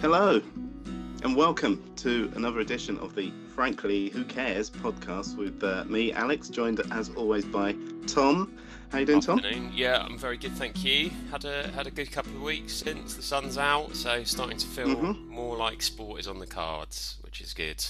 Hello, 0.00 0.40
and 1.24 1.34
welcome 1.36 1.82
to 1.96 2.30
another 2.36 2.60
edition 2.60 2.98
of 2.98 3.14
the 3.14 3.32
Frankly 3.54 4.10
Who 4.10 4.24
Cares 4.24 4.70
podcast 4.70 5.36
with 5.36 5.62
uh, 5.64 5.84
me, 5.86 6.12
Alex, 6.12 6.48
joined 6.48 6.80
as 6.92 7.10
always 7.16 7.44
by 7.44 7.74
Tom. 8.06 8.56
How 8.92 8.98
you 8.98 9.06
doing, 9.06 9.20
Tom? 9.20 9.40
Yeah, 9.74 10.02
I'm 10.02 10.16
very 10.16 10.36
good, 10.38 10.52
thank 10.52 10.84
you. 10.84 11.10
Had 11.30 11.44
a 11.44 11.68
had 11.72 11.86
a 11.86 11.90
good 11.90 12.10
couple 12.12 12.32
of 12.36 12.42
weeks 12.42 12.72
since 12.72 13.14
the 13.14 13.22
sun's 13.22 13.58
out, 13.58 13.94
so 13.96 14.22
starting 14.24 14.56
to 14.58 14.66
feel 14.66 14.88
Mhm. 14.94 15.26
more 15.26 15.56
like 15.56 15.82
sport 15.82 16.20
is 16.20 16.28
on 16.28 16.38
the 16.38 16.46
cards, 16.46 17.16
which 17.22 17.40
is 17.40 17.52
good. 17.52 17.84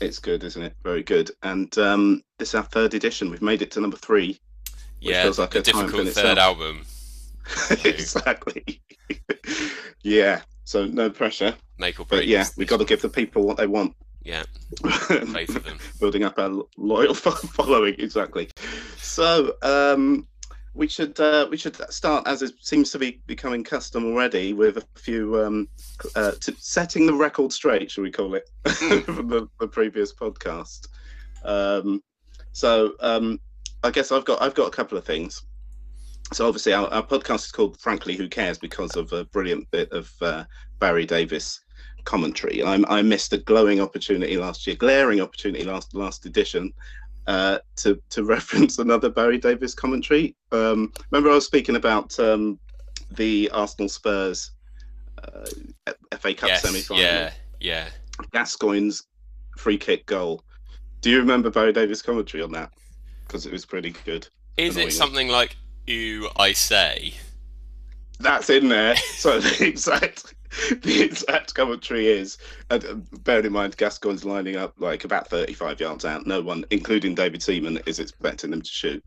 It's 0.00 0.18
good, 0.18 0.42
isn't 0.44 0.62
it? 0.62 0.74
Very 0.82 1.02
good. 1.02 1.30
And 1.42 1.76
um, 1.78 2.22
this 2.38 2.48
is 2.50 2.54
our 2.54 2.64
third 2.64 2.94
edition. 2.94 3.30
We've 3.30 3.42
made 3.42 3.62
it 3.62 3.70
to 3.72 3.80
number 3.80 3.96
three. 3.96 4.40
Which 5.00 5.10
yeah, 5.10 5.22
feels 5.24 5.38
like 5.38 5.50
the 5.50 5.58
a 5.60 5.62
difficult 5.62 5.92
third 5.92 6.06
itself. 6.08 6.38
album. 6.38 6.84
exactly. 7.84 8.80
yeah. 10.02 10.40
So 10.68 10.84
no 10.84 11.08
pressure, 11.08 11.54
Make 11.78 11.98
or 11.98 12.04
break. 12.04 12.20
but 12.20 12.26
yeah, 12.26 12.44
we've 12.58 12.68
got 12.68 12.76
to 12.76 12.84
give 12.84 13.00
the 13.00 13.08
people 13.08 13.42
what 13.42 13.56
they 13.56 13.66
want. 13.66 13.96
Yeah, 14.22 14.42
both 14.82 15.56
of 15.56 15.64
them. 15.64 15.78
building 15.98 16.24
up 16.24 16.38
our 16.38 16.62
loyal 16.76 17.14
following 17.56 17.94
exactly 17.98 18.50
so 18.98 19.54
um 19.62 20.28
we 20.74 20.86
should 20.86 21.18
uh, 21.18 21.46
we 21.50 21.56
should 21.56 21.74
start 21.90 22.28
as 22.28 22.42
it 22.42 22.52
seems 22.60 22.90
to 22.90 22.98
be 22.98 23.22
becoming 23.26 23.64
custom 23.64 24.04
already 24.04 24.52
with 24.52 24.76
a 24.76 24.84
few 24.96 25.40
um 25.42 25.68
uh, 26.14 26.32
to 26.32 26.54
setting 26.58 27.06
the 27.06 27.14
record 27.14 27.50
straight 27.50 27.90
shall 27.90 28.04
we 28.04 28.10
call 28.10 28.34
it 28.34 28.50
from 29.06 29.28
the, 29.28 29.48
the 29.60 29.68
previous 29.68 30.12
podcast 30.12 30.88
um 31.44 32.02
so 32.52 32.92
um 33.00 33.40
i 33.84 33.90
guess 33.90 34.12
i've 34.12 34.26
got 34.26 34.42
i've 34.42 34.54
got 34.54 34.68
a 34.68 34.76
couple 34.78 34.98
of 34.98 35.04
things 35.04 35.42
so 36.32 36.46
obviously 36.46 36.72
our, 36.72 36.86
our 36.88 37.02
podcast 37.02 37.46
is 37.46 37.52
called 37.52 37.80
frankly 37.80 38.14
who 38.14 38.28
cares 38.28 38.58
because 38.58 38.96
of 38.96 39.12
a 39.12 39.24
brilliant 39.26 39.70
bit 39.70 39.90
of 39.92 40.12
uh, 40.20 40.44
barry 40.78 41.06
davies 41.06 41.60
commentary. 42.08 42.62
I, 42.62 42.82
I 42.88 43.02
missed 43.02 43.34
a 43.34 43.38
glowing 43.38 43.80
opportunity 43.80 44.38
last 44.38 44.66
year, 44.66 44.76
glaring 44.76 45.20
opportunity 45.20 45.64
last 45.64 45.94
last 45.94 46.24
edition, 46.24 46.72
uh, 47.26 47.58
to 47.76 48.00
to 48.08 48.24
reference 48.36 48.78
another 48.78 49.10
Barry 49.10 49.38
Davies 49.38 49.74
commentary. 49.74 50.34
Um, 50.50 50.92
remember, 51.10 51.30
I 51.30 51.34
was 51.34 51.44
speaking 51.44 51.76
about 51.76 52.18
um, 52.18 52.58
the 53.10 53.50
Arsenal 53.52 53.90
Spurs 53.90 54.52
uh, 55.22 55.92
FA 56.18 56.34
Cup 56.34 56.48
yes, 56.48 56.62
semi 56.62 56.80
final, 56.80 57.04
yeah, 57.04 57.32
yeah. 57.60 57.88
Gascoigne's 58.32 59.06
free 59.58 59.78
kick 59.78 60.06
goal. 60.06 60.42
Do 61.02 61.10
you 61.10 61.18
remember 61.18 61.50
Barry 61.50 61.72
Davies 61.72 62.02
commentary 62.02 62.42
on 62.42 62.50
that? 62.52 62.72
Because 63.26 63.44
it 63.44 63.52
was 63.52 63.66
pretty 63.66 63.94
good. 64.04 64.26
Is 64.56 64.76
it 64.78 64.92
something 64.92 65.28
like 65.28 65.56
"Ooh, 65.88 66.28
I 66.36 66.52
say"? 66.52 67.14
That's 68.20 68.50
in 68.50 68.68
there. 68.68 68.96
So 68.96 69.40
the 69.40 69.66
exact 69.66 70.34
the 70.82 71.02
exact 71.02 71.54
commentary 71.54 72.06
is, 72.06 72.38
and 72.70 72.84
uh, 72.84 72.94
bearing 73.20 73.46
in 73.46 73.52
mind 73.52 73.76
Gascoigne's 73.76 74.24
lining 74.24 74.56
up 74.56 74.74
like 74.78 75.04
about 75.04 75.28
35 75.28 75.80
yards 75.80 76.04
out. 76.04 76.26
No 76.26 76.40
one, 76.40 76.64
including 76.70 77.14
David 77.14 77.42
Seaman, 77.42 77.78
is 77.86 77.98
expecting 77.98 78.50
them 78.50 78.62
to 78.62 78.70
shoot. 78.70 79.04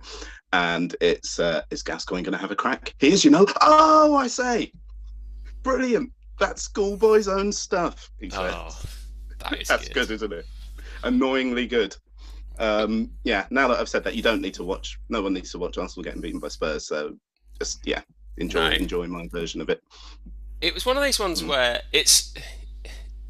And 0.53 0.95
it's 1.01 1.39
uh, 1.39 1.63
is 1.71 1.83
Gascoigne 1.83 2.23
going 2.23 2.33
to 2.33 2.38
have 2.38 2.51
a 2.51 2.55
crack? 2.55 2.93
He 2.99 3.11
is, 3.11 3.25
you 3.25 3.31
know. 3.31 3.45
Oh, 3.61 4.16
I 4.16 4.27
say, 4.27 4.71
brilliant. 5.63 6.11
That's 6.39 6.63
schoolboy's 6.63 7.27
own 7.27 7.51
stuff. 7.51 8.11
He 8.19 8.29
said. 8.29 8.51
Oh, 8.53 8.75
that 9.39 9.61
is 9.61 9.67
That's 9.67 9.89
good. 9.89 10.11
isn't 10.11 10.33
it? 10.33 10.45
Annoyingly 11.03 11.67
good. 11.67 11.95
Um, 12.59 13.09
yeah. 13.23 13.45
Now 13.49 13.67
that 13.69 13.80
I've 13.80 13.89
said 13.89 14.03
that, 14.03 14.16
you 14.16 14.21
don't 14.21 14.41
need 14.41 14.53
to 14.55 14.63
watch. 14.63 14.99
No 15.09 15.21
one 15.21 15.33
needs 15.33 15.52
to 15.52 15.57
watch 15.59 15.77
Arsenal 15.77 16.03
getting 16.03 16.21
beaten 16.21 16.39
by 16.39 16.49
Spurs. 16.49 16.85
So 16.85 17.16
just 17.59 17.85
yeah, 17.85 18.02
enjoy 18.38 18.69
No. 18.69 18.75
enjoy 18.75 19.07
my 19.07 19.27
version 19.30 19.61
of 19.61 19.69
it. 19.69 19.81
It 20.61 20.73
was 20.73 20.85
one 20.85 20.95
of 20.97 21.03
those 21.03 21.19
ones 21.19 21.41
Mm. 21.41 21.47
where 21.47 21.81
it's 21.91 22.33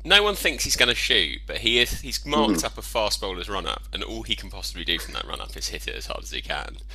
no 0.03 0.23
one 0.23 0.35
thinks 0.35 0.63
he's 0.63 0.75
going 0.75 0.89
to 0.89 0.95
shoot, 0.95 1.39
but 1.47 1.57
he 1.59 1.79
is. 1.79 2.01
He's 2.01 2.25
marked 2.25 2.55
Mm-hmm. 2.57 2.65
up 2.65 2.77
a 2.77 2.81
fast 2.81 3.21
bowler's 3.21 3.47
run 3.49 3.67
up, 3.67 3.83
and 3.93 4.03
all 4.03 4.23
he 4.23 4.35
can 4.35 4.49
possibly 4.49 4.83
do 4.83 4.97
from 4.99 5.13
that 5.13 5.25
run 5.25 5.39
up 5.39 5.55
is 5.55 5.67
hit 5.69 5.87
it 5.87 5.95
as 5.95 6.07
hard 6.07 6.23
as 6.23 6.31
he 6.31 6.41
can. 6.41 6.77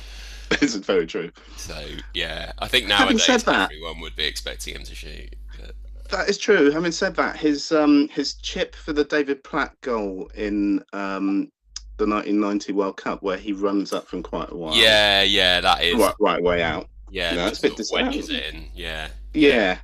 This 0.61 0.75
is 0.75 0.85
very 0.85 1.05
true. 1.05 1.29
So 1.57 1.77
yeah, 2.13 2.53
I 2.59 2.69
think 2.69 2.87
nowadays 2.87 3.23
said 3.25 3.41
that- 3.41 3.69
everyone 3.71 3.99
would 3.99 4.15
be 4.15 4.23
expecting 4.25 4.75
him 4.75 4.83
to 4.83 4.95
shoot. 4.95 5.35
But, 5.59 5.75
That 6.09 6.29
is 6.29 6.37
true. 6.37 6.71
Having 6.71 6.93
said 6.93 7.15
that, 7.17 7.35
his 7.35 7.69
um 7.73 8.07
his 8.09 8.35
chip 8.35 8.73
for 8.75 8.93
the 8.93 9.03
David 9.03 9.43
Platt 9.43 9.75
goal 9.81 10.29
in 10.35 10.81
um 10.93 11.51
the 11.97 12.05
1990 12.05 12.73
World 12.73 12.97
Cup, 12.97 13.21
where 13.23 13.37
he 13.37 13.53
runs 13.53 13.93
up 13.93 14.07
from 14.07 14.23
quite 14.23 14.51
a 14.51 14.55
while, 14.55 14.75
yeah, 14.75 15.23
yeah, 15.23 15.61
that 15.61 15.83
is. 15.83 15.95
right, 15.95 16.15
right 16.19 16.41
way 16.43 16.61
out. 16.63 16.89
Yeah, 17.09 17.31
No, 17.35 17.43
that 17.45 17.53
it's 17.53 17.59
a 17.63 17.69
bit 17.69 17.87
wedges 17.91 18.29
it 18.29 18.53
in. 18.53 18.67
Yeah. 18.75 19.07
Yeah, 19.33 19.79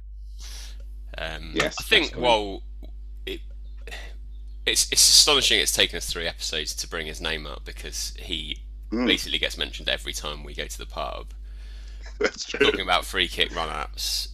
Um, 1.17 1.51
Yes, 1.53 1.75
I 1.79 1.83
think 1.83 2.13
well, 2.17 2.63
it, 3.25 3.39
it's 4.65 4.91
it's 4.91 5.07
astonishing. 5.07 5.59
It's 5.59 5.71
taken 5.71 5.97
us 5.97 6.11
three 6.11 6.27
episodes 6.27 6.73
to 6.75 6.87
bring 6.87 7.07
his 7.07 7.21
name 7.21 7.45
up 7.45 7.65
because 7.65 8.13
he 8.19 8.57
Mm. 8.91 9.07
basically 9.07 9.39
gets 9.39 9.57
mentioned 9.57 9.89
every 9.89 10.13
time 10.13 10.43
we 10.43 10.53
go 10.53 10.67
to 10.67 10.77
the 10.77 10.85
pub. 10.85 11.33
that's 12.19 12.45
true. 12.45 12.59
talking 12.59 12.81
about 12.81 13.05
free 13.05 13.27
kick 13.27 13.55
run-ups. 13.55 14.27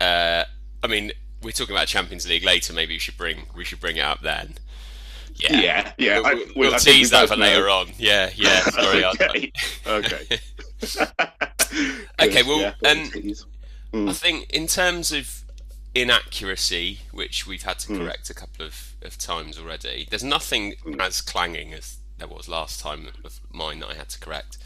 Uh, 0.00 0.44
I 0.82 0.86
mean, 0.88 1.12
we're 1.42 1.52
talking 1.52 1.76
about 1.76 1.86
Champions 1.86 2.28
League 2.28 2.42
later. 2.42 2.72
Maybe 2.72 2.94
we 2.94 2.98
should 2.98 3.16
bring 3.16 3.46
we 3.56 3.64
should 3.64 3.78
bring 3.80 3.98
it 3.98 4.04
up 4.04 4.20
then. 4.22 4.54
Yeah, 5.42 5.60
Yeah, 5.60 5.92
yeah. 5.98 6.18
We'll, 6.18 6.26
I- 6.26 6.34
we'll- 6.34 6.46
we- 6.46 6.52
we'll 6.56 6.74
I 6.74 6.78
tease 6.78 7.10
that 7.10 7.28
for 7.28 7.36
know. 7.36 7.42
later 7.42 7.68
on. 7.70 7.88
Yeah, 7.98 8.30
yeah. 8.36 8.60
Sorry. 8.70 9.04
I- 9.04 9.10
okay. 9.10 9.52
okay. 9.86 10.40
Okay, 12.20 12.42
well, 12.42 12.60
yeah, 12.60 12.74
um, 12.90 13.10
tease. 13.10 13.46
I 13.94 14.12
think 14.12 14.50
in 14.50 14.66
terms 14.66 15.10
of 15.12 15.42
inaccuracy, 15.94 17.00
which 17.12 17.46
we've 17.46 17.62
had 17.62 17.80
Hmm. 17.82 17.94
to 17.94 18.00
correct 18.00 18.30
a 18.30 18.34
couple 18.34 18.64
of, 18.66 18.94
of 19.02 19.16
times 19.18 19.58
already, 19.58 20.06
there's 20.10 20.24
nothing 20.24 20.74
Hmm. 20.82 21.00
as 21.00 21.20
clanging 21.20 21.72
as 21.72 21.98
there 22.18 22.28
was 22.28 22.48
last 22.48 22.80
time 22.80 23.08
of 23.24 23.40
mine 23.50 23.80
that 23.80 23.88
I 23.90 23.94
had 23.94 24.08
to 24.10 24.18
correct. 24.18 24.58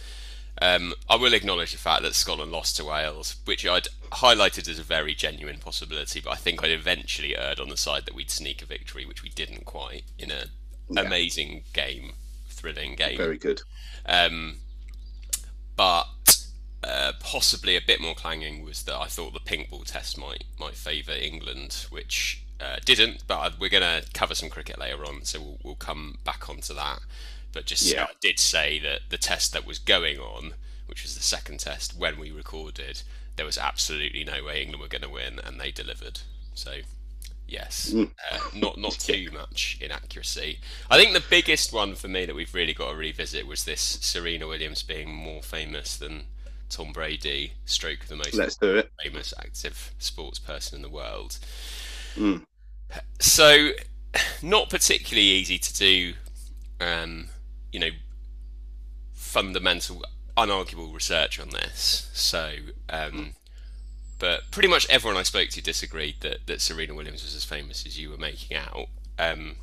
Um, 0.60 0.94
I 1.08 1.16
will 1.16 1.34
acknowledge 1.34 1.72
the 1.72 1.78
fact 1.78 2.02
that 2.02 2.14
Scotland 2.14 2.52
lost 2.52 2.76
to 2.76 2.84
Wales, 2.84 3.36
which 3.44 3.66
I'd 3.66 3.88
highlighted 4.12 4.68
as 4.68 4.78
a 4.78 4.82
very 4.84 5.14
genuine 5.14 5.58
possibility, 5.58 6.20
but 6.20 6.30
I 6.30 6.36
think 6.36 6.62
I'd 6.62 6.70
eventually 6.70 7.36
erred 7.36 7.60
on 7.60 7.68
the 7.68 7.76
side 7.76 8.06
that 8.06 8.14
we'd 8.14 8.30
sneak 8.30 8.62
a 8.62 8.66
victory, 8.66 9.04
which 9.04 9.22
we 9.22 9.28
didn't 9.30 9.64
quite 9.64 10.04
in 10.18 10.30
a 10.30 10.46
Yeah. 10.88 11.02
amazing 11.02 11.64
game, 11.72 12.12
thrilling 12.48 12.94
game. 12.94 13.16
very 13.16 13.38
good. 13.38 13.62
Um, 14.06 14.56
but 15.76 16.06
uh, 16.82 17.12
possibly 17.20 17.76
a 17.76 17.80
bit 17.80 18.00
more 18.00 18.14
clanging 18.14 18.64
was 18.64 18.82
that 18.84 18.96
I 18.96 19.06
thought 19.06 19.32
the 19.32 19.40
pink 19.40 19.70
ball 19.70 19.84
test 19.84 20.18
might 20.18 20.44
might 20.58 20.74
favour 20.74 21.12
England, 21.12 21.86
which 21.90 22.42
uh, 22.60 22.76
didn't. 22.84 23.24
But 23.26 23.58
we're 23.58 23.70
going 23.70 24.02
to 24.02 24.08
cover 24.12 24.34
some 24.34 24.50
cricket 24.50 24.78
later 24.78 25.04
on, 25.04 25.24
so 25.24 25.40
we'll, 25.40 25.58
we'll 25.62 25.74
come 25.74 26.18
back 26.24 26.48
onto 26.48 26.74
that. 26.74 27.00
But 27.52 27.66
just 27.66 27.84
Yeah. 27.84 28.04
I 28.04 28.14
did 28.20 28.38
say 28.38 28.78
that 28.80 29.02
the 29.08 29.18
test 29.18 29.52
that 29.52 29.66
was 29.66 29.78
going 29.78 30.18
on, 30.18 30.54
which 30.86 31.02
was 31.02 31.14
the 31.14 31.22
second 31.22 31.60
test 31.60 31.96
when 31.96 32.18
we 32.18 32.30
recorded, 32.30 33.02
there 33.36 33.46
was 33.46 33.58
absolutely 33.58 34.24
no 34.24 34.44
way 34.44 34.62
England 34.62 34.82
were 34.82 34.88
going 34.88 35.02
to 35.02 35.08
win, 35.08 35.40
and 35.42 35.60
they 35.60 35.70
delivered. 35.70 36.20
So. 36.54 36.80
Yes, 37.46 37.90
Mm. 37.92 38.10
uh, 38.30 38.38
not 38.54 38.78
not 38.78 38.92
too 38.98 39.30
much 39.32 39.78
inaccuracy. 39.80 40.60
I 40.90 40.96
think 40.96 41.12
the 41.12 41.22
biggest 41.28 41.72
one 41.72 41.94
for 41.94 42.08
me 42.08 42.24
that 42.26 42.34
we've 42.34 42.54
really 42.54 42.72
got 42.74 42.90
to 42.92 42.96
revisit 42.96 43.46
was 43.46 43.64
this 43.64 43.80
Serena 43.80 44.46
Williams 44.46 44.82
being 44.82 45.14
more 45.14 45.42
famous 45.42 45.96
than 45.96 46.24
Tom 46.70 46.92
Brady, 46.92 47.52
stroke 47.66 48.06
the 48.06 48.16
most 48.16 48.34
Let's 48.34 48.56
do 48.56 48.76
it. 48.78 48.90
famous 49.02 49.34
active 49.38 49.92
sports 49.98 50.38
person 50.38 50.76
in 50.76 50.82
the 50.82 50.88
world. 50.88 51.38
Mm. 52.16 52.44
So, 53.20 53.70
not 54.42 54.70
particularly 54.70 55.26
easy 55.28 55.58
to 55.58 55.74
do, 55.74 56.14
um, 56.80 57.28
you 57.72 57.78
know, 57.80 57.90
fundamental, 59.12 60.02
unarguable 60.36 60.92
research 60.92 61.38
on 61.38 61.50
this. 61.50 62.08
So, 62.12 62.54
um, 62.88 63.34
but 64.24 64.50
pretty 64.50 64.68
much 64.70 64.88
everyone 64.88 65.20
I 65.20 65.22
spoke 65.22 65.50
to 65.50 65.60
disagreed 65.60 66.14
that, 66.20 66.46
that 66.46 66.62
Serena 66.62 66.94
Williams 66.94 67.22
was 67.22 67.36
as 67.36 67.44
famous 67.44 67.84
as 67.84 67.98
you 67.98 68.08
were 68.08 68.16
making 68.16 68.56
out. 68.56 68.86
Um, 69.18 69.56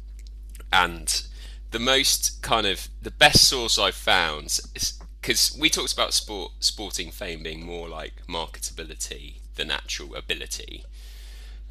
and 0.72 1.25
the 1.72 1.80
most 1.80 2.44
kind 2.44 2.68
of 2.68 2.88
the 3.02 3.10
best 3.10 3.50
source 3.50 3.80
I've 3.80 3.96
found 3.96 4.60
is 4.75 5.00
because 5.19 5.58
we 5.60 5.68
talked 5.68 5.94
about 5.94 6.13
sport 6.13 6.52
sporting 6.60 7.10
fame 7.10 7.42
being 7.42 7.66
more 7.66 7.90
like 7.90 8.13
marketability 8.30 9.38
than 9.56 9.72
actual 9.72 10.13
ability. 10.13 10.86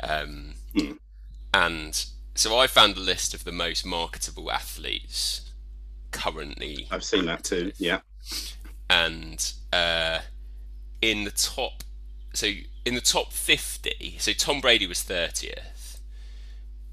Um, 0.03 0.55
Hmm. 0.77 0.95
And 1.55 2.05
so 2.35 2.59
I 2.59 2.67
found 2.67 2.97
a 2.97 3.01
list 3.01 3.35
of 3.35 3.45
the 3.45 3.53
most 3.53 3.87
marketable 3.87 4.51
athletes 4.51 5.43
currently 6.11 6.89
I've 6.91 7.05
seen 7.05 7.27
that 7.27 7.45
too. 7.45 7.71
Yeah. 7.79 8.01
and 8.89 9.53
uh, 9.73 10.19
in 11.01 11.23
the 11.23 11.31
top 11.31 11.85
so 12.35 12.49
in 12.85 12.95
the 12.95 13.01
top 13.01 13.33
50 13.33 14.17
so 14.19 14.33
tom 14.33 14.61
brady 14.61 14.87
was 14.87 14.99
30th 14.99 15.99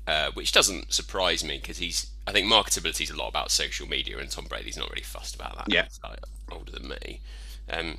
uh, 0.08 0.32
which 0.36 0.54
doesn't 0.54 0.94
surprise 0.94 1.44
me 1.44 1.58
because 1.60 1.78
he's 1.78 2.12
i 2.26 2.32
think 2.32 2.48
marketability 2.48 3.02
is 3.02 3.10
a 3.10 3.16
lot 3.18 3.28
about 3.28 3.52
social 3.52 3.88
media 3.88 4.18
and 4.18 4.30
tom 4.32 4.46
brady's 4.46 4.78
not 4.78 4.90
really 4.90 5.02
fussed 5.04 5.36
about 5.36 5.56
that 5.58 5.74
Yeah. 5.74 5.84
he's 5.86 6.00
like 6.04 6.20
older 6.52 6.72
than 6.72 6.88
me 6.90 7.22
um, 7.70 7.98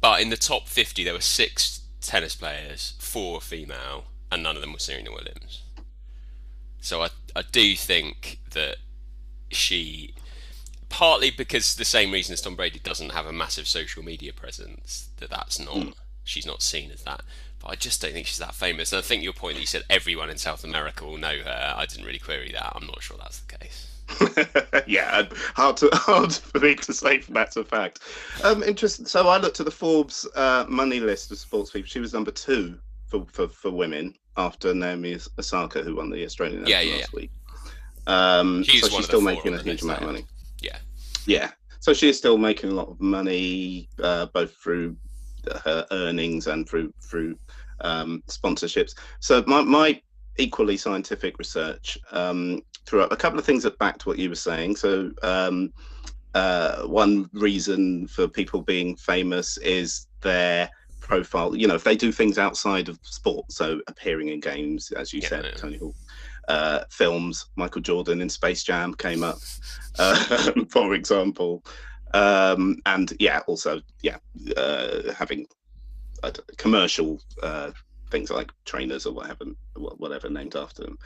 but 0.00 0.20
in 0.20 0.30
the 0.30 0.36
top 0.36 0.68
50 0.68 1.04
there 1.04 1.14
were 1.14 1.20
six 1.20 1.80
tennis 2.00 2.34
players 2.34 2.94
four 2.98 3.40
female 3.40 4.04
and 4.32 4.42
none 4.42 4.56
of 4.56 4.62
them 4.62 4.72
were 4.72 4.78
Serena 4.78 5.10
Williams. 5.12 5.62
So 6.80 7.02
I 7.02 7.10
I 7.36 7.42
do 7.52 7.76
think 7.76 8.40
that 8.52 8.78
she 9.50 10.14
partly 10.88 11.30
because 11.30 11.74
the 11.76 11.84
same 11.84 12.10
reason 12.10 12.32
as 12.32 12.40
Tom 12.40 12.56
Brady 12.56 12.78
doesn't 12.78 13.10
have 13.10 13.26
a 13.26 13.32
massive 13.32 13.68
social 13.68 14.02
media 14.02 14.32
presence 14.32 15.10
that 15.18 15.30
that's 15.30 15.58
not 15.58 15.74
mm. 15.76 15.94
She's 16.24 16.46
not 16.46 16.62
seen 16.62 16.90
as 16.90 17.02
that. 17.04 17.22
But 17.60 17.70
I 17.70 17.74
just 17.76 18.02
don't 18.02 18.12
think 18.12 18.26
she's 18.26 18.38
that 18.38 18.54
famous. 18.54 18.92
And 18.92 18.98
I 18.98 19.02
think 19.02 19.22
your 19.22 19.32
point 19.32 19.54
that 19.54 19.60
you 19.60 19.66
said 19.66 19.84
everyone 19.88 20.30
in 20.30 20.36
South 20.36 20.64
America 20.64 21.04
will 21.04 21.18
know 21.18 21.38
her. 21.38 21.74
I 21.76 21.86
didn't 21.86 22.04
really 22.04 22.18
query 22.18 22.50
that. 22.52 22.72
I'm 22.74 22.86
not 22.86 23.02
sure 23.02 23.16
that's 23.18 23.40
the 23.40 23.56
case. 23.56 23.88
yeah, 24.86 25.22
hard 25.54 25.76
to 25.78 25.88
hard 25.92 26.32
for 26.32 26.58
me 26.58 26.74
to 26.74 26.92
say 26.92 27.20
for 27.20 27.32
matter 27.32 27.60
of 27.60 27.68
fact. 27.68 28.00
Um, 28.42 28.62
interesting. 28.62 29.06
So 29.06 29.28
I 29.28 29.38
looked 29.38 29.60
at 29.60 29.66
the 29.66 29.72
Forbes 29.72 30.26
uh, 30.34 30.66
money 30.68 31.00
list 31.00 31.30
of 31.30 31.38
sports 31.38 31.70
people. 31.70 31.88
She 31.88 32.00
was 32.00 32.12
number 32.12 32.30
two 32.30 32.78
for, 33.06 33.24
for, 33.30 33.48
for 33.48 33.70
women 33.70 34.14
after 34.36 34.74
Naomi 34.74 35.18
Osaka, 35.38 35.82
who 35.82 35.96
won 35.96 36.10
the 36.10 36.24
Australian 36.24 36.66
yeah, 36.66 36.78
Open 36.78 36.88
yeah, 36.88 36.94
last 36.96 37.12
yeah. 37.12 37.16
week. 37.20 37.30
Um, 38.06 38.62
she's 38.64 38.82
so 38.82 38.88
she's 38.88 39.04
still 39.04 39.20
making 39.20 39.54
a 39.54 39.62
huge 39.62 39.82
amount 39.82 40.00
of 40.00 40.06
money. 40.06 40.26
Yeah, 40.60 40.78
yeah. 41.26 41.50
So 41.80 41.92
she 41.92 42.08
is 42.08 42.18
still 42.18 42.38
making 42.38 42.70
a 42.70 42.74
lot 42.74 42.88
of 42.88 43.00
money, 43.00 43.88
uh, 44.02 44.26
both 44.26 44.54
through 44.56 44.96
her 45.64 45.86
earnings 45.90 46.46
and 46.46 46.68
through 46.68 46.92
through 47.02 47.36
um, 47.80 48.22
sponsorships. 48.28 48.94
So 49.20 49.44
my 49.46 49.62
my 49.62 50.00
equally 50.38 50.76
scientific 50.76 51.38
research 51.38 51.98
um, 52.10 52.62
threw 52.86 53.02
up 53.02 53.12
a 53.12 53.16
couple 53.16 53.38
of 53.38 53.44
things 53.44 53.62
that 53.64 53.78
backed 53.78 54.06
what 54.06 54.18
you 54.18 54.28
were 54.28 54.34
saying. 54.34 54.76
So 54.76 55.10
um, 55.22 55.72
uh, 56.34 56.82
one 56.82 57.28
reason 57.32 58.06
for 58.08 58.26
people 58.28 58.62
being 58.62 58.96
famous 58.96 59.58
is 59.58 60.06
their 60.22 60.70
profile. 61.00 61.54
You 61.54 61.68
know, 61.68 61.74
if 61.74 61.84
they 61.84 61.96
do 61.96 62.12
things 62.12 62.38
outside 62.38 62.88
of 62.88 62.98
sport, 63.02 63.50
so 63.52 63.80
appearing 63.88 64.28
in 64.28 64.40
games, 64.40 64.90
as 64.92 65.12
you 65.12 65.20
yeah, 65.20 65.28
said. 65.28 65.56
Tony 65.56 65.78
Hawk. 65.78 65.94
Uh, 66.48 66.82
films, 66.90 67.46
Michael 67.54 67.80
Jordan 67.80 68.20
in 68.20 68.28
Space 68.28 68.64
Jam 68.64 68.94
came 68.94 69.22
up, 69.22 69.38
uh, 70.00 70.52
for 70.70 70.92
example, 70.94 71.62
um, 72.14 72.80
and 72.86 73.14
yeah, 73.18 73.40
also 73.46 73.80
yeah, 74.02 74.16
uh, 74.56 75.12
having 75.12 75.46
commercial 76.56 77.20
uh, 77.42 77.70
things 78.10 78.30
like 78.30 78.52
trainers 78.64 79.06
or 79.06 79.14
whatever, 79.14 79.46
whatever 79.74 80.28
named 80.28 80.54
after 80.54 80.82
them. 80.82 80.98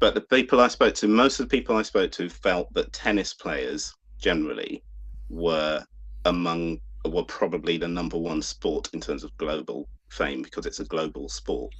But 0.00 0.14
the 0.14 0.20
people 0.20 0.60
I 0.60 0.68
spoke 0.68 0.94
to, 0.96 1.08
most 1.08 1.40
of 1.40 1.48
the 1.48 1.56
people 1.56 1.76
I 1.76 1.82
spoke 1.82 2.10
to 2.12 2.28
felt 2.28 2.72
that 2.74 2.92
tennis 2.92 3.32
players 3.32 3.94
generally 4.18 4.82
were 5.30 5.84
among, 6.24 6.80
were 7.04 7.24
probably 7.24 7.78
the 7.78 7.88
number 7.88 8.18
one 8.18 8.42
sport 8.42 8.90
in 8.92 9.00
terms 9.00 9.24
of 9.24 9.36
global 9.38 9.88
fame 10.10 10.42
because 10.42 10.66
it's 10.66 10.80
a 10.80 10.84
global 10.84 11.28
sport. 11.28 11.72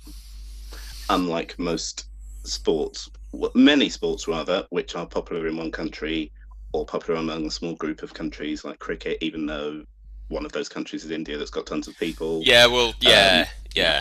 Unlike 1.10 1.58
most 1.58 2.08
sports, 2.44 3.10
many 3.54 3.88
sports 3.88 4.28
rather, 4.28 4.66
which 4.70 4.94
are 4.94 5.06
popular 5.06 5.48
in 5.48 5.56
one 5.56 5.70
country 5.70 6.32
or 6.72 6.84
popular 6.84 7.18
among 7.18 7.46
a 7.46 7.50
small 7.50 7.74
group 7.74 8.02
of 8.02 8.14
countries 8.14 8.64
like 8.64 8.78
cricket, 8.78 9.18
even 9.20 9.46
though 9.46 9.84
one 10.28 10.44
of 10.44 10.52
those 10.52 10.68
countries 10.68 11.04
is 11.04 11.10
India 11.10 11.38
that's 11.38 11.50
got 11.50 11.66
tons 11.66 11.88
of 11.88 11.96
people. 11.98 12.42
Yeah, 12.44 12.66
well, 12.66 12.94
yeah, 13.00 13.46
um, 13.46 13.54
yeah. 13.74 14.00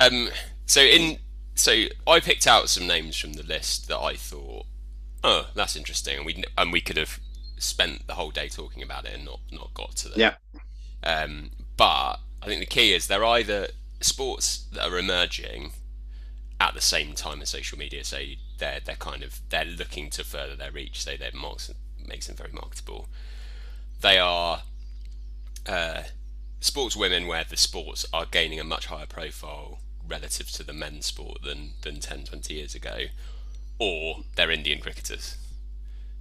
Um, 0.00 0.28
so 0.66 0.80
in 0.80 1.18
so 1.54 1.84
I 2.06 2.20
picked 2.20 2.46
out 2.46 2.68
some 2.68 2.86
names 2.86 3.16
from 3.16 3.34
the 3.34 3.42
list 3.42 3.88
that 3.88 3.98
I 3.98 4.14
thought, 4.14 4.66
oh, 5.24 5.48
that's 5.54 5.76
interesting, 5.76 6.18
and 6.18 6.26
we 6.26 6.44
and 6.56 6.72
we 6.72 6.80
could 6.80 6.96
have 6.96 7.20
spent 7.58 8.06
the 8.06 8.14
whole 8.14 8.30
day 8.30 8.48
talking 8.48 8.82
about 8.82 9.06
it 9.06 9.14
and 9.14 9.24
not 9.24 9.40
not 9.52 9.72
got 9.74 9.96
to 9.96 10.08
them. 10.08 10.20
Yeah. 10.20 10.34
Um, 11.02 11.50
but 11.76 12.16
I 12.42 12.46
think 12.46 12.60
the 12.60 12.66
key 12.66 12.94
is 12.94 13.06
they're 13.06 13.24
either 13.24 13.68
sports 14.00 14.66
that 14.72 14.86
are 14.86 14.98
emerging 14.98 15.72
at 16.60 16.74
the 16.74 16.80
same 16.80 17.14
time 17.14 17.42
as 17.42 17.50
social 17.50 17.78
media. 17.78 18.04
So 18.04 18.20
they're 18.58 18.80
they're 18.84 18.96
kind 18.96 19.22
of 19.22 19.40
they're 19.48 19.64
looking 19.64 20.10
to 20.10 20.24
further 20.24 20.56
their 20.56 20.72
reach. 20.72 21.02
So 21.02 21.16
that 21.16 21.34
marks 21.34 21.70
makes 22.08 22.26
them 22.26 22.36
very 22.36 22.52
marketable. 22.52 23.08
They 24.00 24.18
are 24.18 24.62
uh, 25.66 26.02
sports 26.60 26.96
women 26.96 27.26
where 27.26 27.44
the 27.44 27.56
sports 27.56 28.06
are 28.12 28.26
gaining 28.26 28.60
a 28.60 28.64
much 28.64 28.86
higher 28.86 29.06
profile 29.06 29.78
relative 30.08 30.50
to 30.50 30.62
the 30.62 30.72
men's 30.72 31.06
sport 31.06 31.38
than 31.42 31.70
than 31.82 32.00
10 32.00 32.24
20 32.24 32.54
years 32.54 32.74
ago 32.74 33.06
or 33.78 34.18
they're 34.36 34.50
indian 34.50 34.80
cricketers 34.80 35.36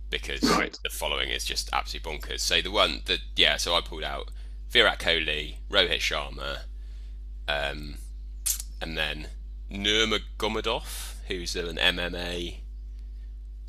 because 0.10 0.42
right. 0.44 0.78
the 0.84 0.90
following 0.90 1.30
is 1.30 1.46
just 1.46 1.70
absolutely 1.72 2.12
bonkers 2.12 2.40
so 2.40 2.62
the 2.62 2.72
one 2.72 3.02
that 3.06 3.20
yeah 3.36 3.58
so 3.58 3.74
i 3.76 3.82
pulled 3.82 4.04
out 4.04 4.30
virat 4.70 5.00
kohli 5.00 5.58
rohit 5.70 6.00
sharma 6.00 6.60
um, 7.48 7.96
and 8.82 8.98
then 8.98 9.28
nurmagomedov 9.72 11.16
who's 11.28 11.56
an 11.56 11.78
mma 11.78 12.58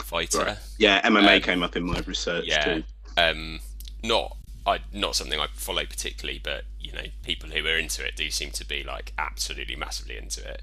fighter 0.03 0.39
right. 0.39 0.59
yeah 0.79 1.01
mma 1.03 1.37
um, 1.37 1.43
came 1.43 1.63
up 1.63 1.77
in 1.77 1.85
my 1.85 2.01
research 2.07 2.45
yeah 2.47 2.65
too. 2.65 2.85
um 3.17 3.61
not 4.03 4.37
I 4.67 4.81
not 4.93 5.15
something 5.15 5.39
I 5.39 5.47
follow 5.55 5.85
particularly, 5.87 6.41
but 6.43 6.65
you 6.81 6.93
know, 6.93 7.05
people 7.23 7.51
who 7.51 7.65
are 7.65 7.79
into 7.79 8.05
it 8.05 8.17
do 8.17 8.31
seem 8.31 8.51
to 8.51 8.67
be 8.67 8.83
like 8.83 9.13
absolutely 9.17 9.77
massively 9.77 10.17
into 10.17 10.47
it. 10.47 10.63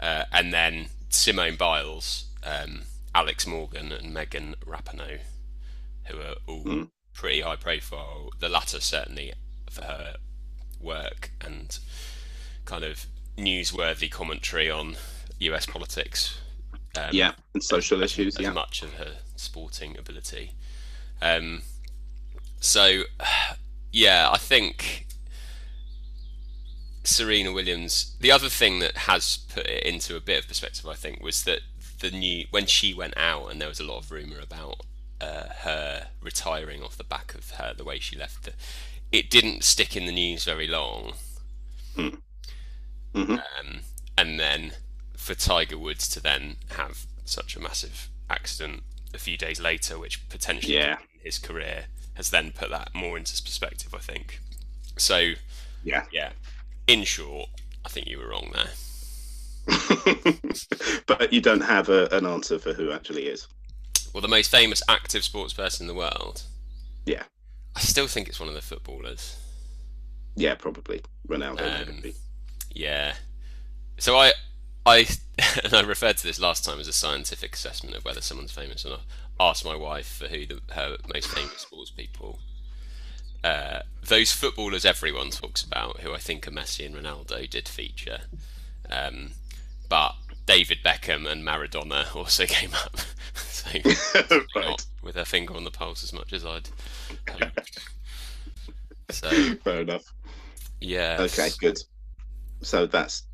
Uh, 0.00 0.24
and 0.32 0.52
then 0.52 0.86
Simone 1.08 1.56
Biles, 1.56 2.26
um, 2.42 2.82
Alex 3.14 3.46
Morgan, 3.46 3.92
and 3.92 4.12
Megan 4.12 4.56
Rapinoe, 4.66 5.20
who 6.04 6.18
are 6.18 6.34
all 6.46 6.64
mm. 6.64 6.90
pretty 7.14 7.40
high 7.40 7.56
profile. 7.56 8.30
The 8.40 8.48
latter 8.48 8.80
certainly 8.80 9.32
for 9.70 9.82
her 9.82 10.16
work 10.80 11.30
and 11.40 11.78
kind 12.64 12.82
of 12.82 13.06
newsworthy 13.38 14.10
commentary 14.10 14.68
on 14.68 14.96
U.S. 15.38 15.66
politics. 15.66 16.40
Um, 16.96 17.10
yeah, 17.12 17.32
and 17.54 17.62
social 17.62 18.02
as, 18.02 18.12
issues. 18.12 18.36
As 18.36 18.42
yeah. 18.42 18.52
much 18.52 18.82
of 18.82 18.94
her 18.94 19.12
sporting 19.36 19.96
ability. 19.98 20.52
Um, 21.20 21.62
so, 22.60 23.02
yeah, 23.92 24.30
I 24.30 24.38
think 24.38 25.06
Serena 27.04 27.52
Williams. 27.52 28.16
The 28.20 28.32
other 28.32 28.48
thing 28.48 28.80
that 28.80 28.96
has 28.96 29.38
put 29.52 29.66
it 29.66 29.84
into 29.84 30.16
a 30.16 30.20
bit 30.20 30.40
of 30.40 30.48
perspective, 30.48 30.86
I 30.86 30.94
think, 30.94 31.22
was 31.22 31.44
that 31.44 31.60
the 32.00 32.10
new 32.10 32.44
when 32.50 32.66
she 32.66 32.92
went 32.92 33.16
out 33.16 33.50
and 33.50 33.60
there 33.60 33.68
was 33.68 33.80
a 33.80 33.84
lot 33.84 33.98
of 33.98 34.10
rumor 34.10 34.38
about 34.38 34.82
uh, 35.20 35.44
her 35.60 36.08
retiring 36.20 36.82
off 36.82 36.96
the 36.96 37.04
back 37.04 37.34
of 37.34 37.50
her 37.52 37.72
the 37.74 37.84
way 37.84 37.98
she 37.98 38.16
left. 38.16 38.44
The, 38.44 38.52
it 39.12 39.30
didn't 39.30 39.64
stick 39.64 39.96
in 39.96 40.06
the 40.06 40.12
news 40.12 40.44
very 40.44 40.66
long. 40.66 41.14
Mm. 41.96 42.18
Mm-hmm. 43.14 43.32
Um, 43.32 43.80
and 44.18 44.38
then 44.38 44.72
for 45.26 45.34
Tiger 45.34 45.76
Woods 45.76 46.08
to 46.10 46.20
then 46.20 46.56
have 46.70 47.04
such 47.24 47.56
a 47.56 47.60
massive 47.60 48.08
accident 48.30 48.84
a 49.12 49.18
few 49.18 49.36
days 49.36 49.60
later, 49.60 49.98
which 49.98 50.28
potentially 50.28 50.74
yeah. 50.74 50.98
his 51.20 51.38
career, 51.40 51.86
has 52.14 52.30
then 52.30 52.52
put 52.52 52.70
that 52.70 52.94
more 52.94 53.18
into 53.18 53.32
perspective, 53.42 53.92
I 53.92 53.98
think. 53.98 54.40
So, 54.96 55.32
yeah, 55.82 56.04
yeah. 56.12 56.30
In 56.86 57.02
short, 57.02 57.48
I 57.84 57.88
think 57.88 58.06
you 58.06 58.18
were 58.18 58.28
wrong 58.28 58.52
there. 58.54 58.70
but 61.06 61.32
you 61.32 61.40
don't 61.40 61.60
have 61.60 61.88
a, 61.88 62.06
an 62.12 62.24
answer 62.24 62.60
for 62.60 62.72
who 62.72 62.92
actually 62.92 63.26
is. 63.26 63.48
Well, 64.14 64.20
the 64.20 64.28
most 64.28 64.48
famous 64.48 64.80
active 64.88 65.24
sports 65.24 65.52
person 65.52 65.84
in 65.84 65.88
the 65.88 65.94
world. 65.94 66.44
Yeah. 67.04 67.24
I 67.74 67.80
still 67.80 68.06
think 68.06 68.28
it's 68.28 68.38
one 68.38 68.48
of 68.48 68.54
the 68.54 68.62
footballers. 68.62 69.36
Yeah, 70.36 70.54
probably 70.54 71.02
Ronaldo. 71.26 71.88
Um, 71.88 72.12
yeah. 72.70 73.14
So 73.98 74.16
I, 74.16 74.32
I, 74.86 75.06
and 75.64 75.74
I 75.74 75.82
referred 75.82 76.16
to 76.18 76.26
this 76.26 76.40
last 76.40 76.64
time 76.64 76.78
as 76.78 76.88
a 76.88 76.92
scientific 76.92 77.54
assessment 77.54 77.96
of 77.96 78.04
whether 78.04 78.20
someone's 78.20 78.52
famous 78.52 78.86
or 78.86 78.90
not 78.90 79.00
asked 79.38 79.64
my 79.64 79.74
wife 79.74 80.06
for 80.06 80.28
who 80.28 80.46
the, 80.46 80.60
her 80.72 80.96
most 81.12 81.28
famous 81.28 81.58
sports 81.58 81.90
people. 81.90 82.38
Uh, 83.42 83.80
those 84.02 84.32
footballers 84.32 84.84
everyone 84.84 85.30
talks 85.30 85.62
about, 85.62 86.00
who 86.00 86.14
I 86.14 86.18
think 86.18 86.46
are 86.48 86.52
Messi 86.52 86.86
and 86.86 86.94
Ronaldo, 86.94 87.48
did 87.50 87.68
feature. 87.68 88.20
Um, 88.88 89.32
but 89.88 90.14
David 90.46 90.78
Beckham 90.84 91.30
and 91.30 91.44
Maradona 91.44 92.14
also 92.16 92.46
came 92.46 92.72
up. 92.74 92.96
so 93.34 93.68
right. 93.84 94.46
not 94.54 94.86
with 95.02 95.16
her 95.16 95.24
finger 95.24 95.54
on 95.54 95.64
the 95.64 95.70
pulse 95.70 96.04
as 96.04 96.12
much 96.12 96.32
as 96.32 96.44
I'd 96.44 96.68
hoped. 97.28 97.80
So 99.10 99.28
fair 99.56 99.80
enough. 99.80 100.12
Yeah. 100.80 101.18
Okay, 101.20 101.50
good. 101.60 101.78
So 102.62 102.86
that's 102.86 103.24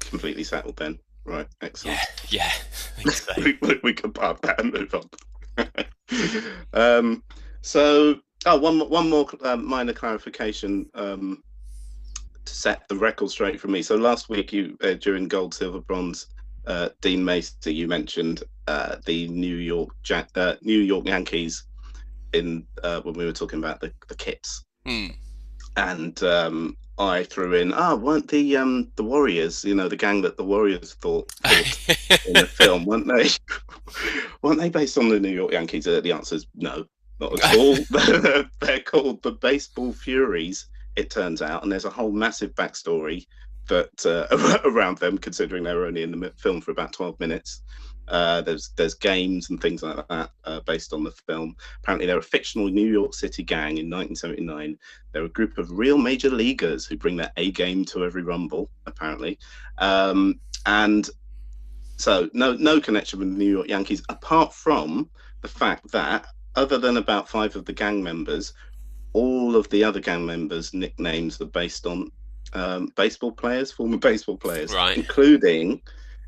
completely 0.00 0.44
settled 0.44 0.76
then. 0.76 0.98
Right, 1.24 1.46
excellent. 1.62 1.98
Yeah, 2.30 2.44
yeah. 2.44 2.52
So. 3.10 3.32
we, 3.62 3.80
we 3.82 3.92
can 3.92 4.12
park 4.12 4.40
that 4.42 4.60
and 4.60 4.72
move 4.72 4.94
on. 4.94 5.86
um, 6.72 7.22
so, 7.60 8.16
oh, 8.46 8.56
one 8.58 8.78
one 8.88 9.10
more 9.10 9.26
um, 9.42 9.66
minor 9.66 9.92
clarification 9.92 10.86
um, 10.94 11.42
to 12.44 12.54
set 12.54 12.86
the 12.88 12.96
record 12.96 13.30
straight 13.30 13.60
for 13.60 13.68
me. 13.68 13.82
So 13.82 13.96
last 13.96 14.28
week, 14.28 14.52
you 14.52 14.76
uh, 14.82 14.94
during 14.94 15.28
gold, 15.28 15.54
silver, 15.54 15.80
bronze, 15.80 16.28
uh, 16.66 16.90
Dean 17.00 17.24
Macy, 17.24 17.74
you 17.74 17.88
mentioned 17.88 18.42
uh, 18.66 18.96
the 19.04 19.28
New 19.28 19.56
York 19.56 19.90
ja- 20.08 20.24
uh, 20.34 20.54
New 20.62 20.78
York 20.78 21.06
Yankees 21.06 21.64
in 22.32 22.66
uh, 22.82 23.00
when 23.02 23.14
we 23.14 23.24
were 23.24 23.32
talking 23.32 23.58
about 23.58 23.80
the, 23.80 23.92
the 24.08 24.14
kits. 24.14 24.64
Mm. 24.86 25.14
And 25.76 26.22
um, 26.22 26.76
I 26.98 27.24
threw 27.24 27.54
in, 27.54 27.72
ah, 27.74 27.96
weren't 27.96 28.28
the 28.28 28.56
um 28.56 28.90
the 28.96 29.02
Warriors, 29.02 29.64
you 29.64 29.74
know, 29.74 29.88
the 29.88 29.96
gang 29.96 30.22
that 30.22 30.36
the 30.36 30.44
Warriors 30.44 30.94
thought, 30.94 31.30
thought 31.32 32.26
in 32.26 32.34
the 32.34 32.46
film, 32.46 32.84
weren't 32.84 33.08
they? 33.08 33.30
weren't 34.42 34.60
they 34.60 34.70
based 34.70 34.96
on 34.96 35.08
the 35.08 35.18
New 35.18 35.30
York 35.30 35.52
Yankees? 35.52 35.86
Uh, 35.86 36.00
the 36.00 36.12
answer 36.12 36.36
is 36.36 36.46
no, 36.54 36.84
not 37.20 37.42
at 37.42 37.56
all. 37.56 37.76
They're 38.60 38.80
called 38.80 39.22
the 39.22 39.32
Baseball 39.32 39.92
Furies, 39.92 40.66
it 40.94 41.10
turns 41.10 41.42
out, 41.42 41.62
and 41.62 41.72
there's 41.72 41.84
a 41.84 41.90
whole 41.90 42.12
massive 42.12 42.54
backstory 42.54 43.26
that 43.68 44.06
uh, 44.06 44.58
around 44.68 44.98
them, 44.98 45.18
considering 45.18 45.64
they 45.64 45.74
were 45.74 45.86
only 45.86 46.02
in 46.02 46.12
the 46.12 46.32
film 46.36 46.60
for 46.60 46.70
about 46.70 46.92
12 46.92 47.18
minutes. 47.18 47.62
Uh, 48.08 48.42
there's 48.42 48.70
there's 48.76 48.94
games 48.94 49.50
and 49.50 49.60
things 49.60 49.82
like 49.82 49.96
that 50.08 50.30
uh, 50.44 50.60
based 50.60 50.92
on 50.92 51.04
the 51.04 51.10
film. 51.10 51.56
Apparently, 51.82 52.06
they're 52.06 52.18
a 52.18 52.22
fictional 52.22 52.68
New 52.68 52.90
York 52.90 53.14
City 53.14 53.42
gang 53.42 53.78
in 53.78 53.90
1979. 53.90 54.78
They're 55.12 55.24
a 55.24 55.28
group 55.28 55.58
of 55.58 55.70
real 55.70 55.98
major 55.98 56.30
leaguers 56.30 56.86
who 56.86 56.96
bring 56.96 57.16
their 57.16 57.32
A 57.36 57.50
game 57.52 57.84
to 57.86 58.04
every 58.04 58.22
rumble. 58.22 58.70
Apparently, 58.86 59.38
um, 59.78 60.40
and 60.66 61.08
so 61.96 62.28
no 62.34 62.54
no 62.54 62.80
connection 62.80 63.18
with 63.20 63.30
the 63.30 63.38
New 63.38 63.50
York 63.50 63.68
Yankees 63.68 64.02
apart 64.08 64.52
from 64.52 65.08
the 65.42 65.48
fact 65.48 65.90
that 65.92 66.26
other 66.56 66.78
than 66.78 66.96
about 66.96 67.28
five 67.28 67.56
of 67.56 67.64
the 67.64 67.72
gang 67.72 68.02
members, 68.02 68.52
all 69.12 69.56
of 69.56 69.68
the 69.70 69.82
other 69.82 70.00
gang 70.00 70.24
members' 70.26 70.72
nicknames 70.72 71.40
are 71.40 71.46
based 71.46 71.86
on 71.86 72.10
um, 72.52 72.92
baseball 72.96 73.32
players, 73.32 73.72
former 73.72 73.96
baseball 73.96 74.36
players, 74.36 74.72
right. 74.72 74.96
including 74.96 75.80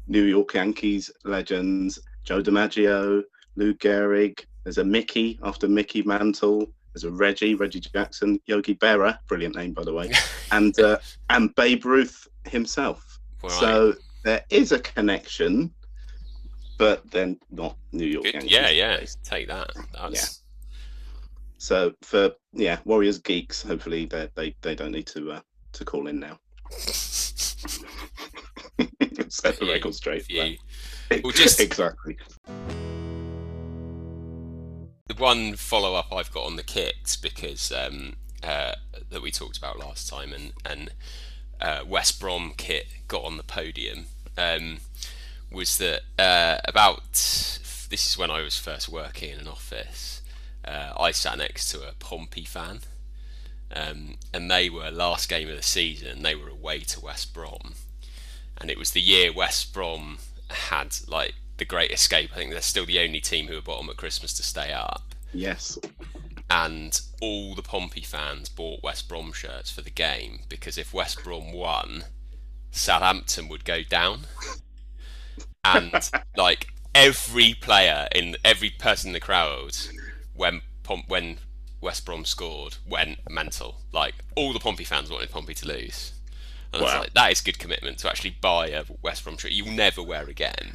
New 0.09 0.23
York 0.23 0.55
Yankees 0.55 1.11
legends 1.25 1.99
Joe 2.27 2.43
DiMaggio, 2.43 3.23
Lou 3.55 3.75
Gehrig. 3.75 4.45
There's 4.65 4.79
a 4.79 4.85
Mickey 4.85 5.39
after 5.45 5.69
Mickey 5.69 6.03
Mantle. 6.03 6.67
There's 6.93 7.05
a 7.05 7.11
Reggie, 7.11 7.55
Reggie 7.55 7.81
Jackson, 7.81 8.41
Yogi 8.47 8.75
Berra, 8.75 9.19
brilliant 9.29 9.55
name 9.55 9.73
by 9.73 9.85
the 9.85 9.93
way, 9.93 10.11
and 10.51 10.79
uh, 10.81 10.99
and 11.31 11.55
Babe 11.55 11.85
Ruth 11.85 12.27
himself. 12.45 13.21
Right. 13.43 13.53
So 13.53 13.95
there 14.25 14.45
is 14.51 14.73
a 14.73 14.81
connection, 14.81 15.73
but 16.79 17.09
then 17.11 17.39
not 17.51 17.77
New 17.93 18.07
York 18.07 18.25
Good. 18.25 18.35
Yankees. 18.35 18.51
Yeah, 18.51 18.71
yeah, 18.71 19.05
take 19.23 19.47
that. 19.49 19.71
That's... 19.93 20.15
Yeah. 20.15 20.43
So 21.59 21.93
for 22.03 22.33
yeah, 22.53 22.79
Warriors 22.85 23.19
geeks, 23.19 23.63
hopefully 23.63 24.07
they 24.07 24.29
they 24.35 24.57
they 24.63 24.75
don't 24.75 24.93
need 24.93 25.07
to 25.09 25.33
uh, 25.33 25.41
to 25.73 25.85
call 25.85 26.09
in 26.09 26.19
now. 26.19 26.39
Set 29.33 29.59
the 29.59 29.67
record 29.67 29.95
straight. 29.95 30.27
Well, 30.31 31.33
just 31.33 31.61
exactly. 31.61 32.17
The 35.07 35.15
one 35.17 35.55
follow 35.55 35.95
up 35.95 36.13
I've 36.13 36.33
got 36.33 36.45
on 36.45 36.57
the 36.57 36.63
kicks 36.63 37.17
because 37.17 37.73
um, 37.73 38.15
uh, 38.43 38.73
that 39.11 39.23
we 39.23 39.31
talked 39.31 39.57
about 39.57 39.79
last 39.79 40.09
time, 40.09 40.33
and 40.33 40.53
and 40.65 40.91
uh, 41.61 41.81
West 41.87 42.21
Brom 42.21 42.53
kit 42.57 42.87
got 43.09 43.25
on 43.25 43.37
the 43.37 43.43
podium 43.43 44.07
um, 44.37 44.79
was 45.51 45.79
that 45.79 46.03
uh, 46.19 46.59
about 46.65 47.13
this 47.13 48.11
is 48.11 48.19
when 48.19 48.31
I 48.31 48.43
was 48.43 48.59
first 48.59 48.89
working 48.89 49.31
in 49.31 49.41
an 49.41 49.49
office. 49.49 50.23
Uh, 50.65 50.93
I 50.99 51.13
sat 51.13 51.39
next 51.39 51.71
to 51.71 51.89
a 51.89 51.93
Pompey 51.99 52.45
fan, 52.45 52.81
um, 53.75 54.17
and 54.35 54.51
they 54.51 54.69
were 54.69 54.91
last 54.91 55.29
game 55.29 55.49
of 55.49 55.57
the 55.57 55.63
season. 55.63 56.23
They 56.23 56.35
were 56.35 56.49
away 56.49 56.81
to 56.81 57.01
West 57.01 57.33
Brom, 57.33 57.75
and 58.59 58.71
it 58.71 58.79
was 58.79 58.93
the 58.93 59.01
year 59.01 59.33
West 59.33 59.73
Brom 59.73 60.19
had 60.51 60.97
like 61.09 61.35
the 61.59 61.65
Great 61.65 61.91
Escape. 61.91 62.31
I 62.33 62.37
think 62.37 62.51
they're 62.51 62.61
still 62.61 62.87
the 62.87 63.01
only 63.01 63.21
team 63.21 63.47
who 63.47 63.55
were 63.55 63.63
bottom 63.63 63.91
at 63.91 63.97
Christmas 63.97 64.35
to 64.35 64.43
stay 64.43 64.73
up. 64.73 65.15
Yes. 65.33 65.79
And 66.49 67.01
all 67.21 67.55
the 67.55 67.63
Pompey 67.63 68.03
fans 68.03 68.49
bought 68.49 68.83
West 68.83 69.09
Brom 69.09 69.33
shirts 69.33 69.71
for 69.71 69.83
the 69.83 69.91
game 69.91 70.41
because 70.49 70.79
if 70.79 70.95
West 70.95 71.23
Brom 71.25 71.53
won, 71.53 72.05
Southampton 72.71 73.49
would 73.49 73.65
go 73.65 73.83
down. 73.83 74.21
And 75.65 76.11
like 76.37 76.69
every 76.95 77.55
player 77.55 78.09
in 78.15 78.37
every 78.45 78.71
person 78.71 79.09
in 79.09 79.15
the 79.15 79.21
crowd 79.21 79.77
when 80.35 80.63
when 81.09 81.39
West 81.81 82.05
Brom 82.07 82.25
scored 82.25 82.77
went 82.89 83.19
mental. 83.29 83.77
Like 83.93 84.15
all 84.37 84.53
the 84.53 84.61
Pompey 84.61 84.85
fans 84.85 85.11
wanted 85.11 85.31
Pompey 85.31 85.55
to 85.55 85.67
lose. 85.69 86.13
Wow. 86.83 87.01
like, 87.01 87.15
that 87.15 87.33
is 87.33 87.41
good 87.41 87.59
commitment 87.59 87.99
to 87.99 88.09
actually 88.09 88.37
buy 88.41 88.69
a 88.69 88.85
West 89.03 89.25
Brom 89.25 89.37
shirt 89.37 89.53
you'll 89.53 89.75
never 89.75 90.03
wear 90.03 90.29
again. 90.29 90.75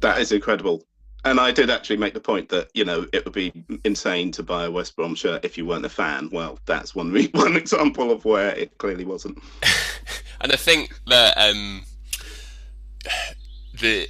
That 0.00 0.18
is 0.18 0.32
incredible. 0.32 0.84
And 1.24 1.38
I 1.38 1.52
did 1.52 1.68
actually 1.68 1.98
make 1.98 2.14
the 2.14 2.20
point 2.20 2.48
that 2.48 2.70
you 2.72 2.84
know 2.84 3.06
it 3.12 3.24
would 3.24 3.34
be 3.34 3.52
insane 3.84 4.30
to 4.32 4.42
buy 4.42 4.64
a 4.64 4.70
West 4.70 4.96
Brom 4.96 5.14
shirt 5.14 5.44
if 5.44 5.58
you 5.58 5.66
weren't 5.66 5.84
a 5.84 5.90
fan. 5.90 6.30
Well, 6.32 6.58
that's 6.64 6.94
one 6.94 7.14
one 7.32 7.56
example 7.56 8.10
of 8.10 8.24
where 8.24 8.54
it 8.56 8.78
clearly 8.78 9.04
wasn't. 9.04 9.38
and 10.40 10.52
I 10.52 10.56
think 10.56 10.98
that 11.06 11.36
um, 11.36 11.82
the 13.78 14.08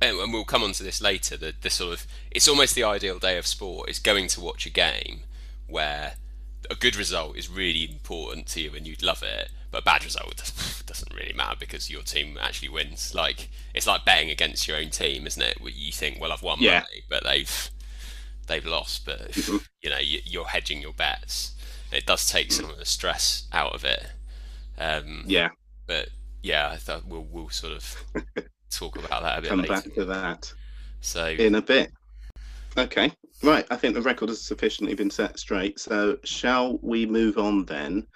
and 0.00 0.32
we'll 0.32 0.44
come 0.44 0.62
on 0.62 0.72
to 0.72 0.84
this 0.84 1.00
later. 1.00 1.36
The 1.36 1.54
the 1.60 1.70
sort 1.70 1.94
of 1.94 2.06
it's 2.30 2.46
almost 2.46 2.74
the 2.74 2.84
ideal 2.84 3.18
day 3.18 3.36
of 3.36 3.46
sport 3.46 3.88
is 3.88 3.98
going 3.98 4.28
to 4.28 4.40
watch 4.40 4.66
a 4.66 4.70
game 4.70 5.22
where 5.66 6.14
a 6.70 6.74
good 6.74 6.96
result 6.96 7.36
is 7.36 7.48
really 7.48 7.90
important 7.90 8.46
to 8.48 8.60
you 8.60 8.74
and 8.74 8.86
you'd 8.86 9.02
love 9.02 9.22
it, 9.22 9.50
but 9.70 9.84
bad 9.84 10.04
result 10.04 10.52
doesn't 10.86 11.14
really 11.14 11.32
matter 11.32 11.56
because 11.58 11.90
your 11.90 12.02
team 12.02 12.38
actually 12.40 12.68
wins. 12.68 13.14
Like 13.14 13.48
it's 13.74 13.86
like 13.86 14.04
betting 14.04 14.30
against 14.30 14.66
your 14.66 14.76
own 14.76 14.90
team, 14.90 15.26
isn't 15.26 15.42
it? 15.42 15.58
You 15.62 15.92
think, 15.92 16.20
well, 16.20 16.32
I've 16.32 16.42
won 16.42 16.58
yeah. 16.60 16.80
money, 16.80 17.02
but 17.08 17.24
they've 17.24 17.70
they've 18.46 18.66
lost. 18.66 19.04
But 19.04 19.32
mm-hmm. 19.32 19.56
you 19.82 19.90
know, 19.90 19.98
you, 19.98 20.40
are 20.40 20.46
hedging 20.46 20.80
your 20.80 20.92
bets. 20.92 21.52
It 21.92 22.06
does 22.06 22.28
take 22.28 22.52
some 22.52 22.70
of 22.70 22.78
the 22.78 22.84
stress 22.84 23.46
out 23.52 23.74
of 23.74 23.84
it. 23.84 24.06
Um, 24.78 25.24
yeah. 25.26 25.50
But 25.86 26.08
yeah, 26.42 26.70
I 26.70 26.76
thought 26.76 27.06
we'll 27.06 27.26
we'll 27.30 27.50
sort 27.50 27.72
of 27.74 28.04
talk 28.70 28.96
about 28.98 29.22
that 29.22 29.38
a 29.38 29.42
bit. 29.42 29.50
Come 29.50 29.60
later. 29.60 29.74
back 29.74 29.94
to 29.94 30.04
that. 30.06 30.52
So 31.00 31.26
in 31.26 31.54
a 31.54 31.62
bit. 31.62 31.92
Okay. 32.78 33.12
Right. 33.42 33.66
I 33.70 33.76
think 33.76 33.94
the 33.94 34.02
record 34.02 34.28
has 34.28 34.40
sufficiently 34.40 34.94
been 34.94 35.10
set 35.10 35.38
straight. 35.38 35.78
So 35.78 36.18
shall 36.24 36.78
we 36.82 37.06
move 37.06 37.38
on 37.38 37.64
then? 37.64 38.06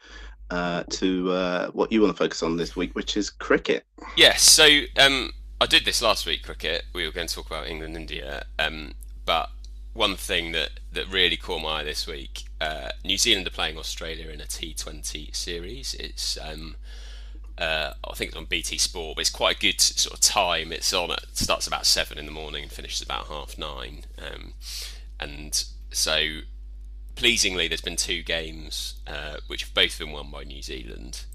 Uh, 0.50 0.83
to 0.90 1.30
uh, 1.30 1.71
what 1.71 1.92
you 1.92 2.00
want 2.00 2.12
to 2.12 2.16
focus 2.16 2.42
on 2.42 2.57
this 2.57 2.75
week, 2.75 2.92
which 2.97 3.16
is 3.16 3.30
cricket. 3.30 3.85
Yes, 4.16 4.42
so 4.42 4.80
um, 4.99 5.30
I 5.61 5.66
did 5.66 5.85
this 5.85 6.02
last 6.02 6.26
week, 6.26 6.42
cricket. 6.42 6.87
We 6.92 7.07
were 7.07 7.12
going 7.12 7.28
to 7.28 7.35
talk 7.35 7.47
about 7.47 7.69
England, 7.69 7.97
India, 7.97 8.47
um, 8.59 8.95
but 9.25 9.50
one 9.92 10.16
thing 10.16 10.50
that, 10.52 10.71
that 10.92 11.07
really 11.09 11.37
caught 11.37 11.62
my 11.62 11.80
eye 11.80 11.85
this 11.85 12.07
week, 12.07 12.45
uh, 12.61 12.88
New 13.04 13.16
Zealand 13.16 13.47
are 13.47 13.50
playing 13.50 13.78
Australia 13.78 14.28
in 14.28 14.40
a 14.40 14.45
T20 14.45 15.35
series. 15.37 15.95
It's 15.95 16.37
um, 16.38 16.75
uh, 17.59 17.92
I 18.02 18.14
think 18.14 18.30
it's 18.30 18.38
on 18.38 18.47
BT 18.47 18.78
Sport, 18.78 19.16
but 19.16 19.21
it's 19.21 19.30
quite 19.30 19.57
a 19.57 19.59
good 19.59 19.80
sort 19.80 20.14
of 20.14 20.21
time. 20.21 20.73
It's 20.73 20.92
on 20.92 21.11
it 21.11 21.26
starts 21.35 21.66
about 21.66 21.87
seven 21.87 22.19
in 22.19 22.26
the 22.26 22.33
morning 22.33 22.62
and 22.64 22.73
finishes 22.73 23.02
about 23.02 23.26
half 23.26 23.59
nine. 23.59 24.04
Um, 24.19 24.54
and 25.21 25.62
so 25.90 26.40
pleasingly, 27.20 27.68
there's 27.68 27.82
been 27.82 27.96
two 27.96 28.22
games 28.22 28.94
uh, 29.06 29.36
which 29.46 29.64
have 29.64 29.74
both 29.74 29.98
been 29.98 30.10
won 30.10 30.30
by 30.30 30.42
New 30.42 30.62
Zealand. 30.62 31.26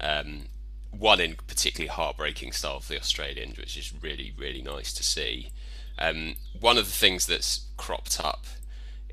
Um, 0.00 0.46
one 0.90 1.20
in 1.20 1.36
particularly 1.46 1.86
heartbreaking 1.86 2.50
style 2.50 2.80
for 2.80 2.94
the 2.94 2.98
Australians, 2.98 3.56
which 3.56 3.76
is 3.76 3.94
really, 4.02 4.34
really 4.36 4.60
nice 4.60 4.92
to 4.92 5.04
see. 5.04 5.52
Um, 6.00 6.34
one 6.58 6.76
of 6.76 6.86
the 6.86 6.92
things 6.92 7.26
that's 7.26 7.66
cropped 7.76 8.18
up 8.20 8.44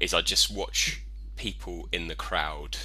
is 0.01 0.11
I 0.11 0.21
just 0.21 0.49
watch 0.49 1.03
people 1.35 1.87
in 1.91 2.07
the 2.07 2.15
crowd 2.15 2.77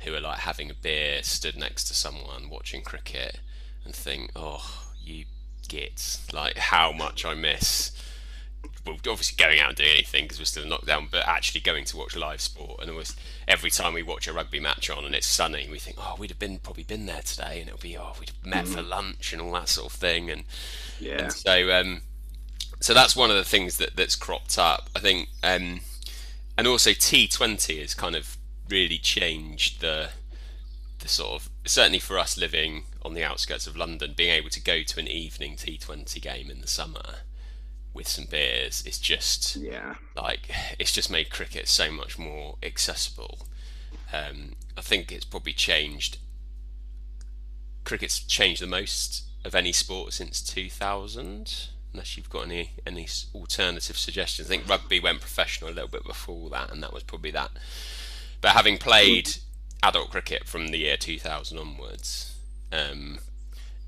who 0.00 0.14
are 0.14 0.20
like 0.20 0.40
having 0.40 0.70
a 0.70 0.74
beer, 0.74 1.22
stood 1.22 1.56
next 1.56 1.84
to 1.84 1.94
someone 1.94 2.50
watching 2.50 2.82
cricket, 2.82 3.40
and 3.86 3.94
think, 3.94 4.30
oh, 4.36 4.90
you 5.02 5.24
gits, 5.68 6.30
like 6.34 6.58
how 6.58 6.92
much 6.92 7.24
I 7.24 7.32
miss 7.32 7.92
well, 8.86 8.96
obviously 9.08 9.36
going 9.36 9.60
out 9.60 9.70
and 9.70 9.76
doing 9.76 9.90
anything 9.90 10.24
because 10.24 10.38
we're 10.38 10.44
still 10.44 10.64
in 10.64 10.70
lockdown, 10.70 11.10
but 11.10 11.26
actually 11.26 11.60
going 11.60 11.84
to 11.86 11.96
watch 11.96 12.16
live 12.16 12.40
sport. 12.40 12.80
And 12.80 12.90
always, 12.90 13.16
every 13.48 13.70
time 13.70 13.94
we 13.94 14.02
watch 14.02 14.28
a 14.28 14.32
rugby 14.32 14.60
match 14.60 14.90
on 14.90 15.04
and 15.04 15.14
it's 15.14 15.26
sunny, 15.26 15.68
we 15.70 15.78
think, 15.78 15.96
oh, 15.98 16.16
we'd 16.18 16.30
have 16.30 16.38
been 16.38 16.58
probably 16.58 16.84
been 16.84 17.06
there 17.06 17.22
today, 17.22 17.60
and 17.60 17.68
it'll 17.68 17.80
be, 17.80 17.96
oh, 17.96 18.14
we'd 18.18 18.30
have 18.30 18.46
met 18.46 18.64
mm. 18.66 18.74
for 18.74 18.82
lunch 18.82 19.32
and 19.32 19.40
all 19.40 19.52
that 19.52 19.68
sort 19.68 19.92
of 19.92 19.98
thing. 19.98 20.30
And 20.30 20.44
yeah, 21.00 21.24
and 21.24 21.32
so 21.32 21.70
um, 21.78 22.02
so 22.80 22.94
that's 22.94 23.16
one 23.16 23.30
of 23.30 23.36
the 23.36 23.44
things 23.44 23.78
that 23.78 23.96
that's 23.96 24.16
cropped 24.16 24.58
up. 24.58 24.90
I 24.94 25.00
think, 25.00 25.28
um, 25.42 25.80
and 26.58 26.66
also 26.66 26.90
T20 26.90 27.80
has 27.80 27.94
kind 27.94 28.14
of 28.14 28.36
really 28.68 28.98
changed 28.98 29.80
the 29.80 30.10
the 31.00 31.08
sort 31.08 31.32
of 31.32 31.50
certainly 31.66 31.98
for 31.98 32.18
us 32.18 32.36
living 32.36 32.84
on 33.02 33.14
the 33.14 33.24
outskirts 33.24 33.66
of 33.66 33.76
London, 33.76 34.14
being 34.16 34.30
able 34.30 34.50
to 34.50 34.60
go 34.60 34.82
to 34.82 35.00
an 35.00 35.08
evening 35.08 35.56
T20 35.56 36.20
game 36.20 36.50
in 36.50 36.60
the 36.60 36.66
summer 36.66 37.20
with 37.94 38.08
some 38.08 38.24
beers 38.24 38.82
it's 38.84 38.98
just 38.98 39.56
yeah. 39.56 39.94
like 40.16 40.50
it's 40.78 40.92
just 40.92 41.10
made 41.10 41.30
cricket 41.30 41.68
so 41.68 41.90
much 41.90 42.18
more 42.18 42.56
accessible. 42.62 43.46
Um, 44.12 44.52
I 44.76 44.80
think 44.80 45.10
it's 45.10 45.24
probably 45.24 45.52
changed 45.52 46.18
cricket's 47.84 48.20
changed 48.20 48.62
the 48.62 48.66
most 48.66 49.24
of 49.44 49.54
any 49.54 49.72
sport 49.72 50.12
since 50.12 50.40
2000 50.42 51.68
unless 51.92 52.16
you've 52.16 52.30
got 52.30 52.44
any 52.46 52.72
any 52.86 53.06
alternative 53.34 53.96
suggestions. 53.96 54.48
I 54.48 54.50
think 54.50 54.68
rugby 54.68 54.98
went 55.00 55.20
professional 55.20 55.70
a 55.70 55.72
little 55.72 55.88
bit 55.88 56.04
before 56.04 56.50
that 56.50 56.72
and 56.72 56.82
that 56.82 56.92
was 56.92 57.04
probably 57.04 57.30
that. 57.30 57.50
But 58.40 58.52
having 58.52 58.78
played 58.78 59.36
adult 59.82 60.10
cricket 60.10 60.46
from 60.46 60.68
the 60.68 60.78
year 60.78 60.96
2000 60.96 61.56
onwards, 61.58 62.36
um, 62.72 63.18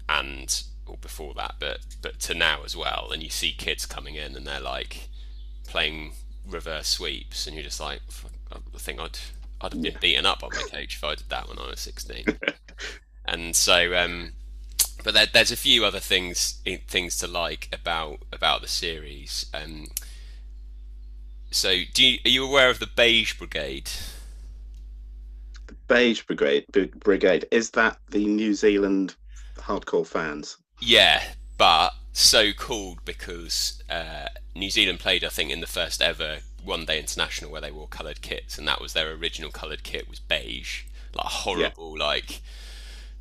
and 0.08 0.62
or 0.87 0.97
before 0.99 1.35
that, 1.35 1.57
but 1.59 1.78
but 2.02 2.21
to 2.21 2.35
now 2.35 2.62
as 2.64 2.76
well. 2.76 3.11
And 3.12 3.23
you 3.23 3.31
see 3.31 3.52
kids 3.52 3.87
coming 3.87 4.14
in 4.14 4.37
and 4.37 4.47
they're 4.47 4.61
like 4.61 5.09
playing 5.66 6.12
reverse 6.47 6.88
sweeps, 6.88 7.47
and 7.47 7.57
you're 7.57 7.64
just 7.64 7.81
like, 7.81 8.00
I 8.52 8.78
think 8.78 9.00
I'd 9.00 9.19
I'd 9.61 9.73
have 9.73 9.83
been 9.83 9.97
beaten 10.00 10.26
up 10.26 10.43
on 10.43 10.50
my 10.55 10.62
coach 10.62 10.97
if 10.97 11.05
I 11.05 11.14
did 11.14 11.28
that 11.31 11.49
when 11.49 11.59
I 11.59 11.69
was 11.71 11.81
16. 11.81 12.25
and 13.25 13.57
so, 13.57 13.97
um, 13.97 14.33
but 15.02 15.14
there, 15.14 15.26
there's 15.33 15.50
a 15.50 15.57
few 15.57 15.85
other 15.85 16.00
things 16.00 16.61
things 16.88 17.16
to 17.19 17.26
like 17.26 17.69
about 17.73 18.19
about 18.33 18.62
the 18.62 18.69
series. 18.69 19.47
Um, 19.55 19.87
so, 21.50 21.75
do 21.95 22.05
you, 22.05 22.19
are 22.25 22.28
you 22.28 22.45
aware 22.47 22.71
of 22.71 22.81
the 22.81 22.88
Beige 22.88 23.38
Brigade? 23.38 23.90
The 25.66 25.76
Beige 25.88 26.23
Brigade 26.23 26.66
Brigade 27.00 27.47
is 27.50 27.71
that 27.71 27.99
the 28.11 28.26
New 28.26 28.52
Zealand 28.52 29.14
hardcore 29.57 30.07
fans? 30.07 30.59
Yeah, 30.80 31.23
but 31.59 31.95
so 32.12 32.52
called 32.52 33.04
because 33.04 33.83
uh, 33.90 34.26
New 34.54 34.71
Zealand 34.71 35.00
played, 35.00 35.25
I 35.25 35.28
think, 35.28 35.50
in 35.50 35.61
the 35.61 35.66
first 35.66 36.02
ever 36.02 36.38
one 36.64 36.85
day 36.85 36.99
international 36.99 37.50
where 37.50 37.61
they 37.61 37.71
wore 37.71 37.88
coloured 37.88 38.23
kits, 38.23 38.59
and 38.59 38.66
that 38.68 38.80
was 38.80 38.92
their 38.92 39.12
original 39.12 39.50
coloured 39.50 39.83
kit 39.83 40.09
was 40.09 40.21
beige, 40.21 40.83
like 41.14 41.26
horrible, 41.26 41.97
yeah. 41.97 42.04
like 42.04 42.40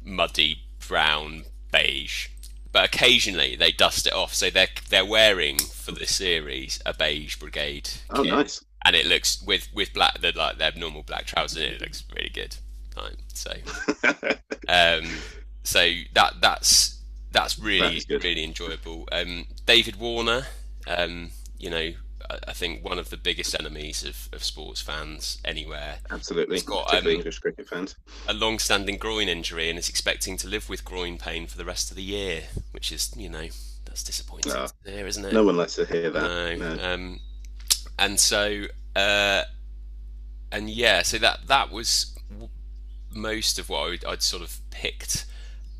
muddy 0.04 0.62
brown 0.88 1.46
beige. 1.72 2.30
But 2.72 2.86
occasionally 2.94 3.56
they 3.56 3.72
dust 3.72 4.06
it 4.08 4.14
off, 4.14 4.34
so 4.34 4.50
they're 4.50 4.68
they're 4.90 5.06
wearing 5.06 5.60
for 5.60 5.92
the 5.92 6.06
series 6.06 6.82
a 6.86 6.94
beige 6.94 7.38
brigade. 7.38 7.90
Oh, 8.10 8.24
kit, 8.24 8.32
nice! 8.32 8.66
And 8.84 8.96
it 8.96 9.06
looks 9.06 9.42
with 9.42 9.70
with 9.74 9.94
black, 9.94 10.20
the 10.20 10.34
like 10.36 10.58
their 10.58 10.74
normal 10.76 11.04
black 11.04 11.26
trousers. 11.26 11.62
It 11.62 11.82
looks 11.82 12.04
really 12.14 12.32
good. 12.34 12.58
So, 13.34 13.52
um, 14.70 15.06
so 15.64 15.92
that 16.14 16.36
that's 16.42 16.95
that's 17.36 17.60
really 17.60 18.02
really 18.10 18.44
enjoyable. 18.44 19.08
Um, 19.12 19.46
David 19.66 19.98
Warner, 19.98 20.48
um, 20.88 21.32
you 21.60 21.70
know, 21.70 21.92
I 22.48 22.54
think 22.54 22.84
one 22.84 22.98
of 22.98 23.10
the 23.10 23.18
biggest 23.18 23.56
enemies 23.60 24.04
of, 24.04 24.30
of 24.34 24.44
sports 24.44 24.82
fans 24.82 25.40
anywhere. 25.46 25.98
Absolutely, 26.10 26.56
he's 26.56 26.64
got 26.64 26.92
um, 26.94 27.06
English 27.06 27.40
cricket 27.40 27.68
fans. 27.68 27.96
A 28.28 28.34
long-standing 28.34 28.98
groin 28.98 29.28
injury 29.28 29.70
and 29.70 29.78
is 29.78 29.90
expecting 29.90 30.38
to 30.38 30.48
live 30.48 30.70
with 30.70 30.84
groin 30.84 31.18
pain 31.18 31.46
for 31.46 31.58
the 31.58 31.66
rest 31.66 31.92
of 31.92 31.98
the 31.98 32.04
year, 32.04 32.44
which 32.72 32.92
is 32.92 33.14
you 33.16 33.30
know 33.30 33.48
that's 33.86 34.04
disappointing 34.04 34.54
to 34.54 34.92
hear, 34.92 35.06
isn't 35.06 35.26
it? 35.26 35.34
No 35.34 35.44
one 35.44 35.58
likes 35.58 35.76
to 35.76 35.86
hear 35.86 36.10
that. 36.10 36.58
No. 36.58 36.76
no. 36.76 36.94
Um, 36.94 37.20
and 38.00 38.20
so, 38.20 38.66
uh, 38.96 39.44
and 40.52 40.70
yeah, 40.70 41.02
so 41.02 41.18
that 41.18 41.48
that 41.48 41.72
was 41.72 42.18
most 43.12 43.60
of 43.60 43.70
what 43.70 43.92
I'd, 43.92 44.06
I'd 44.06 44.24
sort 44.24 44.42
of 44.42 44.60
picked 44.72 45.26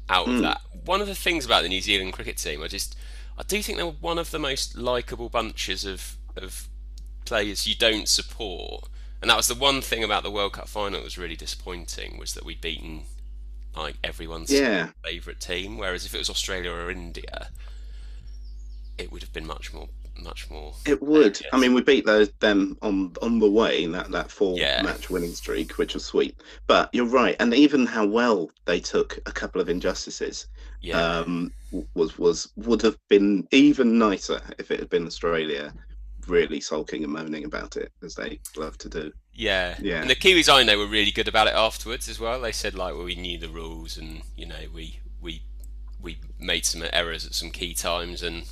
out 0.10 0.28
of 0.28 0.36
hmm. 0.36 0.42
that. 0.42 0.62
One 0.86 1.02
of 1.02 1.08
the 1.08 1.16
things 1.16 1.46
about 1.46 1.64
the 1.64 1.70
New 1.70 1.82
Zealand 1.82 2.14
cricket 2.14 2.38
team, 2.38 2.62
I 2.62 2.68
just 2.68 2.96
I 3.38 3.44
do 3.44 3.62
think 3.62 3.78
they 3.78 3.84
were 3.84 3.92
one 3.92 4.18
of 4.18 4.32
the 4.32 4.40
most 4.40 4.78
likable 4.78 5.30
bunches 5.30 5.86
of 5.86 6.18
of 6.36 6.68
players 7.26 7.68
you 7.68 7.76
don't 7.76 8.08
support. 8.08 8.88
And 9.22 9.30
that 9.30 9.38
was 9.38 9.48
the 9.48 9.56
one 9.56 9.82
thing 9.82 10.04
about 10.04 10.24
the 10.24 10.32
World 10.32 10.54
Cup 10.54 10.68
final 10.68 11.00
that 11.00 11.04
was 11.04 11.18
really 11.18 11.36
disappointing 11.36 12.18
was 12.20 12.34
that 12.34 12.46
we'd 12.46 12.62
beaten 12.62 13.04
like 13.76 13.96
everyone's 14.04 14.52
yeah. 14.52 14.90
favourite 15.04 15.40
team. 15.40 15.78
Whereas 15.78 16.06
if 16.06 16.14
it 16.14 16.20
was 16.20 16.30
Australia 16.30 16.72
or 16.72 16.92
India, 16.92 17.50
it 18.98 19.12
would 19.12 19.22
have 19.22 19.34
been 19.34 19.48
much 19.48 19.74
more 19.74 19.90
much 20.22 20.50
more. 20.50 20.74
It 20.86 21.02
would. 21.02 21.40
I 21.54 21.58
mean, 21.60 21.74
we 21.74 21.82
beat 21.82 22.06
those 22.06 22.30
them 22.40 22.78
on 22.82 23.14
on 23.22 23.40
the 23.40 23.50
way 23.50 23.84
in 23.84 23.92
that 23.94 24.12
that 24.12 24.32
four 24.32 24.58
yeah. 24.58 24.82
match 24.82 25.10
winning 25.10 25.34
streak, 25.34 25.78
which 25.78 25.94
was 25.94 26.06
sweet. 26.06 26.42
But 26.68 26.90
you're 26.94 27.06
right, 27.06 27.36
and 27.40 27.54
even 27.54 27.86
how 27.86 28.06
well 28.06 28.50
they 28.66 28.80
took 28.80 29.20
a 29.26 29.32
couple 29.32 29.62
of 29.62 29.70
injustices, 29.70 30.48
yeah. 30.82 31.00
um, 31.00 31.52
was 31.94 32.18
was 32.18 32.52
would 32.56 32.82
have 32.82 32.98
been 33.08 33.48
even 33.52 33.98
nicer 33.98 34.42
if 34.58 34.72
it 34.72 34.80
had 34.80 34.90
been 34.90 35.06
Australia 35.06 35.74
really 36.28 36.60
sulking 36.60 37.04
and 37.04 37.14
moaning 37.14 37.46
about 37.46 37.78
it 37.78 37.92
as 38.04 38.16
they 38.16 38.40
love 38.56 38.78
to 38.80 38.90
do. 38.90 39.12
Yeah, 39.34 39.76
yeah. 39.82 40.02
And 40.02 40.10
the 40.10 40.16
Kiwis 40.16 40.52
I 40.52 40.64
know 40.64 40.78
were 40.78 40.88
really 40.88 41.12
good 41.12 41.28
about 41.28 41.48
it 41.48 41.54
afterwards 41.54 42.08
as 42.10 42.20
well. 42.20 42.42
They 42.42 42.52
said 42.52 42.76
like, 42.76 42.94
well, 42.94 43.04
we 43.04 43.16
knew 43.16 43.38
the 43.38 43.50
rules, 43.50 43.98
and 43.98 44.22
you 44.36 44.46
know, 44.46 44.56
we 44.74 45.00
we 45.22 45.44
we 46.02 46.20
made 46.40 46.66
some 46.66 46.84
errors 46.94 47.26
at 47.26 47.34
some 47.34 47.52
key 47.52 47.74
times, 47.74 48.24
and 48.24 48.46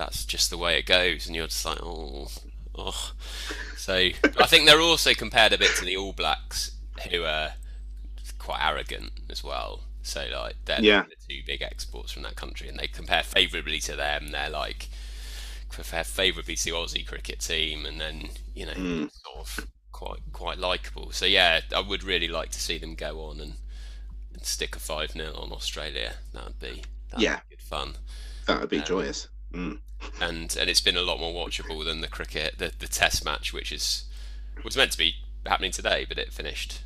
that's 0.00 0.24
just 0.24 0.48
the 0.48 0.56
way 0.56 0.78
it 0.78 0.86
goes. 0.86 1.26
And 1.26 1.36
you're 1.36 1.46
just 1.46 1.64
like, 1.64 1.78
oh, 1.82 2.28
oh. 2.74 3.12
So 3.76 3.94
I 3.94 4.46
think 4.46 4.66
they're 4.66 4.80
also 4.80 5.12
compared 5.12 5.52
a 5.52 5.58
bit 5.58 5.76
to 5.76 5.84
the 5.84 5.96
All 5.96 6.14
Blacks, 6.14 6.72
who 7.10 7.24
are 7.24 7.50
quite 8.38 8.60
arrogant 8.66 9.12
as 9.28 9.44
well. 9.44 9.80
So 10.02 10.26
like 10.32 10.56
they're 10.64 10.80
yeah. 10.80 11.02
the 11.02 11.16
two 11.28 11.42
big 11.46 11.60
exports 11.60 12.12
from 12.12 12.22
that 12.22 12.34
country, 12.34 12.66
and 12.66 12.78
they 12.78 12.86
compare 12.86 13.22
favourably 13.22 13.78
to 13.80 13.94
them. 13.94 14.28
They're 14.28 14.48
like 14.48 14.88
compare 15.68 16.02
favourably 16.02 16.56
to 16.56 16.64
the 16.64 16.70
Aussie 16.70 17.06
cricket 17.06 17.40
team, 17.40 17.84
and 17.84 18.00
then 18.00 18.30
you 18.54 18.64
know 18.64 18.72
mm. 18.72 19.10
sort 19.12 19.36
of 19.38 19.66
quite 19.92 20.20
quite 20.32 20.58
likable. 20.58 21.12
So 21.12 21.26
yeah, 21.26 21.60
I 21.76 21.80
would 21.80 22.04
really 22.04 22.28
like 22.28 22.50
to 22.52 22.60
see 22.60 22.78
them 22.78 22.94
go 22.94 23.20
on 23.20 23.38
and, 23.38 23.54
and 24.32 24.44
stick 24.46 24.74
a 24.74 24.78
five 24.78 25.10
0 25.10 25.34
on 25.34 25.52
Australia. 25.52 26.14
That 26.32 26.46
would 26.46 26.58
be 26.58 26.84
that'd 27.10 27.22
yeah 27.22 27.40
be 27.50 27.56
good 27.56 27.62
fun. 27.62 27.96
That 28.46 28.60
would 28.60 28.70
be 28.70 28.78
um, 28.78 28.84
joyous. 28.86 29.28
Mm. 29.52 29.78
And 30.20 30.56
and 30.56 30.70
it's 30.70 30.80
been 30.80 30.96
a 30.96 31.02
lot 31.02 31.20
more 31.20 31.32
watchable 31.32 31.84
than 31.84 32.00
the 32.00 32.08
cricket, 32.08 32.58
the 32.58 32.72
the 32.78 32.88
Test 32.88 33.24
match, 33.24 33.52
which 33.52 33.72
is 33.72 34.04
was 34.64 34.76
meant 34.76 34.92
to 34.92 34.98
be 34.98 35.14
happening 35.46 35.70
today, 35.70 36.04
but 36.08 36.18
it 36.18 36.32
finished 36.32 36.82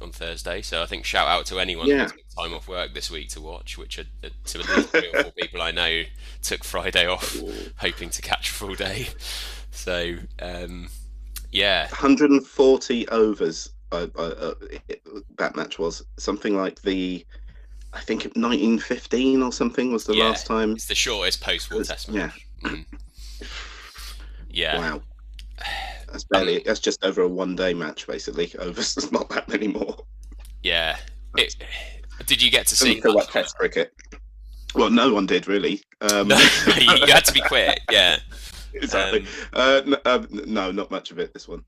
on 0.00 0.10
Thursday. 0.10 0.62
So 0.62 0.82
I 0.82 0.86
think 0.86 1.04
shout 1.04 1.28
out 1.28 1.46
to 1.46 1.58
anyone 1.58 1.86
yeah. 1.86 2.04
who 2.04 2.08
took 2.08 2.28
time 2.36 2.54
off 2.54 2.68
work 2.68 2.94
this 2.94 3.10
week 3.10 3.28
to 3.30 3.40
watch, 3.40 3.76
which 3.76 3.98
are, 3.98 4.04
uh, 4.24 4.28
to 4.46 4.60
at 4.60 4.68
least 4.68 4.88
three 4.90 5.10
or 5.12 5.22
four 5.22 5.32
people 5.32 5.62
I 5.62 5.70
know 5.70 6.02
took 6.42 6.64
Friday 6.64 7.06
off, 7.06 7.36
hoping 7.76 8.10
to 8.10 8.22
catch 8.22 8.50
a 8.50 8.52
full 8.52 8.74
day. 8.74 9.08
So 9.70 10.16
um, 10.40 10.88
yeah, 11.50 11.86
140 11.88 13.08
overs. 13.08 13.70
Uh, 13.90 14.06
uh, 14.16 14.20
uh, 14.20 14.54
that 15.38 15.56
match 15.56 15.78
was 15.78 16.04
something 16.18 16.56
like 16.56 16.80
the. 16.82 17.24
I 17.92 18.00
think 18.00 18.24
1915 18.24 19.42
or 19.42 19.52
something 19.52 19.92
was 19.92 20.04
the 20.04 20.14
yeah, 20.14 20.24
last 20.24 20.46
time. 20.46 20.72
It's 20.72 20.86
the 20.86 20.94
shortest 20.94 21.40
post-war 21.40 21.82
test 21.82 22.10
match. 22.10 22.46
Yeah. 22.62 22.70
Mm. 22.70 22.84
yeah. 24.50 24.78
Wow. 24.78 25.02
That's 26.10 26.24
barely. 26.24 26.56
Um, 26.56 26.62
that's 26.64 26.80
just 26.80 27.04
over 27.04 27.20
a 27.20 27.28
one-day 27.28 27.74
match, 27.74 28.06
basically. 28.06 28.50
Over. 28.58 28.72
There's 28.80 29.12
not 29.12 29.28
that 29.28 29.46
many 29.46 29.68
more. 29.68 29.94
Yeah. 30.62 30.96
It, 31.36 31.54
did 32.24 32.42
you 32.42 32.50
get 32.50 32.66
to 32.68 32.76
see 32.76 32.98
much 33.04 33.28
Test 33.28 33.58
cricket? 33.58 33.92
Well, 34.74 34.88
no 34.88 35.12
one 35.12 35.26
did 35.26 35.46
really. 35.46 35.82
Um, 36.00 36.30
you 36.78 37.06
had 37.12 37.26
to 37.26 37.32
be 37.34 37.42
quick. 37.42 37.80
Yeah. 37.90 38.18
Exactly. 38.72 39.20
Um, 39.20 39.26
uh, 39.52 39.82
n- 39.86 39.96
uh, 40.06 40.26
no, 40.46 40.72
not 40.72 40.90
much 40.90 41.10
of 41.10 41.18
it. 41.18 41.34
This 41.34 41.46
one. 41.46 41.62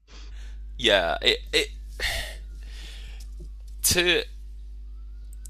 Yeah. 0.79 1.19
It. 1.23 1.39
It. 1.53 1.69
To. 3.83 4.23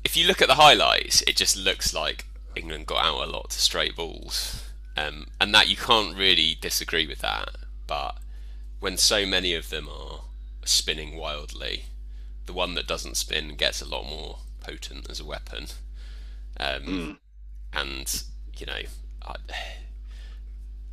If 0.05 0.17
you 0.17 0.27
look 0.27 0.41
at 0.41 0.49
the 0.49 0.55
highlights, 0.55 1.23
it 1.23 1.37
just 1.37 1.57
looks 1.57 1.93
like 1.93 2.25
England 2.57 2.87
got 2.87 3.05
out 3.05 3.29
a 3.29 3.31
lot 3.31 3.51
to 3.51 3.61
straight 3.61 3.97
balls, 3.97 4.69
um, 4.97 5.27
and 5.41 5.55
that 5.55 5.69
you 5.69 5.77
can't 5.77 6.17
really 6.17 6.57
disagree 6.61 7.07
with 7.07 7.19
that. 7.21 7.51
But 7.87 8.17
when 8.81 8.97
so 8.97 9.27
many 9.27 9.55
of 9.55 9.71
them 9.71 9.89
are 9.89 10.21
spinning 10.65 11.17
wildly, 11.17 11.85
the 12.47 12.53
one 12.53 12.75
that 12.75 12.87
doesn't 12.87 13.17
spin 13.17 13.55
gets 13.57 13.81
a 13.81 13.89
lot 13.89 14.05
more 14.05 14.39
potent 14.61 15.09
as 15.11 15.21
a 15.21 15.25
weapon. 15.25 15.67
Um, 16.59 16.83
mm. 16.83 17.17
And 17.73 18.23
you 18.57 18.67
know, 18.67 18.81
I, 19.25 19.35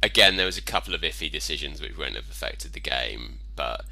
again, 0.04 0.38
there 0.38 0.46
was 0.46 0.58
a 0.58 0.62
couple 0.62 0.94
of 0.94 1.02
iffy 1.02 1.32
decisions 1.32 1.82
which 1.82 1.98
wouldn't 1.98 2.16
have 2.16 2.30
affected 2.30 2.74
the 2.74 2.80
game, 2.80 3.40
but 3.56 3.86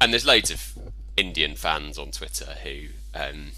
and 0.00 0.12
there's 0.12 0.26
loads 0.26 0.50
of 0.50 0.72
Indian 1.16 1.54
fans 1.54 1.98
on 1.98 2.10
Twitter 2.10 2.56
who 2.62 2.88
um, 3.14 3.52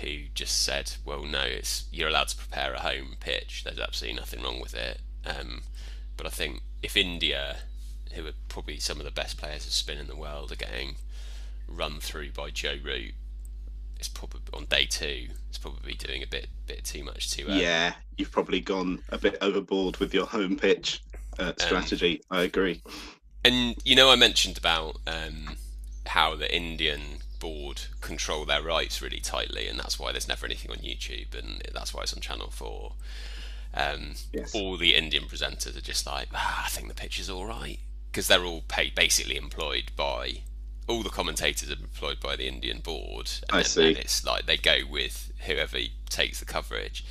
who 0.00 0.28
just 0.34 0.62
said, 0.62 0.92
"Well, 1.04 1.24
no, 1.24 1.42
it's 1.42 1.84
you're 1.92 2.08
allowed 2.08 2.28
to 2.28 2.36
prepare 2.36 2.74
a 2.74 2.80
home 2.80 3.16
pitch. 3.20 3.62
There's 3.64 3.78
absolutely 3.78 4.18
nothing 4.18 4.42
wrong 4.42 4.60
with 4.60 4.74
it." 4.74 5.00
Um, 5.24 5.62
but 6.16 6.26
I 6.26 6.30
think 6.30 6.62
if 6.82 6.96
India 6.96 7.58
who 8.14 8.26
are 8.26 8.32
probably 8.48 8.78
some 8.78 8.98
of 8.98 9.04
the 9.04 9.10
best 9.10 9.38
players 9.38 9.66
of 9.66 9.72
spin 9.72 9.98
in 9.98 10.06
the 10.06 10.16
world, 10.16 10.52
are 10.52 10.56
getting 10.56 10.96
run 11.68 12.00
through 12.00 12.30
by 12.32 12.50
Joe 12.50 12.76
Root. 12.82 13.14
It's 13.98 14.08
probably 14.08 14.40
on 14.52 14.66
day 14.66 14.86
two. 14.86 15.28
It's 15.48 15.58
probably 15.58 15.94
doing 15.94 16.22
a 16.22 16.26
bit 16.26 16.48
bit 16.66 16.84
too 16.84 17.04
much 17.04 17.30
too 17.30 17.46
early. 17.46 17.62
Yeah, 17.62 17.94
you've 18.16 18.32
probably 18.32 18.60
gone 18.60 19.02
a 19.10 19.18
bit 19.18 19.38
overboard 19.40 19.98
with 19.98 20.12
your 20.12 20.26
home 20.26 20.56
pitch 20.56 21.02
uh, 21.38 21.44
um, 21.44 21.54
strategy. 21.58 22.22
Um, 22.30 22.38
I 22.38 22.42
agree. 22.42 22.82
And 23.44 23.76
you 23.84 23.94
know, 23.94 24.10
I 24.10 24.16
mentioned 24.16 24.58
about 24.58 24.96
um, 25.06 25.56
how 26.06 26.34
the 26.34 26.54
Indian 26.54 27.21
board 27.42 27.82
control 28.00 28.44
their 28.44 28.62
rights 28.62 29.02
really 29.02 29.18
tightly, 29.20 29.66
and 29.66 29.78
that's 29.78 29.98
why 29.98 30.12
there's 30.12 30.28
never 30.28 30.46
anything 30.46 30.70
on 30.70 30.76
YouTube, 30.78 31.36
and 31.36 31.60
that's 31.74 31.92
why 31.92 32.02
it's 32.02 32.14
on 32.14 32.20
Channel 32.20 32.50
Four. 32.50 32.92
Um, 33.74 34.14
yes. 34.32 34.54
All 34.54 34.76
the 34.76 34.94
Indian 34.94 35.24
presenters 35.24 35.76
are 35.76 35.80
just 35.92 36.06
like, 36.06 36.28
ah, 36.34 36.64
I 36.66 36.68
think 36.68 36.86
the 36.88 36.94
pitch 36.94 37.18
is 37.18 37.28
all 37.28 37.46
right 37.46 37.78
because 38.10 38.28
they're 38.28 38.44
all 38.44 38.62
paid 38.68 38.94
basically 38.94 39.36
employed 39.36 39.90
by 39.96 40.42
all 40.86 41.02
the 41.02 41.08
commentators 41.08 41.70
are 41.70 41.80
employed 41.80 42.20
by 42.20 42.36
the 42.36 42.46
Indian 42.46 42.78
board, 42.80 43.30
and 43.48 43.52
I 43.52 43.56
then, 43.56 43.64
see. 43.64 43.92
then 43.94 44.02
it's 44.02 44.24
like 44.24 44.46
they 44.46 44.56
go 44.58 44.78
with 44.88 45.32
whoever 45.46 45.78
takes 46.10 46.38
the 46.38 46.44
coverage, 46.46 47.04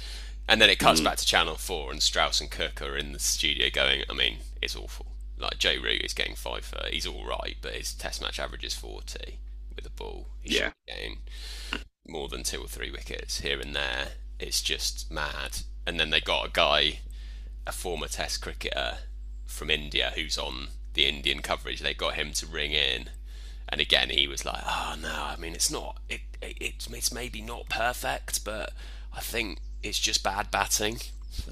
and 0.48 0.62
then 0.62 0.70
it 0.70 0.80
cuts 0.80 1.02
Mm. 1.02 1.06
back 1.06 1.18
to 1.18 1.26
Channel 1.26 1.56
Four, 1.56 1.92
and 1.92 2.02
Strauss 2.02 2.40
and 2.40 2.50
Cook 2.52 2.82
are 2.82 2.96
in 2.96 3.12
the 3.12 3.20
studio 3.20 3.70
going. 3.70 4.04
I 4.10 4.14
mean, 4.14 4.38
it's 4.62 4.76
awful. 4.76 5.08
Like 5.38 5.58
Joe 5.58 5.76
Root 5.84 6.04
is 6.06 6.14
getting 6.14 6.36
five 6.36 6.64
for. 6.64 6.86
He's 6.92 7.08
all 7.08 7.26
right, 7.26 7.58
but 7.62 7.74
his 7.74 7.94
Test 7.94 8.22
match 8.22 8.40
average 8.40 8.64
is 8.64 8.76
forty 8.76 9.40
with 9.76 9.86
a 9.86 9.90
ball. 9.90 10.28
He 10.42 10.56
Yeah. 10.56 10.66
should 10.66 10.74
be 10.86 10.92
getting 10.94 11.18
more 12.08 12.28
than 12.28 12.44
two 12.44 12.62
or 12.62 12.68
three 12.68 12.92
wickets 12.92 13.40
here 13.42 13.60
and 13.60 13.76
there. 13.76 14.14
It's 14.40 14.62
just 14.62 15.10
mad. 15.12 15.60
And 15.86 16.00
then 16.00 16.10
they 16.10 16.22
got 16.22 16.48
a 16.48 16.52
guy, 16.52 17.00
a 17.66 17.72
former 17.72 18.08
Test 18.08 18.42
cricketer 18.42 19.00
from 19.46 19.70
India, 19.70 20.12
who's 20.16 20.38
on 20.38 20.70
the 20.94 21.06
Indian 21.08 21.42
coverage. 21.42 21.80
They 21.80 21.94
got 21.94 22.16
him 22.16 22.32
to 22.34 22.46
ring 22.46 22.72
in, 22.72 23.10
and 23.70 23.80
again 23.82 24.10
he 24.10 24.28
was 24.28 24.46
like, 24.46 24.62
"Oh 24.66 24.96
no, 25.00 25.14
I 25.14 25.36
mean 25.38 25.54
it's 25.54 25.72
not. 25.72 25.98
It, 26.10 26.22
it 26.42 26.58
it's 26.60 26.88
it's 26.88 27.12
maybe 27.14 27.42
not 27.42 27.70
perfect, 27.70 28.44
but 28.44 28.74
I 29.14 29.22
think 29.22 29.60
it's 29.84 30.00
just 30.00 30.24
bad 30.24 30.52
batting." 30.52 31.00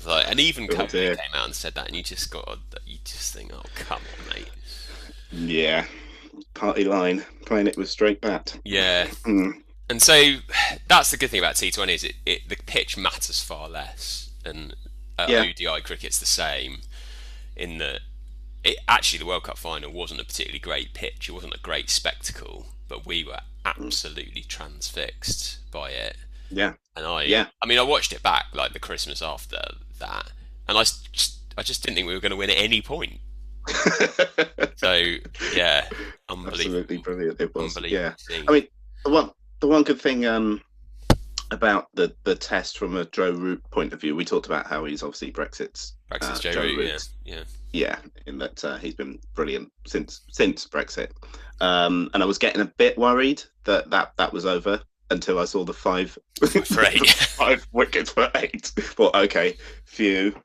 Like, 0.06 0.28
and 0.30 0.40
even 0.42 0.68
Oh, 0.72 0.88
came 0.88 1.18
out 1.34 1.46
and 1.46 1.56
said 1.56 1.74
that, 1.76 1.88
and 1.88 1.96
you 1.96 2.04
just 2.04 2.30
got, 2.30 2.60
you 2.86 2.98
just 3.06 3.34
think, 3.34 3.52
"Oh 3.54 3.64
come 3.76 4.02
on, 4.20 4.36
mate." 4.36 4.50
Yeah. 5.32 5.86
Party 6.60 6.84
line, 6.84 7.26
playing 7.46 7.68
it 7.68 7.78
with 7.78 7.90
straight 7.90 8.20
bat. 8.22 8.60
Yeah, 8.66 9.08
Mm. 9.26 9.62
and 9.90 10.02
so 10.02 10.36
that's 10.90 11.10
the 11.12 11.18
good 11.18 11.30
thing 11.30 11.40
about 11.40 11.56
T20 11.56 11.94
is 11.96 12.04
it, 12.04 12.16
it 12.26 12.50
the 12.50 12.58
pitch 12.66 12.98
matters 12.98 13.42
far 13.42 13.70
less, 13.70 14.30
and 14.44 14.76
uh, 15.18 15.28
Yeah. 15.30 15.42
ODI 15.44 15.82
cricket's 15.82 16.20
the 16.20 16.26
same 16.26 16.82
in 17.56 17.78
that 17.78 18.02
it 18.64 18.78
actually 18.90 19.20
the 19.20 19.26
World 19.26 19.44
Cup 19.44 19.58
final 19.58 19.92
wasn't 19.92 20.20
a 20.20 20.26
particularly 20.26 20.60
great 20.60 20.94
pitch, 20.94 21.30
it 21.30 21.32
wasn't 21.32 21.56
a 21.56 21.60
great 21.60 21.90
spectacle, 21.90 22.68
but 22.90 23.06
we 23.06 23.24
were 23.24 23.40
absolutely 23.66 24.42
transfixed 24.44 25.60
by 25.72 25.92
it. 25.92 26.18
Yeah. 26.50 26.74
And 26.96 27.06
I, 27.06 27.24
Yeah. 27.24 27.48
I 27.62 27.68
mean, 27.68 27.78
I 27.80 27.84
watched 27.84 28.12
it 28.12 28.22
back 28.22 28.48
like 28.54 28.74
the 28.74 28.80
Christmas 28.80 29.22
after 29.22 29.62
that, 30.00 30.32
and 30.68 30.78
I 30.78 30.82
just, 30.84 31.38
I 31.58 31.64
just 31.64 31.84
didn't 31.84 31.96
think 31.96 32.08
we 32.08 32.14
were 32.14 32.20
going 32.20 32.32
to 32.32 32.36
win 32.36 32.50
at 32.50 32.58
any 32.58 32.82
point. 32.82 33.20
So 34.80 34.94
yeah, 35.54 35.90
unbelievable, 36.30 36.80
Absolutely 36.80 36.98
brilliant 37.00 37.42
it 37.42 37.54
was. 37.54 37.78
Yeah. 37.84 38.14
I 38.48 38.52
mean, 38.52 38.68
the 39.04 39.12
one 39.12 39.32
the 39.60 39.68
one 39.68 39.84
good 39.84 40.00
thing 40.00 40.26
um 40.26 40.62
about 41.52 41.88
the 41.96 42.16
the 42.24 42.34
test 42.34 42.78
from 42.78 42.96
a 42.96 43.04
Joe 43.04 43.32
Root 43.32 43.62
point 43.72 43.92
of 43.92 44.00
view, 44.00 44.16
we 44.16 44.24
talked 44.24 44.46
about 44.46 44.68
how 44.68 44.86
he's 44.86 45.04
obviously 45.04 45.34
Brexit's 45.34 45.96
Brexit's 46.10 46.40
uh, 46.40 46.44
Joe 46.44 46.52
Joe 46.54 46.62
Root, 46.62 47.10
yeah, 47.26 47.36
yeah. 47.36 47.44
yeah, 47.74 47.98
in 48.26 48.38
that 48.38 48.64
uh, 48.64 48.78
he's 48.78 48.96
been 48.96 49.20
brilliant 49.36 49.70
since 49.86 50.22
since 50.32 50.66
Brexit. 50.66 51.12
Um, 51.60 52.10
and 52.14 52.24
I 52.24 52.26
was 52.26 52.38
getting 52.38 52.62
a 52.62 52.72
bit 52.78 52.98
worried 52.98 53.44
that 53.66 53.90
that, 53.90 54.14
that 54.16 54.32
was 54.32 54.46
over 54.46 54.82
until 55.12 55.40
I 55.40 55.46
saw 55.46 55.66
the 55.66 55.74
five 55.74 56.18
For 56.40 56.86
eight. 56.86 57.10
five 57.10 57.68
wickets 57.74 58.12
for 58.12 58.32
eight. 58.36 58.72
Well, 58.98 59.12
okay, 59.14 59.58
few. 59.84 60.42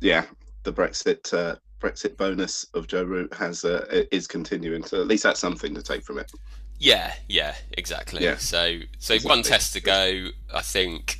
Yeah, 0.00 0.26
the 0.64 0.72
Brexit 0.72 1.32
uh, 1.32 1.56
Brexit 1.82 2.16
bonus 2.16 2.64
of 2.74 2.86
Joe 2.86 3.02
Root 3.02 3.34
has 3.34 3.64
uh, 3.64 4.04
is 4.12 4.26
continuing, 4.28 4.84
so 4.84 5.00
at 5.00 5.08
least 5.08 5.24
that's 5.24 5.40
something 5.40 5.74
to 5.74 5.82
take 5.82 6.04
from 6.04 6.18
it. 6.18 6.30
Yeah, 6.78 7.12
yeah, 7.28 7.54
exactly. 7.76 8.22
Yeah. 8.24 8.36
So, 8.36 8.78
so 8.98 9.14
Exactly. 9.14 9.28
one 9.28 9.42
test 9.42 9.72
to 9.74 9.80
go. 9.80 10.28
I 10.52 10.62
think 10.62 11.18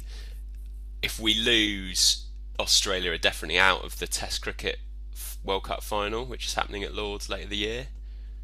if 1.03 1.21
we 1.21 1.35
lose, 1.35 2.27
Australia 2.59 3.13
are 3.13 3.19
definitely 3.19 3.59
out 3.59 3.85
of 3.85 3.99
the 3.99 4.07
Test 4.07 4.43
cricket 4.43 4.79
World 5.45 5.65
Cup 5.65 5.83
final, 5.83 6.25
which 6.25 6.47
is 6.47 6.55
happening 6.55 6.83
at 6.83 6.95
Lords 6.95 7.29
later 7.29 7.49
the 7.49 7.57
year. 7.57 7.87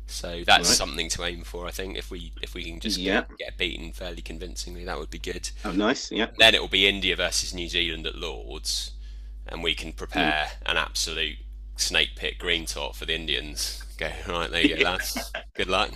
So 0.07 0.43
that's 0.47 0.69
Right. 0.69 0.77
something 0.77 1.09
to 1.11 1.25
aim 1.25 1.45
for. 1.45 1.67
I 1.67 1.71
think 1.71 1.97
if 1.99 2.11
we 2.11 2.33
if 2.43 2.55
we 2.55 2.65
can 2.65 2.81
just 2.81 2.99
Yeah. 2.99 3.23
get, 3.29 3.39
get 3.39 3.59
beaten 3.59 3.93
fairly 3.93 4.23
convincingly, 4.23 4.85
that 4.85 4.99
would 4.99 5.11
be 5.11 5.19
good. 5.19 5.51
Oh, 5.65 5.73
nice. 5.73 6.11
Yeah. 6.11 6.29
Then 6.39 6.55
it 6.55 6.61
will 6.61 6.69
be 6.69 6.87
India 6.89 7.15
versus 7.17 7.53
New 7.53 7.69
Zealand 7.69 8.07
at 8.07 8.15
Lords, 8.17 8.93
and 9.47 9.63
we 9.63 9.75
can 9.75 9.93
prepare 9.93 10.53
an 10.67 10.77
absolute 10.77 11.39
snake 11.81 12.11
pit 12.17 12.39
green 12.39 12.67
top 12.67 12.97
for 12.97 13.05
the 13.05 13.15
Indians. 13.15 13.83
Go 13.99 14.11
right 14.29 14.51
there, 14.51 14.63
you 14.65 14.77
go, 14.77 14.85
lads. 14.85 15.33
Good 15.55 15.69
luck. 15.69 15.91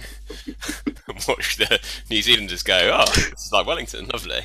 and 0.47 1.25
watch 1.29 1.57
the 1.57 1.81
New 2.11 2.23
Zealanders 2.23 2.63
go. 2.63 2.91
Oh, 2.93 3.05
it's 3.15 3.53
like 3.53 3.67
Wellington, 3.67 4.07
lovely. 4.09 4.41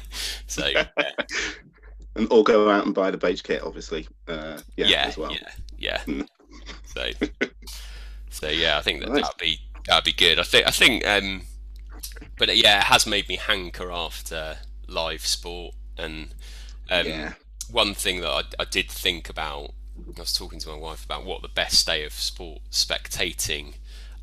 So 0.45 0.67
yeah, 0.67 0.85
and 2.15 2.31
or 2.31 2.43
go 2.43 2.69
out 2.69 2.85
and 2.85 2.93
buy 2.93 3.11
the 3.11 3.17
beige 3.17 3.41
kit, 3.41 3.63
obviously. 3.63 4.07
Uh, 4.27 4.59
yeah, 4.75 4.87
yeah, 4.87 5.05
as 5.07 5.17
well. 5.17 5.31
yeah, 5.31 5.49
yeah. 5.77 5.97
Mm. 5.99 6.27
So, 6.85 7.27
so 8.29 8.49
yeah, 8.49 8.77
I 8.77 8.81
think 8.81 9.01
that 9.01 9.09
Nice. 9.09 9.23
that'd 9.23 9.37
be 9.39 9.59
that'd 9.87 10.03
be 10.03 10.13
good. 10.13 10.39
I 10.39 10.43
think 10.43 10.67
I 10.67 10.71
think, 10.71 11.07
um, 11.07 11.43
but 12.37 12.55
yeah, 12.55 12.79
it 12.79 12.85
has 12.85 13.07
made 13.07 13.27
me 13.27 13.37
hanker 13.37 13.91
after 13.91 14.57
live 14.87 15.25
sport 15.25 15.75
and 15.97 16.33
um, 16.89 17.05
yeah. 17.05 17.33
one 17.71 17.93
thing 17.93 18.21
that 18.21 18.29
I, 18.29 18.43
I 18.59 18.65
did 18.65 18.89
think 18.89 19.29
about, 19.29 19.71
I 20.15 20.19
was 20.19 20.33
talking 20.33 20.59
to 20.59 20.69
my 20.69 20.77
wife 20.77 21.05
about 21.05 21.25
what 21.25 21.41
the 21.41 21.47
best 21.47 21.85
day 21.85 22.03
of 22.03 22.13
sport 22.13 22.61
spectating 22.71 23.75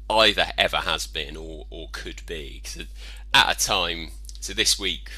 either 0.09 0.47
ever 0.59 0.79
has 0.79 1.07
been 1.07 1.37
or, 1.37 1.67
or 1.71 1.89
could 1.93 2.23
be. 2.27 2.63
at 3.33 3.57
a 3.57 3.59
time, 3.59 4.11
so 4.41 4.53
this 4.53 4.79
week 4.79 5.11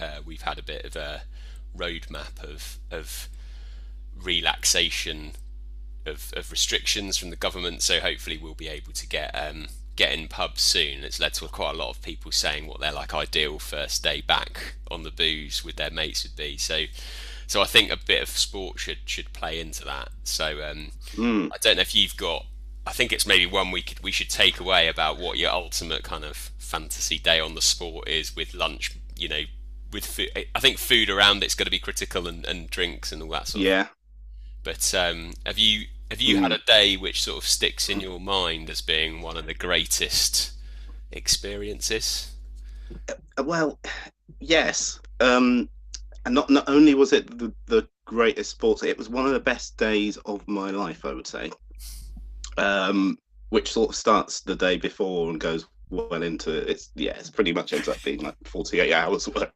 uh, 0.00 0.20
we've 0.24 0.42
had 0.42 0.58
a 0.58 0.62
bit 0.62 0.84
of 0.84 0.96
a 0.96 1.22
roadmap 1.76 2.42
of 2.42 2.78
of 2.90 3.28
relaxation 4.20 5.32
of, 6.04 6.32
of 6.36 6.50
restrictions 6.50 7.16
from 7.16 7.30
the 7.30 7.36
government. 7.36 7.82
So 7.82 8.00
hopefully 8.00 8.38
we'll 8.38 8.54
be 8.54 8.68
able 8.68 8.92
to 8.92 9.06
get 9.06 9.30
um, 9.34 9.68
get 9.96 10.12
in 10.12 10.28
pubs 10.28 10.62
soon. 10.62 11.04
It's 11.04 11.20
led 11.20 11.34
to 11.34 11.46
quite 11.48 11.74
a 11.74 11.78
lot 11.78 11.90
of 11.90 12.02
people 12.02 12.32
saying 12.32 12.66
what 12.66 12.80
their 12.80 12.92
like 12.92 13.14
ideal 13.14 13.58
first 13.58 14.02
day 14.02 14.20
back 14.20 14.74
on 14.90 15.02
the 15.02 15.10
booze 15.10 15.64
with 15.64 15.76
their 15.76 15.90
mates 15.90 16.22
would 16.22 16.36
be. 16.36 16.56
So 16.56 16.84
so 17.50 17.60
I 17.60 17.64
think 17.64 17.90
a 17.90 17.96
bit 17.96 18.22
of 18.22 18.28
sport 18.28 18.78
should 18.78 18.98
should 19.06 19.32
play 19.32 19.58
into 19.60 19.84
that. 19.84 20.10
So 20.22 20.62
um, 20.62 20.92
Mm. 21.16 21.50
I 21.52 21.56
don't 21.60 21.76
know 21.76 21.82
if 21.82 21.94
you've 21.94 22.16
got. 22.16 22.46
I 22.86 22.92
think 22.92 23.12
it's 23.12 23.26
maybe 23.26 23.44
one 23.46 23.72
we 23.72 23.82
could 23.82 24.00
we 24.00 24.12
should 24.12 24.30
take 24.30 24.60
away 24.60 24.86
about 24.88 25.18
what 25.18 25.36
your 25.36 25.50
ultimate 25.50 26.02
kind 26.04 26.24
of 26.24 26.36
fantasy 26.58 27.18
day 27.18 27.40
on 27.40 27.54
the 27.56 27.60
sport 27.62 28.08
is 28.08 28.36
with 28.36 28.54
lunch. 28.54 28.96
You 29.16 29.28
know, 29.28 29.42
with 29.92 30.06
food. 30.06 30.30
I 30.54 30.60
think 30.60 30.78
food 30.78 31.10
around 31.10 31.42
it's 31.42 31.56
going 31.56 31.66
to 31.66 31.70
be 31.78 31.80
critical 31.80 32.28
and, 32.28 32.46
and 32.46 32.70
drinks 32.70 33.10
and 33.12 33.20
all 33.22 33.30
that 33.30 33.48
sort 33.48 33.62
of 33.62 33.66
Yeah. 33.66 33.86
but 34.62 34.94
um, 34.94 35.32
have 35.44 35.58
you 35.58 35.86
have 36.10 36.20
you 36.20 36.38
had 36.38 36.52
a 36.52 36.58
day 36.58 36.96
which 36.96 37.22
sort 37.22 37.38
of 37.42 37.48
sticks 37.48 37.88
in 37.88 38.00
your 38.00 38.20
mind 38.20 38.70
as 38.70 38.80
being 38.80 39.22
one 39.22 39.36
of 39.36 39.46
the 39.46 39.54
greatest 39.54 40.52
experiences? 41.12 42.30
Uh, 43.08 43.42
Well, 43.42 43.78
yes. 44.38 45.00
Um, 45.20 45.68
and 46.24 46.34
not 46.34 46.50
not 46.50 46.68
only 46.68 46.94
was 46.94 47.12
it 47.12 47.38
the, 47.38 47.52
the 47.66 47.88
greatest 48.04 48.50
sports, 48.50 48.82
it 48.82 48.98
was 48.98 49.08
one 49.08 49.26
of 49.26 49.32
the 49.32 49.40
best 49.40 49.76
days 49.76 50.16
of 50.18 50.46
my 50.46 50.70
life, 50.70 51.04
I 51.04 51.12
would 51.12 51.26
say. 51.26 51.50
Um, 52.56 53.18
which 53.50 53.72
sort 53.72 53.90
of 53.90 53.96
starts 53.96 54.40
the 54.40 54.56
day 54.56 54.76
before 54.76 55.30
and 55.30 55.40
goes 55.40 55.66
well 55.90 56.22
into 56.22 56.70
it's 56.70 56.90
yeah, 56.94 57.12
it's 57.12 57.30
pretty 57.30 57.52
much 57.52 57.72
ends 57.72 57.88
up 57.88 58.02
being 58.02 58.20
like 58.20 58.36
forty 58.44 58.80
eight 58.80 58.92
hours 58.92 59.28
work. 59.28 59.52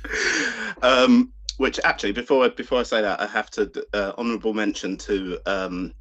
um, 0.82 1.32
which 1.56 1.80
actually, 1.84 2.12
before 2.12 2.44
I, 2.44 2.48
before 2.48 2.80
I 2.80 2.84
say 2.84 3.02
that, 3.02 3.20
I 3.20 3.26
have 3.26 3.50
to 3.50 3.70
uh, 3.92 4.12
honourable 4.16 4.54
mention 4.54 4.96
to 4.98 5.38
um, 5.44 5.92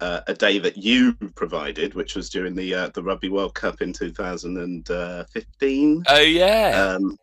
uh, 0.00 0.20
a 0.26 0.34
day 0.34 0.58
that 0.58 0.76
you 0.76 1.14
provided, 1.34 1.94
which 1.94 2.14
was 2.14 2.28
during 2.28 2.54
the 2.54 2.74
uh, 2.74 2.90
the 2.90 3.02
Rugby 3.02 3.30
World 3.30 3.54
Cup 3.54 3.80
in 3.80 3.94
2015 3.94 6.04
Oh 6.08 6.20
yeah, 6.20 6.96
um, 6.98 7.16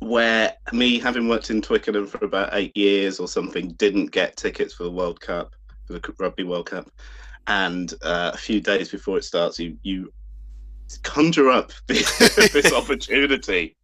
where 0.00 0.54
me 0.72 0.98
having 0.98 1.28
worked 1.28 1.50
in 1.50 1.62
Twickenham 1.62 2.06
for 2.06 2.24
about 2.24 2.50
eight 2.52 2.76
years 2.76 3.18
or 3.18 3.28
something 3.28 3.72
didn't 3.72 4.10
get 4.10 4.36
tickets 4.36 4.74
for 4.74 4.84
the 4.84 4.90
World 4.90 5.20
Cup, 5.20 5.54
for 5.86 5.94
the 5.94 6.14
Rugby 6.18 6.44
World 6.44 6.66
Cup, 6.66 6.90
and 7.46 7.94
uh, 8.02 8.32
a 8.34 8.36
few 8.36 8.60
days 8.60 8.90
before 8.90 9.18
it 9.18 9.24
starts, 9.24 9.58
you 9.58 9.76
you 9.82 10.12
conjure 11.02 11.50
up 11.50 11.72
this 11.86 12.72
opportunity 12.74 13.76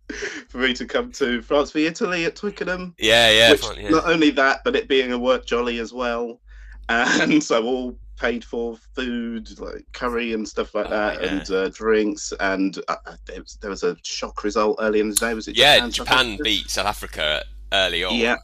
for 0.49 0.59
me 0.59 0.73
to 0.75 0.87
come 0.87 1.11
to 1.13 1.43
France 1.43 1.71
for 1.71 1.79
Italy 1.79 2.27
at 2.27 2.37
Twickenham. 2.37 2.95
yeah, 2.99 3.31
yeah, 3.31 3.51
which, 3.53 3.65
yeah. 3.79 3.89
Not 3.89 4.07
only 4.07 4.31
that, 4.31 4.61
but 4.65 4.77
it 4.77 4.89
being 4.89 5.13
a 5.13 5.19
work 5.19 5.47
jolly 5.47 5.79
as 5.79 5.93
well, 5.93 6.41
and 6.89 7.43
so 7.43 7.65
all 7.65 7.99
paid 8.19 8.45
for 8.45 8.77
food 8.95 9.49
like 9.59 9.85
curry 9.93 10.33
and 10.33 10.47
stuff 10.49 10.75
like 10.75 10.87
Oh, 10.87 10.91
that, 10.91 11.23
yeah. 11.23 11.29
and 11.29 11.51
uh, 11.51 11.69
drinks. 11.71 12.33
And 12.41 12.79
uh, 12.89 12.97
uh, 13.07 13.17
there, 13.27 13.41
was, 13.41 13.59
there 13.61 13.71
was 13.71 13.83
a 13.83 13.97
shock 14.03 14.45
result 14.45 14.79
early 14.81 15.01
in 15.01 15.09
the 15.09 15.15
day. 15.17 15.35
Was 15.35 15.49
it? 15.49 15.57
yeah, 15.57 15.77
Japan, 15.89 15.91
Japan 15.91 16.39
beat 16.43 16.71
South 16.71 16.87
Africa 16.87 17.43
early 17.73 18.05
on. 18.05 18.15
Yeah, 18.17 18.37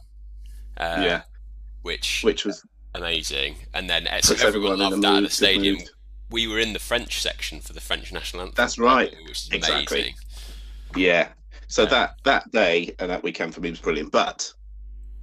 uh, 0.77 1.01
yeah, 1.01 1.21
which 1.81 2.23
which 2.23 2.45
was 2.45 2.63
amazing. 2.95 3.55
And 3.73 3.89
then 3.89 4.07
uh, 4.07 4.21
so 4.21 4.33
everyone 4.45 4.81
everyone 4.81 5.01
loved 5.01 5.03
that 5.03 5.15
at 5.17 5.23
the 5.23 5.29
stadium. 5.29 5.77
mood. 5.77 5.89
We 6.31 6.47
were 6.47 6.59
in 6.59 6.73
the 6.73 6.79
French 6.79 7.21
section 7.21 7.59
for 7.59 7.73
the 7.73 7.81
French 7.81 8.13
national 8.13 8.43
anthem. 8.43 8.53
That's 8.55 8.77
right, 8.77 9.11
which 9.27 9.51
exactly. 9.51 9.99
amazing. 9.99 10.15
Yeah. 10.95 11.29
So 11.67 11.85
that 11.87 12.15
that 12.23 12.51
day 12.51 12.93
and 12.99 13.09
that 13.09 13.23
weekend 13.23 13.53
for 13.55 13.61
me 13.61 13.69
was 13.71 13.79
brilliant. 13.79 14.11
But 14.11 14.51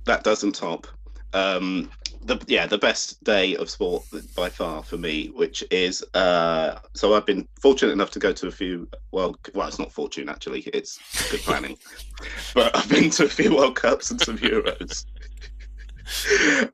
that 0.05 0.25
doesn't 0.25 0.55
top 0.55 0.87
um, 1.33 1.91
the 2.27 2.45
yeah 2.49 2.67
the 2.67 2.79
best 2.79 3.23
day 3.25 3.57
of 3.57 3.71
sport 3.71 4.05
by 4.35 4.49
far 4.49 4.83
for 4.83 4.99
me, 4.99 5.29
which 5.29 5.65
is 5.71 6.05
uh, 6.15 6.79
so 6.93 7.15
I've 7.15 7.27
been 7.27 7.47
fortunate 7.61 7.93
enough 7.93 8.11
to 8.13 8.19
go 8.19 8.33
to 8.33 8.49
a 8.49 8.51
few 8.51 8.89
well 9.13 9.37
well 9.55 9.69
it's 9.69 9.79
not 9.79 9.93
fortune 9.93 10.29
actually 10.29 10.61
it's 10.75 10.99
good 11.31 11.41
planning, 11.41 11.79
but 12.55 12.77
I've 12.77 12.89
been 12.89 13.11
to 13.11 13.25
a 13.25 13.29
few 13.29 13.55
World 13.55 13.77
Cups 13.77 14.11
and 14.11 14.21
some 14.21 14.39
Euros. 14.39 15.07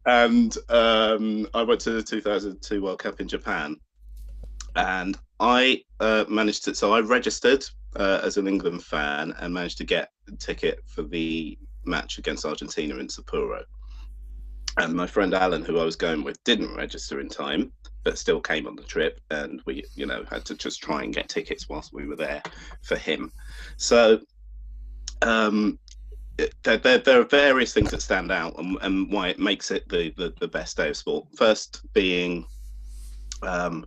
and 0.07 0.57
um, 0.69 1.49
I 1.55 1.63
went 1.63 1.81
to 1.83 1.91
the 1.93 2.03
2002 2.03 2.83
World 2.83 2.99
Cup 2.99 3.21
in 3.21 3.29
Japan, 3.29 3.77
and 4.77 5.19
I 5.39 5.83
uh, 6.01 6.25
managed 6.29 6.65
to. 6.65 6.75
So 6.75 6.93
I 6.93 7.01
registered 7.01 7.65
uh, 7.97 8.21
as 8.23 8.37
an 8.39 8.49
England 8.49 8.83
fan 8.83 9.35
and 9.39 9.53
managed 9.53 9.79
to 9.79 9.85
get 9.85 10.11
a 10.29 10.37
ticket 10.37 10.81
for 10.87 11.03
the 11.03 11.59
match 11.85 12.19
against 12.19 12.47
Argentina 12.47 12.97
in 12.97 13.09
Sapporo. 13.09 13.65
And 14.79 14.95
my 14.95 15.07
friend 15.07 15.35
Alan, 15.35 15.65
who 15.65 15.79
I 15.79 15.85
was 15.85 15.97
going 15.97 16.25
with, 16.25 16.43
didn't 16.45 16.75
register 16.75 17.21
in 17.21 17.29
time, 17.29 17.73
but 18.05 18.19
still 18.19 18.41
came 18.41 18.67
on 18.67 18.77
the 18.77 18.83
trip, 18.83 19.21
and 19.31 19.61
we, 19.67 19.85
you 19.95 20.07
know, 20.07 20.25
had 20.31 20.45
to 20.47 20.55
just 20.55 20.83
try 20.83 21.03
and 21.03 21.15
get 21.15 21.29
tickets 21.29 21.69
whilst 21.69 21.93
we 21.93 22.07
were 22.07 22.17
there 22.17 22.43
for 22.83 22.97
him. 22.97 23.31
So, 23.77 24.21
um, 25.21 25.79
there, 26.63 26.79
there, 26.79 26.99
there, 26.99 27.21
are 27.21 27.25
various 27.25 27.73
things 27.73 27.91
that 27.91 28.03
stand 28.03 28.33
out 28.33 28.59
and, 28.59 28.79
and 28.81 29.13
why 29.13 29.29
it 29.29 29.39
makes 29.39 29.71
it 29.71 29.89
the, 29.89 30.13
the, 30.17 30.35
the, 30.41 30.49
best 30.49 30.77
day 30.77 30.89
of 30.89 30.97
sport. 30.97 31.27
First 31.37 31.83
being 31.93 32.47
um, 33.43 33.85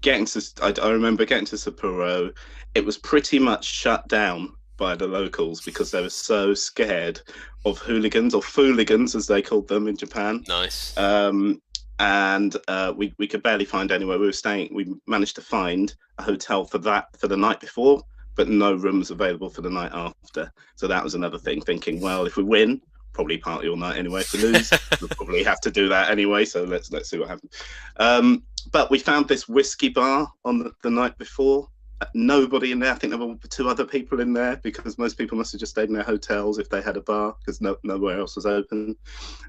getting 0.00 0.24
to, 0.26 0.42
I, 0.62 0.74
I, 0.82 0.90
remember 0.90 1.24
getting 1.24 1.46
to 1.46 1.56
Sapporo, 1.56 2.32
it 2.74 2.84
was 2.84 2.96
pretty 2.98 3.38
much 3.38 3.64
shut 3.64 4.08
down 4.08 4.54
by 4.82 4.96
the 4.96 5.06
locals 5.06 5.60
because 5.60 5.92
they 5.92 6.02
were 6.02 6.10
so 6.10 6.54
scared 6.54 7.20
of 7.64 7.78
hooligans 7.78 8.34
or 8.34 8.42
fooligans 8.42 9.14
as 9.14 9.28
they 9.28 9.40
called 9.40 9.68
them 9.68 9.86
in 9.86 9.96
Japan. 9.96 10.42
Nice. 10.48 10.96
Um, 10.98 11.62
and 12.00 12.56
uh, 12.66 12.92
we 12.96 13.14
we 13.16 13.28
could 13.28 13.44
barely 13.44 13.64
find 13.64 13.92
anywhere. 13.92 14.18
We 14.18 14.26
were 14.26 14.32
staying. 14.32 14.74
We 14.74 14.92
managed 15.06 15.36
to 15.36 15.40
find 15.40 15.94
a 16.18 16.24
hotel 16.24 16.64
for 16.64 16.78
that 16.78 17.04
for 17.16 17.28
the 17.28 17.36
night 17.36 17.60
before, 17.60 18.02
but 18.34 18.48
no 18.48 18.74
rooms 18.74 19.12
available 19.12 19.50
for 19.50 19.62
the 19.62 19.70
night 19.70 19.92
after. 19.94 20.52
So 20.74 20.88
that 20.88 21.04
was 21.04 21.14
another 21.14 21.38
thing. 21.38 21.60
Thinking, 21.60 22.00
well, 22.00 22.26
if 22.26 22.36
we 22.36 22.42
win, 22.42 22.80
probably 23.12 23.38
party 23.38 23.68
all 23.68 23.76
night 23.76 23.98
anyway. 23.98 24.22
If 24.22 24.32
we 24.32 24.40
lose, 24.40 24.72
we'll 25.00 25.10
probably 25.10 25.44
have 25.44 25.60
to 25.60 25.70
do 25.70 25.88
that 25.90 26.10
anyway. 26.10 26.44
So 26.44 26.64
let's 26.64 26.90
let's 26.90 27.08
see 27.08 27.20
what 27.20 27.28
happens. 27.28 27.52
Um, 27.98 28.42
but 28.72 28.90
we 28.90 28.98
found 28.98 29.28
this 29.28 29.48
whiskey 29.48 29.90
bar 29.90 30.28
on 30.44 30.58
the, 30.58 30.72
the 30.82 30.90
night 30.90 31.16
before. 31.18 31.68
Nobody 32.14 32.72
in 32.72 32.78
there. 32.78 32.92
I 32.92 32.96
think 32.96 33.12
there 33.12 33.18
were 33.26 33.36
two 33.48 33.68
other 33.68 33.84
people 33.84 34.20
in 34.20 34.32
there 34.32 34.56
because 34.56 34.98
most 34.98 35.18
people 35.18 35.38
must 35.38 35.52
have 35.52 35.60
just 35.60 35.72
stayed 35.72 35.88
in 35.88 35.94
their 35.94 36.02
hotels 36.02 36.58
if 36.58 36.68
they 36.68 36.82
had 36.82 36.96
a 36.96 37.00
bar 37.02 37.36
because 37.38 37.60
no, 37.60 37.76
nowhere 37.82 38.18
else 38.18 38.36
was 38.36 38.46
open. 38.46 38.96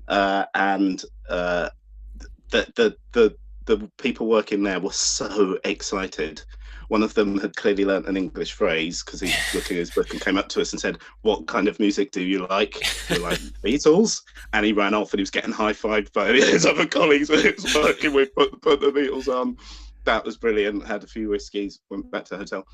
Uh, 0.07 0.45
and 0.55 1.03
uh, 1.29 1.69
the, 2.51 2.67
the 2.75 2.97
the 3.11 3.35
the 3.65 3.89
people 3.97 4.27
working 4.27 4.61
there 4.61 4.79
were 4.79 4.91
so 4.91 5.57
excited 5.63 6.43
one 6.93 7.01
of 7.03 7.13
them 7.13 7.39
had 7.39 7.55
clearly 7.55 7.85
learnt 7.85 8.07
an 8.07 8.17
English 8.17 8.53
phrase 8.53 9.03
because 9.03 9.19
he's 9.19 9.35
looking 9.55 9.77
at 9.77 9.79
his 9.79 9.91
book 9.91 10.11
and 10.11 10.21
came 10.21 10.37
up 10.37 10.47
to 10.49 10.61
us 10.61 10.71
and 10.71 10.79
said, 10.79 10.99
"What 11.21 11.47
kind 11.47 11.67
of 11.67 11.79
music 11.79 12.11
do 12.11 12.21
you 12.21 12.45
like?" 12.47 12.77
We're 13.09 13.19
like 13.19 13.39
Beatles, 13.63 14.21
and 14.53 14.65
he 14.65 14.73
ran 14.73 14.93
off 14.93 15.11
and 15.11 15.19
he 15.19 15.23
was 15.23 15.31
getting 15.31 15.51
high 15.51 15.73
fived 15.73 16.13
by 16.13 16.27
his 16.27 16.65
other 16.67 16.85
colleagues 16.85 17.29
when 17.29 17.39
he 17.39 17.51
was 17.51 17.73
working 17.75 18.13
with 18.13 18.33
put, 18.35 18.61
put 18.61 18.79
the 18.79 18.91
Beatles 18.91 19.27
on. 19.27 19.57
That 20.05 20.25
was 20.25 20.37
brilliant. 20.37 20.85
Had 20.85 21.03
a 21.03 21.07
few 21.07 21.29
whiskies, 21.29 21.79
went 21.89 22.11
back 22.11 22.25
to 22.25 22.31
the 22.31 22.37
hotel. 22.37 22.65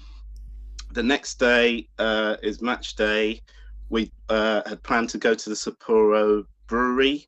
The 0.91 1.03
next 1.03 1.39
day 1.39 1.87
uh, 1.99 2.37
is 2.41 2.61
match 2.61 2.95
day. 2.95 3.41
We 3.89 4.11
uh, 4.29 4.61
had 4.67 4.83
planned 4.83 5.09
to 5.09 5.17
go 5.17 5.33
to 5.33 5.49
the 5.49 5.55
Sapporo 5.55 6.45
brewery 6.67 7.27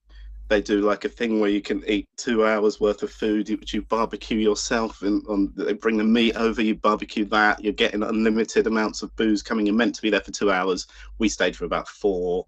they 0.51 0.61
do 0.61 0.81
like 0.81 1.05
a 1.05 1.09
thing 1.09 1.39
where 1.39 1.49
you 1.49 1.61
can 1.61 1.81
eat 1.87 2.09
two 2.17 2.45
hours 2.45 2.81
worth 2.81 3.03
of 3.03 3.09
food, 3.09 3.49
which 3.49 3.73
you 3.73 3.83
barbecue 3.83 4.37
yourself, 4.37 5.01
and 5.01 5.25
on, 5.29 5.53
they 5.55 5.71
bring 5.71 5.95
the 5.95 6.03
meat 6.03 6.35
over, 6.35 6.61
you 6.61 6.75
barbecue 6.75 7.23
that. 7.23 7.63
You're 7.63 7.71
getting 7.71 8.03
unlimited 8.03 8.67
amounts 8.67 9.01
of 9.01 9.15
booze 9.15 9.41
coming. 9.41 9.65
You're 9.65 9.75
meant 9.75 9.95
to 9.95 10.01
be 10.01 10.09
there 10.09 10.19
for 10.19 10.31
two 10.31 10.51
hours. 10.51 10.87
We 11.19 11.29
stayed 11.29 11.55
for 11.55 11.63
about 11.63 11.87
four. 11.87 12.45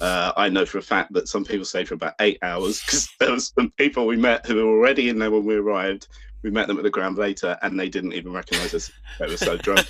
Uh, 0.00 0.32
I 0.36 0.48
know 0.48 0.66
for 0.66 0.78
a 0.78 0.82
fact 0.82 1.12
that 1.12 1.28
some 1.28 1.44
people 1.44 1.64
stayed 1.64 1.86
for 1.86 1.94
about 1.94 2.14
eight 2.20 2.38
hours 2.42 2.80
because 2.84 3.08
there 3.20 3.30
was 3.30 3.52
some 3.56 3.70
people 3.78 4.04
we 4.04 4.16
met 4.16 4.44
who 4.44 4.56
were 4.56 4.76
already 4.76 5.08
in 5.08 5.20
there 5.20 5.30
when 5.30 5.44
we 5.44 5.54
arrived. 5.54 6.08
We 6.44 6.50
met 6.50 6.68
them 6.68 6.76
at 6.76 6.84
the 6.84 6.90
ground 6.90 7.16
later, 7.18 7.58
and 7.62 7.78
they 7.80 7.88
didn't 7.88 8.12
even 8.12 8.32
recognise 8.32 8.72
us. 8.74 8.92
They 9.18 9.26
were 9.26 9.36
so 9.36 9.56
drunk. 9.66 9.86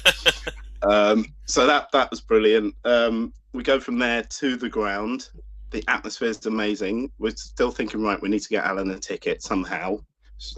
Um, 0.82 1.34
so 1.44 1.66
that 1.66 1.92
that 1.92 2.10
was 2.10 2.22
brilliant. 2.22 2.74
Um, 2.84 3.34
we 3.52 3.62
go 3.62 3.78
from 3.78 3.98
there 3.98 4.22
to 4.22 4.56
the 4.56 4.68
ground, 4.68 5.28
the 5.74 5.84
atmosphere 5.88 6.28
is 6.28 6.46
amazing. 6.46 7.10
We're 7.18 7.34
still 7.34 7.72
thinking, 7.72 8.02
right, 8.02 8.20
we 8.22 8.28
need 8.28 8.42
to 8.42 8.48
get 8.48 8.64
Alan 8.64 8.90
a 8.92 8.98
ticket 8.98 9.42
somehow. 9.42 9.98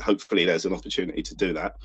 Hopefully, 0.02 0.44
there's 0.44 0.66
an 0.66 0.74
opportunity 0.74 1.22
to 1.22 1.34
do 1.34 1.52
that. 1.54 1.76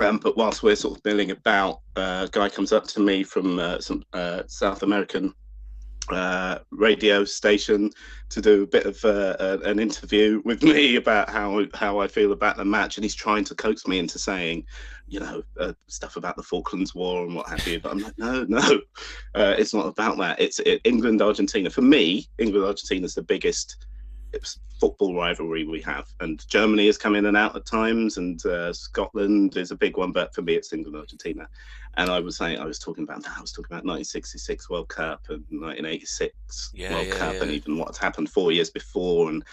Um, 0.00 0.18
but 0.18 0.36
whilst 0.36 0.62
we're 0.62 0.76
sort 0.76 0.98
of 0.98 1.04
milling 1.04 1.32
about, 1.32 1.80
uh, 1.96 2.26
a 2.26 2.30
guy 2.30 2.48
comes 2.48 2.72
up 2.72 2.86
to 2.88 3.00
me 3.00 3.24
from 3.24 3.58
uh, 3.58 3.80
some 3.80 4.04
uh, 4.12 4.42
South 4.46 4.84
American 4.84 5.34
uh, 6.12 6.58
radio 6.70 7.24
station 7.24 7.90
to 8.30 8.40
do 8.40 8.62
a 8.62 8.66
bit 8.66 8.86
of 8.86 9.02
uh, 9.04 9.58
an 9.64 9.78
interview 9.78 10.42
with 10.44 10.62
me 10.62 10.96
about 10.96 11.30
how 11.30 11.64
how 11.74 11.98
I 11.98 12.08
feel 12.08 12.32
about 12.32 12.56
the 12.56 12.64
match, 12.64 12.96
and 12.96 13.04
he's 13.04 13.14
trying 13.14 13.44
to 13.44 13.54
coax 13.54 13.86
me 13.86 13.98
into 13.98 14.18
saying, 14.18 14.64
you 15.06 15.20
know, 15.20 15.42
uh, 15.58 15.72
stuff 15.86 16.16
about 16.16 16.36
the 16.36 16.42
Falklands 16.42 16.94
War 16.94 17.24
and 17.24 17.34
what 17.34 17.48
have 17.48 17.66
you. 17.66 17.80
But 17.80 17.92
I'm 17.92 17.98
like, 17.98 18.18
no, 18.18 18.44
no, 18.48 18.80
uh, 19.34 19.54
it's 19.58 19.74
not 19.74 19.86
about 19.86 20.18
that. 20.18 20.40
It's 20.40 20.58
it, 20.60 20.80
England 20.84 21.22
Argentina. 21.22 21.70
For 21.70 21.82
me, 21.82 22.28
England 22.38 22.66
Argentina 22.66 23.04
is 23.04 23.14
the 23.14 23.22
biggest 23.22 23.86
football 24.78 25.14
rivalry 25.14 25.64
we 25.64 25.80
have, 25.82 26.06
and 26.20 26.46
Germany 26.48 26.86
has 26.86 26.98
come 26.98 27.14
in 27.14 27.26
and 27.26 27.36
out 27.36 27.56
at 27.56 27.66
times, 27.66 28.16
and 28.16 28.44
uh, 28.46 28.72
Scotland 28.72 29.56
is 29.56 29.70
a 29.70 29.76
big 29.76 29.96
one. 29.96 30.12
But 30.12 30.34
for 30.34 30.42
me, 30.42 30.54
it's 30.54 30.72
England 30.72 30.96
Argentina. 30.96 31.48
And 31.96 32.10
I 32.10 32.20
was 32.20 32.36
saying, 32.36 32.58
I 32.58 32.64
was 32.64 32.78
talking 32.78 33.04
about 33.04 33.24
that. 33.24 33.36
I 33.36 33.40
was 33.40 33.50
talking 33.50 33.72
about 33.72 33.84
1966 33.84 34.70
World 34.70 34.88
Cup 34.88 35.24
and 35.30 35.42
1986 35.50 36.70
yeah, 36.72 36.92
World 36.92 37.06
yeah, 37.08 37.14
Cup, 37.14 37.34
yeah. 37.34 37.42
and 37.42 37.50
even 37.50 37.76
what's 37.76 37.98
happened 37.98 38.30
four 38.30 38.52
years 38.52 38.70
before, 38.70 39.30
and 39.30 39.44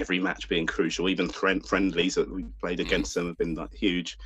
every 0.00 0.18
match 0.18 0.48
being 0.48 0.66
crucial. 0.66 1.08
Even 1.08 1.28
friendlies 1.28 2.14
that 2.14 2.30
we 2.30 2.44
played 2.60 2.78
mm. 2.78 2.86
against 2.86 3.14
them 3.14 3.26
have 3.26 3.38
been 3.38 3.54
like 3.54 3.74
huge. 3.74 4.18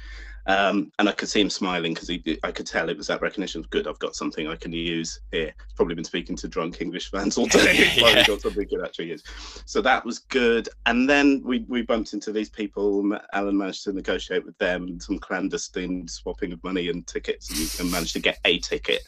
Um, 0.46 0.90
and 0.98 1.08
I 1.08 1.12
could 1.12 1.28
see 1.28 1.40
him 1.40 1.50
smiling 1.50 1.92
because 1.94 2.10
I 2.42 2.50
could 2.50 2.66
tell 2.66 2.88
it 2.88 2.96
was 2.96 3.06
that 3.08 3.20
recognition 3.20 3.60
of 3.60 3.70
good. 3.70 3.86
I've 3.86 3.98
got 3.98 4.16
something 4.16 4.48
I 4.48 4.56
can 4.56 4.72
use 4.72 5.20
here. 5.30 5.54
He's 5.66 5.74
probably 5.76 5.94
been 5.94 6.04
speaking 6.04 6.34
to 6.36 6.48
drunk 6.48 6.80
English 6.80 7.10
fans 7.10 7.36
all 7.36 7.46
day. 7.46 7.92
yeah. 7.96 8.26
got 8.26 8.40
something 8.40 8.66
good 8.66 8.82
actually 8.82 9.10
use. 9.10 9.22
So 9.66 9.82
that 9.82 10.04
was 10.04 10.18
good. 10.18 10.68
And 10.86 11.08
then 11.08 11.42
we 11.44 11.66
we 11.68 11.82
bumped 11.82 12.14
into 12.14 12.32
these 12.32 12.48
people. 12.48 13.16
Alan 13.32 13.58
managed 13.58 13.84
to 13.84 13.92
negotiate 13.92 14.44
with 14.44 14.56
them 14.58 14.98
some 14.98 15.18
clandestine 15.18 16.08
swapping 16.08 16.52
of 16.52 16.64
money 16.64 16.88
and 16.88 17.06
tickets, 17.06 17.50
and, 17.50 17.84
and 17.84 17.92
managed 17.92 18.14
to 18.14 18.20
get 18.20 18.40
a 18.44 18.58
ticket 18.60 19.02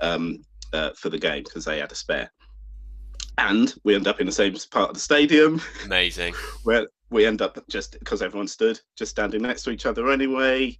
um, 0.00 0.44
uh, 0.72 0.90
for 0.96 1.10
the 1.10 1.18
game 1.18 1.44
because 1.44 1.64
they 1.64 1.78
had 1.78 1.92
a 1.92 1.96
spare 1.96 2.30
and 3.38 3.74
we 3.84 3.94
end 3.94 4.06
up 4.06 4.20
in 4.20 4.26
the 4.26 4.32
same 4.32 4.54
part 4.70 4.90
of 4.90 4.94
the 4.94 5.00
stadium. 5.00 5.60
Amazing. 5.84 6.34
where 6.64 6.86
we 7.10 7.26
end 7.26 7.42
up 7.42 7.62
just 7.68 7.98
because 7.98 8.22
everyone 8.22 8.48
stood 8.48 8.80
just 8.96 9.10
standing 9.10 9.42
next 9.42 9.62
to 9.62 9.70
each 9.70 9.86
other 9.86 10.10
anyway. 10.10 10.76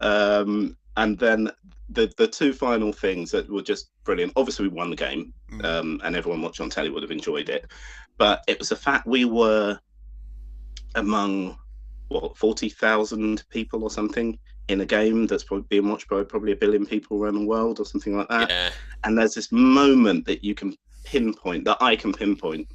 Um, 0.00 0.76
and 0.96 1.18
then 1.18 1.50
the 1.90 2.12
the 2.16 2.26
two 2.26 2.52
final 2.52 2.92
things 2.92 3.30
that 3.30 3.48
were 3.48 3.62
just 3.62 3.90
brilliant. 4.04 4.32
Obviously, 4.36 4.68
we 4.68 4.74
won 4.74 4.90
the 4.90 4.96
game, 4.96 5.32
mm. 5.52 5.64
um, 5.64 6.00
and 6.04 6.16
everyone 6.16 6.42
watching 6.42 6.64
on 6.64 6.70
telly 6.70 6.90
would 6.90 7.02
have 7.02 7.12
enjoyed 7.12 7.48
it. 7.48 7.70
But 8.18 8.42
it 8.48 8.58
was 8.58 8.70
the 8.70 8.76
fact 8.76 9.06
we 9.06 9.24
were 9.24 9.78
among 10.94 11.56
what 12.08 12.36
forty 12.36 12.68
thousand 12.68 13.44
people 13.50 13.84
or 13.84 13.90
something 13.90 14.38
in 14.68 14.80
a 14.80 14.86
game 14.86 15.26
that's 15.26 15.44
probably 15.44 15.66
being 15.68 15.88
watched 15.88 16.08
by 16.08 16.24
probably 16.24 16.52
a 16.52 16.56
billion 16.56 16.84
people 16.84 17.22
around 17.22 17.34
the 17.34 17.46
world 17.46 17.78
or 17.78 17.84
something 17.84 18.16
like 18.16 18.28
that. 18.28 18.50
Yeah. 18.50 18.70
And 19.04 19.16
there's 19.16 19.34
this 19.34 19.52
moment 19.52 20.26
that 20.26 20.42
you 20.42 20.54
can 20.54 20.76
pinpoint, 21.06 21.64
that 21.64 21.78
I 21.80 21.96
can 21.96 22.12
pinpoint, 22.12 22.68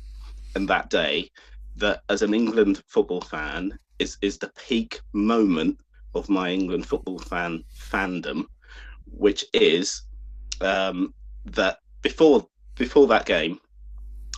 in 0.55 0.65
that 0.65 0.89
day, 0.89 1.29
that 1.77 2.01
as 2.09 2.21
an 2.21 2.33
England 2.33 2.83
football 2.87 3.21
fan 3.21 3.77
is 3.99 4.17
is 4.21 4.37
the 4.37 4.51
peak 4.67 4.99
moment 5.13 5.77
of 6.15 6.29
my 6.29 6.49
England 6.49 6.85
football 6.85 7.19
fan 7.19 7.63
fandom, 7.77 8.45
which 9.05 9.45
is 9.53 10.03
um, 10.61 11.13
that 11.45 11.77
before 12.01 12.47
before 12.75 13.07
that 13.07 13.25
game, 13.25 13.59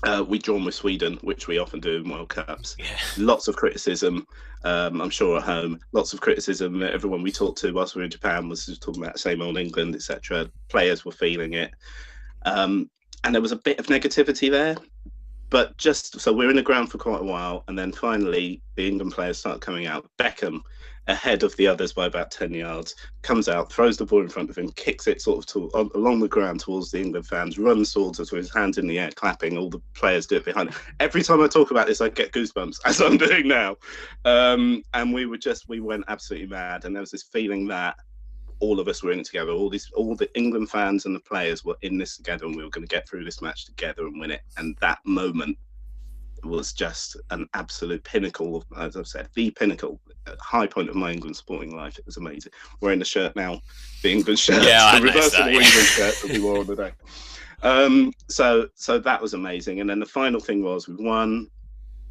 uh, 0.03 0.23
we 0.27 0.37
drawn 0.37 0.65
with 0.65 0.75
Sweden, 0.75 1.17
which 1.21 1.47
we 1.47 1.57
often 1.57 1.79
do 1.79 1.97
in 1.97 2.09
World 2.09 2.29
Cups. 2.29 2.75
Yeah. 2.77 2.97
Lots 3.17 3.47
of 3.47 3.55
criticism, 3.55 4.25
um, 4.63 5.01
I'm 5.01 5.09
sure 5.09 5.37
at 5.37 5.43
home. 5.43 5.79
Lots 5.93 6.13
of 6.13 6.21
criticism. 6.21 6.83
Everyone 6.83 7.23
we 7.23 7.31
talked 7.31 7.59
to 7.59 7.71
whilst 7.71 7.95
we 7.95 7.99
were 7.99 8.05
in 8.05 8.11
Japan 8.11 8.49
was 8.49 8.65
just 8.65 8.81
talking 8.81 9.03
about 9.03 9.19
same 9.19 9.41
old 9.41 9.57
England, 9.57 9.95
etc. 9.95 10.49
Players 10.69 11.05
were 11.05 11.11
feeling 11.11 11.53
it, 11.53 11.71
um, 12.45 12.89
and 13.23 13.33
there 13.33 13.41
was 13.41 13.51
a 13.51 13.57
bit 13.57 13.79
of 13.79 13.87
negativity 13.87 14.49
there 14.49 14.75
but 15.53 15.77
just 15.77 16.19
so 16.19 16.33
we're 16.33 16.49
in 16.49 16.55
the 16.55 16.63
ground 16.63 16.89
for 16.89 16.97
quite 16.97 17.21
a 17.21 17.23
while, 17.23 17.63
and 17.67 17.77
then 17.77 17.91
finally 17.91 18.59
the 18.75 18.87
England 18.87 19.11
players 19.11 19.37
start 19.37 19.61
coming 19.61 19.85
out. 19.85 20.09
Beckham 20.17 20.61
ahead 21.05 21.43
of 21.43 21.55
the 21.57 21.67
others 21.67 21.93
by 21.93 22.07
about 22.07 22.31
10 22.31 22.55
yards, 22.55 22.95
comes 23.21 23.47
out, 23.47 23.71
throws 23.71 23.95
the 23.95 24.05
ball 24.05 24.21
in 24.21 24.29
front 24.29 24.49
of 24.49 24.57
him, 24.57 24.71
kicks 24.71 25.05
it 25.05 25.21
sort 25.21 25.37
of 25.37 25.45
to, 25.45 25.69
on, 25.77 25.91
along 25.93 26.21
the 26.21 26.27
ground 26.27 26.59
towards 26.59 26.89
the 26.89 26.99
England 26.99 27.27
fans, 27.27 27.59
runs 27.59 27.93
towards 27.93 28.19
us 28.19 28.31
with 28.31 28.45
his 28.45 28.53
hands 28.53 28.79
in 28.79 28.87
the 28.87 28.97
air, 28.97 29.11
clapping. 29.11 29.55
All 29.55 29.69
the 29.69 29.81
players 29.93 30.25
do 30.25 30.37
it 30.37 30.45
behind 30.45 30.69
him. 30.69 30.79
Every 30.99 31.21
time 31.21 31.39
I 31.39 31.47
talk 31.47 31.69
about 31.69 31.85
this, 31.85 32.01
I 32.01 32.09
get 32.09 32.31
goosebumps, 32.31 32.79
as 32.85 32.99
I'm 32.99 33.17
doing 33.17 33.47
now. 33.47 33.75
Um, 34.25 34.81
and 34.95 35.13
we 35.13 35.27
were 35.27 35.37
just, 35.37 35.69
we 35.69 35.81
went 35.81 36.05
absolutely 36.07 36.47
mad. 36.47 36.85
And 36.85 36.95
there 36.95 37.01
was 37.01 37.11
this 37.11 37.23
feeling 37.31 37.67
that 37.67 37.97
all 38.63 38.79
of 38.79 38.87
us 38.87 39.03
were 39.03 39.11
in 39.11 39.19
it 39.19 39.25
together. 39.25 39.51
All 39.51 39.69
these, 39.69 39.91
all 39.93 40.15
the 40.15 40.33
England 40.37 40.69
fans 40.69 41.05
and 41.05 41.13
the 41.13 41.19
players 41.19 41.65
were 41.65 41.75
in 41.81 41.97
this 41.97 42.15
together, 42.15 42.45
and 42.45 42.55
we 42.55 42.63
were 42.63 42.69
going 42.69 42.87
to 42.87 42.95
get 42.95 43.07
through 43.07 43.25
this 43.25 43.41
match 43.41 43.65
together 43.65 44.07
and 44.07 44.19
win 44.19 44.31
it. 44.31 44.41
And 44.57 44.77
that 44.79 44.99
moment 45.05 45.57
was 46.43 46.71
just 46.71 47.17
an 47.31 47.47
absolute 47.53 48.03
pinnacle, 48.05 48.55
of, 48.55 48.63
as 48.77 48.95
I've 48.95 49.07
said, 49.07 49.27
the 49.35 49.51
pinnacle, 49.51 49.99
high 50.39 50.67
point 50.67 50.89
of 50.89 50.95
my 50.95 51.11
England 51.11 51.35
sporting 51.35 51.75
life. 51.75 51.99
It 51.99 52.05
was 52.05 52.17
amazing. 52.17 52.53
Wearing 52.79 52.99
the 52.99 53.05
shirt 53.05 53.35
now, 53.35 53.61
the 54.01 54.11
England 54.13 54.39
shirt, 54.39 54.63
yeah, 54.63 54.97
the 54.97 55.05
reverse 55.05 55.37
of 55.37 55.45
the 55.45 55.51
England 55.51 55.87
shirt 55.97 56.15
that 56.21 56.31
we 56.31 56.39
wore 56.39 56.59
on 56.59 56.67
the 56.67 56.75
day. 56.75 56.91
Um, 57.63 58.13
so, 58.29 58.69
so 58.75 58.97
that 58.99 59.21
was 59.21 59.33
amazing. 59.33 59.81
And 59.81 59.89
then 59.89 59.99
the 59.99 60.05
final 60.05 60.39
thing 60.39 60.63
was 60.63 60.87
we 60.87 60.95
won, 60.95 61.49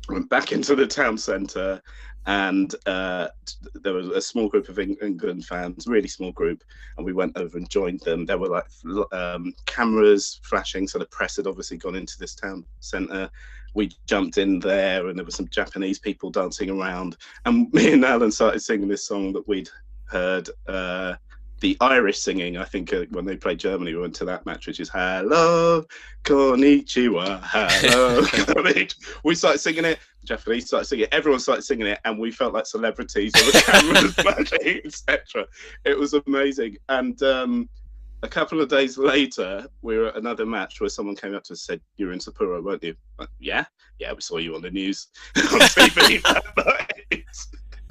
went 0.08 0.28
back 0.28 0.52
into 0.52 0.74
the 0.74 0.86
town 0.86 1.16
centre, 1.16 1.80
and 2.26 2.74
uh, 2.86 3.28
there 3.74 3.94
was 3.94 4.08
a 4.08 4.20
small 4.20 4.48
group 4.48 4.68
of 4.68 4.78
England 4.78 5.44
fans, 5.46 5.86
really 5.86 6.08
small 6.08 6.32
group, 6.32 6.62
and 6.96 7.06
we 7.06 7.12
went 7.12 7.36
over 7.36 7.58
and 7.58 7.68
joined 7.68 8.00
them. 8.00 8.26
There 8.26 8.38
were 8.38 8.48
like 8.48 8.66
um, 9.12 9.54
cameras 9.66 10.40
flashing, 10.42 10.86
so 10.86 10.98
the 10.98 11.06
press 11.06 11.36
had 11.36 11.46
obviously 11.46 11.78
gone 11.78 11.96
into 11.96 12.18
this 12.18 12.34
town 12.34 12.64
centre 12.80 13.30
we 13.74 13.90
jumped 14.06 14.38
in 14.38 14.58
there 14.58 15.08
and 15.08 15.18
there 15.18 15.24
were 15.24 15.30
some 15.30 15.48
Japanese 15.48 15.98
people 15.98 16.30
dancing 16.30 16.70
around. 16.70 17.16
And 17.44 17.72
me 17.72 17.92
and 17.92 18.04
Alan 18.04 18.30
started 18.30 18.60
singing 18.60 18.88
this 18.88 19.06
song 19.06 19.32
that 19.32 19.48
we'd 19.48 19.68
heard. 20.04 20.50
Uh, 20.66 21.14
the 21.62 21.76
Irish 21.80 22.18
singing, 22.18 22.56
I 22.58 22.64
think, 22.64 22.92
uh, 22.92 23.04
when 23.10 23.24
they 23.24 23.36
played 23.36 23.58
Germany, 23.58 23.94
we 23.94 24.00
went 24.00 24.16
to 24.16 24.24
that 24.24 24.44
match, 24.44 24.66
which 24.66 24.80
is 24.80 24.90
Hello, 24.90 25.84
Konnichiwa, 26.24 27.40
Hello, 27.40 28.84
We 29.24 29.34
started 29.36 29.60
singing 29.60 29.84
it, 29.84 30.00
Japanese 30.24 30.66
started 30.66 30.86
singing 30.86 31.04
it, 31.04 31.14
everyone 31.14 31.38
started 31.38 31.62
singing 31.62 31.86
it, 31.86 32.00
and 32.04 32.18
we 32.18 32.32
felt 32.32 32.52
like 32.52 32.66
celebrities. 32.66 33.32
Were 33.36 33.60
cameras 33.60 34.12
flashing, 34.14 34.80
etc. 34.84 35.46
It 35.84 35.96
was 35.96 36.14
amazing. 36.14 36.78
And 36.88 37.22
um, 37.22 37.68
a 38.24 38.28
couple 38.28 38.60
of 38.60 38.68
days 38.68 38.98
later, 38.98 39.64
we 39.82 39.96
were 39.96 40.08
at 40.08 40.16
another 40.16 40.44
match 40.44 40.80
where 40.80 40.90
someone 40.90 41.14
came 41.14 41.34
up 41.34 41.44
to 41.44 41.52
us 41.52 41.68
and 41.68 41.78
said, 41.78 41.80
You're 41.96 42.12
in 42.12 42.18
Sapporo, 42.18 42.60
weren't 42.62 42.82
you? 42.82 42.96
Like, 43.20 43.28
yeah, 43.38 43.66
yeah, 44.00 44.12
we 44.12 44.20
saw 44.20 44.38
you 44.38 44.56
on 44.56 44.62
the 44.62 44.70
news 44.70 45.06
on 45.36 45.42
TV 45.44 46.20
that 46.22 46.44
night. 46.56 47.24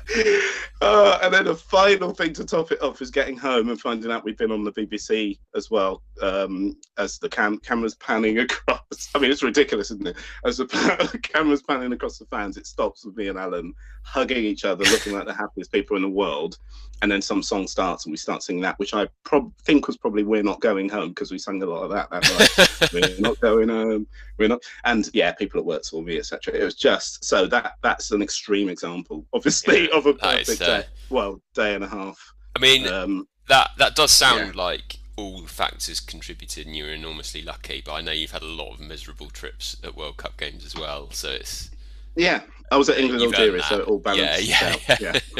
Uh, 0.81 1.19
and 1.21 1.31
then 1.31 1.45
the 1.45 1.53
final 1.55 2.11
thing 2.11 2.33
to 2.33 2.43
top 2.43 2.71
it 2.71 2.81
off 2.81 3.03
is 3.03 3.11
getting 3.11 3.37
home 3.37 3.69
and 3.69 3.79
finding 3.79 4.11
out 4.11 4.25
we've 4.25 4.37
been 4.39 4.51
on 4.51 4.63
the 4.63 4.71
BBC 4.71 5.37
as 5.55 5.69
well 5.69 6.01
um, 6.23 6.75
as 6.97 7.19
the 7.19 7.29
cam- 7.29 7.59
cameras 7.59 7.93
panning 7.93 8.39
across. 8.39 9.09
I 9.13 9.19
mean, 9.19 9.29
it's 9.29 9.43
ridiculous, 9.43 9.91
isn't 9.91 10.07
it? 10.07 10.17
As 10.43 10.57
the 10.57 11.19
cameras 11.21 11.61
panning 11.61 11.93
across 11.93 12.17
the 12.17 12.25
fans, 12.25 12.57
it 12.57 12.65
stops 12.65 13.05
with 13.05 13.15
me 13.15 13.27
and 13.27 13.37
Alan 13.37 13.75
hugging 14.03 14.43
each 14.43 14.65
other, 14.65 14.83
looking 14.85 15.13
like 15.13 15.25
the 15.25 15.33
happiest 15.33 15.71
people 15.71 15.95
in 15.95 16.03
the 16.03 16.09
world. 16.09 16.57
And 17.01 17.11
then 17.11 17.21
some 17.21 17.41
song 17.41 17.65
starts 17.65 18.05
and 18.05 18.11
we 18.11 18.17
start 18.17 18.43
singing 18.43 18.61
that, 18.61 18.77
which 18.77 18.93
I 18.93 19.07
prob- 19.23 19.51
think 19.63 19.87
was 19.87 19.97
probably 19.97 20.23
"We're 20.23 20.43
Not 20.43 20.61
Going 20.61 20.87
Home" 20.89 21.09
because 21.09 21.31
we 21.31 21.39
sang 21.39 21.63
a 21.63 21.65
lot 21.65 21.81
of 21.81 21.89
that 21.89 22.11
that 22.11 22.89
night. 22.91 22.93
we're 22.93 23.19
not 23.19 23.39
going 23.39 23.69
home. 23.69 24.05
We're 24.37 24.49
not. 24.49 24.61
And 24.83 25.09
yeah, 25.13 25.31
people 25.31 25.59
at 25.59 25.65
work 25.65 25.83
saw 25.83 26.01
me, 26.01 26.19
etc. 26.19 26.53
It 26.53 26.63
was 26.63 26.75
just 26.75 27.25
so 27.25 27.47
that 27.47 27.73
that's 27.81 28.11
an 28.11 28.21
extreme 28.21 28.69
example, 28.69 29.25
obviously, 29.33 29.87
yeah, 29.87 29.97
of 29.97 30.05
a 30.05 30.13
perfect 30.13 30.61
uh, 30.61 30.81
day. 30.81 30.85
Well, 31.09 31.41
day 31.55 31.73
and 31.73 31.83
a 31.83 31.87
half. 31.87 32.33
I 32.55 32.59
mean, 32.59 32.87
um, 32.87 33.27
that 33.47 33.71
that 33.79 33.95
does 33.95 34.11
sound 34.11 34.53
yeah. 34.55 34.61
like 34.61 34.97
all 35.15 35.45
factors 35.45 35.99
contributed, 35.99 36.67
and 36.67 36.75
you 36.75 36.83
were 36.83 36.91
enormously 36.91 37.41
lucky. 37.41 37.81
But 37.83 37.93
I 37.93 38.01
know 38.01 38.11
you've 38.11 38.31
had 38.31 38.43
a 38.43 38.45
lot 38.45 38.73
of 38.73 38.79
miserable 38.79 39.29
trips 39.29 39.77
at 39.83 39.95
World 39.95 40.17
Cup 40.17 40.37
games 40.37 40.65
as 40.65 40.75
well, 40.75 41.09
so 41.11 41.29
it's 41.29 41.71
yeah. 42.15 42.41
I 42.71 42.77
was 42.77 42.89
at 42.89 42.97
England 42.97 43.21
Algeria, 43.21 43.62
so 43.63 43.79
it 43.81 43.88
all 43.88 43.99
balanced 43.99 44.43
yeah, 44.43 44.75
yeah, 44.99 45.10
out. 45.10 45.21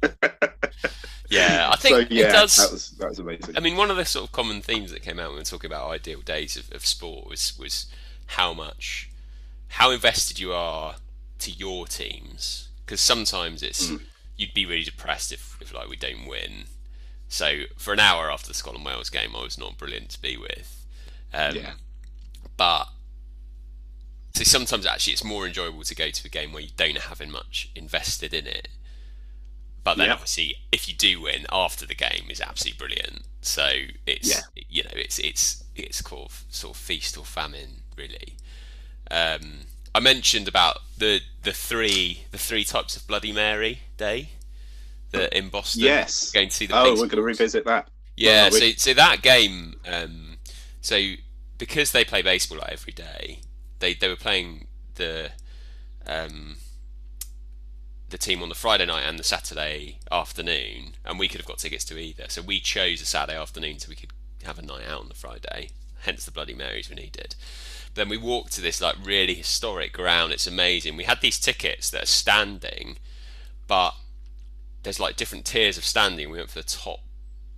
Yeah. 0.00 0.10
yeah, 1.30 1.70
I 1.72 1.76
think 1.76 1.94
so, 1.94 2.14
yeah, 2.14 2.28
it 2.28 2.32
does. 2.32 2.56
That 2.56 2.72
was 2.72 2.90
that 2.92 3.08
was 3.08 3.18
amazing. 3.18 3.56
I 3.56 3.60
mean, 3.60 3.76
one 3.76 3.90
of 3.90 3.96
the 3.96 4.04
sort 4.04 4.26
of 4.26 4.32
common 4.32 4.60
themes 4.62 4.90
that 4.92 5.02
came 5.02 5.18
out 5.18 5.28
when 5.28 5.34
we 5.34 5.40
were 5.40 5.44
talking 5.44 5.70
about 5.70 5.90
ideal 5.90 6.20
days 6.20 6.56
of, 6.56 6.72
of 6.72 6.84
sport 6.84 7.28
was 7.28 7.56
was 7.58 7.86
how 8.26 8.52
much 8.52 9.10
how 9.68 9.90
invested 9.90 10.38
you 10.38 10.52
are 10.52 10.96
to 11.38 11.50
your 11.50 11.86
teams 11.86 12.68
because 12.84 13.00
sometimes 13.00 13.62
it's 13.62 13.88
mm. 13.88 14.00
you'd 14.36 14.54
be 14.54 14.64
really 14.64 14.82
depressed 14.82 15.32
if, 15.32 15.56
if 15.60 15.74
like 15.74 15.88
we 15.88 15.96
don't 15.96 16.26
win. 16.26 16.64
So 17.28 17.64
for 17.76 17.92
an 17.92 18.00
hour 18.00 18.30
after 18.30 18.48
the 18.48 18.54
Scotland 18.54 18.86
Wales 18.86 19.10
game, 19.10 19.36
I 19.36 19.42
was 19.42 19.58
not 19.58 19.76
brilliant 19.76 20.08
to 20.10 20.22
be 20.22 20.36
with. 20.36 20.86
Um, 21.34 21.56
yeah. 21.56 21.72
But 22.56 22.88
so 24.34 24.44
sometimes 24.44 24.86
actually 24.86 25.14
it's 25.14 25.24
more 25.24 25.46
enjoyable 25.46 25.82
to 25.82 25.94
go 25.94 26.10
to 26.10 26.26
a 26.26 26.30
game 26.30 26.52
where 26.52 26.62
you 26.62 26.70
don't 26.76 26.98
have 26.98 27.26
much 27.28 27.70
invested 27.74 28.32
in 28.32 28.46
it. 28.46 28.68
But 29.84 29.96
then 29.96 30.08
yeah. 30.08 30.14
obviously, 30.14 30.56
if 30.70 30.88
you 30.88 30.94
do 30.94 31.22
win 31.22 31.46
after 31.50 31.86
the 31.86 31.94
game, 31.94 32.26
is 32.28 32.40
absolutely 32.40 32.78
brilliant. 32.78 33.22
So 33.40 33.70
it's 34.06 34.28
yeah. 34.28 34.62
you 34.68 34.82
know 34.82 34.90
it's 34.92 35.18
it's 35.18 35.64
it's 35.74 36.02
called 36.02 36.32
sort 36.50 36.76
of 36.76 36.80
feast 36.80 37.16
or 37.16 37.24
famine 37.24 37.82
really. 37.96 38.36
Um, 39.10 39.60
I 39.94 40.00
mentioned 40.00 40.48
about 40.48 40.78
the 40.98 41.20
the 41.42 41.52
three 41.52 42.24
the 42.30 42.38
three 42.38 42.64
types 42.64 42.96
of 42.96 43.06
Bloody 43.06 43.32
Mary 43.32 43.80
Day 43.96 44.30
that 45.12 45.32
in 45.36 45.48
Boston. 45.48 45.82
Yes, 45.82 46.30
going 46.30 46.50
to 46.50 46.54
see 46.54 46.66
the. 46.66 46.78
Oh, 46.78 46.90
we're 46.90 46.96
going 46.96 47.10
to 47.10 47.22
revisit 47.22 47.64
that. 47.64 47.88
Yeah, 48.16 48.50
so 48.50 48.70
so 48.76 48.94
that 48.94 49.22
game. 49.22 49.76
Um, 49.86 50.36
so 50.80 50.98
because 51.56 51.92
they 51.92 52.04
play 52.04 52.22
baseball 52.22 52.58
like 52.58 52.72
every 52.72 52.92
day, 52.92 53.40
they 53.78 53.94
they 53.94 54.08
were 54.08 54.16
playing 54.16 54.66
the 54.94 55.32
um, 56.06 56.56
the 58.10 58.18
team 58.18 58.42
on 58.42 58.48
the 58.48 58.54
Friday 58.54 58.86
night 58.86 59.02
and 59.02 59.18
the 59.18 59.24
Saturday 59.24 59.98
afternoon, 60.10 60.92
and 61.04 61.18
we 61.18 61.28
could 61.28 61.40
have 61.40 61.46
got 61.46 61.58
tickets 61.58 61.84
to 61.86 61.98
either. 61.98 62.24
So 62.28 62.42
we 62.42 62.60
chose 62.60 63.02
a 63.02 63.06
Saturday 63.06 63.38
afternoon 63.38 63.78
so 63.78 63.88
we 63.88 63.96
could 63.96 64.12
have 64.44 64.58
a 64.58 64.62
night 64.62 64.86
out 64.88 65.00
on 65.00 65.08
the 65.08 65.14
Friday. 65.14 65.70
Hence 66.02 66.24
the 66.24 66.30
Bloody 66.30 66.54
Marys 66.54 66.88
we 66.88 66.96
needed 66.96 67.34
then 67.98 68.08
we 68.08 68.16
walked 68.16 68.52
to 68.52 68.60
this 68.60 68.80
like 68.80 68.96
really 69.04 69.34
historic 69.34 69.92
ground. 69.92 70.32
It's 70.32 70.46
amazing. 70.46 70.96
We 70.96 71.04
had 71.04 71.20
these 71.20 71.38
tickets 71.38 71.90
that 71.90 72.04
are 72.04 72.06
standing, 72.06 72.96
but 73.66 73.94
there's 74.82 75.00
like 75.00 75.16
different 75.16 75.44
tiers 75.44 75.76
of 75.76 75.84
standing. 75.84 76.30
We 76.30 76.38
went 76.38 76.50
for 76.50 76.60
the 76.60 76.68
top 76.68 77.00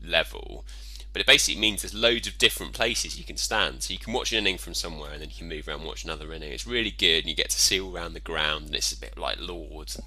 level, 0.02 0.64
but 1.12 1.20
it 1.20 1.26
basically 1.26 1.60
means 1.60 1.82
there's 1.82 1.94
loads 1.94 2.28
of 2.28 2.38
different 2.38 2.72
places 2.72 3.18
you 3.18 3.24
can 3.24 3.36
stand. 3.36 3.82
So 3.82 3.92
you 3.92 3.98
can 3.98 4.12
watch 4.12 4.32
an 4.32 4.38
inning 4.38 4.58
from 4.58 4.74
somewhere, 4.74 5.12
and 5.12 5.20
then 5.20 5.30
you 5.30 5.36
can 5.36 5.48
move 5.48 5.66
around 5.66 5.80
and 5.80 5.88
watch 5.88 6.04
another 6.04 6.32
inning. 6.32 6.52
It's 6.52 6.66
really 6.66 6.90
good, 6.90 7.20
and 7.20 7.28
you 7.28 7.34
get 7.34 7.50
to 7.50 7.60
see 7.60 7.80
all 7.80 7.94
around 7.94 8.14
the 8.14 8.20
ground, 8.20 8.66
and 8.66 8.74
it's 8.74 8.92
a 8.92 9.00
bit 9.00 9.18
like 9.18 9.40
Lords. 9.40 9.96
And, 9.96 10.06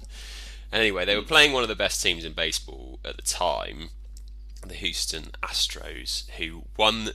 and 0.72 0.80
anyway, 0.80 1.04
they 1.04 1.14
were 1.14 1.22
hmm. 1.22 1.28
playing 1.28 1.52
one 1.52 1.62
of 1.62 1.68
the 1.68 1.74
best 1.74 2.02
teams 2.02 2.24
in 2.24 2.32
baseball 2.32 3.00
at 3.04 3.16
the 3.16 3.22
time, 3.22 3.90
the 4.66 4.74
Houston 4.74 5.32
Astros, 5.42 6.28
who 6.30 6.62
won 6.76 7.10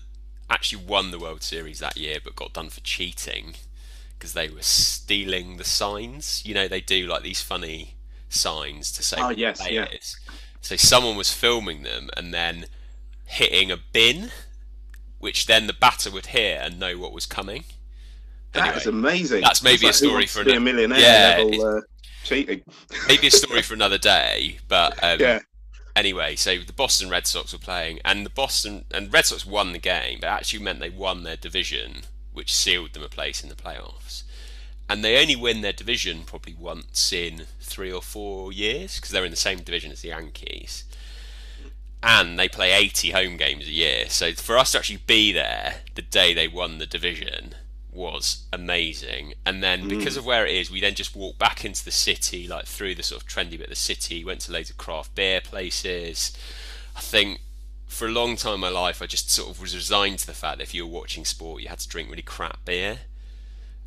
actually 0.49 0.83
won 0.83 1.11
the 1.11 1.19
World 1.19 1.43
Series 1.43 1.79
that 1.79 1.97
year, 1.97 2.17
but 2.23 2.35
got 2.35 2.53
done 2.53 2.69
for 2.69 2.81
cheating 2.81 3.55
because 4.17 4.33
they 4.33 4.49
were 4.49 4.61
stealing 4.61 5.57
the 5.57 5.63
signs. 5.63 6.45
You 6.45 6.53
know, 6.53 6.67
they 6.67 6.81
do 6.81 7.07
like 7.07 7.23
these 7.23 7.41
funny 7.41 7.95
signs 8.29 8.91
to 8.91 9.03
say 9.03 9.17
oh, 9.19 9.29
yes, 9.29 9.65
yeah. 9.69 9.87
So 10.61 10.75
someone 10.75 11.15
was 11.15 11.33
filming 11.33 11.83
them 11.83 12.09
and 12.17 12.33
then 12.33 12.65
hitting 13.29 13.71
a 13.71 13.77
bin, 13.77 14.31
which 15.19 15.45
then 15.45 15.67
the 15.67 15.73
batter 15.73 16.11
would 16.11 16.27
hear 16.27 16.59
and 16.61 16.79
know 16.79 16.97
what 16.97 17.13
was 17.13 17.25
coming. 17.25 17.63
That 18.53 18.77
is 18.77 18.87
anyway, 18.87 18.99
amazing. 18.99 19.41
That's 19.41 19.63
maybe 19.63 19.85
like 19.85 19.93
a 19.93 19.97
story 19.97 20.25
for 20.25 20.41
another, 20.41 20.57
a 20.57 20.59
millionaire 20.59 20.99
yeah, 20.99 21.43
level, 21.43 21.77
uh, 21.77 21.81
cheating. 22.23 22.63
maybe 23.07 23.27
a 23.27 23.31
story 23.31 23.61
for 23.61 23.73
another 23.75 23.99
day, 23.99 24.57
but 24.67 24.97
um, 25.03 25.19
yeah 25.19 25.39
anyway, 25.99 26.35
so 26.35 26.57
the 26.59 26.73
Boston 26.73 27.09
Red 27.09 27.27
Sox 27.27 27.53
were 27.53 27.59
playing, 27.59 27.99
and 28.05 28.25
the 28.25 28.29
Boston 28.29 28.85
and 28.91 29.13
Red 29.13 29.25
Sox 29.25 29.45
won 29.45 29.73
the 29.73 29.79
game, 29.79 30.19
but 30.21 30.27
actually 30.27 30.63
meant 30.63 30.79
they 30.79 30.89
won 30.89 31.23
their 31.23 31.35
division, 31.35 32.03
which 32.33 32.55
sealed 32.55 32.93
them 32.93 33.03
a 33.03 33.09
place 33.09 33.43
in 33.43 33.49
the 33.49 33.55
playoffs. 33.55 34.23
And 34.87 35.03
they 35.03 35.21
only 35.21 35.35
win 35.35 35.61
their 35.61 35.73
division 35.73 36.23
probably 36.25 36.55
once 36.55 37.13
in 37.13 37.43
three 37.61 37.91
or 37.91 38.01
four 38.01 38.51
years 38.51 38.95
because 38.95 39.11
they're 39.11 39.25
in 39.25 39.31
the 39.31 39.37
same 39.37 39.59
division 39.59 39.91
as 39.91 40.01
the 40.01 40.07
Yankees. 40.07 40.83
And 42.01 42.39
they 42.39 42.47
play 42.47 42.71
80 42.71 43.11
home 43.11 43.37
games 43.37 43.67
a 43.67 43.71
year. 43.71 44.05
So 44.09 44.31
for 44.33 44.57
us 44.57 44.71
to 44.71 44.77
actually 44.77 45.01
be 45.05 45.33
there 45.33 45.81
the 45.95 46.01
day 46.01 46.33
they 46.33 46.47
won 46.47 46.77
the 46.77 46.85
division 46.85 47.55
was 47.91 48.45
amazing. 48.53 49.33
And 49.45 49.61
then 49.61 49.83
mm. 49.83 49.89
because 49.89 50.15
of 50.15 50.25
where 50.25 50.45
it 50.45 50.55
is, 50.55 50.71
we 50.71 50.79
then 50.79 50.95
just 50.95 51.15
walked 51.15 51.39
back 51.39 51.65
into 51.65 51.83
the 51.83 51.91
city, 51.91 52.47
like 52.47 52.65
through 52.65 52.95
the 52.95 53.03
sort 53.03 53.21
of 53.21 53.27
trendy 53.27 53.51
bit 53.51 53.63
of 53.63 53.69
the 53.69 53.75
city, 53.75 54.23
went 54.23 54.41
to 54.41 54.51
loads 54.51 54.69
of 54.69 54.77
craft 54.77 55.13
beer 55.15 55.41
places. 55.41 56.31
I 56.95 57.01
think 57.01 57.41
for 57.87 58.07
a 58.07 58.11
long 58.11 58.35
time 58.35 58.55
in 58.55 58.59
my 58.59 58.69
life, 58.69 59.01
I 59.01 59.07
just 59.07 59.31
sort 59.31 59.49
of 59.49 59.59
was 59.59 59.75
resigned 59.75 60.19
to 60.19 60.27
the 60.27 60.33
fact 60.33 60.59
that 60.59 60.63
if 60.63 60.73
you 60.73 60.87
were 60.87 60.93
watching 60.93 61.25
sport, 61.25 61.61
you 61.61 61.69
had 61.69 61.79
to 61.79 61.87
drink 61.87 62.09
really 62.09 62.21
crap 62.21 62.63
beer. 62.63 62.99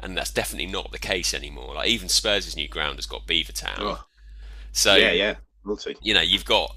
And 0.01 0.17
that's 0.17 0.33
definitely 0.33 0.71
not 0.71 0.91
the 0.91 0.99
case 0.99 1.33
anymore. 1.33 1.75
Like 1.75 1.89
even 1.89 2.09
Spurs' 2.09 2.57
new 2.57 2.67
ground 2.67 2.97
has 2.97 3.07
got 3.07 3.27
Beavertown. 3.27 3.79
Oh. 3.79 4.05
So 4.73 4.97
yeah, 4.97 5.13
yeah. 5.13 5.35
we'll 5.65 5.77
see. 5.77 5.95
you 6.03 6.13
know, 6.13 6.21
you've 6.21 6.45
got, 6.45 6.75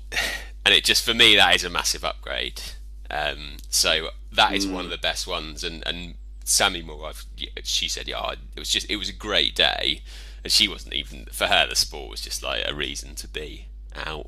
and 0.65 0.73
it 0.73 0.83
just 0.83 1.03
for 1.03 1.13
me 1.13 1.35
that 1.35 1.55
is 1.55 1.63
a 1.63 1.69
massive 1.69 2.03
upgrade. 2.03 2.61
Um, 3.09 3.57
so 3.69 4.09
that 4.31 4.53
is 4.53 4.67
one 4.67 4.85
of 4.85 4.91
the 4.91 4.97
best 4.97 5.27
ones. 5.27 5.63
And 5.63 5.85
and 5.85 6.15
Sammy 6.43 6.81
Moore, 6.81 7.07
I've, 7.09 7.25
she 7.63 7.87
said, 7.87 8.07
yeah, 8.07 8.31
it 8.55 8.59
was 8.59 8.69
just 8.69 8.89
it 8.89 8.97
was 8.97 9.09
a 9.09 9.13
great 9.13 9.55
day, 9.55 10.01
and 10.43 10.51
she 10.51 10.67
wasn't 10.67 10.93
even 10.95 11.25
for 11.31 11.45
her. 11.47 11.67
The 11.67 11.75
sport 11.75 12.09
was 12.09 12.21
just 12.21 12.43
like 12.43 12.63
a 12.67 12.73
reason 12.73 13.15
to 13.15 13.27
be 13.27 13.67
out. 13.95 14.27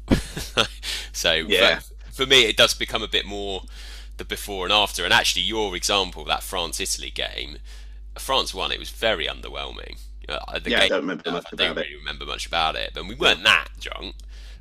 so 1.12 1.34
Yeah. 1.34 1.80
for, 1.80 1.94
for 2.12 2.26
me, 2.26 2.46
it 2.46 2.58
does 2.58 2.74
become 2.74 3.04
a 3.04 3.08
bit 3.08 3.26
more 3.26 3.64
the 4.18 4.26
before 4.26 4.66
and 4.66 4.74
after. 4.74 5.04
And 5.04 5.14
actually, 5.14 5.44
your 5.44 5.76
example 5.76 6.24
that 6.26 6.44
France 6.44 6.80
Italy 6.80 7.10
game, 7.12 7.58
France 8.18 8.54
won. 8.54 8.72
It 8.72 8.80
was 8.80 8.90
very 8.90 9.28
underwhelming. 9.28 10.00
Uh, 10.30 10.60
the 10.60 10.72
Yeah, 10.72 10.82
I 10.82 10.88
don't 10.88 11.02
remember 11.02 11.24
I 11.30 11.32
much 11.34 11.46
don't 11.52 11.54
about 11.72 11.78
it. 11.78 11.82
really 11.82 11.96
remember 11.96 12.26
much 12.26 12.46
about 12.48 12.76
it, 12.76 12.92
but 12.94 13.06
we 13.08 13.16
weren't 13.16 13.44
that 13.44 13.68
drunk. 13.80 14.16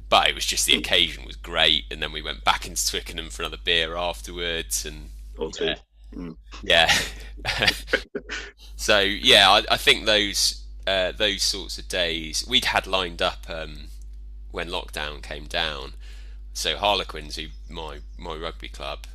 But 0.08 0.28
it 0.28 0.34
was 0.34 0.46
just 0.46 0.66
the 0.66 0.76
occasion 0.76 1.24
was 1.24 1.36
great, 1.36 1.84
and 1.90 2.00
then 2.00 2.12
we 2.12 2.22
went 2.22 2.44
back 2.44 2.66
into 2.66 2.86
Twickenham 2.86 3.28
for 3.30 3.42
another 3.42 3.58
beer 3.62 3.96
afterwards, 3.96 4.86
and 4.86 5.10
Or 5.36 5.50
two. 5.50 5.74
yeah, 6.62 6.92
yeah. 7.48 7.68
so 8.76 9.00
yeah, 9.00 9.50
I, 9.50 9.62
I 9.72 9.76
think 9.76 10.06
those 10.06 10.62
uh, 10.86 11.12
those 11.12 11.42
sorts 11.42 11.78
of 11.78 11.88
days 11.88 12.44
we'd 12.48 12.66
had 12.66 12.86
lined 12.86 13.20
up 13.20 13.50
um, 13.50 13.88
when 14.52 14.68
lockdown 14.68 15.22
came 15.22 15.46
down. 15.46 15.94
So 16.52 16.76
Harlequins, 16.76 17.36
who 17.36 17.46
my 17.68 17.98
my 18.16 18.36
rugby 18.36 18.68
club 18.68 19.06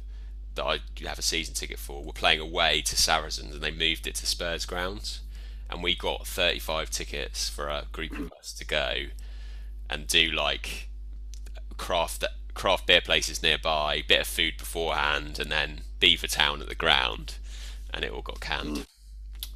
that 0.56 0.66
I 0.66 0.80
have 1.08 1.18
a 1.18 1.22
season 1.22 1.54
ticket 1.54 1.80
for, 1.80 2.04
were 2.04 2.12
playing 2.12 2.42
away 2.42 2.82
to 2.82 2.96
Saracens, 2.98 3.54
and 3.56 3.64
they 3.64 3.72
moved 3.72 4.06
it 4.08 4.16
to 4.16 4.26
Spurs 4.26 4.66
grounds, 4.66 5.22
and 5.70 5.82
we 5.82 5.96
got 5.96 6.28
35 6.28 6.90
tickets 6.90 7.48
for 7.48 7.70
a 7.70 7.86
group 7.94 8.12
of 8.20 8.34
us 8.38 8.52
to 8.54 8.66
go 8.66 9.06
and 9.92 10.08
do 10.08 10.32
like 10.32 10.88
craft 11.78 12.24
craft 12.54 12.88
beer 12.88 13.02
places 13.02 13.44
nearby, 13.44 14.04
bit 14.08 14.22
of 14.22 14.28
food 14.28 14.58
beforehand, 14.58 15.40
and 15.40 15.52
then 15.52 15.82
Beavertown 16.00 16.62
at 16.62 16.70
the 16.70 16.76
ground, 16.76 17.36
and 17.94 18.04
it 18.04 18.12
all 18.12 18.22
got 18.22 18.40
canned. 18.40 18.86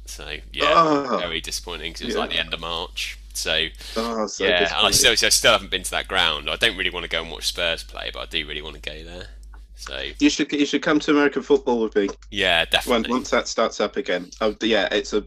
So 0.04 0.36
yeah, 0.52 0.72
Oh. 0.76 1.18
very 1.18 1.40
disappointing 1.40 1.92
because 1.92 2.02
it 2.02 2.06
was 2.06 2.14
Yeah. 2.14 2.20
like 2.20 2.30
the 2.30 2.38
end 2.38 2.54
of 2.54 2.60
March. 2.60 3.18
So 3.34 3.68
Oh, 3.96 4.26
so 4.26 4.44
yeah, 4.44 4.78
and 4.78 4.86
I 4.86 4.90
still, 4.92 5.12
I 5.12 5.14
still 5.14 5.52
haven't 5.52 5.70
been 5.70 5.82
to 5.82 5.90
that 5.90 6.08
ground. 6.08 6.48
I 6.48 6.56
don't 6.56 6.76
really 6.76 6.90
want 6.90 7.04
to 7.04 7.08
go 7.10 7.22
and 7.22 7.30
watch 7.30 7.46
Spurs 7.46 7.82
play, 7.82 8.10
but 8.12 8.20
I 8.20 8.26
do 8.26 8.46
really 8.46 8.62
want 8.62 8.76
to 8.76 8.80
go 8.82 9.04
there. 9.04 9.28
So 9.76 10.10
You 10.20 10.30
should 10.30 10.50
you 10.52 10.64
should 10.66 10.82
come 10.82 11.00
to 11.00 11.10
American 11.10 11.42
football 11.42 11.80
with 11.80 11.94
me 11.96 12.08
yeah, 12.30 12.64
when, 12.84 13.02
definitely. 13.02 13.10
once 13.10 13.30
that 13.30 13.48
starts 13.48 13.80
up 13.80 13.96
again. 13.96 14.30
Oh, 14.40 14.56
yeah, 14.62 14.88
it's 14.90 15.12
a 15.12 15.24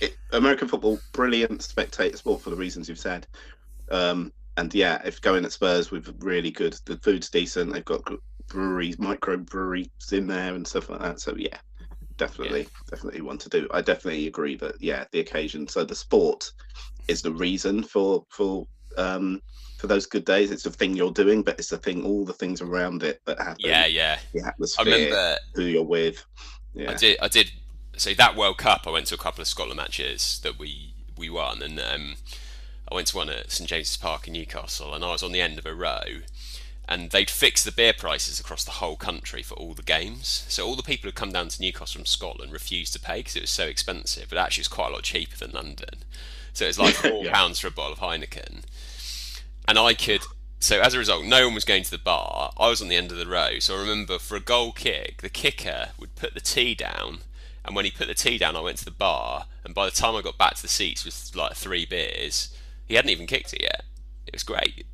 it, 0.00 0.16
American 0.32 0.68
football 0.68 0.98
brilliant 1.12 1.62
spectator 1.62 2.16
sport 2.16 2.42
for 2.42 2.50
the 2.50 2.56
reasons 2.56 2.88
you've 2.88 2.98
said. 2.98 3.26
Um, 3.90 4.32
and 4.56 4.74
yeah, 4.74 5.00
if 5.04 5.20
going 5.20 5.44
at 5.44 5.52
Spurs 5.52 5.90
with 5.90 6.14
really 6.18 6.50
good, 6.50 6.76
the 6.84 6.98
food's 6.98 7.30
decent. 7.30 7.72
They've 7.72 7.84
got 7.84 8.02
breweries, 8.48 8.98
micro 8.98 9.36
breweries 9.36 9.88
in 10.10 10.26
there 10.26 10.54
and 10.54 10.66
stuff 10.66 10.90
like 10.90 11.00
that. 11.00 11.20
So 11.20 11.34
yeah, 11.36 11.58
definitely, 12.16 12.66
definitely 12.90 13.20
want 13.20 13.40
to 13.42 13.48
do. 13.48 13.68
I 13.72 13.80
definitely 13.80 14.26
agree 14.26 14.56
that 14.56 14.80
yeah, 14.80 15.04
the 15.12 15.20
occasion. 15.20 15.68
So 15.68 15.84
the 15.84 15.94
sport 15.94 16.50
is 17.06 17.22
the 17.22 17.32
reason 17.32 17.82
for 17.82 18.24
for 18.30 18.66
um 18.96 19.40
for 19.78 19.86
those 19.86 20.06
good 20.06 20.24
days. 20.24 20.50
It's 20.50 20.64
the 20.64 20.70
thing 20.70 20.96
you're 20.96 21.12
doing, 21.12 21.42
but 21.42 21.58
it's 21.58 21.70
the 21.70 21.78
thing, 21.78 22.04
all 22.04 22.24
the 22.24 22.32
things 22.32 22.60
around 22.60 23.04
it 23.04 23.20
that 23.26 23.38
happen. 23.38 23.56
Yeah, 23.58 23.86
yeah. 23.86 24.18
the 24.34 24.42
I 24.44 24.48
atmosphere, 24.48 24.84
remember 24.84 25.36
who 25.54 25.62
you're 25.62 25.84
with. 25.84 26.24
Yeah, 26.74 26.90
I 26.90 26.94
did. 26.94 27.18
I 27.20 27.28
did. 27.28 27.52
So 27.96 28.12
that 28.14 28.36
World 28.36 28.58
Cup, 28.58 28.82
I 28.86 28.90
went 28.90 29.06
to 29.06 29.14
a 29.14 29.18
couple 29.18 29.40
of 29.40 29.46
Scotland 29.46 29.78
matches 29.78 30.40
that 30.42 30.58
we 30.58 30.94
we 31.16 31.30
won, 31.30 31.62
and 31.62 31.78
um, 31.80 32.16
I 32.90 32.94
went 32.94 33.08
to 33.08 33.16
one 33.16 33.28
at 33.28 33.50
St 33.52 33.68
James's 33.68 33.96
Park 33.96 34.26
in 34.26 34.32
Newcastle, 34.32 34.94
and 34.94 35.04
I 35.04 35.12
was 35.12 35.22
on 35.22 35.32
the 35.32 35.40
end 35.42 35.58
of 35.58 35.66
a 35.66 35.74
row, 35.74 36.22
and 36.88 37.10
they'd 37.10 37.28
fixed 37.30 37.64
the 37.66 37.72
beer 37.72 37.92
prices 37.92 38.40
across 38.40 38.64
the 38.64 38.70
whole 38.72 38.96
country 38.96 39.42
for 39.42 39.54
all 39.54 39.74
the 39.74 39.82
games. 39.82 40.46
So 40.48 40.66
all 40.66 40.74
the 40.76 40.82
people 40.82 41.08
who 41.08 41.12
come 41.12 41.32
down 41.32 41.48
to 41.48 41.60
Newcastle 41.60 41.98
from 41.98 42.06
Scotland 42.06 42.50
refused 42.52 42.94
to 42.94 43.00
pay 43.00 43.18
because 43.18 43.36
it 43.36 43.42
was 43.42 43.50
so 43.50 43.66
expensive, 43.66 44.28
but 44.30 44.38
actually 44.38 44.62
it's 44.62 44.68
quite 44.68 44.88
a 44.88 44.92
lot 44.94 45.02
cheaper 45.02 45.36
than 45.36 45.50
London. 45.50 46.04
So 46.54 46.64
it 46.64 46.68
was 46.68 46.78
like 46.78 46.94
four 46.94 47.24
Yeah. 47.24 47.32
pounds 47.32 47.58
for 47.60 47.66
a 47.68 47.70
bottle 47.70 47.92
of 47.92 47.98
Heineken, 47.98 48.62
and 49.66 49.78
I 49.78 49.94
could. 49.94 50.22
So 50.60 50.80
as 50.80 50.94
a 50.94 50.98
result, 50.98 51.24
no 51.24 51.44
one 51.46 51.54
was 51.54 51.64
going 51.64 51.84
to 51.84 51.90
the 51.90 51.98
bar. 51.98 52.52
I 52.58 52.68
was 52.68 52.82
on 52.82 52.88
the 52.88 52.96
end 52.96 53.12
of 53.12 53.18
the 53.18 53.26
row, 53.28 53.58
so 53.60 53.76
I 53.76 53.80
remember 53.80 54.18
for 54.18 54.34
a 54.36 54.40
goal 54.40 54.72
kick, 54.72 55.20
the 55.22 55.28
kicker 55.28 55.90
would 56.00 56.16
put 56.16 56.34
the 56.34 56.40
tee 56.40 56.74
down, 56.74 57.18
and 57.64 57.76
when 57.76 57.84
he 57.84 57.90
put 57.92 58.08
the 58.08 58.14
tee 58.14 58.38
down, 58.38 58.56
I 58.56 58.60
went 58.60 58.78
to 58.78 58.84
the 58.84 58.90
bar, 58.90 59.44
and 59.62 59.74
by 59.74 59.84
the 59.84 59.92
time 59.94 60.16
I 60.16 60.22
got 60.22 60.38
back 60.38 60.54
to 60.56 60.62
the 60.62 60.68
seats 60.68 61.04
with 61.04 61.30
like 61.36 61.54
three 61.54 61.84
beers, 61.86 62.48
he 62.88 62.94
hadn't 62.94 63.10
even 63.10 63.26
kicked 63.26 63.52
it 63.52 63.62
yet. 63.62 63.84
It 64.26 64.34
was 64.34 64.42
great. 64.42 64.86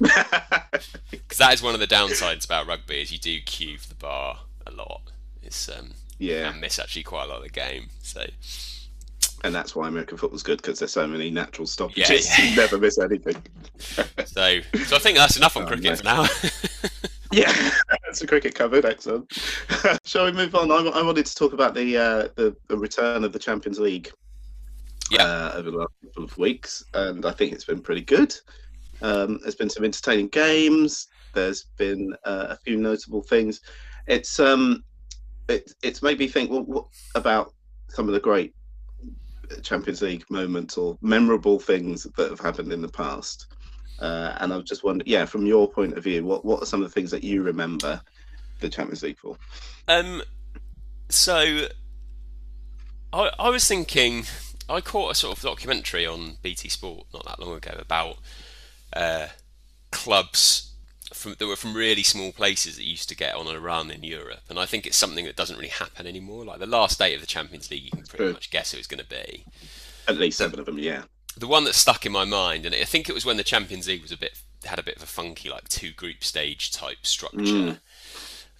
Because 0.00 1.38
that 1.38 1.54
is 1.54 1.62
one 1.62 1.74
of 1.74 1.80
the 1.80 1.86
downsides 1.86 2.44
about 2.44 2.66
rugby 2.66 3.00
is 3.02 3.12
you 3.12 3.18
do 3.18 3.40
queue 3.40 3.78
for 3.78 3.88
the 3.88 3.94
bar 3.94 4.40
a 4.66 4.70
lot. 4.70 5.02
It's 5.42 5.68
um, 5.68 5.92
yeah, 6.18 6.50
I 6.54 6.58
miss 6.58 6.78
actually 6.78 7.04
quite 7.04 7.24
a 7.24 7.28
lot 7.28 7.38
of 7.38 7.42
the 7.44 7.50
game. 7.50 7.88
So 8.02 8.24
and 9.44 9.54
that's 9.54 9.76
why 9.76 9.86
American 9.88 10.16
football's 10.16 10.42
good 10.42 10.56
because 10.62 10.78
there's 10.78 10.92
so 10.92 11.06
many 11.06 11.30
natural 11.30 11.66
stoppages. 11.66 12.26
Yeah, 12.28 12.44
yeah. 12.44 12.50
You 12.50 12.56
never 12.56 12.78
miss 12.78 12.98
anything. 12.98 13.36
so 14.24 14.60
so 14.84 14.96
I 14.96 14.98
think 14.98 15.18
that's 15.18 15.36
enough 15.36 15.56
on 15.56 15.64
Oh, 15.64 15.66
cricket 15.66 15.84
no. 15.84 15.96
for 15.96 16.04
now. 16.04 16.26
Yeah, 17.32 17.52
that's 18.04 18.22
a 18.22 18.26
cricket 18.26 18.54
covered. 18.54 18.84
Excellent. 18.84 19.30
Shall 20.04 20.24
we 20.24 20.32
move 20.32 20.54
on? 20.54 20.70
I, 20.70 20.76
I 20.76 21.02
wanted 21.02 21.26
to 21.26 21.34
talk 21.34 21.52
about 21.52 21.74
the, 21.74 21.96
uh, 21.96 22.28
the 22.36 22.56
the 22.68 22.78
return 22.78 23.24
of 23.24 23.32
the 23.32 23.38
Champions 23.38 23.78
League. 23.78 24.10
Yeah. 25.10 25.22
Uh, 25.22 25.52
over 25.54 25.70
the 25.70 25.76
last 25.78 25.92
couple 26.02 26.24
of 26.24 26.38
weeks, 26.38 26.84
and 26.94 27.24
I 27.26 27.30
think 27.30 27.52
it's 27.52 27.64
been 27.64 27.80
pretty 27.80 28.00
good. 28.00 28.34
Um, 29.02 29.38
there's 29.42 29.54
been 29.54 29.70
some 29.70 29.84
entertaining 29.84 30.28
games. 30.28 31.08
There's 31.32 31.64
been 31.76 32.14
uh, 32.24 32.46
a 32.50 32.56
few 32.56 32.76
notable 32.76 33.22
things. 33.22 33.60
It's 34.06 34.40
um, 34.40 34.84
it, 35.48 35.72
it's 35.82 36.02
made 36.02 36.18
me 36.18 36.28
think. 36.28 36.50
Well, 36.50 36.64
what 36.64 36.86
about 37.14 37.52
some 37.88 38.08
of 38.08 38.14
the 38.14 38.20
great 38.20 38.54
Champions 39.62 40.02
League 40.02 40.24
moments 40.30 40.76
or 40.76 40.98
memorable 41.02 41.58
things 41.58 42.04
that 42.16 42.30
have 42.30 42.40
happened 42.40 42.72
in 42.72 42.82
the 42.82 42.88
past? 42.88 43.46
Uh, 44.00 44.36
and 44.40 44.52
I 44.52 44.56
was 44.56 44.66
just 44.66 44.84
wondering, 44.84 45.08
yeah, 45.08 45.24
from 45.24 45.46
your 45.46 45.70
point 45.70 45.96
of 45.96 46.04
view, 46.04 46.24
what 46.24 46.44
what 46.44 46.62
are 46.62 46.66
some 46.66 46.82
of 46.82 46.88
the 46.88 46.92
things 46.92 47.10
that 47.10 47.24
you 47.24 47.42
remember 47.42 48.00
the 48.60 48.68
Champions 48.68 49.02
League 49.02 49.18
for? 49.18 49.36
Um, 49.88 50.22
so 51.08 51.66
I 53.12 53.30
I 53.38 53.48
was 53.48 53.66
thinking 53.66 54.24
I 54.68 54.80
caught 54.80 55.12
a 55.12 55.14
sort 55.14 55.36
of 55.36 55.42
documentary 55.42 56.06
on 56.06 56.38
BT 56.42 56.68
Sport 56.68 57.06
not 57.12 57.24
that 57.26 57.40
long 57.40 57.56
ago 57.56 57.76
about 57.78 58.18
uh, 58.92 59.28
clubs 59.90 60.72
from 61.12 61.36
that 61.38 61.46
were 61.46 61.56
from 61.56 61.74
really 61.74 62.02
small 62.02 62.32
places 62.32 62.76
that 62.76 62.84
used 62.84 63.08
to 63.08 63.16
get 63.16 63.34
on 63.34 63.46
a 63.46 63.60
run 63.60 63.90
in 63.90 64.02
Europe, 64.02 64.42
and 64.48 64.58
I 64.58 64.66
think 64.66 64.86
it's 64.86 64.96
something 64.96 65.24
that 65.24 65.36
doesn't 65.36 65.56
really 65.56 65.68
happen 65.68 66.06
anymore. 66.06 66.44
Like 66.44 66.58
the 66.58 66.66
last 66.66 67.00
eight 67.00 67.14
of 67.14 67.20
the 67.20 67.26
Champions 67.26 67.70
League, 67.70 67.84
you 67.84 67.90
can 67.90 68.02
pretty 68.02 68.24
True. 68.24 68.32
much 68.32 68.50
guess 68.50 68.72
who 68.72 68.78
it's 68.78 68.86
going 68.86 69.02
to 69.02 69.08
be. 69.08 69.44
At 70.08 70.18
least 70.18 70.38
seven 70.38 70.58
of 70.58 70.66
them, 70.66 70.78
yeah. 70.78 71.02
the 71.36 71.46
one 71.46 71.64
that 71.64 71.74
stuck 71.74 72.06
in 72.06 72.12
my 72.12 72.24
mind, 72.24 72.66
and 72.66 72.74
I 72.74 72.84
think 72.84 73.08
it 73.08 73.14
was 73.14 73.24
when 73.24 73.36
the 73.36 73.44
Champions 73.44 73.88
League 73.88 74.02
was 74.02 74.12
a 74.12 74.16
bit 74.16 74.38
had 74.64 74.78
a 74.78 74.82
bit 74.82 74.96
of 74.96 75.02
a 75.02 75.06
funky 75.06 75.48
like 75.48 75.68
two 75.68 75.92
group 75.92 76.24
stage 76.24 76.72
type 76.72 77.06
structure. 77.06 77.78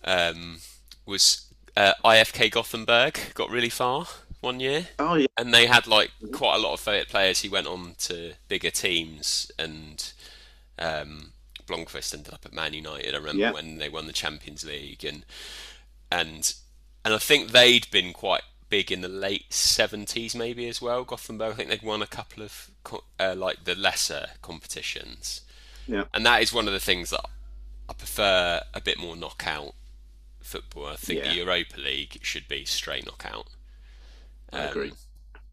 Um, 0.05 0.59
was 1.05 1.53
uh, 1.77 1.95
IFK 2.05 2.51
Gothenburg 2.51 3.19
got 3.35 3.51
really 3.51 3.69
far 3.69 4.07
one 4.47 4.61
year, 4.61 4.89
Oh 4.99 5.15
yeah, 5.17 5.27
and 5.37 5.53
they 5.53 5.67
had 5.67 5.87
like 5.87 6.11
quite 6.33 6.57
a 6.57 6.59
lot 6.59 6.75
of 6.75 7.09
players 7.09 7.43
who 7.43 7.51
went 7.51 7.67
on 7.67 7.95
to 7.99 8.35
bigger 8.49 8.71
teams, 8.71 9.51
and 9.59 10.13
um, 10.79 11.33
Blomqvist 11.67 12.15
ended 12.15 12.33
up 12.33 12.47
at 12.47 12.53
Man 12.55 12.73
United. 12.73 13.15
I 13.15 13.19
remember 13.19 13.41
Yeah. 13.43 13.53
when 13.53 13.79
they 13.79 13.89
won 13.89 14.07
the 14.07 14.13
Champions 14.13 14.65
League, 14.65 15.05
and 15.05 15.25
and 16.11 16.55
and 17.05 17.13
I 17.15 17.19
think 17.19 17.51
they'd 17.53 17.91
been 17.91 18.13
quite 18.13 18.43
big 18.69 18.91
in 18.91 19.01
the 19.01 19.09
late 19.09 19.53
seventies, 19.53 20.35
maybe 20.35 20.69
as 20.69 20.81
well. 20.83 21.05
Gothenburg, 21.05 21.53
I 21.53 21.57
think 21.57 21.69
they'd 21.71 21.83
won 21.83 22.03
a 22.03 22.07
couple 22.07 22.43
of 22.43 22.71
uh, 23.21 23.35
like 23.37 23.65
the 23.65 23.75
lesser 23.75 24.29
competitions, 24.43 25.43
Yeah. 25.87 26.05
and 26.15 26.25
that 26.27 26.43
is 26.43 26.53
one 26.53 26.67
of 26.69 26.73
the 26.73 26.81
things 26.81 27.11
that 27.11 27.25
I 27.89 27.93
prefer 27.93 28.63
a 28.75 28.81
bit 28.81 28.99
more 28.99 29.17
knockout 29.17 29.75
football. 30.41 30.87
I 30.87 30.97
think 30.97 31.21
Yeah. 31.25 31.31
the 31.31 31.37
Europa 31.41 31.81
League 31.81 32.19
should 32.23 32.47
be 32.49 32.65
straight 32.65 33.07
knockout. 33.07 33.49
I 34.53 34.65
agree. 34.65 34.93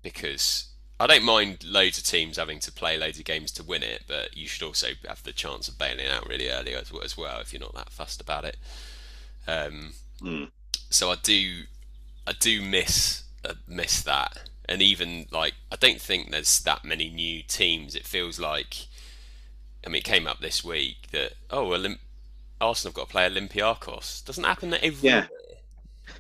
Because 0.02 0.68
I 1.00 1.08
don't 1.08 1.24
mind 1.24 1.64
loads 1.64 1.98
of 1.98 2.06
teams 2.06 2.38
having 2.38 2.60
to 2.60 2.72
play 2.72 2.98
loads 2.98 3.20
of 3.20 3.26
games 3.26 3.52
to 3.54 3.64
win 3.64 3.84
it, 3.84 4.04
but 4.08 4.36
you 4.38 4.48
should 4.48 4.64
also 4.64 4.90
have 5.08 5.24
the 5.24 5.32
chance 5.32 5.68
of 5.68 5.78
bailing 5.78 6.08
out 6.08 6.28
really 6.28 6.50
early 6.50 6.76
as, 6.76 6.92
as 7.04 7.18
well 7.18 7.40
if 7.40 7.52
you're 7.54 7.60
not 7.60 7.76
that 7.76 7.90
fussed 7.92 8.22
about 8.22 8.46
it. 8.46 8.58
Um, 9.48 9.94
Mm. 10.24 10.50
So 10.90 11.12
I 11.12 11.16
do, 11.22 11.64
I 12.26 12.34
do 12.40 12.62
miss 12.62 13.24
uh, 13.46 13.56
miss 13.68 14.02
that, 14.04 14.50
and 14.70 14.82
even 14.82 15.26
like 15.32 15.54
I 15.72 15.76
don't 15.76 16.00
think 16.00 16.32
there's 16.32 16.60
that 16.62 16.86
many 16.86 17.10
new 17.10 17.44
teams. 17.44 17.96
It 17.96 18.06
feels 18.06 18.40
like, 18.40 18.88
I 19.86 19.90
mean, 19.90 19.98
it 19.98 20.06
came 20.06 20.28
up 20.28 20.40
this 20.40 20.64
week 20.64 21.10
that 21.12 21.34
oh, 21.50 21.68
Olymp- 21.68 22.00
Arsenal 22.62 22.92
have 22.92 22.96
got 22.96 23.08
to 23.08 23.12
play 23.12 23.30
Olympiacos. 23.30 24.24
Doesn't 24.26 24.44
happen 24.44 24.70
that 24.72 24.84
every 24.84 25.10
Yeah. 25.10 25.26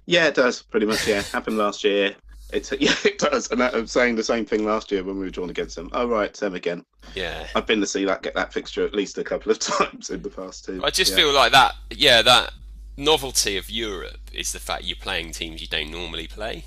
Yeah, 0.05 0.28
it 0.28 0.36
does 0.36 0.61
pretty 0.61 0.86
much. 0.86 1.07
Yeah, 1.07 1.21
happened 1.21 1.57
last 1.57 1.84
year. 1.84 2.15
It's 2.53 2.71
yeah, 2.79 2.93
it 3.03 3.17
does. 3.19 3.49
And 3.51 3.61
I 3.61 3.75
was 3.77 3.91
saying 3.91 4.15
the 4.15 4.23
same 4.23 4.45
thing 4.45 4.65
last 4.65 4.91
year 4.91 5.03
when 5.03 5.17
we 5.17 5.25
were 5.25 5.29
drawn 5.31 5.49
against 5.49 5.75
them. 5.75 5.89
Oh 5.93 6.07
right, 6.07 6.33
them 6.33 6.53
again. 6.55 6.85
Yeah. 7.15 7.47
I've 7.55 7.65
been 7.67 7.81
to 7.81 7.87
see 7.87 8.05
that 8.05 8.21
get 8.21 8.35
that 8.35 8.53
fixture 8.53 8.85
at 8.85 8.93
least 8.93 9.17
a 9.17 9.23
couple 9.23 9.51
of 9.51 9.59
times 9.79 10.09
in 10.09 10.21
the 10.21 10.29
past 10.29 10.65
too. 10.65 10.81
I 10.83 10.89
just 10.89 11.11
Yeah. 11.11 11.17
feel 11.17 11.33
like 11.33 11.51
that. 11.51 11.73
Yeah, 11.91 12.21
that 12.21 12.53
novelty 12.95 13.57
of 13.57 13.69
Europe 13.69 14.29
is 14.31 14.51
the 14.51 14.59
fact 14.59 14.83
you're 14.83 14.95
playing 14.95 15.31
teams 15.31 15.61
you 15.61 15.67
don't 15.67 15.91
normally 15.91 16.27
play. 16.27 16.65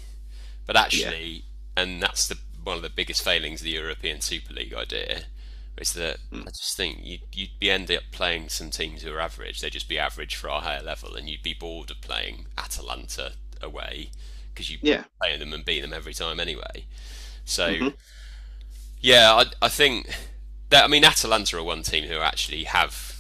But 0.67 0.77
actually, 0.77 1.45
and 1.77 2.03
that's 2.03 2.27
the 2.27 2.37
one 2.65 2.77
of 2.77 2.83
the 2.83 2.91
biggest 2.91 3.23
failings 3.23 3.61
of 3.61 3.65
the 3.67 3.71
European 3.71 4.21
Super 4.21 4.53
League 4.53 4.75
idea, 4.75 5.23
is 5.79 5.93
that 5.93 6.19
Hmm. 6.31 6.41
I 6.41 6.51
just 6.51 6.77
think 6.77 6.99
you'd, 7.03 7.21
you'd 7.33 7.61
be 7.61 7.71
end 7.71 7.89
up 7.93 8.03
playing 8.11 8.49
some 8.49 8.71
teams 8.71 9.03
who 9.03 9.13
are 9.13 9.21
average. 9.21 9.61
They'd 9.61 9.71
just 9.73 9.89
be 9.89 9.99
average 10.01 10.35
for 10.35 10.51
our 10.51 10.63
higher 10.63 10.83
level, 10.83 11.15
and 11.15 11.29
you'd 11.31 11.45
be 11.45 11.55
bored 11.55 11.93
of 11.93 12.01
playing 12.01 12.47
Atalanta 12.59 13.35
away 13.63 14.11
because 14.57 14.71
you 14.71 14.79
Yeah. 14.83 15.05
play 15.21 15.37
them 15.37 15.53
and 15.53 15.65
beat 15.65 15.83
them 15.83 15.93
every 15.93 16.15
time 16.15 16.41
anyway. 16.41 16.87
So, 17.45 17.75
Mhm. 17.75 17.95
yeah, 19.01 19.33
I, 19.35 19.67
I 19.67 19.69
think 19.69 20.09
that 20.71 20.83
I 20.85 20.87
mean 20.89 21.05
Atalanta 21.05 21.59
are 21.59 21.63
one 21.63 21.83
team 21.83 22.05
who 22.05 22.19
actually 22.19 22.65
have 22.65 23.15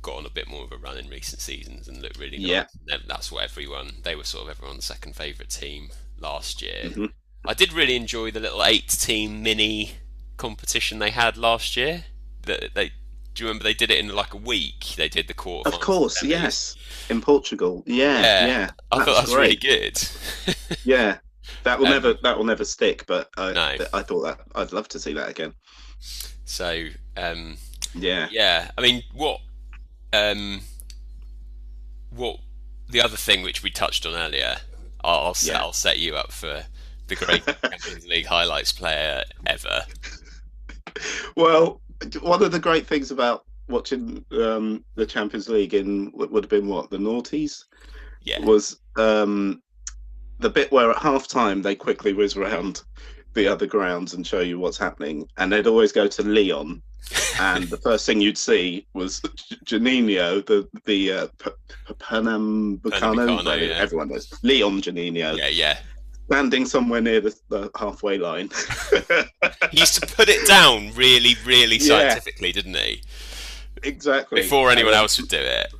got 0.00 0.16
on 0.16 0.26
a 0.26 0.30
bit 0.30 0.48
more 0.48 0.64
of 0.64 0.72
a 0.72 0.76
run 0.78 0.96
in 0.96 1.08
recent 1.10 1.42
seasons 1.42 1.86
and 1.88 2.00
look 2.00 2.12
really 2.18 2.38
good. 2.38 2.48
Yeah. 2.48 2.64
That's 3.06 3.30
what 3.30 3.44
everyone 3.44 3.98
they 4.02 4.14
were 4.16 4.24
sort 4.24 4.44
of 4.48 4.56
everyone's 4.56 4.86
second 4.86 5.14
favourite 5.14 5.50
team 5.50 5.90
last 6.18 6.62
year. 6.62 6.84
Mhm. 6.84 7.12
I 7.44 7.52
did 7.54 7.72
really 7.72 7.94
enjoy 7.96 8.30
the 8.30 8.40
little 8.40 8.64
eight-team 8.64 9.42
mini 9.42 9.96
competition 10.38 10.98
they 10.98 11.10
had 11.10 11.36
last 11.36 11.76
year. 11.76 12.06
That 12.42 12.74
they 12.74 12.92
do 13.38 13.44
you 13.44 13.48
remember 13.48 13.62
they 13.62 13.72
did 13.74 13.92
it 13.92 13.98
in 14.00 14.08
like 14.08 14.34
a 14.34 14.36
week? 14.36 14.94
They 14.96 15.08
did 15.08 15.28
the 15.28 15.32
quarter. 15.34 15.68
Of 15.70 15.78
course, 15.78 16.24
yes. 16.24 16.74
In 17.08 17.20
Portugal. 17.20 17.84
Yeah, 17.86 18.20
Yeah. 18.20 18.46
yeah. 18.46 18.70
I 18.90 19.04
thought 19.04 19.14
that 19.14 19.26
was 19.26 19.34
really 19.34 19.54
good. 19.54 19.96
Yeah. 20.84 21.18
That 21.62 21.78
will 21.78 21.86
Um, 21.86 21.92
never 21.92 22.14
that 22.14 22.36
will 22.36 22.44
never 22.44 22.64
stick, 22.64 23.04
but 23.06 23.30
I 23.36 23.52
No. 23.52 23.76
I 23.94 24.02
thought 24.02 24.22
that 24.22 24.40
I'd 24.56 24.72
love 24.72 24.88
to 24.88 24.98
see 24.98 25.12
that 25.12 25.28
again. 25.28 25.54
so 26.44 26.88
um, 27.16 27.56
Yeah. 27.94 28.26
Yeah, 28.32 28.72
I 28.76 28.80
mean, 28.80 29.04
what, 29.14 29.40
um, 30.12 30.60
what 32.10 32.38
the 32.88 33.00
other 33.00 33.16
thing 33.16 33.42
which 33.42 33.62
we 33.62 33.70
touched 33.70 34.04
on 34.04 34.14
earlier, 34.14 34.56
I'll 35.04 35.26
I'll, 35.26 35.34
set, 35.34 35.52
Yeah. 35.54 35.60
I'll 35.60 35.72
set 35.72 36.00
you 36.00 36.16
up 36.16 36.32
for 36.32 36.64
the 37.06 37.14
great 37.14 37.44
Champions 37.62 38.04
League 38.08 38.26
highlights 38.26 38.72
player 38.72 39.22
ever. 39.46 39.82
Well, 41.36 41.80
one 42.22 42.42
of 42.42 42.52
the 42.52 42.58
great 42.58 42.86
things 42.86 43.10
about 43.10 43.44
watching 43.68 44.24
um, 44.32 44.84
the 44.94 45.06
Champions 45.06 45.48
League 45.48 45.74
in 45.74 46.06
what 46.12 46.30
would 46.30 46.44
have 46.44 46.50
been 46.50 46.68
what 46.68 46.90
the 46.90 46.98
noughties? 46.98 47.64
Yeah, 48.22 48.40
was 48.40 48.80
um, 48.96 49.62
the 50.38 50.50
bit 50.50 50.70
where 50.72 50.90
at 50.90 50.98
half 50.98 51.28
time 51.28 51.62
they 51.62 51.74
quickly 51.74 52.12
whiz 52.12 52.36
around 52.36 52.82
the 53.34 53.46
other 53.46 53.66
grounds 53.66 54.14
and 54.14 54.26
show 54.26 54.40
you 54.40 54.58
what's 54.58 54.78
happening, 54.78 55.28
and 55.36 55.52
they'd 55.52 55.66
always 55.66 55.92
go 55.92 56.06
to 56.06 56.22
Lyon, 56.22 56.82
and 57.40 57.64
the 57.64 57.76
first 57.76 58.06
thing 58.06 58.20
you'd 58.20 58.38
see 58.38 58.86
was 58.94 59.20
Juninho, 59.64 60.44
the 60.44 60.68
the 60.84 61.12
uh, 61.12 61.26
P- 61.38 61.50
P- 61.86 61.94
Pernambucano, 61.94 62.80
Pernambucano, 62.80 63.68
yeah. 63.68 63.74
everyone 63.74 64.08
knows. 64.08 64.32
Lyon 64.42 64.80
Juninho, 64.80 65.36
yeah, 65.36 65.48
yeah. 65.48 65.78
Standing 66.28 66.66
somewhere 66.66 67.00
near 67.00 67.20
the, 67.20 67.34
the 67.48 67.70
halfway 67.78 68.18
line. 68.18 68.50
He 69.70 69.80
used 69.80 70.00
to 70.00 70.06
put 70.16 70.28
it 70.28 70.46
down 70.46 70.92
really, 70.94 71.34
really 71.44 71.76
Yeah. 71.76 71.86
scientifically, 72.10 72.52
didn't 72.52 72.74
he? 72.76 73.02
exactly 73.84 74.40
Before 74.42 74.70
anyone 74.70 74.94
else 74.94 75.20
would 75.20 75.28
do 75.28 75.36
it. 75.38 75.72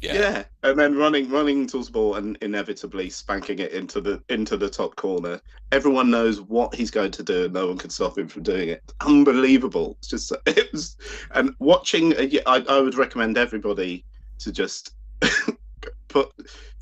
Yeah. 0.00 0.14
Yeah. 0.14 0.44
and 0.62 0.78
then 0.78 0.96
running 0.96 1.28
running 1.28 1.66
towards 1.66 1.88
the 1.88 1.92
ball 1.92 2.14
and 2.14 2.38
inevitably 2.40 3.10
spanking 3.10 3.58
it 3.58 3.72
into 3.72 4.00
the 4.00 4.22
into 4.28 4.56
the 4.56 4.70
top 4.70 4.94
corner. 4.96 5.40
Everyone 5.72 6.08
knows 6.10 6.40
what 6.40 6.72
he's 6.74 6.90
going 6.92 7.10
to 7.10 7.22
do, 7.24 7.44
and 7.46 7.52
no 7.52 7.66
one 7.66 7.76
can 7.76 7.90
stop 7.90 8.16
him 8.16 8.28
from 8.28 8.44
doing 8.44 8.68
it. 8.68 8.82
Unbelievable! 9.00 9.96
It's 9.98 10.08
just 10.08 10.32
it 10.46 10.70
was, 10.72 10.96
and 11.32 11.50
watching. 11.58 12.14
I, 12.46 12.64
I 12.68 12.80
would 12.80 12.94
recommend 12.96 13.36
everybody 13.36 14.04
to 14.38 14.52
just 14.52 14.92
put 16.08 16.30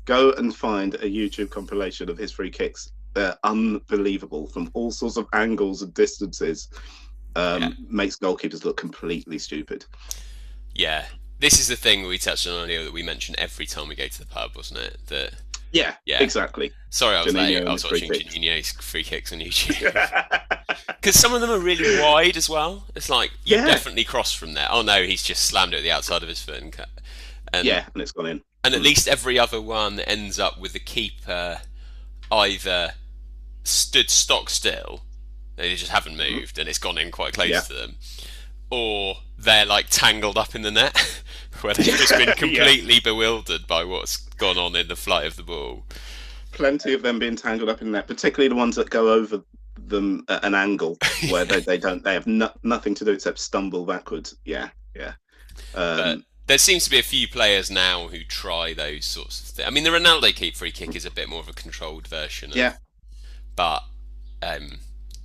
go 0.07 0.31
and 0.31 0.55
find 0.55 0.95
a 0.95 0.99
YouTube 1.09 1.51
compilation 1.51 2.09
of 2.09 2.17
his 2.17 2.31
free 2.31 2.49
kicks. 2.49 2.91
They're 3.13 3.37
unbelievable 3.43 4.47
from 4.47 4.69
all 4.73 4.89
sorts 4.91 5.17
of 5.17 5.27
angles 5.33 5.81
and 5.83 5.93
distances. 5.93 6.69
Um, 7.35 7.61
Yeah. 7.61 7.69
Makes 7.87 8.17
goalkeepers 8.17 8.65
look 8.65 8.77
completely 8.77 9.37
stupid. 9.37 9.85
Yeah. 10.73 11.05
This 11.39 11.59
is 11.59 11.67
the 11.67 11.75
thing 11.75 12.07
we 12.07 12.17
touched 12.17 12.47
on 12.47 12.53
earlier 12.53 12.83
that 12.83 12.93
we 12.93 13.03
mention 13.03 13.35
every 13.37 13.67
time 13.67 13.87
we 13.87 13.95
go 13.95 14.07
to 14.07 14.19
the 14.19 14.25
pub, 14.25 14.55
wasn't 14.55 14.79
it? 14.79 14.97
That 15.07 15.33
Yeah, 15.73 15.95
Yeah. 16.05 16.23
exactly. 16.23 16.71
sorry, 16.89 17.15
I 17.17 17.23
was 17.23 17.33
late. 17.35 17.57
I 17.63 17.71
was 17.71 17.83
watching. 17.83 18.09
Juninho's 18.09 18.71
free 18.71 19.03
kicks 19.03 19.31
on 19.33 19.39
YouTube. 19.39 19.93
Because 20.87 21.19
some 21.19 21.33
of 21.33 21.41
them 21.41 21.49
are 21.49 21.59
really 21.59 22.01
wide 22.01 22.35
as 22.37 22.49
well. 22.49 22.83
It's 22.95 23.09
like 23.09 23.31
you 23.45 23.55
Yeah. 23.57 23.65
definitely 23.65 24.03
cross 24.03 24.33
from 24.33 24.53
there. 24.53 24.67
Oh 24.69 24.81
no, 24.81 25.03
he's 25.03 25.23
just 25.23 25.45
slammed 25.45 25.73
it 25.73 25.77
at 25.77 25.83
the 25.83 25.91
outside 25.91 26.21
of 26.23 26.27
his 26.29 26.41
foot 26.41 26.61
and 26.61 26.71
cut. 26.73 26.89
And, 27.53 27.65
yeah, 27.65 27.85
and 27.93 28.01
it's 28.01 28.11
gone 28.11 28.25
in. 28.25 28.41
And 28.63 28.73
at 28.73 28.81
least 28.81 29.07
every 29.07 29.37
other 29.39 29.61
one 29.61 29.99
ends 30.01 30.39
up 30.39 30.59
with 30.59 30.73
the 30.73 30.79
keeper 30.79 31.59
either 32.31 32.91
stood 33.63 34.09
stock 34.09 34.49
still, 34.49 35.01
they 35.55 35.73
just 35.75 35.91
haven't 35.91 36.17
moved, 36.17 36.57
and 36.59 36.67
it's 36.69 36.77
gone 36.79 36.97
in 36.97 37.11
quite 37.11 37.33
close 37.33 37.49
Yeah. 37.49 37.61
to 37.61 37.73
them, 37.73 37.95
or 38.69 39.15
they're 39.37 39.65
like 39.65 39.87
tangled 39.89 40.37
up 40.37 40.55
in 40.55 40.61
the 40.61 40.71
net, 40.71 41.21
where 41.61 41.73
they've 41.73 41.85
just 41.85 42.11
been 42.11 42.27
Yeah. 42.29 42.33
completely 42.35 42.99
bewildered 42.99 43.67
by 43.67 43.83
what's 43.83 44.17
gone 44.17 44.57
on 44.57 44.75
in 44.75 44.87
the 44.87 44.95
flight 44.95 45.25
of 45.25 45.35
the 45.35 45.43
ball. 45.43 45.85
Plenty 46.51 46.93
of 46.93 47.01
them 47.01 47.19
being 47.19 47.35
tangled 47.35 47.69
up 47.69 47.81
in 47.81 47.91
that, 47.93 48.07
particularly 48.07 48.47
the 48.49 48.55
ones 48.55 48.75
that 48.75 48.89
go 48.89 49.11
over 49.13 49.41
them 49.77 50.25
at 50.27 50.43
an 50.43 50.55
angle 50.55 50.97
where 51.29 51.45
they, 51.45 51.59
they 51.59 51.77
don't 51.77 52.03
they 52.03 52.13
have 52.13 52.25
no, 52.27 52.49
nothing 52.63 52.95
to 52.95 53.05
do 53.05 53.11
except 53.11 53.37
stumble 53.39 53.85
backwards. 53.85 54.35
Yeah, 54.43 54.69
yeah. 54.95 55.13
Um, 55.75 56.25
There 56.47 56.57
seems 56.57 56.85
to 56.85 56.89
be 56.89 56.97
a 56.99 57.03
few 57.03 57.27
players 57.27 57.69
now 57.69 58.07
who 58.07 58.19
try 58.23 58.73
those 58.73 59.05
sorts 59.05 59.41
of 59.41 59.47
things. 59.47 59.67
I 59.67 59.71
mean, 59.71 59.83
the 59.83 59.89
Ronaldo 59.89 60.33
keep 60.33 60.55
free 60.55 60.71
kick 60.71 60.95
is 60.95 61.05
a 61.05 61.11
bit 61.11 61.27
more 61.27 61.39
of 61.41 61.49
a 61.49 61.53
controlled 61.53 62.07
version. 62.07 62.51
Of, 62.51 62.55
Yeah. 62.57 62.77
But, 63.55 63.83
um, 64.41 64.79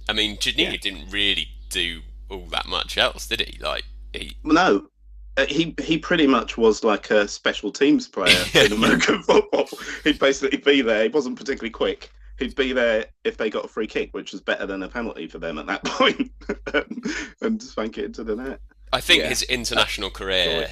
I 0.08 0.14
mean, 0.14 0.36
Juninho 0.36 0.72
Yeah. 0.72 0.76
didn't 0.78 1.10
really 1.10 1.48
do 1.70 2.02
all 2.28 2.46
that 2.46 2.66
much 2.66 2.98
else, 2.98 3.26
did 3.28 3.40
he? 3.40 3.58
Like, 3.60 3.84
he, 4.12 4.36
no, 4.42 4.88
uh, 5.36 5.46
he 5.48 5.74
he 5.82 5.96
pretty 5.96 6.26
much 6.26 6.58
was 6.58 6.82
like 6.82 7.10
a 7.10 7.28
special 7.28 7.70
teams 7.70 8.08
player 8.08 8.44
in 8.54 8.72
American 8.72 9.22
football. 9.22 9.68
He'd 10.04 10.18
basically 10.18 10.58
be 10.58 10.82
there. 10.82 11.04
He 11.04 11.08
wasn't 11.08 11.38
particularly 11.38 11.70
quick. 11.70 12.10
He'd 12.38 12.56
be 12.56 12.72
there 12.72 13.06
if 13.24 13.36
they 13.36 13.48
got 13.48 13.64
a 13.64 13.68
free 13.68 13.86
kick, 13.86 14.12
which 14.12 14.32
was 14.32 14.40
better 14.40 14.66
than 14.66 14.82
a 14.82 14.88
penalty 14.88 15.28
for 15.28 15.38
them 15.38 15.58
at 15.58 15.66
that 15.66 15.84
point, 15.86 16.32
and 17.40 17.62
spank 17.62 17.96
it 17.98 18.06
into 18.06 18.24
the 18.24 18.34
net. 18.34 18.60
I 18.92 19.00
think 19.00 19.22
Yeah. 19.22 19.28
his 19.28 19.42
international 19.44 20.10
career 20.10 20.68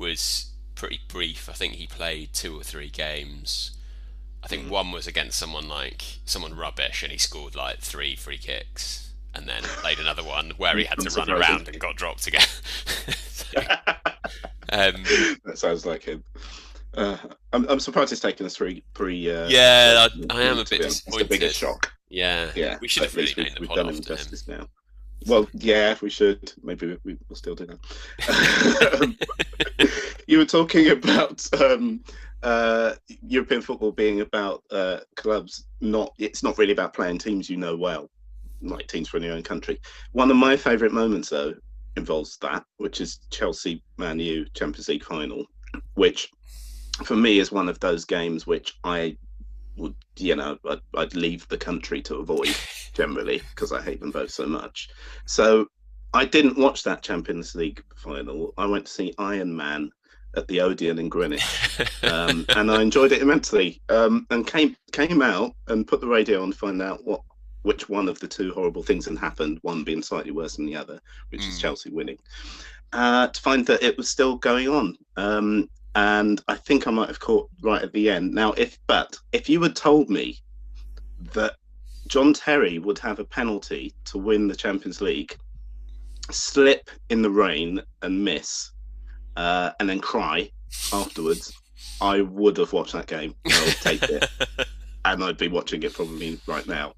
was 0.00 0.46
pretty 0.74 0.98
brief. 1.08 1.48
I 1.48 1.52
think 1.52 1.74
he 1.74 1.86
played 1.86 2.32
two 2.32 2.58
or 2.58 2.64
three 2.64 2.88
games. 2.90 3.72
I 4.42 4.48
think 4.48 4.64
Mm. 4.64 4.70
one 4.70 4.90
was 4.92 5.06
against 5.06 5.38
someone 5.38 5.68
like 5.68 6.02
someone 6.24 6.56
rubbish, 6.56 7.02
and 7.02 7.12
he 7.12 7.18
scored 7.18 7.54
like 7.54 7.80
three 7.80 8.16
free 8.16 8.38
kicks, 8.38 9.10
and 9.34 9.46
then 9.48 9.62
played 9.62 9.98
another 10.00 10.24
one 10.24 10.50
where 10.56 10.76
he 10.78 10.84
had 10.84 10.98
to 10.98 11.10
run 11.10 11.30
around 11.30 11.68
and 11.68 11.78
got 11.78 11.94
dropped 11.96 12.26
again. 12.26 12.46
So, 13.52 13.58
um, 14.70 15.02
that 15.44 15.54
sounds 15.58 15.84
like 15.84 16.04
him. 16.04 16.22
Uh, 16.94 17.16
I'm, 17.52 17.66
I'm 17.68 17.80
surprised 17.80 18.12
it's 18.12 18.20
taken 18.20 18.46
us 18.46 18.54
three, 18.56 18.84
three. 18.94 19.28
Uh, 19.30 19.48
Yeah, 19.48 20.06
episodes 20.06 20.26
I- 20.30 20.36
I 20.38 20.42
am 20.42 20.58
a 20.58 20.64
bit 20.64 20.80
honest. 20.82 21.02
It's 21.08 21.16
the 21.16 21.24
biggest 21.24 21.56
shock. 21.58 21.92
yeah, 22.08 22.50
Yeah, 22.54 22.78
we 22.80 22.86
should 22.86 23.02
have 23.04 23.14
really 23.16 23.32
we've, 23.36 23.54
the 23.54 23.60
we've 23.60 23.68
pod 23.68 23.76
done 23.76 23.88
him 23.88 23.96
after 23.96 24.14
him. 24.16 24.38
now. 24.46 24.66
Well, 25.26 25.48
yeah, 25.52 25.96
we 26.00 26.10
should. 26.10 26.52
Maybe 26.62 26.96
we, 27.04 27.16
will 27.28 27.36
still 27.36 27.54
do 27.54 27.66
that. 27.66 29.16
you 30.26 30.38
were 30.38 30.46
talking 30.46 30.90
about 30.90 31.46
um, 31.60 32.02
uh, 32.42 32.94
European 33.22 33.60
football 33.60 33.92
being 33.92 34.22
about 34.22 34.62
uh, 34.70 35.00
clubs. 35.16 35.66
Not, 35.80 36.14
it's 36.18 36.42
not 36.42 36.56
really 36.58 36.72
about 36.72 36.94
playing 36.94 37.18
teams 37.18 37.50
you 37.50 37.56
know 37.56 37.76
well, 37.76 38.10
like 38.62 38.86
teams 38.86 39.08
from 39.08 39.22
your 39.22 39.34
own 39.34 39.42
country. 39.42 39.78
One 40.12 40.30
of 40.30 40.36
my 40.36 40.56
favourite 40.56 40.94
moments, 40.94 41.28
though, 41.28 41.54
involves 41.96 42.38
that, 42.38 42.64
which 42.78 43.00
is 43.00 43.20
Chelsea 43.30 43.82
Man 43.98 44.18
U 44.18 44.46
Champions 44.54 44.88
League 44.88 45.04
final, 45.04 45.44
which 45.94 46.30
for 47.04 47.16
me 47.16 47.38
is 47.38 47.52
one 47.52 47.68
of 47.68 47.80
those 47.80 48.04
games 48.04 48.46
which 48.46 48.74
I 48.84 49.16
would, 49.76 49.94
you 50.16 50.36
know, 50.36 50.58
I'd, 50.68 50.80
I'd 50.96 51.14
leave 51.14 51.46
the 51.48 51.58
country 51.58 52.02
to 52.02 52.16
avoid 52.16 52.54
generally 52.94 53.42
because 53.50 53.72
I 53.72 53.80
hate 53.82 54.00
them 54.00 54.10
both 54.10 54.30
so 54.30 54.46
much. 54.46 54.88
So 55.26 55.66
I 56.12 56.24
didn't 56.24 56.58
watch 56.58 56.82
that 56.84 57.02
Champions 57.02 57.54
League 57.54 57.82
final. 57.96 58.52
I 58.58 58.66
went 58.66 58.86
to 58.86 58.92
see 58.92 59.14
Iron 59.18 59.54
Man 59.54 59.90
at 60.36 60.46
the 60.48 60.60
Odeon 60.60 60.98
in 60.98 61.08
Greenwich, 61.08 61.80
um, 62.04 62.46
and 62.56 62.70
I 62.70 62.82
enjoyed 62.82 63.12
it 63.12 63.22
immensely. 63.22 63.80
Um, 63.88 64.26
and 64.30 64.46
came 64.46 64.76
came 64.92 65.22
out 65.22 65.54
and 65.68 65.86
put 65.86 66.00
the 66.00 66.06
radio 66.06 66.42
on 66.42 66.52
to 66.52 66.56
find 66.56 66.80
out 66.82 67.04
what 67.04 67.22
which 67.62 67.88
one 67.88 68.08
of 68.08 68.18
the 68.20 68.28
two 68.28 68.52
horrible 68.52 68.82
things 68.82 69.06
had 69.06 69.18
happened. 69.18 69.58
One 69.62 69.84
being 69.84 70.02
slightly 70.02 70.30
worse 70.30 70.56
than 70.56 70.66
the 70.66 70.76
other, 70.76 71.00
which 71.30 71.46
is 71.46 71.58
Mm. 71.58 71.60
Chelsea 71.60 71.90
winning. 71.90 72.18
Uh, 72.92 73.28
to 73.28 73.40
find 73.40 73.66
that 73.66 73.82
it 73.82 73.96
was 73.96 74.10
still 74.10 74.36
going 74.36 74.68
on. 74.68 74.96
Um, 75.16 75.68
and 75.94 76.42
I 76.48 76.56
think 76.56 76.86
I 76.86 76.90
might 76.90 77.08
have 77.08 77.20
caught 77.20 77.48
right 77.62 77.82
at 77.82 77.92
the 77.92 78.10
end. 78.10 78.32
Now, 78.32 78.52
if 78.52 78.78
but 78.86 79.16
if 79.32 79.48
you 79.48 79.62
had 79.62 79.74
told 79.74 80.08
me 80.08 80.38
that 81.32 81.54
John 82.06 82.32
Terry 82.32 82.78
would 82.78 82.98
have 82.98 83.18
a 83.18 83.24
penalty 83.24 83.92
to 84.06 84.18
win 84.18 84.48
the 84.48 84.56
Champions 84.56 85.00
League, 85.00 85.36
slip 86.30 86.90
in 87.08 87.22
the 87.22 87.30
rain 87.30 87.80
and 88.02 88.24
miss, 88.24 88.72
uh, 89.36 89.70
and 89.80 89.88
then 89.88 90.00
cry 90.00 90.50
afterwards, 90.92 91.52
I 92.00 92.20
would 92.22 92.56
have 92.58 92.72
watched 92.72 92.92
that 92.92 93.06
game. 93.06 93.34
I 93.46 93.64
would 93.64 93.76
take 93.80 94.02
it, 94.04 94.28
and 95.04 95.24
I'd 95.24 95.38
be 95.38 95.48
watching 95.48 95.82
it 95.82 95.94
probably 95.94 96.40
right 96.46 96.66
now. 96.66 96.94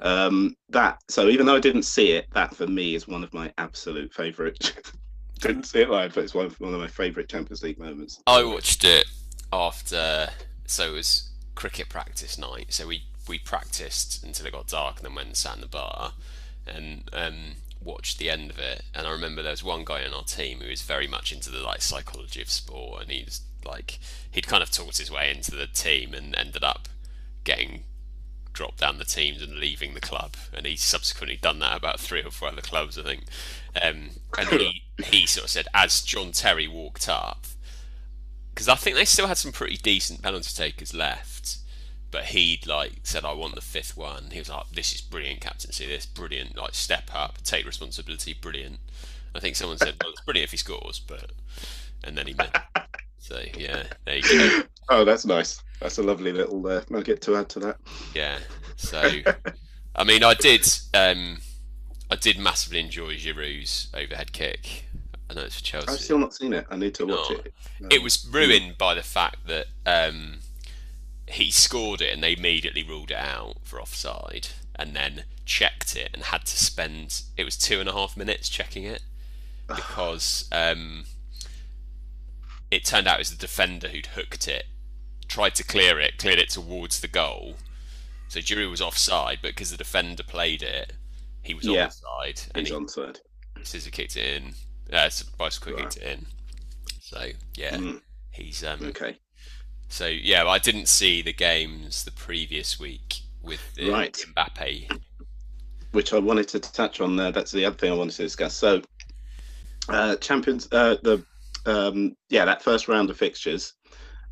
Um, 0.00 0.56
that 0.70 0.98
so 1.08 1.28
even 1.28 1.46
though 1.46 1.54
I 1.54 1.60
didn't 1.60 1.84
see 1.84 2.12
it, 2.12 2.26
that 2.32 2.56
for 2.56 2.66
me 2.66 2.96
is 2.96 3.06
one 3.06 3.22
of 3.22 3.32
my 3.32 3.52
absolute 3.58 4.12
favourite. 4.12 4.72
didn't 5.42 5.64
see 5.64 5.80
it 5.80 5.90
live, 5.90 6.14
but 6.14 6.24
it's 6.24 6.34
one 6.34 6.46
of, 6.46 6.60
one 6.60 6.72
of 6.72 6.80
my 6.80 6.88
favourite 6.88 7.28
Champions 7.28 7.62
League 7.62 7.78
moments. 7.78 8.20
I 8.26 8.42
watched 8.44 8.84
it 8.84 9.06
after, 9.52 10.28
so 10.66 10.88
it 10.88 10.92
was 10.92 11.30
cricket 11.54 11.88
practice 11.88 12.38
night. 12.38 12.72
So 12.72 12.86
we 12.86 13.04
we 13.28 13.38
practiced 13.38 14.24
until 14.24 14.46
it 14.46 14.52
got 14.52 14.68
dark, 14.68 14.96
and 14.96 15.06
then 15.06 15.14
went 15.14 15.28
and 15.28 15.36
sat 15.36 15.56
in 15.56 15.60
the 15.60 15.66
bar, 15.66 16.12
and 16.66 17.08
um, 17.12 17.56
watched 17.82 18.18
the 18.18 18.30
end 18.30 18.50
of 18.50 18.58
it. 18.58 18.82
And 18.94 19.06
I 19.06 19.10
remember 19.10 19.42
there 19.42 19.52
was 19.52 19.64
one 19.64 19.84
guy 19.84 20.02
in 20.02 20.12
our 20.12 20.24
team 20.24 20.60
who 20.60 20.68
was 20.68 20.82
very 20.82 21.06
much 21.06 21.32
into 21.32 21.50
the 21.50 21.60
like 21.60 21.82
psychology 21.82 22.40
of 22.40 22.50
sport, 22.50 23.02
and 23.02 23.10
he's 23.10 23.42
like 23.64 23.98
he'd 24.30 24.46
kind 24.46 24.62
of 24.62 24.70
talked 24.70 24.98
his 24.98 25.10
way 25.10 25.30
into 25.30 25.52
the 25.52 25.66
team 25.66 26.14
and 26.14 26.34
ended 26.34 26.64
up 26.64 26.88
getting 27.44 27.84
dropped 28.52 28.78
down 28.78 28.98
the 28.98 29.04
teams 29.04 29.42
and 29.42 29.56
leaving 29.56 29.94
the 29.94 30.00
club. 30.00 30.36
And 30.52 30.66
he's 30.66 30.82
subsequently 30.82 31.36
done 31.36 31.58
that 31.60 31.76
about 31.76 32.00
three 32.00 32.22
or 32.22 32.30
four 32.30 32.48
other 32.48 32.62
clubs, 32.62 32.98
I 32.98 33.02
think. 33.02 33.24
Um, 33.80 34.10
and 34.38 34.48
he 34.48 34.82
he 35.04 35.26
sort 35.26 35.44
of 35.44 35.50
said 35.50 35.68
as 35.74 36.02
John 36.02 36.32
Terry 36.32 36.68
walked 36.68 37.08
up, 37.08 37.46
because 38.54 38.68
I 38.68 38.74
think 38.74 38.96
they 38.96 39.04
still 39.04 39.26
had 39.26 39.38
some 39.38 39.52
pretty 39.52 39.76
decent 39.76 40.22
penalty 40.22 40.50
takers 40.54 40.94
left. 40.94 41.58
But 42.10 42.26
he'd 42.26 42.66
like 42.66 43.00
said, 43.04 43.24
"I 43.24 43.32
want 43.32 43.54
the 43.54 43.62
fifth 43.62 43.96
one." 43.96 44.30
He 44.32 44.38
was 44.38 44.50
like, 44.50 44.70
"This 44.70 44.94
is 44.94 45.00
brilliant 45.00 45.40
captaincy. 45.40 45.86
This 45.86 46.04
brilliant. 46.04 46.56
Like 46.56 46.74
step 46.74 47.10
up, 47.14 47.42
take 47.42 47.64
responsibility. 47.66 48.34
Brilliant." 48.34 48.80
I 49.34 49.40
think 49.40 49.56
someone 49.56 49.78
said, 49.78 49.94
"Well, 50.00 50.10
it's 50.12 50.20
brilliant 50.20 50.48
if 50.48 50.50
he 50.50 50.58
scores," 50.58 51.00
but 51.00 51.32
and 52.04 52.16
then 52.18 52.26
he 52.26 52.34
meant. 52.34 52.54
So 53.18 53.42
yeah, 53.56 53.84
there 54.04 54.16
you 54.16 54.22
go. 54.22 54.62
Oh, 54.88 55.04
that's 55.04 55.24
nice. 55.24 55.62
That's 55.80 55.98
a 55.98 56.02
lovely 56.02 56.32
little 56.32 56.66
uh, 56.66 56.82
nugget 56.90 57.20
to 57.22 57.36
add 57.36 57.48
to 57.50 57.60
that. 57.60 57.78
Yeah. 58.14 58.38
So, 58.76 59.00
I 59.96 60.04
mean, 60.04 60.22
I 60.24 60.34
did. 60.34 60.66
Um, 60.94 61.38
I 62.10 62.16
did 62.16 62.38
massively 62.38 62.80
enjoy 62.80 63.16
Giroud's 63.16 63.88
overhead 63.94 64.32
kick. 64.32 64.84
I 65.30 65.34
know 65.34 65.42
it's 65.42 65.56
for 65.56 65.64
Chelsea. 65.64 65.90
I've 65.90 65.98
still 66.00 66.18
not 66.18 66.34
seen 66.34 66.52
it. 66.52 66.66
I 66.70 66.76
need 66.76 66.94
to 66.96 67.06
watch 67.06 67.30
No. 67.30 67.36
it. 67.36 67.54
it 67.90 68.02
was 68.02 68.28
ruined 68.30 68.76
by 68.76 68.92
the 68.94 69.02
fact 69.02 69.46
that 69.46 69.66
um, 69.86 70.40
he 71.26 71.50
scored 71.50 72.02
it 72.02 72.12
and 72.12 72.22
they 72.22 72.34
immediately 72.34 72.82
ruled 72.82 73.10
it 73.10 73.16
out 73.16 73.56
for 73.64 73.80
offside 73.80 74.48
and 74.76 74.94
then 74.94 75.24
checked 75.46 75.96
it 75.96 76.10
and 76.12 76.24
had 76.24 76.44
to 76.44 76.56
spend 76.56 77.22
it 77.36 77.44
was 77.44 77.56
two 77.56 77.80
and 77.80 77.88
a 77.88 77.92
half 77.92 78.16
minutes 78.16 78.48
checking 78.50 78.84
it 78.84 79.02
because 79.68 80.48
um, 80.52 81.04
it 82.72 82.84
turned 82.84 83.06
out 83.06 83.16
it 83.16 83.18
was 83.20 83.30
the 83.30 83.36
defender 83.36 83.88
who'd 83.88 84.06
hooked 84.06 84.48
it 84.48 84.64
tried 85.28 85.54
to 85.54 85.62
clear 85.64 86.00
it 86.00 86.18
cleared 86.18 86.38
it 86.38 86.48
towards 86.50 87.00
the 87.00 87.08
goal 87.08 87.54
so 88.28 88.40
Giroud 88.40 88.70
was 88.70 88.80
offside 88.80 89.38
but 89.42 89.50
because 89.52 89.70
the 89.70 89.76
defender 89.76 90.22
played 90.22 90.62
it 90.62 90.92
he 91.42 91.54
was 91.54 91.64
Yeah. 91.66 91.86
onside 91.88 92.48
and 92.54 92.66
He's 92.66 92.74
he 92.74 92.80
onside. 92.80 93.18
Scissor 93.62 93.90
kicked 93.90 94.16
it 94.16 94.42
in 94.42 94.54
uh, 94.92 95.10
bicycle 95.38 95.72
Right. 95.74 95.82
kicked 95.82 95.96
it 95.98 96.02
in 96.18 96.26
so 97.00 97.28
yeah 97.54 97.76
Mm, 97.76 98.00
he's 98.30 98.64
um, 98.64 98.80
okay. 98.86 99.18
so 99.88 100.06
yeah, 100.06 100.46
I 100.46 100.58
didn't 100.58 100.88
see 100.88 101.20
the 101.22 101.32
games 101.32 102.04
the 102.04 102.10
previous 102.12 102.80
week 102.80 103.20
with 103.42 103.60
uh, 103.82 103.90
Right. 103.90 104.16
Mbappe. 104.34 105.00
Which 105.92 106.12
I 106.14 106.18
wanted 106.18 106.48
to 106.48 106.58
touch 106.60 107.00
on 107.02 107.16
there. 107.16 107.30
That's 107.32 107.52
the 107.52 107.66
other 107.66 107.76
thing 107.76 107.92
I 107.92 107.94
wanted 107.94 108.16
to 108.16 108.22
discuss. 108.22 108.54
So, 108.54 108.80
uh, 109.90 110.16
champions, 110.16 110.66
uh, 110.72 110.96
the 111.02 111.22
um, 111.66 112.16
yeah, 112.28 112.44
that 112.44 112.62
first 112.62 112.88
round 112.88 113.10
of 113.10 113.16
fixtures, 113.16 113.74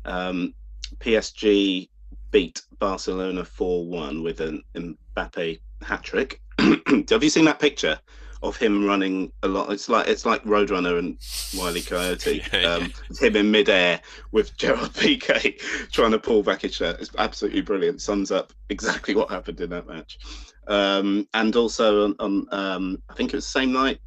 um, 0.05 0.53
PSG 0.99 1.89
beat 2.31 2.61
Barcelona 2.79 3.45
four 3.45 3.85
one 3.85 4.23
with 4.23 4.41
an 4.41 4.63
Mbappe 4.75 5.59
hat 5.81 6.03
trick. 6.03 6.41
Have 6.59 7.23
you 7.23 7.29
seen 7.29 7.45
that 7.45 7.59
picture 7.59 7.99
of 8.43 8.57
him 8.57 8.85
running 8.85 9.31
a 9.43 9.47
lot? 9.47 9.71
It's 9.71 9.89
like 9.89 10.07
it's 10.07 10.25
like 10.25 10.43
Roadrunner 10.43 10.99
and 10.99 11.17
Wiley 11.57 11.81
Coyote. 11.81 12.43
Yeah, 12.53 12.73
um, 12.73 12.93
Him 13.19 13.35
in 13.35 13.51
midair 13.51 14.01
with 14.31 14.55
Gerard 14.57 14.93
Piqué 14.93 15.59
trying 15.91 16.11
to 16.11 16.19
pull 16.19 16.43
back 16.43 16.61
his 16.61 16.75
shirt. 16.75 16.99
It's 16.99 17.11
absolutely 17.17 17.61
brilliant. 17.61 18.01
Sums 18.01 18.31
up 18.31 18.53
exactly 18.69 19.15
what 19.15 19.29
happened 19.29 19.61
in 19.61 19.69
that 19.71 19.87
match. 19.87 20.19
Um, 20.67 21.27
and 21.33 21.55
also 21.55 22.05
on, 22.05 22.15
on 22.19 22.47
um, 22.51 23.03
I 23.09 23.13
think 23.13 23.33
it 23.33 23.37
was 23.37 23.45
the 23.45 23.59
same 23.59 23.71
night. 23.73 23.99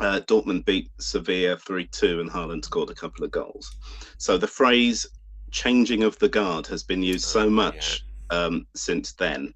Uh, 0.00 0.20
Dortmund 0.20 0.64
beat 0.64 0.90
Sevilla 0.98 1.56
3 1.56 1.86
2 1.86 2.20
and 2.20 2.30
Haaland 2.30 2.64
scored 2.64 2.90
a 2.90 2.94
couple 2.94 3.24
of 3.24 3.30
goals. 3.30 3.76
So 4.18 4.36
the 4.36 4.48
phrase 4.48 5.06
changing 5.52 6.02
of 6.02 6.18
the 6.18 6.28
guard 6.28 6.66
has 6.66 6.82
been 6.82 7.02
used 7.02 7.26
Oh, 7.26 7.40
so 7.40 7.50
much 7.50 8.04
um, 8.30 8.66
since 8.74 9.12
then 9.12 9.54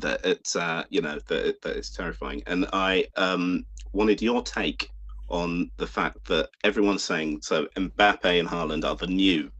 that 0.00 0.24
it's, 0.24 0.56
uh, 0.56 0.84
you 0.90 1.00
know, 1.00 1.18
that, 1.28 1.62
that 1.62 1.76
it's 1.76 1.90
terrifying. 1.90 2.42
And 2.46 2.66
I 2.72 3.06
um, 3.16 3.64
wanted 3.92 4.20
your 4.20 4.42
take 4.42 4.90
on 5.28 5.70
the 5.76 5.86
fact 5.86 6.24
that 6.26 6.48
everyone's 6.64 7.04
saying 7.04 7.40
so 7.42 7.66
Mbappe 7.76 8.40
and 8.40 8.48
Haaland 8.48 8.84
are 8.84 8.96
the 8.96 9.06
new 9.06 9.50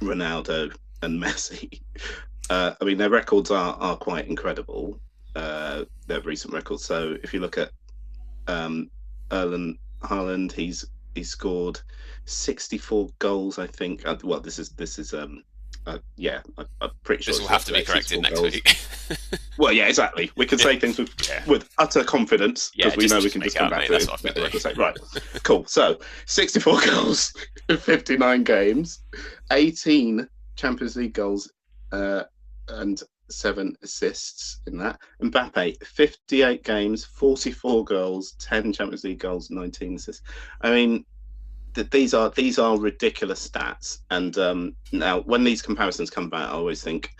Ronaldo 0.00 0.74
and 1.02 1.22
Messi. 1.22 1.80
Uh, 2.50 2.72
I 2.80 2.84
mean, 2.86 2.96
their 2.96 3.10
records 3.10 3.50
are, 3.50 3.74
are 3.74 3.94
quite 3.98 4.26
incredible, 4.26 4.98
uh, 5.36 5.84
their 6.06 6.22
recent 6.22 6.54
records. 6.54 6.82
So 6.82 7.14
if 7.22 7.34
you 7.34 7.40
look 7.40 7.58
at 7.58 7.72
um, 8.48 8.90
Erling 9.30 9.78
Haaland, 10.02 10.52
he's 10.52 10.84
he 11.14 11.22
scored 11.24 11.80
64 12.24 13.08
goals, 13.18 13.58
I 13.58 13.66
think. 13.66 14.06
Uh, 14.06 14.16
well, 14.22 14.40
this 14.40 14.58
is 14.58 14.70
this 14.70 14.98
is 14.98 15.12
um, 15.14 15.42
uh, 15.86 15.98
yeah, 16.16 16.40
I, 16.58 16.64
I'm 16.80 16.90
pretty 17.02 17.22
sure 17.22 17.32
This 17.32 17.40
will 17.40 17.48
have 17.48 17.64
to 17.64 17.72
be 17.72 17.82
corrected 17.82 18.22
next 18.22 18.40
goals. 18.40 18.54
week. 18.54 18.76
Well, 19.56 19.72
yeah, 19.72 19.88
exactly. 19.88 20.30
We 20.36 20.44
can 20.46 20.58
say 20.58 20.78
things 20.78 20.98
with 20.98 21.10
Yeah. 21.28 21.42
with 21.46 21.68
utter 21.78 22.04
confidence 22.04 22.70
Yeah, 22.74 22.86
because 22.90 22.96
we 22.96 23.02
just- 23.04 23.14
know 23.14 23.20
we 23.24 23.30
can 23.30 23.40
just 23.42 23.56
come 23.56 23.70
back 23.70 23.80
mate. 23.80 23.86
to 23.88 23.94
it. 23.94 24.06
what 24.06 24.24
I've 24.24 24.34
been 24.34 24.42
Like. 24.44 24.76
Right, 24.76 24.96
cool. 25.42 25.64
So, 25.66 25.98
64 26.26 26.80
goals 26.86 27.32
in 27.68 27.76
59 27.78 28.44
games, 28.44 29.00
18 29.50 30.28
Champions 30.56 30.94
League 30.94 31.14
goals, 31.14 31.50
uh, 31.90 32.24
and 32.68 33.02
seven 33.30 33.76
assists 33.82 34.60
in 34.66 34.78
that. 34.78 34.98
Mbappe, 35.22 35.84
58 35.84 36.64
games, 36.64 37.04
44 37.04 37.84
goals, 37.84 38.32
10 38.40 38.72
Champions 38.72 39.04
League 39.04 39.20
goals, 39.20 39.50
19 39.50 39.96
assists. 39.96 40.22
I 40.62 40.70
mean, 40.70 41.04
th- 41.74 41.90
these 41.90 42.14
are 42.14 42.30
these 42.30 42.58
are 42.58 42.78
ridiculous 42.78 43.48
stats. 43.48 43.98
And 44.10 44.36
um, 44.38 44.76
now, 44.92 45.20
when 45.20 45.44
these 45.44 45.62
comparisons 45.62 46.10
come 46.10 46.28
back, 46.30 46.48
I 46.48 46.52
always 46.52 46.82
think, 46.82 47.10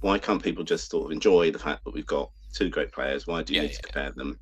why 0.00 0.18
can't 0.18 0.42
people 0.42 0.64
just 0.64 0.90
sort 0.90 1.06
of 1.06 1.12
enjoy 1.12 1.50
the 1.50 1.58
fact 1.58 1.84
that 1.84 1.94
we've 1.94 2.06
got 2.06 2.30
two 2.52 2.68
great 2.70 2.92
players? 2.92 3.26
Why 3.26 3.42
do 3.42 3.52
you 3.54 3.56
Yeah, 3.56 3.62
need 3.62 3.72
to 3.72 3.82
compare 3.82 4.12
them? 4.12 4.38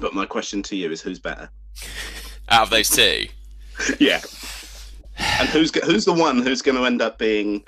But 0.00 0.14
my 0.14 0.26
question 0.26 0.62
to 0.64 0.76
you 0.76 0.90
is, 0.90 1.00
who's 1.02 1.18
better? 1.20 1.50
Out 2.48 2.62
of 2.64 2.70
those 2.70 2.88
two, 2.90 3.26
yeah. 3.98 4.20
And 5.40 5.48
who's 5.48 5.72
who's 5.84 6.04
the 6.04 6.12
one 6.12 6.42
who's 6.42 6.62
going 6.62 6.76
to 6.76 6.84
end 6.84 7.02
up 7.02 7.18
being 7.18 7.64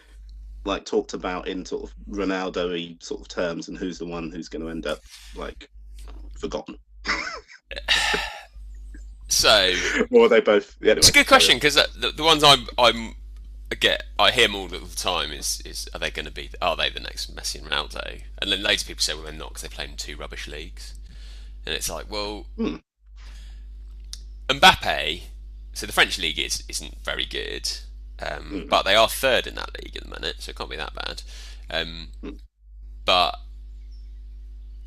like 0.65 0.85
talked 0.85 1.15
about 1.15 1.49
in 1.49 1.65
sort 1.65 1.85
of 1.85 1.95
Ronaldo-y 2.11 2.97
sort 3.01 3.23
of 3.23 3.29
terms, 3.29 3.69
and 3.69 3.79
who's 3.79 3.99
the 3.99 4.07
one 4.07 4.31
who's 4.31 4.49
going 4.49 4.63
to 4.63 4.71
end 4.71 4.87
up 4.87 5.01
like 5.35 5.69
forgotten? 6.39 6.77
so 9.29 9.73
Or 10.11 10.27
are 10.27 10.29
they 10.29 10.41
both? 10.41 10.77
Anyway, 10.83 10.99
it's 10.99 11.09
a 11.09 11.13
good 11.13 11.27
question 11.27 11.57
because 11.57 11.75
the, 11.75 12.13
the 12.15 12.25
ones 12.25 12.45
I'm 12.45 12.67
I'm 12.79 13.15
I 13.73 13.77
get 13.77 14.03
I 14.19 14.31
hear 14.33 14.49
them 14.49 14.57
all 14.57 14.69
the 14.69 14.81
time 14.97 15.31
is 15.33 15.63
is 15.65 15.89
are 15.95 16.01
they 16.01 16.11
going 16.11 16.27
to 16.27 16.33
be 16.33 16.51
are 16.61 16.77
they 16.77 16.91
the 16.91 17.01
next 17.01 17.35
Messi 17.35 17.61
and 17.61 17.71
Ronaldo? 17.71 18.23
And 18.43 18.51
then 18.51 18.63
loads 18.63 18.83
of 18.83 18.89
people 18.89 19.03
say 19.03 19.15
well 19.15 19.23
they're 19.25 19.33
not 19.33 19.51
because 19.51 19.63
they 19.63 19.69
play 19.69 19.85
in 19.85 19.97
two 19.97 20.17
rubbish 20.17 20.49
leagues, 20.49 20.95
and 21.65 21.75
it's 21.75 21.89
like 21.89 22.11
well, 22.11 22.47
Hmm. 22.57 22.77
Mbappe. 24.49 25.23
So 25.73 25.87
the 25.87 25.93
French 25.93 26.19
league 26.19 26.39
is 26.39 26.65
isn't 26.69 26.99
very 27.05 27.25
good, 27.25 27.71
um, 28.21 28.63
Hmm. 28.63 28.69
but 28.69 28.85
they 28.85 28.95
are 28.95 29.09
third 29.09 29.47
in 29.47 29.55
that 29.57 29.71
league 29.83 29.97
at 29.97 30.05
the 30.05 30.09
minute, 30.11 30.37
so 30.41 30.51
it 30.51 30.57
can't 30.57 30.71
be 30.71 30.77
that 30.77 30.95
bad. 30.95 31.23
Um, 31.71 32.09
Hmm. 32.23 32.37
but 33.05 33.37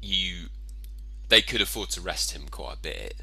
you 0.02 0.48
they 1.30 1.42
could 1.42 1.62
afford 1.62 1.90
to 1.90 2.02
rest 2.02 2.32
him 2.32 2.44
quite 2.50 2.74
a 2.76 2.80
bit 2.82 3.16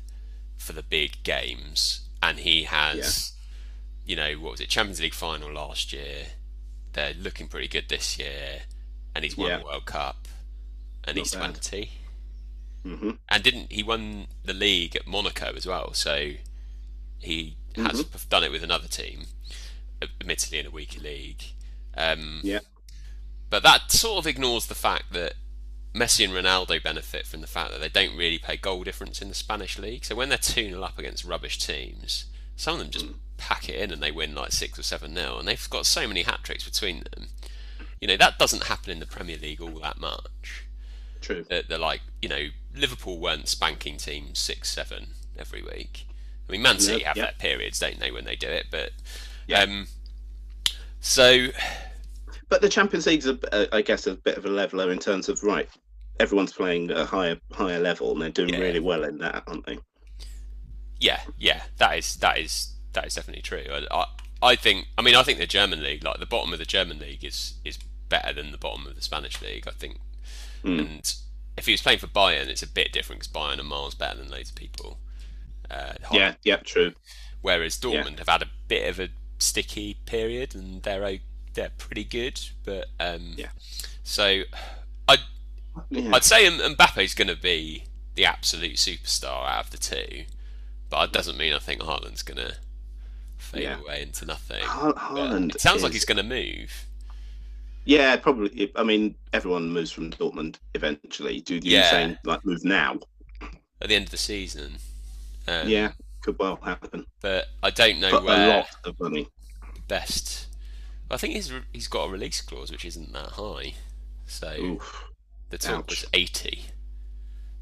for 0.57 0.73
the 0.73 0.83
big 0.83 1.23
games, 1.23 2.09
and 2.23 2.41
he 2.41 2.65
has, 2.65 3.33
you 4.05 4.17
know, 4.17 4.33
what 4.35 4.53
was 4.53 4.61
it, 4.61 4.69
Champions 4.69 5.01
League 5.01 5.15
final 5.15 5.53
last 5.53 5.93
year. 5.93 6.27
They're 6.93 7.15
looking 7.15 7.47
pretty 7.49 7.69
good 7.69 7.89
this 7.89 8.19
year, 8.19 8.63
and 9.15 9.25
he's 9.25 9.37
won 9.37 9.51
Yeah. 9.51 9.59
the 9.59 9.65
World 9.65 9.87
Cup, 9.87 10.27
and 11.05 11.17
Not 11.17 11.23
he's 11.25 11.31
bad. 11.31 11.63
twenty, 11.63 11.93
hmm 12.83 13.11
and 13.29 13.43
didn't 13.43 13.71
he 13.73 13.83
won 13.83 14.27
the 14.45 14.55
league 14.55 14.97
at 14.97 15.07
Monaco 15.07 15.53
as 15.55 15.67
well? 15.67 15.93
So 15.95 16.33
he 17.19 17.57
has 17.83 18.03
Mm-hmm. 18.03 18.29
done 18.29 18.45
it 18.45 18.51
with 18.51 18.65
another 18.65 18.89
team, 18.89 19.27
admittedly 20.03 20.59
in 20.59 20.67
a 20.67 20.71
weaker 20.71 21.01
league. 21.01 21.43
Um, 21.97 22.41
Yeah. 22.45 22.61
but 23.49 23.63
that 23.63 23.91
sort 23.91 24.19
of 24.19 24.27
ignores 24.27 24.67
the 24.67 24.75
fact 24.75 25.13
that 25.13 25.35
Messi 25.95 26.25
and 26.25 26.33
Ronaldo 26.33 26.83
benefit 26.83 27.27
from 27.27 27.41
the 27.41 27.47
fact 27.49 27.73
that 27.73 27.81
they 27.81 27.89
don't 27.89 28.17
really 28.17 28.39
play 28.39 28.57
goal 28.57 28.85
difference 28.85 29.21
in 29.21 29.29
the 29.29 29.35
Spanish 29.35 29.77
league. 29.79 30.05
So 30.05 30.15
when 30.15 30.29
they're 30.29 30.39
2 30.39 30.69
0 30.71 30.83
up 30.83 30.99
against 30.99 31.25
rubbish 31.25 31.59
teams, 31.59 32.27
some 32.57 32.75
of 32.75 32.79
them 32.81 32.91
just 32.91 33.07
pack 33.39 33.69
it 33.69 33.75
in 33.75 33.91
and 33.91 34.01
they 34.03 34.13
win 34.13 34.35
like 34.35 34.53
6 34.53 34.79
or 34.79 34.83
7 34.85 35.15
0. 35.15 35.39
And 35.39 35.49
they've 35.49 35.71
got 35.71 35.87
so 35.87 36.07
many 36.07 36.23
hat 36.23 36.41
tricks 36.45 36.65
between 36.65 37.03
them. 37.11 37.29
You 38.01 38.07
know, 38.09 38.17
that 38.17 38.39
doesn't 38.39 38.65
happen 38.65 38.91
in 38.93 39.01
the 39.01 39.07
Premier 39.07 39.37
League 39.37 39.61
all 39.61 39.81
that 39.81 39.99
much. 39.99 40.65
True. 41.21 41.45
They're, 41.49 41.63
they're 41.63 41.77
like, 41.79 42.03
you 42.23 42.29
know, 42.29 42.47
Liverpool 42.75 43.19
weren't 43.19 43.49
spanking 43.49 43.97
teams 43.97 44.39
6 44.39 44.71
7 44.71 45.09
every 45.37 45.63
week. 45.63 46.07
I 46.49 46.53
mean, 46.53 46.63
Man 46.63 46.79
City 46.79 46.99
Yep, 47.01 47.07
have 47.07 47.17
yep. 47.17 47.39
their 47.39 47.51
periods, 47.51 47.79
don't 47.81 47.99
they, 47.99 48.11
when 48.13 48.25
they 48.25 48.37
do 48.37 48.49
it? 48.49 48.67
But. 48.71 48.93
Yeah. 49.51 49.63
Um, 49.63 49.87
so 51.01 51.49
But 52.49 52.61
the 52.63 52.69
Champions 52.69 53.07
League's, 53.07 53.27
a, 53.27 53.39
uh, 53.55 53.67
I 53.73 53.83
guess, 53.83 54.07
a 54.07 54.15
bit 54.15 54.37
of 54.37 54.45
a 54.45 54.49
leveler 54.49 54.91
in 54.93 54.99
terms 54.99 55.29
of 55.29 55.43
right. 55.43 55.69
Everyone's 56.19 56.53
playing 56.53 56.91
a 56.91 57.05
higher 57.05 57.39
higher 57.53 57.81
level, 57.81 58.13
and 58.13 58.21
they're 58.23 58.31
doing 58.31 58.51
Yeah. 58.55 58.61
really 58.61 58.81
well 58.81 59.05
in 59.05 59.19
that, 59.19 59.43
aren't 59.47 59.67
they? 59.67 59.79
Yeah, 60.99 61.21
yeah, 61.39 61.63
that 61.79 61.99
is 61.99 62.17
that 62.17 62.39
is 62.39 62.75
that 62.93 63.07
is 63.07 63.15
definitely 63.15 63.43
true. 63.43 63.65
I, 63.71 63.87
I, 63.91 64.07
I 64.43 64.57
think, 64.57 64.87
I 64.99 65.03
mean, 65.03 65.15
I 65.15 65.23
think 65.23 65.39
the 65.39 65.47
German 65.47 65.83
league, 65.83 66.05
like 66.05 66.19
the 66.19 66.27
bottom 66.27 66.53
of 66.53 66.59
the 66.59 66.65
German 66.67 66.99
league, 66.99 67.25
is 67.25 67.55
is 67.65 67.79
better 68.09 68.33
than 68.35 68.53
the 68.53 68.59
bottom 68.59 68.87
of 68.87 68.97
the 68.97 69.03
Spanish 69.03 69.41
league. 69.41 69.67
I 69.67 69.73
think, 69.73 69.99
Mm. 70.63 70.79
and 70.79 71.15
if 71.57 71.65
he 71.67 71.73
was 71.73 71.81
playing 71.81 72.01
for 72.01 72.07
Bayern, 72.07 72.49
it's 72.49 72.63
a 72.63 72.67
bit 72.67 72.93
different 72.93 73.21
because 73.23 73.33
Bayern 73.33 73.59
are 73.59 73.65
miles 73.65 73.95
better 73.95 74.19
than 74.19 74.29
loads 74.31 74.51
of 74.51 74.57
people. 74.57 74.99
Uh, 75.71 75.95
Yeah, 76.13 76.35
yeah, 76.43 76.57
true. 76.57 76.93
Whereas 77.41 77.79
Dortmund 77.79 78.19
have 78.19 78.29
had 78.29 78.43
a 78.43 78.51
bit 78.69 78.87
of 78.91 79.01
a 79.01 79.09
sticky 79.41 79.95
period, 80.07 80.55
and 80.55 80.83
they're 80.83 81.05
o- 81.05 81.19
they're 81.55 81.73
pretty 81.79 82.05
good. 82.05 82.41
But 82.65 82.89
um, 83.01 83.35
Yeah. 83.37 83.51
so 84.05 84.43
I'd 85.09 85.21
Yeah. 85.91 86.11
I'd 86.15 86.25
say 86.25 86.47
M- 86.47 86.75
Mbappe's 86.77 87.15
going 87.15 87.29
to 87.29 87.37
be 87.37 87.85
the 88.15 88.25
absolute 88.25 88.77
superstar 88.77 89.49
out 89.49 89.65
of 89.67 89.71
the 89.71 89.79
two, 89.79 90.25
but 90.89 91.09
it 91.09 91.13
doesn't 91.13 91.37
mean 91.39 91.53
I 91.53 91.59
think 91.59 91.81
Haaland's 91.81 92.23
going 92.23 92.39
to 92.39 92.57
fade 93.39 93.63
Yeah. 93.65 93.79
away 93.81 94.03
into 94.03 94.25
nothing. 94.27 94.63
Ha- 94.65 94.93
But 94.93 94.97
Haaland. 94.97 95.55
it 95.55 95.61
sounds 95.61 95.83
like 95.83 95.93
he's 95.93 96.05
going 96.05 96.17
to 96.19 96.23
move. 96.23 96.87
Yeah, 97.87 98.17
probably. 98.17 98.71
I 98.77 98.83
mean, 98.85 99.15
everyone 99.33 99.71
moves 99.73 99.91
from 99.91 100.11
Dortmund 100.11 100.57
eventually. 100.75 101.41
Do 101.41 101.55
you 101.55 101.61
Yeah. 101.65 101.91
saying 101.91 102.19
like 102.25 102.45
move 102.45 102.65
now? 102.65 102.99
at 103.83 103.89
the 103.89 103.95
end 103.97 104.05
of 104.05 104.11
the 104.11 104.19
season. 104.19 104.77
Um, 105.49 105.67
yeah, 105.67 105.93
could 106.23 106.39
well 106.39 106.59
happen. 106.63 107.07
but 107.21 107.47
I 107.63 107.71
don't 107.71 108.01
know 108.01 108.11
But 108.11 108.23
a 108.23 108.27
where 108.27 108.49
lot 108.59 108.67
of 108.85 109.01
money. 109.01 109.29
best. 109.89 110.47
I 111.11 111.17
think 111.17 111.35
he's 111.35 111.53
he's 111.73 111.89
got 111.89 112.09
a 112.09 112.11
release 112.13 112.41
clause 112.41 112.71
which 112.71 112.85
isn't 112.85 113.13
that 113.13 113.31
high, 113.31 113.75
so 114.27 114.55
Oof. 114.61 115.05
the 115.51 115.59
talk 115.59 115.79
ouch. 115.81 115.91
was 115.91 116.07
eighty. 116.15 116.67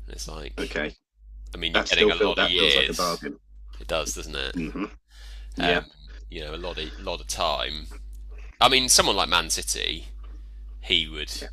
And 0.07 0.15
it's 0.15 0.29
like, 0.29 0.53
Okay, 0.59 0.95
I 1.55 1.59
mean, 1.59 1.73
you're 1.73 1.83
that 1.83 1.91
getting 1.91 2.11
a 2.11 2.15
feels 2.17 2.37
lot 2.37 2.39
of 2.39 2.45
like 2.45 2.51
a 2.51 2.85
years. 2.85 2.97
bargain. 2.97 3.39
it 3.81 3.87
does, 3.87 4.15
doesn't 4.15 4.35
it? 4.37 4.55
hmm 4.55 4.85
Um, 4.85 4.91
Yeah. 5.57 5.85
You 6.31 6.43
know, 6.45 6.55
a 6.55 6.57
lot 6.57 6.79
of 6.79 7.01
lot 7.01 7.21
of 7.23 7.27
time. 7.27 7.87
I 8.61 8.69
mean, 8.69 8.89
someone 8.91 9.17
like 9.17 9.31
Man 9.31 9.49
City, 9.49 10.09
he 10.83 11.09
would. 11.09 11.33
Yeah. 11.41 11.49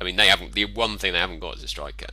I 0.00 0.04
mean, 0.04 0.16
they 0.16 0.26
haven't. 0.26 0.54
The 0.54 0.64
one 0.64 0.98
thing 0.98 1.12
they 1.12 1.20
haven't 1.20 1.38
got 1.38 1.56
is 1.58 1.62
a 1.62 1.68
striker. 1.68 2.08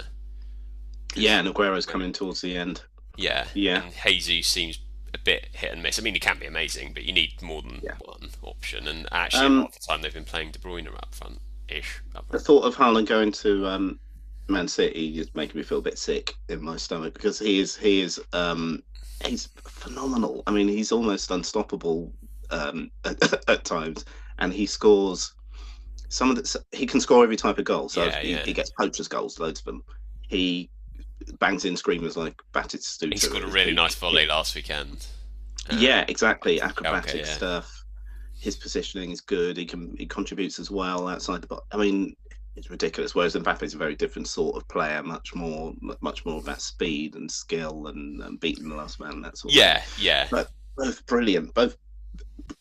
Yeah, 1.15 1.39
and 1.39 1.47
Aguero's 1.47 1.87
coming 1.87 2.11
towards 2.13 2.41
the 2.41 2.55
end. 2.55 2.83
Yeah. 3.19 3.45
Yeah. 3.53 3.83
And 3.83 3.93
Jesus 4.05 4.47
seems 4.51 4.79
a 5.13 5.17
bit 5.17 5.49
hit 5.53 5.71
and 5.71 5.81
miss. 5.83 5.99
I 5.99 6.01
mean, 6.01 6.13
he 6.13 6.19
can 6.19 6.39
be 6.39 6.45
amazing, 6.45 6.93
but 6.93 7.03
you 7.03 7.13
need 7.13 7.41
more 7.41 7.61
than 7.61 7.81
Yeah. 7.83 7.95
one 7.99 8.29
option. 8.43 8.87
And 8.87 9.07
actually, 9.11 9.45
Um, 9.45 9.57
a 9.57 9.61
lot 9.61 9.69
of 9.69 9.73
the 9.81 9.87
time 9.87 10.01
they've 10.01 10.13
been 10.13 10.25
playing 10.25 10.51
De 10.51 10.59
Bruyne 10.59 10.87
up 10.87 11.13
front 11.13 11.41
ish. 11.67 12.01
The 12.31 12.39
thought 12.39 12.63
of 12.63 12.75
Haaland 12.75 13.07
going 13.07 13.31
to 13.33 13.65
um, 13.67 13.99
Man 14.47 14.67
City 14.67 15.19
is 15.19 15.33
making 15.35 15.57
me 15.57 15.63
feel 15.63 15.79
a 15.79 15.81
bit 15.81 15.97
sick 15.99 16.35
in 16.47 16.61
my 16.63 16.77
stomach 16.77 17.13
because 17.13 17.37
he 17.39 17.59
is 17.59 17.75
he 17.75 18.01
is 18.01 18.19
um, 18.33 18.83
he's 19.25 19.47
phenomenal. 19.63 20.43
I 20.47 20.51
mean, 20.51 20.67
he's 20.67 20.91
almost 20.91 21.31
unstoppable 21.31 22.11
um, 22.51 22.89
at, 23.05 23.49
at 23.49 23.65
times, 23.65 24.05
and 24.39 24.53
he 24.53 24.65
scores 24.65 25.33
some 26.09 26.29
of 26.31 26.35
the. 26.35 26.63
He 26.71 26.85
can 26.87 26.99
score 26.99 27.23
every 27.23 27.35
type 27.35 27.57
of 27.59 27.65
goal. 27.65 27.89
So 27.89 28.05
Yeah, 28.05 28.19
he, 28.21 28.31
yeah. 28.31 28.43
he 28.45 28.53
gets 28.53 28.71
poachers 28.71 29.07
goals, 29.07 29.39
loads 29.39 29.59
of 29.59 29.65
them. 29.65 29.83
He 30.27 30.69
bangs 31.39 31.65
in 31.65 31.75
screamers 31.75 32.17
like 32.17 32.41
Batistuta. 32.53 33.13
He 33.13 33.19
scored 33.19 33.43
a 33.43 33.47
really 33.47 33.73
nice 33.73 33.95
volley 33.95 34.25
last 34.25 34.55
weekend. 34.55 35.05
Uh, 35.71 35.75
Yeah, 35.77 36.05
exactly. 36.07 36.61
Acrobatic 36.61 37.21
yeah. 37.25 37.33
stuff. 37.33 37.85
His 38.39 38.55
positioning 38.55 39.11
is 39.11 39.21
good. 39.21 39.57
He 39.57 39.65
can 39.65 39.95
he 39.97 40.05
contributes 40.05 40.59
as 40.59 40.71
well 40.71 41.07
outside 41.07 41.41
the 41.41 41.47
box. 41.47 41.65
I 41.73 41.77
mean, 41.77 42.15
it's 42.55 42.69
ridiculous. 42.69 43.13
Whereas 43.13 43.35
Mbappe 43.35 43.63
is 43.63 43.73
a 43.73 43.77
very 43.77 43.95
different 43.95 44.27
sort 44.27 44.55
of 44.55 44.67
player, 44.69 45.03
much 45.03 45.35
more 45.35 45.73
much 46.01 46.25
more 46.25 46.39
about 46.39 46.61
speed 46.61 47.15
and 47.15 47.29
skill 47.29 47.87
and, 47.87 48.23
um, 48.23 48.37
beating 48.37 48.69
the 48.69 48.75
last 48.75 48.99
man. 48.99 49.21
That's 49.21 49.41
sort. 49.41 49.53
Yeah, 49.53 49.81
yeah. 49.99 50.27
Of 50.31 50.47
both 50.77 51.05
brilliant. 51.05 51.53
Both. 51.53 51.75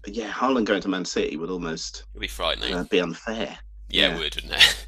Yeah, 0.07 0.31
Haaland 0.31 0.65
going 0.67 0.83
to 0.83 0.89
Man 0.89 1.05
City 1.05 1.37
would 1.37 1.51
almost 1.51 2.05
It'd 2.13 2.21
be 2.21 2.29
frightening. 2.29 2.75
uh, 2.75 2.85
be 2.85 3.01
unfair. 3.01 3.57
yeah, 3.89 4.09
yeah. 4.09 4.15
it 4.15 4.19
would, 4.19 4.35
wouldn't 4.37 4.53
it? 4.53 4.87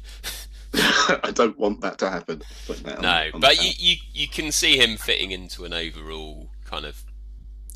I 0.73 1.31
don't 1.33 1.57
want 1.57 1.81
that 1.81 1.97
to 1.99 2.09
happen. 2.09 2.41
On- 2.69 3.01
no, 3.01 3.29
but 3.39 3.61
you, 3.61 3.71
you 3.77 3.95
you 4.13 4.27
can 4.27 4.51
see 4.51 4.77
him 4.77 4.97
fitting 4.97 5.31
into 5.31 5.65
an 5.65 5.73
overall 5.73 6.49
kind 6.65 6.85
of 6.85 7.03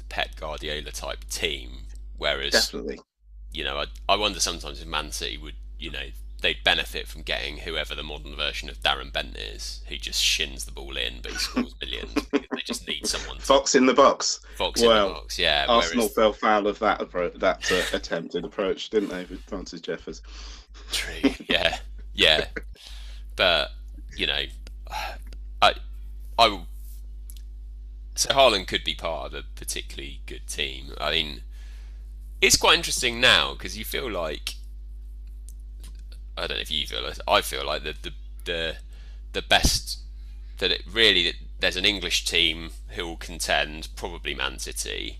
Pep 0.10 0.36
Guardiola 0.40 0.92
type 0.92 1.26
team. 1.30 1.72
Whereas, 2.18 2.54
definitely. 2.54 3.00
you 3.52 3.66
know, 3.66 3.78
I, 3.78 3.86
I 4.08 4.16
wonder 4.16 4.40
sometimes 4.40 4.82
if 4.82 4.88
Man 4.88 5.12
City 5.12 5.38
would, 5.38 5.56
you 5.78 5.92
know, 5.92 6.06
they'd 6.42 6.64
benefit 6.64 7.08
from 7.08 7.24
getting 7.24 7.58
whoever 7.58 7.96
the 7.96 8.04
modern 8.04 8.36
version 8.36 8.70
of 8.70 8.80
Darren 8.80 9.12
Bent 9.12 9.36
is, 9.36 9.82
who 9.88 9.98
just 9.98 10.22
shins 10.22 10.66
the 10.66 10.72
ball 10.72 10.96
in, 10.96 11.20
but 11.22 11.32
he 11.32 11.38
scores 11.38 11.76
millions. 11.82 12.14
they 12.32 12.62
just 12.66 12.88
need 12.88 13.06
someone 13.06 13.38
to 13.38 13.42
Fox 13.44 13.76
in 13.76 13.86
the 13.86 13.94
box. 13.94 14.40
fox 14.56 14.82
in 14.82 14.88
well, 14.88 15.08
the 15.10 15.14
box. 15.16 15.40
Yeah, 15.40 15.66
Arsenal 15.68 16.06
whereas, 16.06 16.16
fell 16.16 16.34
foul 16.34 16.68
of 16.68 16.80
that 16.80 17.00
appro- 17.00 17.38
that 17.40 17.70
uh, 17.72 17.98
attempted 17.98 18.46
approach, 18.46 18.90
didn't 18.90 19.10
they, 19.10 19.26
with 19.26 19.42
Francis 19.42 19.82
Jeffers? 19.82 20.22
True. 20.92 21.32
Yeah. 21.50 21.78
Yeah. 22.14 22.46
But 23.36 23.72
you 24.16 24.28
know, 24.28 24.44
I, 25.62 25.74
I. 26.38 26.48
will- 26.48 26.68
So 28.16 28.30
Haaland 28.30 28.68
could 28.68 28.84
be 28.84 28.96
part 28.96 29.28
of 29.28 29.34
a 29.34 29.44
particularly 29.56 30.22
good 30.26 30.48
team. 30.48 30.94
I 31.00 31.12
mean, 31.12 31.42
it's 32.42 32.56
quite 32.58 32.78
interesting 32.78 33.20
now 33.20 33.54
because 33.54 33.78
you 33.78 33.84
feel 33.86 34.10
like 34.10 34.56
I 36.38 36.48
don't 36.48 36.58
know 36.58 36.62
if 36.62 36.72
you 36.72 36.86
feel. 36.88 37.04
like 37.04 37.18
I 37.28 37.42
feel 37.42 37.66
like 37.66 37.84
the 37.84 37.96
the 38.02 38.14
the, 38.46 38.76
the 39.34 39.42
best 39.42 40.00
that 40.60 40.72
it 40.72 40.84
really 40.90 41.34
there's 41.60 41.76
an 41.78 41.86
English 41.86 42.26
team 42.26 42.72
who 42.90 43.06
will 43.08 43.18
contend, 43.18 43.90
probably 43.96 44.34
Man 44.36 44.60
City, 44.60 45.20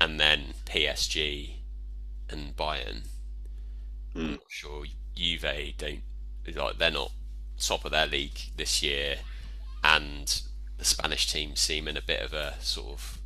and 0.00 0.18
then 0.20 0.54
PSG 0.64 1.50
and 2.30 2.56
Bayern. 2.56 3.02
Hmm. 4.12 4.18
I'm 4.20 4.30
not 4.32 4.40
sure 4.48 4.84
Juve 5.14 5.74
don't 5.78 6.02
like 6.54 6.78
they're 6.78 6.90
not 6.90 7.10
top 7.60 7.84
of 7.84 7.90
their 7.90 8.06
league 8.06 8.38
this 8.56 8.82
year, 8.82 9.16
and 9.82 10.42
the 10.78 10.84
Spanish 10.84 11.30
team 11.32 11.56
seem 11.56 11.88
in 11.88 11.96
a 11.96 12.02
bit 12.02 12.20
of 12.20 12.32
a 12.32 12.54
sort 12.60 12.92
of 12.92 13.18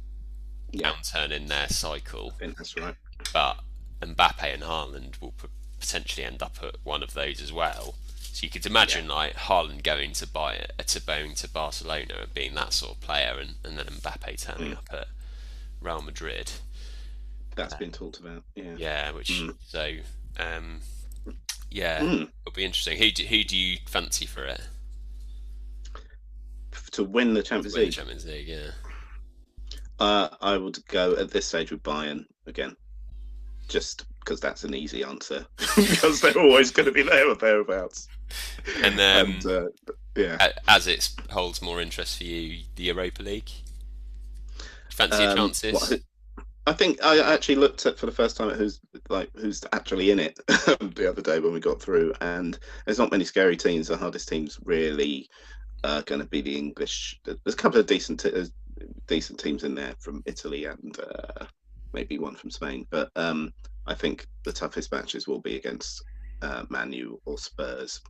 Yeah, 0.72 0.92
downturn 0.92 1.30
in 1.30 1.46
their 1.46 1.68
cycle. 1.68 2.32
I 2.36 2.38
think 2.38 2.56
that's 2.56 2.76
right. 2.76 2.94
But 3.32 3.58
Mbappe 4.00 4.54
and 4.54 4.62
Haaland 4.62 5.20
will 5.20 5.34
potentially 5.80 6.24
end 6.26 6.42
up 6.42 6.56
at 6.62 6.76
one 6.84 7.02
of 7.02 7.14
those 7.14 7.40
as 7.42 7.52
well. 7.52 7.94
So 8.32 8.44
you 8.44 8.50
could 8.50 8.64
imagine 8.66 9.08
like 9.08 9.34
Haaland 9.34 9.82
going 9.82 10.12
to 10.12 10.26
buy 10.26 10.58
uh, 10.78 10.82
to 10.84 11.00
going 11.00 11.34
to 11.34 11.48
Barcelona 11.48 12.14
and 12.22 12.32
being 12.32 12.54
that 12.54 12.72
sort 12.72 12.92
of 12.96 13.00
player, 13.00 13.36
and, 13.40 13.54
and 13.64 13.76
then 13.76 13.86
Mbappe 13.86 14.40
turning 14.40 14.72
Mm. 14.72 14.76
up 14.78 14.88
at 14.92 15.08
Real 15.80 16.00
Madrid. 16.02 16.52
That's 17.56 17.74
been 17.74 17.90
talked 17.90 18.18
about. 18.20 18.44
Yeah. 18.54 18.74
Yeah, 18.78 19.10
which 19.12 19.30
Mm. 19.30 19.56
so 19.66 19.96
um, 20.38 20.80
yeah, 21.70 22.00
Mm. 22.00 22.28
it'll 22.46 22.54
be 22.54 22.64
interesting. 22.64 22.98
Who 22.98 23.10
do, 23.10 23.24
who 23.24 23.44
do 23.44 23.56
you 23.56 23.78
fancy 23.86 24.26
for 24.26 24.44
it? 24.44 24.60
To 26.92 27.04
win 27.04 27.34
the 27.34 27.42
Champions 27.42 27.74
Win 27.74 27.80
the 27.82 27.86
League, 27.86 27.94
Champions 27.94 28.26
League, 28.26 28.48
yeah. 28.48 28.70
uh, 30.00 30.28
I 30.40 30.56
would 30.56 30.84
go 30.88 31.14
at 31.16 31.30
this 31.30 31.46
stage 31.46 31.70
with 31.70 31.82
Bayern 31.84 32.24
again, 32.46 32.74
just 33.68 34.04
because 34.20 34.40
that's 34.40 34.64
an 34.64 34.74
easy 34.74 35.04
answer. 35.04 35.46
because 35.76 36.20
they're 36.20 36.36
always 36.38 36.70
going 36.72 36.86
to 36.86 36.92
be 36.92 37.02
there 37.02 37.28
or 37.28 37.36
thereabouts. 37.36 38.08
And 38.82 38.94
um, 39.00 39.34
and 39.34 39.46
uh, 39.46 39.66
yeah, 40.16 40.48
as 40.68 40.86
it 40.88 41.10
holds 41.30 41.62
more 41.62 41.80
interest 41.80 42.18
for 42.18 42.24
you, 42.24 42.64
the 42.76 42.84
Europa 42.84 43.22
League. 43.22 43.50
Fancy 44.90 45.22
Um, 45.24 45.36
chances? 45.36 45.94
I 46.66 46.72
think 46.72 47.02
I 47.02 47.18
actually 47.32 47.56
looked 47.56 47.86
at 47.86 47.98
for 47.98 48.06
the 48.06 48.12
first 48.12 48.36
time 48.36 48.50
at 48.50 48.56
who's 48.56 48.80
like 49.08 49.30
who's 49.34 49.64
actually 49.72 50.10
in 50.10 50.18
it 50.18 50.38
the 50.46 51.08
other 51.08 51.22
day 51.22 51.40
when 51.40 51.52
we 51.52 51.60
got 51.60 51.80
through, 51.80 52.12
and 52.20 52.58
there's 52.84 52.98
not 52.98 53.10
many 53.10 53.24
scary 53.24 53.56
teams. 53.56 53.88
The 53.88 53.96
hardest 53.96 54.28
teams 54.28 54.58
really 54.64 55.28
are 55.84 56.02
going 56.02 56.20
to 56.20 56.28
be 56.28 56.42
the 56.42 56.56
English. 56.56 57.18
There's 57.24 57.38
a 57.46 57.56
couple 57.56 57.80
of 57.80 57.86
decent 57.86 58.20
t- 58.20 58.32
uh, 58.32 58.44
decent 59.06 59.40
teams 59.40 59.64
in 59.64 59.74
there 59.74 59.94
from 60.00 60.22
Italy 60.26 60.66
and 60.66 60.96
uh, 61.00 61.46
maybe 61.92 62.18
one 62.18 62.34
from 62.34 62.50
Spain, 62.50 62.86
but 62.90 63.10
um, 63.16 63.52
I 63.86 63.94
think 63.94 64.26
the 64.44 64.52
toughest 64.52 64.92
matches 64.92 65.26
will 65.26 65.40
be 65.40 65.56
against 65.56 66.04
uh, 66.42 66.64
Manu 66.68 67.18
or 67.24 67.38
Spurs. 67.38 68.00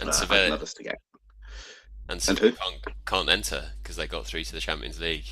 And 0.00 0.10
Uh, 0.10 0.12
Sevilla, 0.12 0.50
love 0.50 0.62
us 0.62 0.74
to 0.74 0.82
get. 0.82 0.98
And 2.12 2.28
and 2.28 2.38
who? 2.38 2.52
can't, 2.52 2.76
can't 3.06 3.28
enter 3.28 3.64
because 3.82 3.96
they 3.96 4.06
got 4.06 4.26
through 4.26 4.44
to 4.44 4.52
the 4.52 4.60
Champions 4.60 5.00
League. 5.00 5.24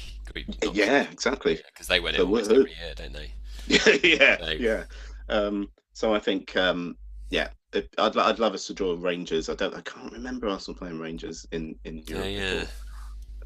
Yeah, 0.73 1.03
exactly. 1.11 1.59
because 1.73 1.87
they 1.89 1.99
win 2.01 2.15
it 2.15 2.19
So 2.19 2.25
almost 2.25 2.51
every 2.51 2.71
year, 2.71 2.95
don't 2.95 3.13
they? 3.13 3.33
Yeah, 3.67 3.97
yeah, 4.03 4.39
So- 4.39 4.51
yeah. 4.51 4.85
Um, 5.29 5.69
so 5.93 6.15
I 6.15 6.19
think, 6.19 6.57
um, 6.57 6.97
yeah, 7.31 7.49
it, 7.73 7.89
I'd 7.99 8.17
I'd 8.17 8.39
love 8.39 8.55
us 8.55 8.67
to 8.69 8.75
draw 8.75 8.97
Rangers. 8.99 9.49
I 9.49 9.55
don't, 9.55 9.75
I 9.75 9.81
can't 9.83 10.13
remember 10.13 10.49
Arsenal 10.49 10.79
playing 10.79 10.99
Rangers 10.99 11.47
in 11.53 11.77
in 11.85 11.99
Europe. 12.07 12.27
yeah. 12.29 12.61
before. 12.61 12.69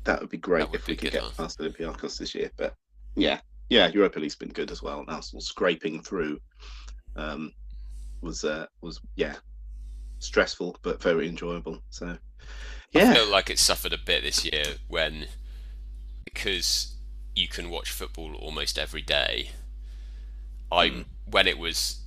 That 0.05 0.21
would 0.21 0.31
be 0.31 0.37
great 0.39 0.71
would 0.71 0.81
if 0.81 0.87
be 0.87 0.93
we 0.93 0.97
could 0.97 1.13
get 1.13 1.23
huh? 1.23 1.31
past 1.37 1.59
Olympiacos 1.59 2.19
this 2.19 2.35
year. 2.35 2.51
But 2.57 2.75
yeah, 3.17 3.41
yeah, 3.71 3.89
Europa 3.89 4.19
League's 4.21 4.37
been 4.37 4.51
good 4.51 4.71
as 4.71 4.83
well. 4.83 5.01
And 5.01 5.09
Arsenal 5.09 5.41
scraping 5.41 6.03
through 6.03 6.39
um, 7.17 7.53
was 8.21 8.45
uh, 8.45 8.67
was 8.83 9.01
yeah 9.17 9.35
stressful 10.21 10.77
but 10.83 11.03
very 11.03 11.29
enjoyable. 11.29 11.79
So 11.91 12.17
I 12.95 13.01
yeah, 13.01 13.15
feel 13.15 13.27
like 13.29 13.51
it 13.51 13.59
suffered 13.59 13.93
a 13.93 13.99
bit 13.99 14.23
this 14.23 14.45
year 14.45 14.65
when 14.89 15.27
because 16.25 16.95
you 17.35 17.49
can 17.49 17.71
watch 17.71 17.91
football 17.91 18.35
almost 18.37 18.79
every 18.79 19.03
day. 19.03 19.51
I 20.71 20.89
Mm. 20.91 21.05
when 21.27 21.47
it 21.47 21.59
was 21.59 22.01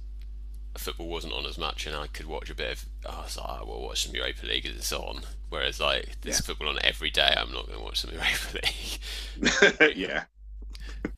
football 0.77 1.07
wasn't 1.07 1.33
on 1.33 1.45
as 1.45 1.57
much 1.57 1.87
and 1.87 1.95
I 1.95 2.05
could 2.07 2.27
watch 2.27 2.49
a 2.51 2.55
bit 2.55 2.71
of 2.73 2.85
I 3.09 3.23
was 3.23 3.37
like, 3.37 3.47
oh, 3.49 3.65
we'll 3.65 3.81
watch 3.81 4.05
some 4.05 4.15
Europa 4.15 4.45
League 4.45 4.65
as 4.65 4.75
it's 4.75 4.93
on. 4.93 5.21
Whereas 5.49 5.79
like 5.79 6.09
there's 6.21 6.39
Yeah. 6.39 6.45
football 6.45 6.69
on 6.69 6.79
every 6.83 7.09
day, 7.09 7.33
I'm 7.35 7.51
not 7.51 7.65
going 7.67 7.79
to 7.79 7.83
watch 7.83 7.99
some 8.01 8.11
Europa 8.13 8.59
League. 9.83 9.97
yeah. 9.97 10.23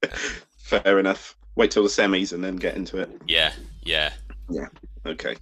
Fair 0.57 0.99
enough. 0.99 1.36
Wait 1.55 1.72
till 1.72 1.84
the 1.84 1.89
semis 1.89 2.32
and 2.32 2.43
then 2.43 2.55
get 2.55 2.76
into 2.76 2.97
it. 2.97 3.09
Yeah, 3.28 3.53
yeah, 3.84 4.13
yeah. 4.49 4.67
Okay. 5.05 5.36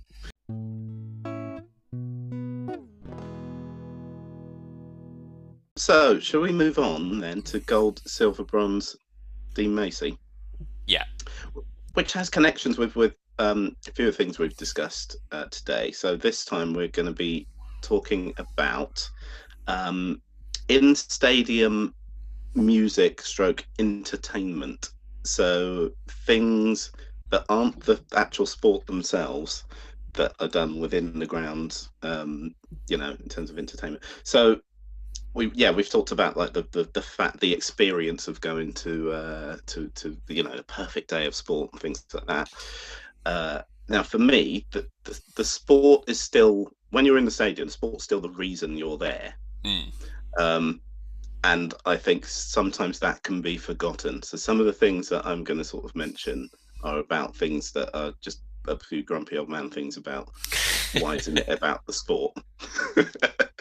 So, 5.78 6.20
shall 6.20 6.42
we 6.42 6.52
move 6.52 6.80
on 6.80 7.20
then 7.20 7.44
to 7.44 7.60
gold, 7.60 8.02
silver, 8.08 8.44
bronze, 8.44 8.96
Dean 9.54 9.76
Macy? 9.76 10.18
Yeah. 10.88 11.04
Which 11.94 12.14
has 12.14 12.30
connections 12.30 12.80
with 12.80 12.96
with 12.96 13.14
um, 13.38 13.76
a 13.88 13.92
few 13.92 14.08
of 14.08 14.18
the 14.18 14.24
things 14.24 14.40
we've 14.40 14.58
discussed 14.58 15.18
uh, 15.32 15.46
today. 15.52 15.92
So 15.92 16.16
this 16.16 16.46
time 16.46 16.74
we're 16.74 16.88
going 16.88 17.06
to 17.06 17.14
be 17.14 17.48
talking 17.82 18.34
about 18.38 19.08
um, 19.68 20.20
in 20.68 20.96
stadium 20.96 21.94
music 22.56 23.22
stroke 23.22 23.64
entertainment. 23.78 24.90
So 25.26 25.92
things 26.26 26.92
that 27.30 27.46
aren't 27.50 27.80
the 27.82 28.02
actual 28.16 28.48
sport 28.48 28.86
themselves 28.88 29.66
that 30.14 30.34
are 30.40 30.48
done 30.48 30.80
within 30.80 31.20
the 31.20 31.26
grounds, 31.28 31.92
um, 32.02 32.56
you 32.90 32.98
know, 32.98 33.12
in 33.12 33.30
terms 33.30 33.52
of 33.52 33.60
entertainment. 33.60 34.04
So 34.24 34.60
we 35.34 35.52
yeah 35.54 35.72
we've 35.72 35.90
talked 35.90 36.12
about 36.12 36.36
like 36.38 36.54
the 36.54 36.68
the, 36.72 36.90
the 36.94 37.02
fact 37.02 37.40
the 37.40 37.54
experience 37.54 38.28
of 38.28 38.42
going 38.42 38.74
to 38.74 39.12
uh 39.12 39.58
to 39.66 39.88
to 39.90 40.18
you 40.28 40.44
know 40.44 40.52
a 40.52 40.64
perfect 40.64 41.10
day 41.10 41.26
of 41.26 41.36
sport 41.36 41.70
and 41.74 41.82
things 41.82 42.04
like 42.14 42.26
that 42.28 42.50
uh 43.26 43.62
now 43.90 44.04
for 44.04 44.20
me 44.20 44.66
the, 44.72 44.86
the 45.04 45.20
the 45.36 45.44
sport 45.44 46.04
is 46.08 46.20
still 46.20 46.72
when 46.92 47.06
you're 47.06 47.18
in 47.18 47.26
the 47.26 47.32
stadium 47.32 47.68
the 47.68 47.72
sport's 47.72 48.04
still 48.04 48.22
the 48.22 48.30
reason 48.30 48.78
you're 48.78 48.98
there 48.98 49.34
Mm. 49.66 49.92
um 50.38 50.80
and 51.44 51.74
i 51.86 51.98
think 51.98 52.26
sometimes 52.26 53.00
that 53.00 53.22
can 53.24 53.42
be 53.42 53.58
forgotten 53.58 54.22
so 54.22 54.38
some 54.38 54.60
of 54.60 54.68
the 54.68 54.74
things 54.74 55.10
that 55.10 55.26
i'm 55.26 55.44
going 55.44 55.58
to 55.58 55.64
sort 55.64 55.84
of 55.84 55.96
mention 55.96 56.48
are 56.84 57.00
about 57.00 57.36
things 57.36 57.72
that 57.72 57.90
are 57.98 58.14
just 58.22 58.44
a 58.68 58.78
few 58.78 59.04
grumpy 59.04 59.38
old 59.38 59.50
man 59.50 59.70
things 59.70 59.98
about 59.98 60.30
why 61.00 61.16
isn't 61.16 61.38
it 61.38 61.50
about 61.58 61.86
the 61.86 61.94
sport? 61.94 62.34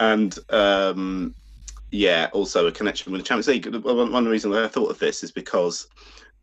and 0.00 0.38
um, 0.50 1.34
yeah, 1.90 2.28
also 2.32 2.66
a 2.66 2.72
connection 2.72 3.12
with 3.12 3.20
the 3.20 3.26
Champions 3.26 3.48
League. 3.48 3.84
One, 3.84 4.12
one 4.12 4.26
reason 4.26 4.50
that 4.50 4.64
I 4.64 4.68
thought 4.68 4.90
of 4.90 4.98
this 4.98 5.22
is 5.22 5.32
because 5.32 5.88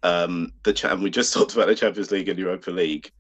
um, 0.04 0.54
the 0.64 0.90
and 0.92 1.02
we 1.02 1.10
just 1.10 1.34
talked 1.36 1.54
about 1.54 1.68
the 1.68 1.76
Champions 1.76 2.12
League 2.12 2.30
and 2.30 2.40
Europa 2.40 2.72
League. 2.72 3.12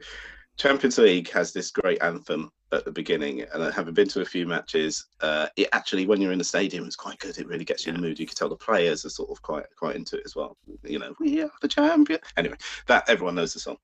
Champions 0.57 0.99
League 0.99 1.32
has 1.32 1.51
this 1.51 1.71
great 1.71 2.01
anthem 2.03 2.51
at 2.71 2.86
the 2.86 2.91
beginning, 2.91 3.41
and 3.53 3.74
having 3.74 3.93
been 3.93 4.07
to 4.09 4.21
a 4.21 4.26
few 4.26 4.45
matches, 4.45 5.07
uh, 5.21 5.47
it 5.57 5.67
actually, 5.74 6.05
when 6.05 6.21
you're 6.21 6.32
in 6.32 6.38
the 6.38 6.43
stadium, 6.43 6.86
it's 6.86 6.95
quite 6.95 7.17
good. 7.19 7.38
It 7.38 7.47
really 7.47 7.65
gets 7.65 7.86
you 7.86 7.89
in 7.89 7.99
the 7.99 8.07
mood. 8.07 8.19
You 8.19 8.28
can 8.28 8.36
tell 8.36 8.49
the 8.49 8.55
players 8.55 9.03
are 9.05 9.09
sort 9.09 9.32
of 9.32 9.41
quite 9.41 9.65
quite 9.78 9.95
into 9.95 10.17
it 10.17 10.24
as 10.26 10.36
well. 10.36 10.57
You 10.84 10.99
know, 10.99 11.13
we 11.19 11.41
are 11.41 11.51
the 11.61 11.67
champion. 11.67 12.19
Anyway, 12.38 12.57
that 12.88 13.09
everyone 13.09 13.36
knows 13.36 13.53
the 13.53 13.59
song. 13.59 13.78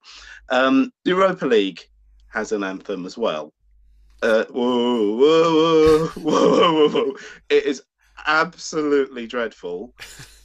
Um, 0.50 0.92
Europa 1.06 1.46
League 1.46 1.82
has 2.28 2.52
an 2.52 2.64
anthem 2.64 3.06
as 3.06 3.18
well. 3.18 3.54
Uh, 4.22 4.46
whoa, 4.46 5.16
whoa, 5.16 6.08
whoa, 6.08 6.22
whoa, 6.22 6.74
whoa, 6.74 6.90
whoa! 6.90 7.14
It 7.50 7.66
is 7.66 7.84
absolutely 8.28 9.28
dreadful. 9.28 9.94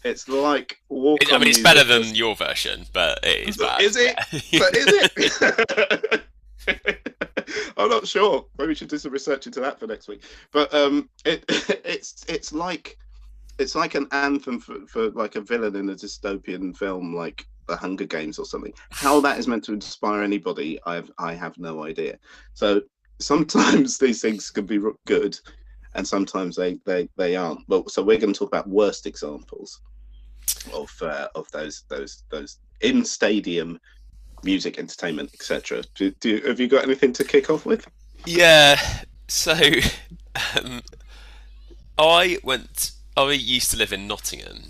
It's 0.04 0.28
like 0.28 0.78
walk. 0.88 1.22
It- 1.22 1.32
I 1.32 1.38
mean, 1.38 1.48
it's 1.48 1.60
better 1.60 1.82
than 1.84 2.14
your 2.14 2.36
version, 2.36 2.86
but 2.92 3.18
it 3.24 3.48
is 3.48 3.56
bad. 3.56 3.80
Is 3.80 3.96
it? 3.96 4.16
Yeah. 4.50 4.58
but 4.60 4.76
is 4.76 5.38
it? 5.46 6.24
I'm 7.76 7.88
not 7.88 8.06
sure. 8.06 8.46
Maybe 8.58 8.68
we 8.68 8.74
should 8.74 8.88
do 8.88 8.98
some 8.98 9.12
research 9.12 9.46
into 9.46 9.60
that 9.60 9.78
for 9.80 9.86
next 9.86 10.08
week. 10.08 10.22
But 10.52 10.72
um, 10.72 11.08
it 11.24 11.44
it's 11.84 12.24
it's 12.28 12.52
like 12.52 12.98
it's 13.58 13.74
like 13.74 13.94
an 13.94 14.06
anthem 14.12 14.60
for, 14.60 14.86
for 14.86 15.10
like 15.10 15.36
a 15.36 15.40
villain 15.40 15.76
in 15.76 15.88
a 15.90 15.94
dystopian 15.94 16.76
film, 16.76 17.14
like 17.14 17.46
The 17.66 17.76
Hunger 17.76 18.06
Games 18.06 18.38
or 18.38 18.44
something. 18.44 18.72
How 18.90 19.20
that 19.20 19.38
is 19.38 19.46
meant 19.48 19.64
to 19.64 19.72
inspire 19.72 20.22
anybody, 20.22 20.78
I 20.86 20.94
have 20.96 21.10
I 21.18 21.34
have 21.34 21.58
no 21.58 21.84
idea. 21.84 22.18
So 22.54 22.82
sometimes 23.18 23.98
these 23.98 24.20
things 24.20 24.50
can 24.50 24.66
be 24.66 24.80
good, 25.06 25.38
and 25.94 26.06
sometimes 26.06 26.56
they 26.56 26.78
they 26.84 27.08
they 27.16 27.36
aren't. 27.36 27.66
But 27.68 27.90
so 27.90 28.02
we're 28.02 28.18
going 28.18 28.32
to 28.32 28.38
talk 28.38 28.48
about 28.48 28.68
worst 28.68 29.06
examples 29.06 29.80
of 30.72 30.90
uh, 31.02 31.28
of 31.34 31.50
those 31.52 31.84
those 31.88 32.24
those 32.30 32.58
in 32.80 33.04
stadium 33.04 33.80
music, 34.44 34.78
entertainment, 34.78 35.30
etc. 35.34 35.82
Do, 35.94 36.10
do 36.20 36.40
have 36.46 36.60
you 36.60 36.68
got 36.68 36.84
anything 36.84 37.12
to 37.14 37.24
kick 37.24 37.50
off 37.50 37.66
with? 37.66 37.86
Yeah. 38.26 38.78
So, 39.28 39.54
um, 40.56 40.82
I 41.98 42.38
went. 42.42 42.92
I 43.16 43.30
used 43.32 43.70
to 43.70 43.76
live 43.76 43.92
in 43.92 44.06
Nottingham, 44.06 44.64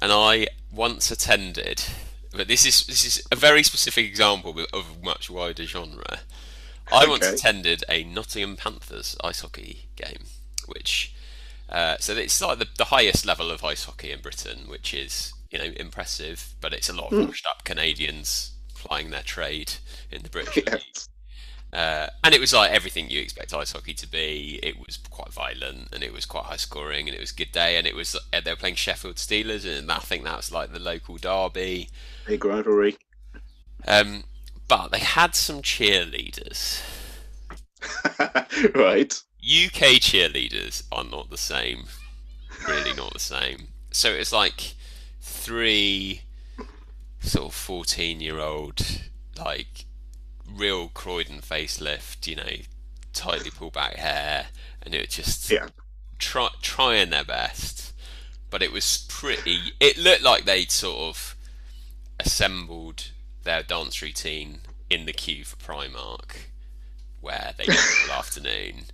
and 0.00 0.12
I 0.12 0.48
once 0.70 1.10
attended. 1.10 1.84
But 2.32 2.48
this 2.48 2.66
is 2.66 2.86
this 2.86 3.04
is 3.04 3.26
a 3.32 3.36
very 3.36 3.62
specific 3.62 4.06
example 4.06 4.54
of 4.72 4.84
a 5.00 5.04
much 5.04 5.30
wider 5.30 5.64
genre. 5.64 6.20
I 6.92 7.06
once 7.06 7.28
Okay. 7.28 7.30
attended 7.30 7.84
a 7.88 8.04
Nottingham 8.04 8.56
Panthers 8.56 9.16
ice 9.22 9.40
hockey 9.40 9.88
game, 9.96 10.24
which 10.66 11.14
uh, 11.68 11.96
so 12.00 12.14
it's 12.16 12.40
like 12.40 12.58
the, 12.58 12.68
the 12.78 12.86
highest 12.86 13.26
level 13.26 13.50
of 13.50 13.64
ice 13.64 13.84
hockey 13.84 14.12
in 14.12 14.20
Britain, 14.20 14.68
which 14.68 14.94
is 14.94 15.34
you 15.50 15.58
know 15.58 15.72
impressive, 15.76 16.54
but 16.60 16.72
it's 16.72 16.88
a 16.88 16.92
lot 16.94 17.08
of 17.10 17.18
washed 17.20 17.46
up 17.46 17.64
Canadians 17.64 18.52
plying 18.74 19.10
their 19.10 19.22
trade 19.22 19.74
in 20.10 20.22
the 20.22 20.30
British 20.30 20.64
League. 20.70 20.98
Uh, 21.72 22.06
and 22.24 22.34
it 22.34 22.40
was 22.40 22.52
like 22.52 22.70
everything 22.70 23.10
you 23.10 23.20
expect 23.20 23.52
ice 23.52 23.72
hockey 23.72 23.94
to 23.94 24.06
be. 24.08 24.60
It 24.62 24.78
was 24.78 24.98
quite 25.10 25.32
violent 25.32 25.88
and 25.92 26.02
it 26.02 26.12
was 26.12 26.24
quite 26.26 26.44
high 26.44 26.56
scoring 26.56 27.08
and 27.08 27.16
it 27.16 27.20
was 27.20 27.32
a 27.32 27.36
good 27.36 27.52
day. 27.52 27.76
And 27.76 27.86
it 27.86 27.94
was 27.96 28.14
uh, 28.32 28.40
they 28.40 28.52
were 28.52 28.56
playing 28.56 28.76
Sheffield 28.76 29.16
Steelers 29.16 29.66
and 29.66 29.90
I 29.90 29.98
think 29.98 30.24
that 30.24 30.36
was 30.36 30.52
like 30.52 30.72
the 30.72 30.78
local 30.78 31.16
derby. 31.18 31.90
Big 32.26 32.44
rivalry. 32.44 32.98
Um, 33.86 34.24
but 34.68 34.88
they 34.88 34.98
had 34.98 35.34
some 35.34 35.62
cheerleaders. 35.62 36.80
right. 38.74 39.12
UK 39.42 40.00
cheerleaders 40.00 40.82
are 40.90 41.04
not 41.04 41.30
the 41.30 41.36
same. 41.36 41.84
Really 42.66 42.94
not 42.94 43.12
the 43.12 43.18
same. 43.20 43.68
So 43.90 44.10
it's 44.10 44.32
like 44.32 44.74
three 45.20 46.22
sort 47.20 47.46
of 47.46 47.54
14 47.54 48.20
year 48.20 48.38
old, 48.40 48.80
like 49.38 49.84
real 50.50 50.88
Croydon 50.88 51.40
facelift, 51.40 52.26
you 52.26 52.36
know, 52.36 52.56
tightly 53.12 53.50
pulled 53.50 53.72
back 53.74 53.96
hair, 53.96 54.46
and 54.82 54.94
it 54.94 55.06
was 55.06 55.14
just 55.14 55.50
Yeah. 55.50 55.68
try, 56.18 56.48
trying 56.62 57.10
their 57.10 57.24
best. 57.24 57.92
But 58.50 58.62
it 58.62 58.72
was 58.72 59.04
pretty. 59.08 59.72
It 59.80 59.98
looked 59.98 60.22
like 60.22 60.44
they'd 60.44 60.70
sort 60.70 60.98
of 60.98 61.36
assembled 62.20 63.10
their 63.46 63.62
dance 63.62 64.02
routine 64.02 64.60
in 64.90 65.06
the 65.06 65.12
queue 65.12 65.44
for 65.44 65.56
Primark, 65.56 66.50
where 67.20 67.54
they 67.56 67.64
did 67.64 67.74
it 67.74 68.10
all 68.10 68.16
afternoon, 68.18 68.84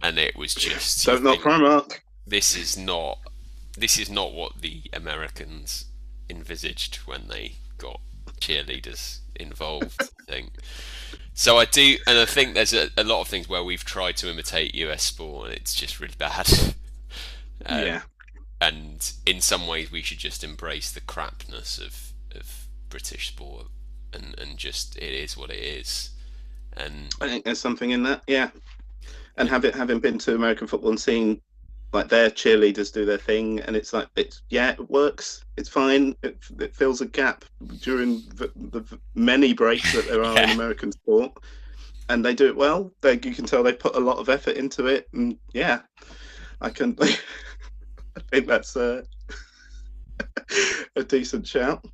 and 0.00 0.18
it 0.18 0.36
was 0.36 0.54
just. 0.54 1.04
you 1.06 1.16
So 1.16 1.18
not 1.18 1.32
think, 1.32 1.42
Primark. 1.42 2.00
This 2.26 2.56
is 2.56 2.78
not. 2.78 3.18
This 3.76 3.98
is 3.98 4.08
not 4.10 4.32
what 4.32 4.60
the 4.62 4.82
Americans 4.92 5.86
envisaged 6.28 6.96
when 7.06 7.26
they 7.28 7.56
got 7.78 8.00
cheerleaders 8.40 9.18
involved. 9.34 10.00
I 10.00 10.24
think. 10.32 10.52
So 11.34 11.56
I 11.58 11.64
do, 11.64 11.96
and 12.06 12.18
I 12.18 12.26
think 12.26 12.54
there's 12.54 12.74
a, 12.74 12.90
a 12.96 13.04
lot 13.04 13.22
of 13.22 13.28
things 13.28 13.48
where 13.48 13.64
we've 13.64 13.84
tried 13.84 14.16
to 14.18 14.30
imitate 14.30 14.74
US 14.74 15.02
sport, 15.02 15.48
and 15.48 15.56
it's 15.56 15.74
just 15.74 15.98
really 16.00 16.14
bad. 16.18 16.48
Um, 17.66 17.84
yeah. 17.84 18.00
and 18.58 19.12
in 19.26 19.42
some 19.42 19.66
ways 19.66 19.92
we 19.92 20.00
should 20.00 20.16
just 20.16 20.42
embrace 20.42 20.90
the 20.90 21.02
crapness 21.02 21.76
of, 21.78 22.14
of 22.34 22.68
British 22.90 23.28
sport 23.28 23.66
and, 24.12 24.38
and 24.38 24.58
just 24.58 24.96
it 24.98 25.14
is 25.14 25.36
what 25.36 25.50
it 25.50 25.62
is 25.62 26.10
and 26.76 27.14
I 27.20 27.28
think 27.28 27.44
there's 27.44 27.60
something 27.60 27.90
in 27.90 28.02
that. 28.04 28.22
Yeah. 28.26 28.50
and 29.36 29.48
having 29.48 29.72
having 29.72 30.00
been 30.00 30.18
to 30.18 30.34
American 30.34 30.66
football 30.66 30.90
and 30.90 31.00
seeing 31.00 31.40
like 31.92 32.08
their 32.08 32.30
cheerleaders 32.30 32.92
do 32.92 33.04
their 33.04 33.18
thing, 33.18 33.60
and 33.60 33.74
it's 33.74 33.92
like 33.92 34.08
it's 34.16 34.42
yeah, 34.48 34.70
it 34.72 34.90
works. 34.90 35.44
It's 35.56 35.68
fine. 35.68 36.14
It, 36.22 36.38
it 36.60 36.74
fills 36.74 37.00
a 37.00 37.06
gap 37.06 37.44
during 37.80 38.22
the, 38.34 38.50
the 38.54 38.98
many 39.14 39.52
breaks 39.52 39.92
that 39.94 40.06
there 40.06 40.22
are 40.22 40.34
yeah. 40.36 40.44
in 40.44 40.50
American 40.50 40.92
sport, 40.92 41.32
and 42.08 42.24
they 42.24 42.34
do 42.34 42.46
it 42.46 42.56
well. 42.56 42.92
They 43.00 43.14
you 43.14 43.34
can 43.34 43.44
tell 43.44 43.62
they 43.62 43.72
put 43.72 43.96
a 43.96 44.00
lot 44.00 44.18
of 44.18 44.28
effort 44.28 44.56
into 44.56 44.86
it, 44.86 45.08
and 45.12 45.36
yeah, 45.52 45.80
I 46.60 46.70
can. 46.70 46.96
I 48.16 48.20
think 48.30 48.46
that's 48.46 48.76
a, 48.76 49.04
a 50.96 51.04
decent 51.04 51.46
shout. 51.46 51.84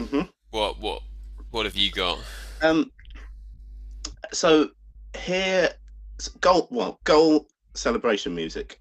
Mm-hmm. 0.00 0.22
What 0.50 0.80
what 0.80 1.02
what 1.50 1.66
have 1.66 1.76
you 1.76 1.90
got? 1.90 2.18
Um. 2.62 2.90
So 4.32 4.70
here, 5.16 5.70
goal. 6.40 6.68
Well, 6.70 7.00
goal 7.04 7.46
celebration 7.74 8.34
music 8.34 8.80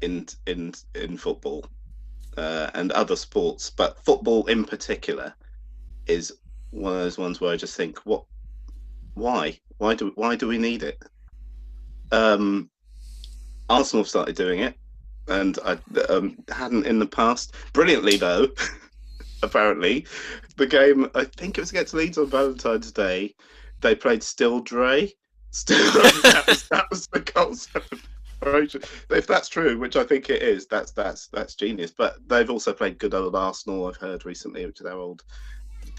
in 0.00 0.26
in 0.46 0.72
in 0.94 1.16
football 1.16 1.66
uh, 2.36 2.70
and 2.74 2.92
other 2.92 3.16
sports, 3.16 3.70
but 3.70 4.02
football 4.04 4.46
in 4.46 4.64
particular 4.64 5.34
is 6.06 6.32
one 6.70 6.94
of 6.94 6.98
those 7.00 7.18
ones 7.18 7.40
where 7.40 7.52
I 7.52 7.56
just 7.56 7.76
think, 7.76 7.98
what, 8.00 8.24
why, 9.14 9.58
why 9.78 9.94
do 9.94 10.12
why 10.14 10.36
do 10.36 10.48
we 10.48 10.58
need 10.58 10.82
it? 10.82 11.02
Um, 12.10 12.70
Arsenal 13.68 14.04
started 14.04 14.36
doing 14.36 14.60
it, 14.60 14.74
and 15.28 15.58
I 15.64 15.78
um, 16.08 16.38
hadn't 16.48 16.86
in 16.86 16.98
the 16.98 17.06
past. 17.06 17.54
Brilliantly 17.72 18.16
though, 18.16 18.48
apparently, 19.42 20.06
the 20.56 20.66
game 20.66 21.10
I 21.14 21.24
think 21.24 21.58
it 21.58 21.60
was 21.62 21.70
against 21.70 21.94
Leeds 21.94 22.18
on 22.18 22.26
Valentine's 22.28 22.92
Day. 22.92 23.34
They 23.80 23.94
played 23.94 24.22
Still 24.22 24.60
Dre. 24.60 25.12
Still, 25.54 25.76
that, 25.92 26.44
was, 26.48 26.68
that 26.68 26.88
was 26.90 27.06
the 27.08 27.20
goal 27.20 27.54
if 28.44 29.26
that's 29.26 29.48
true, 29.48 29.78
which 29.78 29.96
I 29.96 30.04
think 30.04 30.30
it 30.30 30.42
is, 30.42 30.66
that's 30.66 30.92
that's 30.92 31.28
that's 31.28 31.54
genius. 31.54 31.92
But 31.96 32.16
they've 32.26 32.50
also 32.50 32.72
played 32.72 32.98
good 32.98 33.14
old 33.14 33.36
Arsenal. 33.36 33.86
I've 33.86 33.96
heard 33.96 34.24
recently, 34.24 34.66
which 34.66 34.80
is 34.80 34.84
their 34.84 34.94
old. 34.94 35.22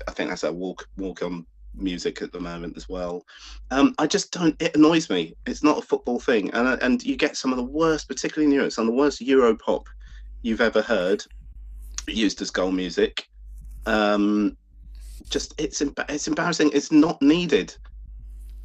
I 0.07 0.11
think 0.11 0.29
that's 0.29 0.41
their 0.41 0.51
walk 0.51 0.87
walk 0.97 1.21
on 1.23 1.45
music 1.75 2.21
at 2.21 2.31
the 2.31 2.39
moment 2.39 2.77
as 2.77 2.87
well. 2.89 3.25
Um, 3.71 3.95
I 3.97 4.07
just 4.07 4.31
don't. 4.31 4.61
It 4.61 4.75
annoys 4.75 5.09
me. 5.09 5.35
It's 5.45 5.63
not 5.63 5.79
a 5.79 5.81
football 5.85 6.19
thing, 6.19 6.51
and 6.51 6.67
and 6.81 7.03
you 7.03 7.15
get 7.15 7.37
some 7.37 7.51
of 7.51 7.57
the 7.57 7.63
worst, 7.63 8.07
particularly 8.07 8.45
in 8.45 8.57
Europe, 8.57 8.73
some 8.73 8.87
of 8.87 8.93
the 8.93 8.99
worst 8.99 9.21
Euro 9.21 9.55
pop 9.55 9.87
you've 10.41 10.61
ever 10.61 10.81
heard 10.81 11.23
used 12.07 12.41
as 12.41 12.51
goal 12.51 12.71
music. 12.71 13.29
Um, 13.85 14.57
just 15.29 15.53
it's 15.57 15.81
it's 15.81 16.27
embarrassing. 16.27 16.71
It's 16.73 16.91
not 16.91 17.21
needed. 17.21 17.75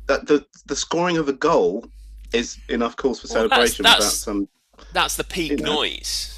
That 0.07 0.27
the 0.27 0.45
the 0.67 0.77
scoring 0.77 1.17
of 1.17 1.29
a 1.29 1.33
goal 1.33 1.87
is 2.33 2.59
enough 2.69 2.97
cause 2.97 3.21
for 3.21 3.27
well, 3.29 3.49
celebration 3.49 3.83
that's, 3.83 3.99
that's, 3.99 4.27
without 4.27 4.47
some. 4.47 4.49
That's 4.93 5.17
the 5.17 5.25
peak 5.25 5.53
you 5.53 5.57
know. 5.59 5.75
noise. 5.77 6.35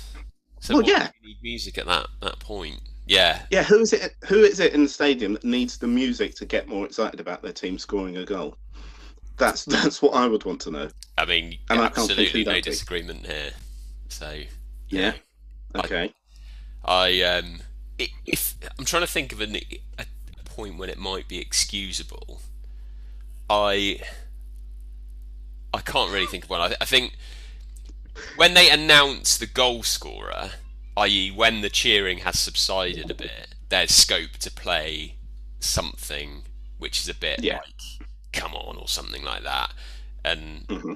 So 0.60 0.74
well, 0.74 0.82
yeah. 0.84 1.08
You 1.20 1.28
need 1.28 1.42
music 1.42 1.78
at 1.78 1.86
that 1.86 2.06
that 2.22 2.38
point. 2.38 2.80
Yeah. 3.06 3.42
Yeah. 3.50 3.64
Who 3.64 3.80
is 3.80 3.92
it? 3.92 4.14
Who 4.26 4.40
is 4.40 4.60
it 4.60 4.72
in 4.72 4.84
the 4.84 4.88
stadium 4.88 5.34
that 5.34 5.44
needs 5.44 5.78
the 5.78 5.86
music 5.86 6.34
to 6.36 6.46
get 6.46 6.68
more 6.68 6.86
excited 6.86 7.20
about 7.20 7.42
their 7.42 7.52
team 7.52 7.78
scoring 7.78 8.16
a 8.16 8.24
goal? 8.24 8.56
That's 9.36 9.64
that's 9.66 10.02
what 10.02 10.14
I 10.14 10.26
would 10.26 10.44
want 10.44 10.60
to 10.62 10.70
know. 10.70 10.88
I 11.18 11.24
mean, 11.26 11.58
and 11.68 11.80
absolutely 11.80 12.44
no 12.44 12.60
disagreement 12.60 13.26
here. 13.26 13.50
So 14.08 14.40
yeah. 14.88 15.12
Okay. 15.74 16.12
I, 16.84 17.20
I 17.22 17.38
um, 17.38 17.60
if 18.26 18.54
I'm 18.78 18.84
trying 18.84 19.02
to 19.02 19.08
think 19.08 19.32
of 19.32 19.40
a, 19.40 19.46
a 19.98 20.04
point 20.44 20.78
when 20.78 20.90
it 20.90 20.98
might 20.98 21.28
be 21.28 21.38
excusable, 21.38 22.40
I 23.48 24.00
I 25.72 25.80
can't 25.80 26.12
really 26.12 26.26
think 26.26 26.44
of 26.44 26.50
one. 26.50 26.60
I, 26.60 26.74
I 26.80 26.84
think 26.84 27.16
when 28.36 28.54
they 28.54 28.70
announce 28.70 29.36
the 29.38 29.46
goal 29.46 29.82
scorer, 29.82 30.50
i.e., 30.96 31.30
when 31.30 31.60
the 31.60 31.70
cheering 31.70 32.18
has 32.18 32.38
subsided 32.38 33.10
a 33.10 33.14
bit, 33.14 33.54
there's 33.68 33.92
scope 33.92 34.32
to 34.40 34.50
play 34.50 35.16
something 35.60 36.42
which 36.78 37.00
is 37.00 37.08
a 37.08 37.14
bit 37.14 37.42
yeah. 37.42 37.58
like 37.58 38.08
"Come 38.32 38.54
on" 38.54 38.76
or 38.76 38.88
something 38.88 39.22
like 39.22 39.42
that, 39.42 39.72
and 40.24 40.66
mm-hmm. 40.66 40.94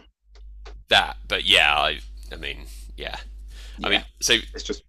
that. 0.88 1.16
But 1.28 1.44
yeah, 1.44 1.74
I, 1.74 2.00
I 2.32 2.36
mean, 2.36 2.66
yeah, 2.96 3.16
I 3.82 3.88
mean, 3.88 4.04
so 4.20 4.34
it's 4.52 4.62
just. 4.62 4.82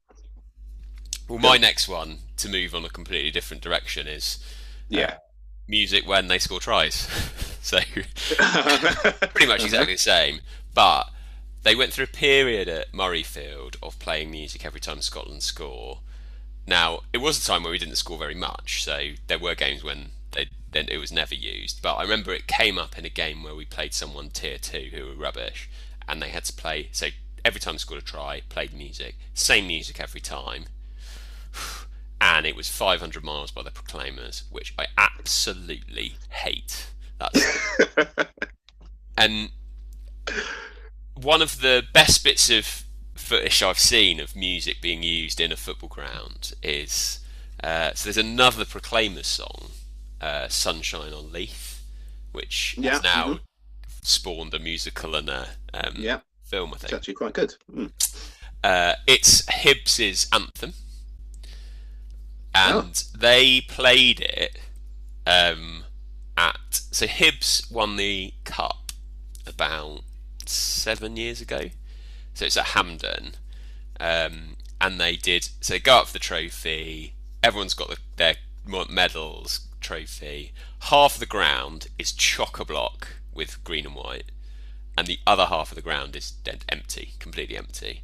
Well, 1.27 1.39
my 1.39 1.57
next 1.57 1.87
one 1.87 2.19
to 2.37 2.49
move 2.49 2.75
on 2.75 2.85
a 2.85 2.89
completely 2.89 3.31
different 3.31 3.63
direction 3.63 4.07
is 4.07 4.39
yeah 4.87 5.05
uh, 5.05 5.17
music 5.67 6.07
when 6.07 6.27
they 6.27 6.39
score 6.39 6.59
tries. 6.59 6.95
so 7.61 7.79
pretty 9.29 9.47
much 9.47 9.63
exactly 9.63 9.95
the 9.95 9.99
same. 9.99 10.41
But 10.73 11.09
they 11.63 11.75
went 11.75 11.93
through 11.93 12.05
a 12.05 12.07
period 12.07 12.67
at 12.67 12.91
Murrayfield 12.91 13.77
of 13.81 13.97
playing 13.99 14.29
music 14.29 14.65
every 14.65 14.79
time 14.79 15.01
Scotland 15.01 15.41
score. 15.41 15.99
Now 16.67 17.01
it 17.11 17.17
was 17.17 17.41
a 17.41 17.45
time 17.45 17.63
where 17.63 17.71
we 17.71 17.79
didn't 17.79 17.95
score 17.95 18.17
very 18.17 18.35
much, 18.35 18.83
so 18.83 19.11
there 19.27 19.39
were 19.39 19.55
games 19.55 19.83
when 19.83 20.11
they 20.31 20.49
then 20.71 20.87
it 20.89 20.97
was 20.97 21.11
never 21.11 21.33
used. 21.33 21.81
But 21.81 21.95
I 21.95 22.03
remember 22.03 22.33
it 22.33 22.47
came 22.47 22.77
up 22.77 22.97
in 22.97 23.05
a 23.05 23.09
game 23.09 23.43
where 23.43 23.55
we 23.55 23.65
played 23.65 23.93
someone 23.93 24.29
tier 24.29 24.57
two 24.57 24.89
who 24.93 25.07
were 25.07 25.15
rubbish, 25.15 25.69
and 26.07 26.21
they 26.21 26.29
had 26.29 26.45
to 26.45 26.53
play. 26.53 26.89
So 26.91 27.07
every 27.43 27.59
time 27.59 27.75
they 27.75 27.79
scored 27.79 28.01
a 28.01 28.05
try, 28.05 28.41
played 28.49 28.73
music, 28.73 29.15
same 29.33 29.67
music 29.67 29.99
every 29.99 30.21
time 30.21 30.65
and 32.21 32.45
it 32.45 32.55
was 32.55 32.69
500 32.69 33.23
miles 33.23 33.51
by 33.51 33.61
the 33.61 33.71
Proclaimers, 33.71 34.43
which 34.51 34.73
I 34.79 34.87
absolutely 34.97 36.15
hate. 36.29 36.87
That's 37.19 37.87
and 39.17 39.49
one 41.15 41.41
of 41.41 41.61
the 41.61 41.83
best 41.93 42.23
bits 42.23 42.49
of 42.49 42.83
footage 43.15 43.63
I've 43.63 43.79
seen 43.79 44.19
of 44.19 44.35
music 44.35 44.81
being 44.81 45.03
used 45.03 45.39
in 45.39 45.51
a 45.51 45.55
football 45.55 45.89
ground 45.89 46.53
is 46.61 47.19
uh, 47.63 47.93
so 47.93 48.05
there's 48.05 48.17
another 48.17 48.65
Proclaimers 48.65 49.27
song, 49.27 49.71
uh, 50.21 50.47
"Sunshine 50.49 51.13
on 51.13 51.31
Leith," 51.31 51.83
which 52.31 52.75
yeah, 52.77 52.91
has 52.91 53.03
now 53.03 53.25
mm-hmm. 53.25 53.43
spawned 54.01 54.53
a 54.53 54.59
musical 54.59 55.15
and 55.15 55.29
a 55.29 55.49
um, 55.73 55.93
yeah. 55.97 56.19
film. 56.43 56.73
I 56.73 56.77
think 56.77 56.83
it's 56.83 56.93
actually 56.93 57.13
quite 57.13 57.33
good. 57.33 57.55
Mm. 57.73 57.91
Uh, 58.63 58.93
it's 59.07 59.45
Hibs's 59.47 60.27
anthem 60.33 60.73
and 62.55 63.03
oh. 63.13 63.17
they 63.17 63.61
played 63.61 64.21
it 64.21 64.57
um, 65.27 65.83
at 66.37 66.57
so 66.71 67.05
Hibs 67.05 67.69
won 67.69 67.97
the 67.97 68.33
cup 68.45 68.93
about 69.45 70.01
seven 70.45 71.17
years 71.17 71.41
ago. 71.41 71.69
So 72.33 72.45
it's 72.45 72.57
at 72.57 72.67
Hampden, 72.67 73.35
um, 73.99 74.55
and 74.79 74.99
they 74.99 75.15
did 75.15 75.49
so 75.61 75.73
they 75.73 75.79
go 75.79 75.97
up 75.97 76.07
for 76.07 76.13
the 76.13 76.19
trophy. 76.19 77.13
Everyone's 77.43 77.73
got 77.73 77.89
the, 77.89 77.97
their 78.15 78.35
medals, 78.89 79.67
trophy. 79.79 80.51
Half 80.79 81.15
of 81.15 81.19
the 81.19 81.25
ground 81.25 81.87
is 81.99 82.11
chock 82.11 82.59
a 82.59 82.65
block 82.65 83.07
with 83.33 83.63
green 83.63 83.85
and 83.85 83.95
white, 83.95 84.31
and 84.97 85.07
the 85.07 85.19
other 85.27 85.45
half 85.45 85.71
of 85.71 85.75
the 85.75 85.81
ground 85.81 86.15
is 86.15 86.31
dead 86.31 86.65
empty, 86.69 87.13
completely 87.19 87.57
empty. 87.57 88.01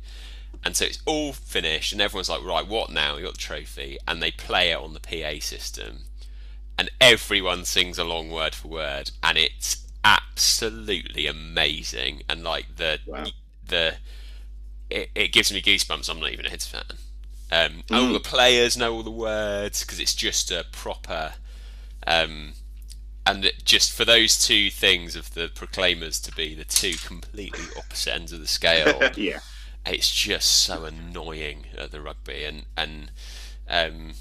And 0.64 0.76
so 0.76 0.86
it's 0.86 1.02
all 1.06 1.34
finished, 1.34 1.92
and 1.92 2.02
everyone's 2.02 2.30
like, 2.30 2.44
right, 2.44 2.68
what 2.68 2.92
now? 2.92 3.18
You 3.18 3.24
got 3.24 3.34
the 3.34 3.40
trophy, 3.40 3.98
and 4.08 4.22
they 4.22 4.32
play 4.32 4.72
it 4.72 4.78
on 4.78 4.94
the 4.94 5.00
PA 5.00 5.40
system, 5.44 6.04
and 6.78 6.92
everyone 7.00 7.66
sings 7.66 7.98
along 7.98 8.30
word 8.30 8.54
for 8.54 8.68
word, 8.68 9.12
and 9.24 9.38
it's 9.38 9.88
absolutely 10.04 11.26
amazing. 11.28 12.22
And 12.30 12.44
like 12.44 12.76
the 12.78 13.00
wow. 13.06 13.26
the 13.68 13.96
it, 14.90 15.10
it, 15.16 15.32
gives 15.32 15.52
me 15.52 15.62
goosebumps. 15.62 16.10
I'm 16.10 16.20
not 16.20 16.32
even 16.32 16.46
a 16.46 16.50
Hibs 16.50 16.68
fan. 16.68 16.84
Um, 17.52 17.84
mm. 17.88 17.98
All 17.98 18.14
the 18.14 18.20
players 18.20 18.78
know 18.78 18.94
all 18.94 19.04
the 19.04 19.12
words 19.12 19.84
because 19.84 20.00
it's 20.00 20.16
just 20.16 20.52
a 20.52 20.66
proper. 20.72 21.34
Um, 22.06 22.54
and 23.26 23.52
just 23.64 23.94
for 23.94 24.04
those 24.04 24.44
two 24.44 24.70
things 24.72 25.16
of 25.16 25.34
the 25.34 25.50
Proclaimers 25.54 26.20
to 26.22 26.32
be 26.32 26.56
the 26.56 26.64
two 26.64 26.94
completely 27.06 27.66
opposite 27.78 28.14
ends 28.14 28.34
of 28.34 28.40
the 28.40 28.48
scale, 28.48 29.00
yeah, 29.16 29.40
it's 29.86 30.12
just 30.12 30.52
so 30.52 30.86
annoying 30.86 31.66
at 31.78 31.92
the 31.92 32.02
rugby 32.02 32.44
and 32.44 32.66
and 32.78 33.12
um, 33.68 34.14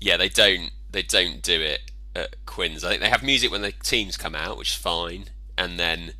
yeah 0.00 0.16
they 0.16 0.28
don't 0.28 0.70
they 0.90 1.02
don't 1.02 1.42
do 1.42 1.60
it 1.60 1.90
at 2.14 2.36
Quins. 2.46 2.84
I 2.84 2.90
think 2.90 3.02
they 3.02 3.08
have 3.08 3.22
music 3.22 3.50
when 3.50 3.62
the 3.62 3.72
teams 3.72 4.16
come 4.16 4.34
out, 4.34 4.56
which 4.56 4.70
is 4.70 4.74
fine, 4.76 5.26
and 5.58 5.78
then 5.78 6.12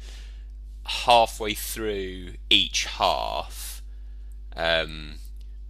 halfway 0.84 1.54
through 1.54 2.32
each 2.50 2.84
half, 2.86 3.82
um, 4.56 5.14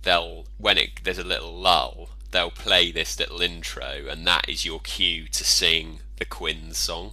they'll 0.03 0.47
when 0.59 0.79
it 0.79 1.05
there's 1.05 1.19
a 1.19 1.25
little 1.25 1.55
lull, 1.55 2.11
they'll 2.31 2.51
play 2.51 2.91
this 2.91 3.19
little 3.19 3.41
intro, 3.41 4.07
and 4.09 4.27
that 4.27 4.49
is 4.49 4.65
your 4.65 4.81
cue 4.81 5.27
to 5.29 5.45
sing 5.45 6.01
the 6.19 6.25
Quins 6.25 6.79
song. 6.79 7.13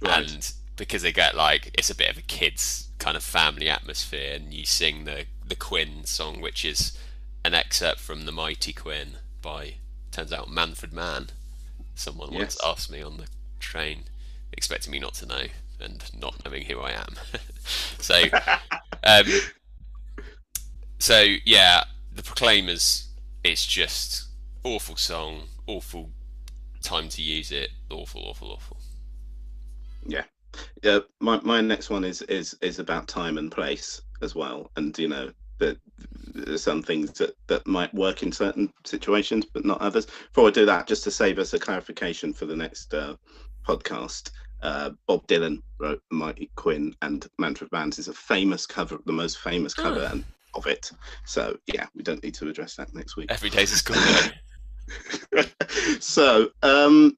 Right. 0.00 0.30
And 0.30 0.52
because 0.76 1.02
they 1.02 1.12
get 1.12 1.34
like 1.34 1.70
it's 1.74 1.90
a 1.90 1.94
bit 1.94 2.10
of 2.10 2.18
a 2.18 2.22
kids 2.22 2.83
kind 3.04 3.18
of 3.18 3.22
family 3.22 3.68
atmosphere, 3.68 4.32
and 4.34 4.54
you 4.54 4.64
sing 4.64 5.04
the 5.04 5.26
the 5.46 5.54
Quinn 5.54 6.06
song, 6.06 6.40
which 6.40 6.64
is 6.64 6.96
an 7.44 7.52
excerpt 7.52 8.00
from 8.00 8.24
the 8.24 8.32
Mighty 8.32 8.72
Quinn 8.72 9.18
by 9.42 9.74
turns 10.10 10.32
out 10.32 10.50
Manfred 10.50 10.94
Mann. 10.94 11.28
Someone 11.94 12.32
yes. 12.32 12.38
once 12.38 12.58
asked 12.64 12.90
me 12.90 13.02
on 13.02 13.18
the 13.18 13.26
train, 13.60 14.04
expecting 14.52 14.90
me 14.90 14.98
not 14.98 15.12
to 15.14 15.26
know. 15.26 15.46
and 15.78 16.10
not 16.18 16.42
knowing 16.44 16.64
who 16.64 16.80
I 16.80 16.92
am. 16.92 17.16
so, 17.98 18.22
um, 19.04 19.26
so 20.98 21.26
yeah, 21.44 21.84
the 22.10 22.22
Proclaimers. 22.22 23.08
It's 23.42 23.66
just 23.66 24.28
awful 24.62 24.96
song, 24.96 25.42
awful 25.66 26.08
time 26.82 27.10
to 27.10 27.20
use 27.20 27.52
it, 27.52 27.68
awful, 27.90 28.22
awful, 28.22 28.50
awful. 28.50 28.78
Yeah, 30.06 30.24
yeah. 30.82 31.00
My 31.20 31.40
my 31.42 31.60
next 31.60 31.90
one 31.90 32.04
is 32.04 32.22
is 32.22 32.56
is 32.60 32.78
about 32.78 33.08
time 33.08 33.38
and 33.38 33.50
place 33.50 34.02
as 34.22 34.34
well, 34.34 34.70
and 34.76 34.96
you 34.98 35.08
know 35.08 35.30
that 35.58 35.78
some 36.56 36.82
things 36.82 37.12
that 37.12 37.36
that 37.46 37.66
might 37.66 37.92
work 37.94 38.22
in 38.22 38.32
certain 38.32 38.72
situations, 38.84 39.44
but 39.52 39.64
not 39.64 39.80
others. 39.80 40.06
Before 40.06 40.48
I 40.48 40.50
do 40.50 40.66
that, 40.66 40.86
just 40.86 41.04
to 41.04 41.10
save 41.10 41.38
us 41.38 41.54
a 41.54 41.58
clarification 41.58 42.32
for 42.32 42.46
the 42.46 42.56
next 42.56 42.92
uh, 42.94 43.16
podcast. 43.66 44.30
Uh, 44.62 44.90
Bob 45.06 45.26
Dylan 45.26 45.60
wrote 45.78 46.00
Mighty 46.10 46.50
Quinn 46.56 46.94
and 47.02 47.28
Manfred 47.38 47.70
Mann's 47.70 47.98
is 47.98 48.08
a 48.08 48.14
famous 48.14 48.64
cover, 48.66 48.98
the 49.04 49.12
most 49.12 49.38
famous 49.38 49.74
cover 49.74 50.10
Oh. 50.14 50.22
of 50.54 50.66
it. 50.66 50.90
So 51.26 51.58
yeah, 51.66 51.86
we 51.94 52.02
don't 52.02 52.22
need 52.24 52.32
to 52.34 52.48
address 52.48 52.74
that 52.76 52.94
next 52.94 53.14
week. 53.16 53.30
Every 53.30 53.50
day's 53.50 53.72
a 53.72 53.76
school 53.76 53.96
day. 55.34 55.44
so 56.00 56.48
um 56.62 57.16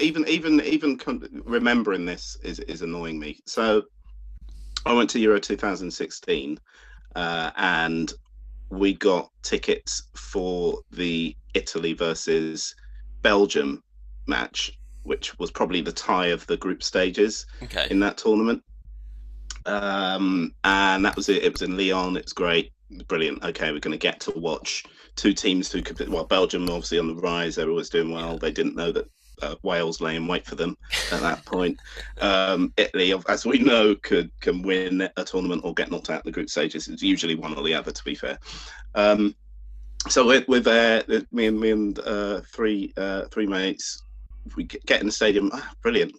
even 0.00 0.26
even 0.28 0.60
even 0.62 0.98
remembering 1.44 2.04
this 2.04 2.36
is 2.42 2.58
is 2.60 2.82
annoying 2.82 3.18
me 3.18 3.38
so 3.46 3.82
i 4.86 4.92
went 4.92 5.08
to 5.10 5.18
euro 5.18 5.38
2016 5.40 6.58
uh, 7.16 7.50
and 7.56 8.14
we 8.70 8.94
got 8.94 9.30
tickets 9.42 10.04
for 10.14 10.78
the 10.90 11.34
italy 11.54 11.92
versus 11.92 12.74
belgium 13.22 13.82
match 14.26 14.72
which 15.04 15.36
was 15.38 15.50
probably 15.50 15.80
the 15.80 15.92
tie 15.92 16.26
of 16.28 16.46
the 16.46 16.56
group 16.56 16.82
stages 16.82 17.44
Okay. 17.62 17.88
in 17.90 17.98
that 18.00 18.16
tournament. 18.16 18.62
Um, 19.66 20.54
and 20.64 21.04
that 21.04 21.16
was 21.16 21.28
it. 21.28 21.42
It 21.42 21.52
was 21.52 21.62
in 21.62 21.76
Lyon. 21.76 22.16
It's 22.16 22.32
great, 22.32 22.72
brilliant. 23.08 23.42
Okay, 23.44 23.72
we're 23.72 23.80
going 23.80 23.92
to 23.92 23.98
get 23.98 24.20
to 24.20 24.32
watch 24.38 24.84
two 25.16 25.32
teams 25.32 25.70
who 25.72 25.82
could. 25.82 26.08
Well, 26.08 26.24
Belgium 26.24 26.68
obviously 26.68 26.98
on 26.98 27.08
the 27.08 27.14
rise. 27.16 27.56
They 27.56 27.64
were 27.64 27.70
always 27.70 27.88
doing 27.90 28.12
well. 28.12 28.38
They 28.38 28.52
didn't 28.52 28.76
know 28.76 28.92
that 28.92 29.08
uh, 29.42 29.56
Wales 29.62 30.00
lay 30.00 30.16
in 30.16 30.26
wait 30.26 30.46
for 30.46 30.54
them 30.54 30.76
at 31.12 31.20
that 31.20 31.44
point. 31.44 31.78
Um, 32.20 32.72
Italy, 32.76 33.12
as 33.28 33.44
we 33.44 33.58
know, 33.58 33.94
could 33.96 34.30
can 34.40 34.62
win 34.62 35.08
a 35.16 35.24
tournament 35.24 35.62
or 35.64 35.74
get 35.74 35.90
knocked 35.90 36.10
out 36.10 36.24
in 36.24 36.28
the 36.28 36.32
group 36.32 36.48
stages. 36.48 36.88
It's 36.88 37.02
usually 37.02 37.34
one 37.34 37.54
or 37.54 37.62
the 37.62 37.74
other, 37.74 37.90
to 37.90 38.04
be 38.04 38.14
fair. 38.14 38.38
Um, 38.94 39.34
so 40.08 40.26
with, 40.26 40.48
with 40.48 40.66
uh, 40.66 41.02
me 41.30 41.46
and 41.46 41.60
me 41.60 41.70
and 41.70 41.98
uh, 42.00 42.40
three 42.40 42.92
uh, 42.96 43.26
three 43.26 43.46
mates, 43.46 44.02
we 44.56 44.64
get 44.64 45.00
in 45.00 45.06
the 45.06 45.12
stadium. 45.12 45.50
Ah, 45.52 45.72
brilliant, 45.82 46.12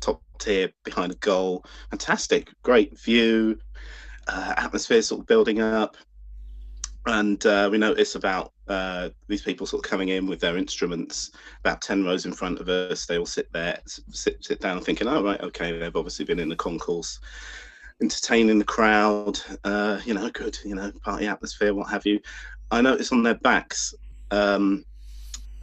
top 0.00 0.22
tier 0.38 0.70
behind 0.84 1.12
a 1.12 1.16
goal, 1.16 1.64
fantastic, 1.90 2.50
great 2.62 2.98
view, 2.98 3.58
uh, 4.28 4.54
atmosphere 4.56 5.02
sort 5.02 5.20
of 5.20 5.26
building 5.26 5.60
up, 5.60 5.96
and 7.06 7.44
uh, 7.44 7.68
we 7.70 7.78
notice 7.78 8.14
about 8.14 8.52
uh, 8.70 9.10
these 9.28 9.42
people 9.42 9.66
sort 9.66 9.84
of 9.84 9.90
coming 9.90 10.08
in 10.10 10.26
with 10.26 10.40
their 10.40 10.56
instruments 10.56 11.32
about 11.64 11.82
10 11.82 12.04
rows 12.04 12.24
in 12.24 12.32
front 12.32 12.60
of 12.60 12.68
us 12.68 13.04
they 13.06 13.18
all 13.18 13.26
sit 13.26 13.52
there 13.52 13.78
sit, 14.10 14.42
sit 14.44 14.60
down 14.60 14.80
thinking 14.80 15.08
oh 15.08 15.22
right 15.22 15.40
okay 15.40 15.76
they've 15.78 15.96
obviously 15.96 16.24
been 16.24 16.38
in 16.38 16.48
the 16.48 16.56
concourse 16.56 17.18
entertaining 18.02 18.58
the 18.58 18.64
crowd 18.64 19.38
uh, 19.64 20.00
you 20.04 20.14
know 20.14 20.30
good 20.30 20.56
you 20.64 20.74
know 20.74 20.90
party 21.04 21.26
atmosphere 21.26 21.74
what 21.74 21.90
have 21.90 22.06
you. 22.06 22.20
I 22.70 22.80
notice 22.80 23.12
on 23.12 23.22
their 23.22 23.34
backs 23.34 23.92
um, 24.30 24.84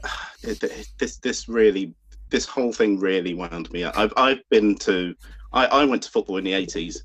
it, 0.44 0.62
it- 0.64 0.88
this 1.00 1.18
this 1.18 1.48
really 1.48 1.94
this 2.30 2.46
whole 2.46 2.74
thing 2.74 3.00
really 3.00 3.34
wound 3.34 3.72
me 3.72 3.86
up. 3.86 3.98
I've, 3.98 4.12
I've 4.18 4.42
been 4.50 4.76
to 4.80 5.16
I, 5.54 5.66
I 5.68 5.86
went 5.86 6.04
to 6.04 6.12
football 6.12 6.38
in 6.38 6.44
the 6.44 6.52
80s 6.52 6.98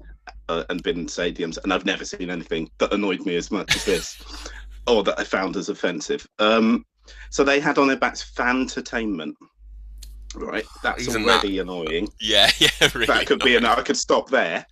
uh, 0.48 0.64
and 0.68 0.82
been 0.82 0.98
in 1.00 1.06
stadiums 1.06 1.58
and 1.62 1.72
i've 1.72 1.84
never 1.84 2.04
seen 2.04 2.30
anything 2.30 2.70
that 2.78 2.92
annoyed 2.92 3.24
me 3.26 3.36
as 3.36 3.50
much 3.50 3.74
as 3.74 3.84
this 3.84 4.22
or 4.86 5.02
that 5.02 5.18
i 5.18 5.24
found 5.24 5.56
as 5.56 5.68
offensive 5.68 6.26
um, 6.38 6.84
so 7.30 7.44
they 7.44 7.60
had 7.60 7.78
on 7.78 7.88
their 7.88 7.96
backs 7.96 8.22
fantertainment 8.22 9.34
right 10.34 10.64
that's 10.82 11.08
Even 11.08 11.24
already 11.24 11.58
annoying 11.58 12.08
Yeah, 12.20 12.50
yeah, 12.58 12.68
really. 12.94 13.06
that 13.06 13.26
could 13.26 13.40
be 13.40 13.56
an 13.56 13.64
I 13.64 13.82
could 13.82 13.96
stop 13.96 14.30
there. 14.30 14.66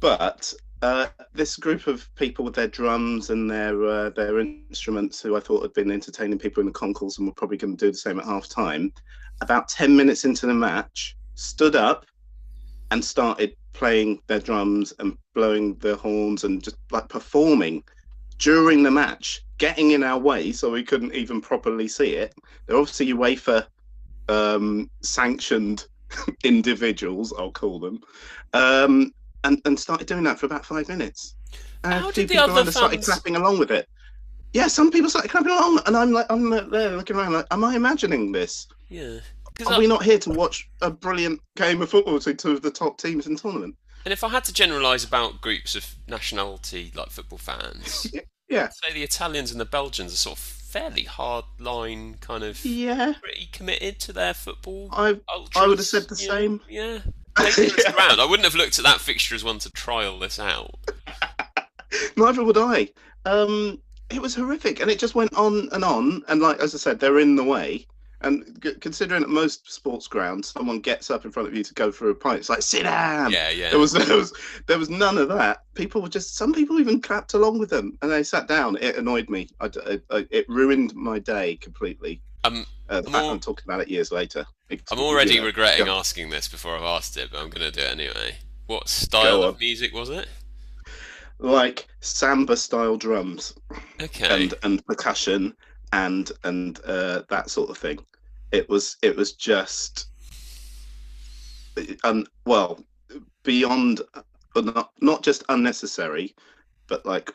But 0.00 0.52
uh, 0.82 1.06
this 1.32 1.56
group 1.56 1.86
of 1.86 2.08
people 2.14 2.44
with 2.44 2.54
their 2.54 2.68
drums 2.68 3.30
and 3.30 3.50
their 3.50 3.84
uh, 3.84 4.10
their 4.10 4.38
instruments, 4.40 5.20
who 5.20 5.36
I 5.36 5.40
thought 5.40 5.62
had 5.62 5.72
been 5.72 5.90
entertaining 5.90 6.38
people 6.38 6.60
in 6.60 6.66
the 6.66 6.72
concourse 6.72 7.18
and 7.18 7.26
were 7.26 7.34
probably 7.34 7.56
going 7.56 7.76
to 7.76 7.84
do 7.86 7.90
the 7.90 7.98
same 7.98 8.18
at 8.20 8.26
half 8.26 8.48
time, 8.48 8.92
about 9.40 9.68
ten 9.68 9.96
minutes 9.96 10.24
into 10.24 10.46
the 10.46 10.54
match, 10.54 11.16
stood 11.34 11.74
up 11.74 12.06
and 12.90 13.04
started 13.04 13.54
playing 13.72 14.20
their 14.28 14.40
drums 14.40 14.92
and 14.98 15.16
blowing 15.34 15.74
their 15.76 15.96
horns 15.96 16.44
and 16.44 16.62
just 16.62 16.76
like 16.90 17.08
performing 17.08 17.82
during 18.38 18.82
the 18.82 18.90
match, 18.90 19.42
getting 19.58 19.90
in 19.90 20.02
our 20.02 20.18
way 20.18 20.52
so 20.52 20.70
we 20.70 20.82
couldn't 20.82 21.14
even 21.14 21.40
properly 21.40 21.88
see 21.88 22.14
it. 22.14 22.34
They're 22.66 22.76
obviously 22.76 23.12
UEFA 23.12 23.66
um, 24.28 24.90
sanctioned 25.02 25.86
individuals, 26.44 27.32
I'll 27.38 27.52
call 27.52 27.78
them, 27.78 28.00
um, 28.54 29.12
and 29.44 29.60
and 29.64 29.78
started 29.78 30.06
doing 30.06 30.24
that 30.24 30.38
for 30.38 30.46
about 30.46 30.64
five 30.64 30.88
minutes. 30.88 31.34
And 31.84 31.94
How 31.94 32.10
did 32.10 32.28
the 32.28 32.34
people 32.34 32.50
other 32.50 32.68
us 32.68 32.76
started 32.76 33.02
clapping 33.02 33.36
along 33.36 33.58
with 33.58 33.70
it. 33.70 33.88
Yeah, 34.52 34.66
some 34.66 34.90
people 34.90 35.10
started 35.10 35.30
clapping 35.30 35.52
along, 35.52 35.80
and 35.86 35.96
I'm 35.96 36.12
like, 36.12 36.26
I'm 36.30 36.48
there 36.50 36.96
looking 36.96 37.16
around, 37.16 37.34
like, 37.34 37.46
am 37.50 37.64
I 37.64 37.76
imagining 37.76 38.32
this? 38.32 38.66
Yeah. 38.88 39.04
Are 39.04 39.20
Because 39.54 39.78
we 39.78 39.86
not 39.86 40.02
here 40.02 40.18
to 40.20 40.30
watch 40.30 40.70
a 40.80 40.90
brilliant 40.90 41.40
game 41.56 41.82
of 41.82 41.90
football 41.90 42.14
between 42.14 42.36
two 42.36 42.52
of 42.52 42.62
the 42.62 42.70
top 42.70 42.98
teams 42.98 43.26
in 43.26 43.34
the 43.34 43.40
tournament? 43.40 43.76
And 44.04 44.12
if 44.12 44.24
I 44.24 44.28
had 44.28 44.44
to 44.44 44.52
generalise 44.52 45.04
about 45.04 45.40
groups 45.40 45.74
of 45.74 45.94
nationality, 46.06 46.92
like 46.94 47.10
football 47.10 47.38
fans, 47.38 48.06
Yeah, 48.48 48.64
I'd 48.64 48.74
say 48.74 48.92
the 48.94 49.02
Italians 49.02 49.52
and 49.52 49.60
the 49.60 49.66
Belgians 49.66 50.12
are 50.12 50.16
sort 50.16 50.38
of 50.38 50.42
fairly 50.42 51.02
hard 51.02 51.44
line, 51.58 52.16
kind 52.20 52.42
of 52.42 52.64
yeah. 52.64 53.14
pretty 53.20 53.48
committed 53.52 53.98
to 54.00 54.12
their 54.12 54.32
football. 54.32 54.88
I 54.92 55.20
Ultras, 55.34 55.56
I 55.56 55.66
would 55.66 55.78
have 55.78 55.86
said 55.86 56.08
the 56.08 56.16
you 56.16 56.28
know, 56.28 56.34
same. 56.34 56.60
Yeah. 56.68 56.98
Dangerous. 57.36 57.84
I 57.86 58.26
wouldn't 58.28 58.46
have 58.46 58.54
looked 58.54 58.78
at 58.78 58.84
that 58.84 59.00
fixture 59.00 59.34
as 59.34 59.44
one 59.44 59.58
to 59.60 59.70
trial 59.70 60.18
this 60.18 60.38
out. 60.38 60.74
Neither 62.16 62.42
would 62.42 62.58
I. 62.58 62.88
Um, 63.26 63.80
it 64.10 64.20
was 64.20 64.34
horrific, 64.34 64.80
and 64.80 64.90
it 64.90 64.98
just 64.98 65.14
went 65.14 65.34
on 65.34 65.68
and 65.72 65.84
on. 65.84 66.22
And 66.28 66.40
like 66.40 66.58
as 66.60 66.74
I 66.74 66.78
said, 66.78 67.00
they're 67.00 67.18
in 67.18 67.36
the 67.36 67.44
way. 67.44 67.86
And 68.20 68.58
c- 68.64 68.74
considering 68.80 69.22
at 69.22 69.28
most 69.28 69.70
sports 69.72 70.08
grounds, 70.08 70.48
someone 70.48 70.80
gets 70.80 71.08
up 71.10 71.24
in 71.24 71.30
front 71.30 71.48
of 71.48 71.54
you 71.54 71.62
to 71.62 71.74
go 71.74 71.92
for 71.92 72.10
a 72.10 72.14
pint, 72.14 72.40
it's 72.40 72.48
like 72.48 72.62
sit 72.62 72.82
down. 72.82 73.30
Yeah, 73.30 73.50
yeah. 73.50 73.70
There 73.70 73.78
was 73.78 73.92
there 74.06 74.16
was 74.16 74.32
there 74.66 74.78
was 74.78 74.90
none 74.90 75.18
of 75.18 75.28
that. 75.28 75.62
People 75.74 76.02
were 76.02 76.08
just 76.08 76.34
some 76.36 76.52
people 76.52 76.80
even 76.80 77.00
clapped 77.00 77.34
along 77.34 77.58
with 77.60 77.70
them, 77.70 77.96
and 78.02 78.10
they 78.10 78.22
sat 78.24 78.48
down. 78.48 78.76
It 78.80 78.96
annoyed 78.96 79.28
me. 79.30 79.48
I, 79.60 79.70
I- 79.86 80.00
I- 80.10 80.26
it 80.30 80.48
ruined 80.48 80.94
my 80.94 81.18
day 81.20 81.56
completely. 81.56 82.20
Um, 82.44 82.66
Uh, 82.88 83.00
the 83.02 83.06
I'm 83.08 83.12
fact 83.12 83.26
I'm 83.26 83.40
talking 83.40 83.64
about 83.66 83.80
it 83.82 83.88
years 83.88 84.10
later. 84.10 84.46
It's- 84.68 84.86
I'm 84.90 84.98
already 85.00 85.34
you 85.34 85.40
know, 85.40 85.46
regretting 85.46 85.86
go- 85.86 85.98
asking 85.98 86.30
this 86.30 86.48
before 86.48 86.76
I've 86.76 86.82
asked 86.82 87.16
it, 87.16 87.30
but 87.30 87.38
I'm 87.40 87.50
going 87.50 87.70
to 87.70 87.70
do 87.70 87.84
it 87.86 87.90
anyway. 87.90 88.36
What 88.66 88.88
style 88.88 89.42
of 89.44 89.58
music 89.60 89.92
was 89.94 90.08
it? 90.10 90.26
like 91.40 91.86
samba 92.00 92.56
style 92.56 92.96
drums. 92.96 93.54
Okay. 94.02 94.44
and 94.44 94.54
and 94.64 94.84
percussion 94.86 95.54
and 95.92 96.30
and 96.44 96.80
uh, 96.84 97.22
that 97.28 97.50
sort 97.50 97.70
of 97.70 97.78
thing. 97.78 97.98
It 98.52 98.68
was 98.68 98.96
it 99.02 99.16
was 99.16 99.32
just 99.32 100.06
um 102.04 102.26
well 102.44 102.80
beyond 103.42 104.00
not 104.56 104.92
not 105.00 105.22
just 105.22 105.44
unnecessary, 105.48 106.34
but 106.88 107.04
like 107.06 107.32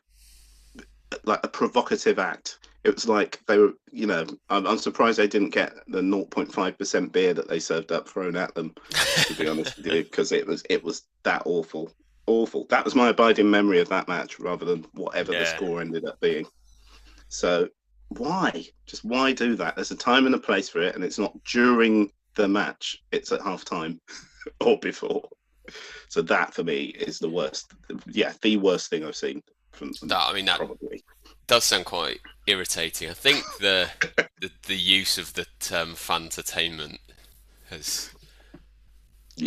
like 1.25 1.39
a 1.43 1.47
provocative 1.47 2.19
act. 2.19 2.59
It 2.83 2.93
was 2.93 3.07
like 3.07 3.39
they 3.47 3.57
were, 3.57 3.73
you 3.91 4.07
know, 4.07 4.25
I'm, 4.49 4.67
I'm 4.67 4.77
surprised 4.77 5.17
they 5.17 5.27
didn't 5.27 5.51
get 5.51 5.73
the 5.87 6.01
0.5% 6.01 7.11
beer 7.13 7.33
that 7.33 7.47
they 7.47 7.59
served 7.59 7.93
up 7.93 8.09
thrown 8.09 8.35
at 8.35 8.53
them. 8.55 8.73
To 9.27 9.33
be 9.35 9.47
honest 9.47 9.77
with 9.77 9.87
you, 9.87 10.03
because 10.03 10.31
it 10.31 10.45
was 10.45 10.63
it 10.69 10.83
was 10.83 11.03
that 11.23 11.43
awful, 11.45 11.91
awful. 12.27 12.65
That 12.69 12.83
was 12.83 12.95
my 12.95 13.09
abiding 13.09 13.49
memory 13.49 13.79
of 13.79 13.89
that 13.89 14.07
match, 14.07 14.39
rather 14.39 14.65
than 14.65 14.85
whatever 14.93 15.31
the 15.31 15.45
score 15.45 15.79
ended 15.79 16.05
up 16.05 16.19
being. 16.19 16.45
So 17.29 17.69
why? 18.17 18.65
Just 18.85 19.03
why 19.05 19.33
do 19.33 19.55
that? 19.55 19.75
There's 19.75 19.91
a 19.91 19.95
time 19.95 20.25
and 20.25 20.35
a 20.35 20.39
place 20.39 20.69
for 20.69 20.81
it, 20.81 20.95
and 20.95 21.03
it's 21.03 21.19
not 21.19 21.37
during 21.45 22.11
the 22.35 22.47
match. 22.47 22.97
It's 23.11 23.31
at 23.31 23.41
half 23.41 23.65
time 23.65 24.01
or 24.59 24.77
before. 24.79 25.27
So 26.09 26.21
that 26.23 26.53
for 26.53 26.63
me 26.63 26.85
is 26.85 27.19
the 27.19 27.29
worst. 27.29 27.73
Yeah, 28.07 28.33
the 28.41 28.57
worst 28.57 28.89
thing 28.89 29.05
I've 29.05 29.15
seen 29.15 29.43
from 29.71 29.93
that, 30.07 30.17
I 30.29 30.33
mean, 30.33 30.45
that 30.45 30.59
probably. 30.59 31.03
does 31.47 31.65
sound 31.65 31.85
quite 31.85 32.21
irritating. 32.47 33.09
I 33.09 33.13
think 33.13 33.57
the 33.59 33.91
the, 34.41 34.51
the 34.67 34.77
use 34.77 35.17
of 35.17 35.33
the 35.33 35.47
term 35.59 35.95
"fantertainment" 35.95 36.99
has 37.69 38.11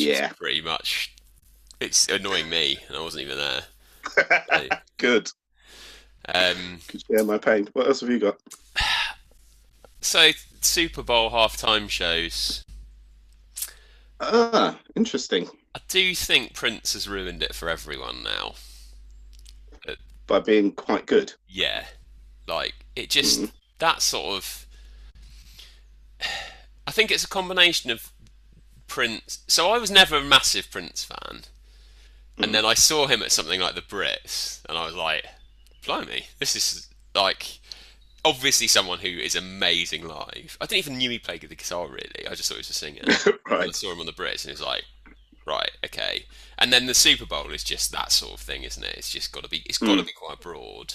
just 0.07 0.25
Yeah, 0.25 0.33
pretty 0.37 0.61
much 0.63 1.15
it's 1.81 2.09
annoying 2.09 2.49
me, 2.51 2.79
and 2.89 2.97
I 2.97 3.01
wasn't 3.03 3.25
even 3.25 3.39
there. 3.39 3.65
good. 4.99 5.31
Um, 6.35 6.79
Could 6.89 7.03
share 7.07 7.25
my 7.25 7.39
pain. 7.39 7.69
What 7.73 7.87
else 7.87 8.01
have 8.01 8.11
you 8.11 8.19
got? 8.19 8.39
so 10.01 10.31
Super 10.61 11.03
Bowl 11.03 11.31
halftime 11.31 11.89
shows. 11.89 12.65
Ah, 14.21 14.79
interesting. 14.95 15.49
I 15.75 15.81
do 15.89 16.15
think 16.15 16.55
Prince 16.55 16.95
has 16.95 17.09
ruined 17.09 17.43
it 17.43 17.55
for 17.55 17.69
everyone 17.69 18.23
now. 18.23 18.55
By 20.27 20.41
being 20.41 20.73
quite 20.73 21.07
good. 21.07 21.33
Yeah, 21.49 21.85
like 22.49 22.75
it 22.97 23.11
just 23.11 23.41
Mm. 23.41 23.53
that 23.79 24.03
sort 24.03 24.37
of. 24.39 24.67
I 26.87 26.91
think 26.91 27.13
it's 27.13 27.23
a 27.25 27.29
combination 27.29 27.91
of 27.93 28.11
Prince. 28.89 29.41
So 29.47 29.71
I 29.71 29.79
was 29.79 29.91
never 29.91 30.17
a 30.17 30.23
massive 30.25 30.69
Prince 30.71 31.05
fan, 31.05 31.43
and 32.39 32.53
then 32.53 32.65
I 32.65 32.75
saw 32.75 33.07
him 33.07 33.23
at 33.23 33.31
something 33.31 33.61
like 33.61 33.77
the 33.77 33.83
Brits, 33.83 34.63
and 34.69 34.77
I 34.77 34.85
was 34.87 34.95
like, 34.97 35.27
"Blimey, 35.87 36.27
this 36.39 36.57
is 36.57 36.89
like." 37.15 37.61
Obviously, 38.25 38.67
someone 38.67 38.99
who 38.99 39.07
is 39.07 39.37
amazing 39.37 40.05
live. 40.05 40.59
I 40.61 40.67
didn't 40.67 40.79
even 40.79 40.99
knew 40.99 41.11
he 41.11 41.19
played 41.21 41.43
the 41.43 41.55
guitar. 41.55 41.87
Really, 41.87 42.27
I 42.29 42.35
just 42.35 42.49
thought 42.49 42.57
he 42.57 42.59
was 42.59 42.71
a 42.71 42.73
singer. 42.73 43.03
I 43.47 43.55
right. 43.55 43.75
saw 43.75 43.93
him 43.93 44.01
on 44.01 44.07
the 44.07 44.13
Brits, 44.13 44.43
and 44.43 44.51
it 44.51 44.59
was 44.59 44.63
like, 44.63 44.83
right, 45.47 45.71
okay. 45.85 46.25
And 46.59 46.73
then 46.73 46.87
the 46.87 46.95
Super 46.95 47.25
Bowl 47.25 47.51
is 47.53 47.65
just 47.65 47.93
that 47.93 48.13
sort 48.13 48.35
of 48.35 48.41
thing, 48.41 48.65
isn't 48.65 48.83
it? 48.83 48.95
It's 48.97 49.11
just 49.11 49.33
got 49.33 49.45
to 49.45 49.49
be, 49.49 49.63
it's 49.67 49.79
got 49.79 49.97
to 49.97 50.03
be 50.03 50.13
quite 50.13 50.41
broad. 50.41 50.95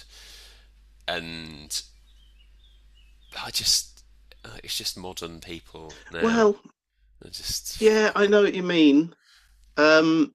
And 1.08 1.82
I 3.44 3.50
just, 3.50 4.04
uh, 4.46 4.58
it's 4.64 4.78
just 4.78 4.98
modern 4.98 5.40
people 5.40 5.94
now. 6.12 6.22
Well, 6.24 6.60
They're 7.22 7.32
just, 7.32 7.82
yeah, 7.82 8.12
I 8.16 8.28
know 8.28 8.42
what 8.42 8.54
you 8.54 8.64
mean. 8.64 9.14
Um, 9.78 10.34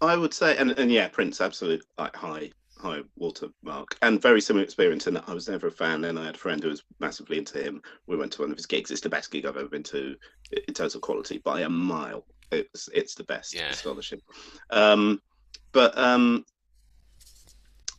I 0.00 0.16
would 0.16 0.34
say, 0.34 0.56
and, 0.56 0.72
and 0.72 0.90
yeah, 0.90 1.08
Prince, 1.08 1.40
absolute 1.40 1.84
like 1.98 2.14
high, 2.14 2.50
high 2.78 3.00
watermark, 3.16 3.96
and 4.02 4.20
very 4.20 4.40
similar 4.40 4.64
experience. 4.64 5.06
And 5.06 5.18
I 5.26 5.34
was 5.34 5.48
never 5.48 5.68
a 5.68 5.72
fan, 5.72 6.04
and 6.04 6.18
I 6.18 6.26
had 6.26 6.34
a 6.34 6.38
friend 6.38 6.62
who 6.62 6.68
was 6.68 6.82
massively 7.00 7.38
into 7.38 7.62
him. 7.62 7.82
We 8.06 8.16
went 8.16 8.32
to 8.32 8.42
one 8.42 8.50
of 8.50 8.56
his 8.56 8.66
gigs. 8.66 8.90
It's 8.90 9.00
the 9.00 9.08
best 9.08 9.30
gig 9.30 9.46
I've 9.46 9.56
ever 9.56 9.68
been 9.68 9.82
to 9.84 10.16
in 10.68 10.74
terms 10.74 10.94
of 10.94 11.00
quality 11.00 11.38
by 11.38 11.62
a 11.62 11.68
mile. 11.68 12.24
It's 12.52 12.88
it's 12.94 13.14
the 13.14 13.24
best. 13.24 13.54
Yeah. 13.54 13.70
Astonishing. 13.70 14.20
Um, 14.70 15.20
but 15.72 15.96
um, 15.98 16.44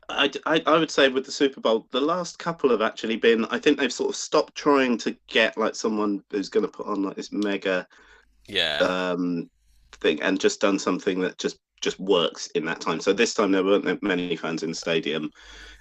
I, 0.09 0.31
I 0.45 0.61
I 0.65 0.77
would 0.77 0.91
say 0.91 1.09
with 1.09 1.25
the 1.25 1.31
Super 1.31 1.59
Bowl, 1.59 1.87
the 1.91 2.01
last 2.01 2.39
couple 2.39 2.69
have 2.69 2.81
actually 2.81 3.17
been. 3.17 3.45
I 3.45 3.59
think 3.59 3.77
they've 3.77 3.91
sort 3.91 4.09
of 4.09 4.15
stopped 4.15 4.55
trying 4.55 4.97
to 4.99 5.15
get 5.27 5.57
like 5.57 5.75
someone 5.75 6.23
who's 6.31 6.49
going 6.49 6.65
to 6.65 6.71
put 6.71 6.87
on 6.87 7.03
like 7.03 7.15
this 7.15 7.31
mega 7.31 7.87
yeah, 8.47 8.77
um, 8.77 9.49
thing 9.91 10.21
and 10.21 10.39
just 10.39 10.61
done 10.61 10.79
something 10.79 11.19
that 11.19 11.37
just 11.37 11.59
just 11.81 11.99
works 11.99 12.47
in 12.47 12.65
that 12.65 12.81
time. 12.81 12.99
So 12.99 13.13
this 13.13 13.33
time 13.33 13.51
there 13.51 13.63
weren't 13.63 13.85
that 13.85 14.03
many 14.03 14.35
fans 14.35 14.63
in 14.63 14.69
the 14.69 14.75
stadium. 14.75 15.25
It 15.25 15.31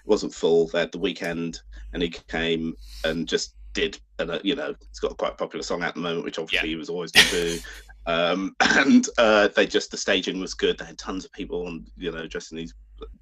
wasn't 0.07 0.35
full. 0.35 0.69
They 0.69 0.81
had 0.81 0.93
the 0.93 0.99
Weeknd, 0.99 1.59
and 1.93 2.03
he 2.03 2.11
came 2.11 2.75
and 3.05 3.27
just 3.27 3.55
did. 3.73 3.99
And 4.19 4.31
uh, 4.31 4.41
you 4.43 4.55
know, 4.55 4.75
it's 4.81 5.01
got 5.01 5.13
a 5.13 5.17
quite 5.17 5.39
popular 5.39 5.63
song 5.63 5.83
at 5.83 5.95
the 5.95 6.01
moment, 6.01 6.25
which 6.25 6.39
obviously 6.39 6.71
he 6.71 6.77
was 6.77 6.89
always 6.91 7.13
going 7.13 7.27
to 7.27 7.57
do. 7.57 7.59
Um, 8.09 8.55
and 8.61 9.05
uh, 9.19 9.49
they 9.49 9.67
just 9.67 9.91
the 9.91 9.97
staging 9.97 10.41
was 10.41 10.55
good. 10.55 10.79
They 10.79 10.85
had 10.85 10.97
tons 10.97 11.25
of 11.25 11.33
people 11.33 11.67
on, 11.67 11.87
you 11.97 12.13
know, 12.13 12.27
dressed 12.27 12.53
in 12.53 12.59
these. 12.59 12.73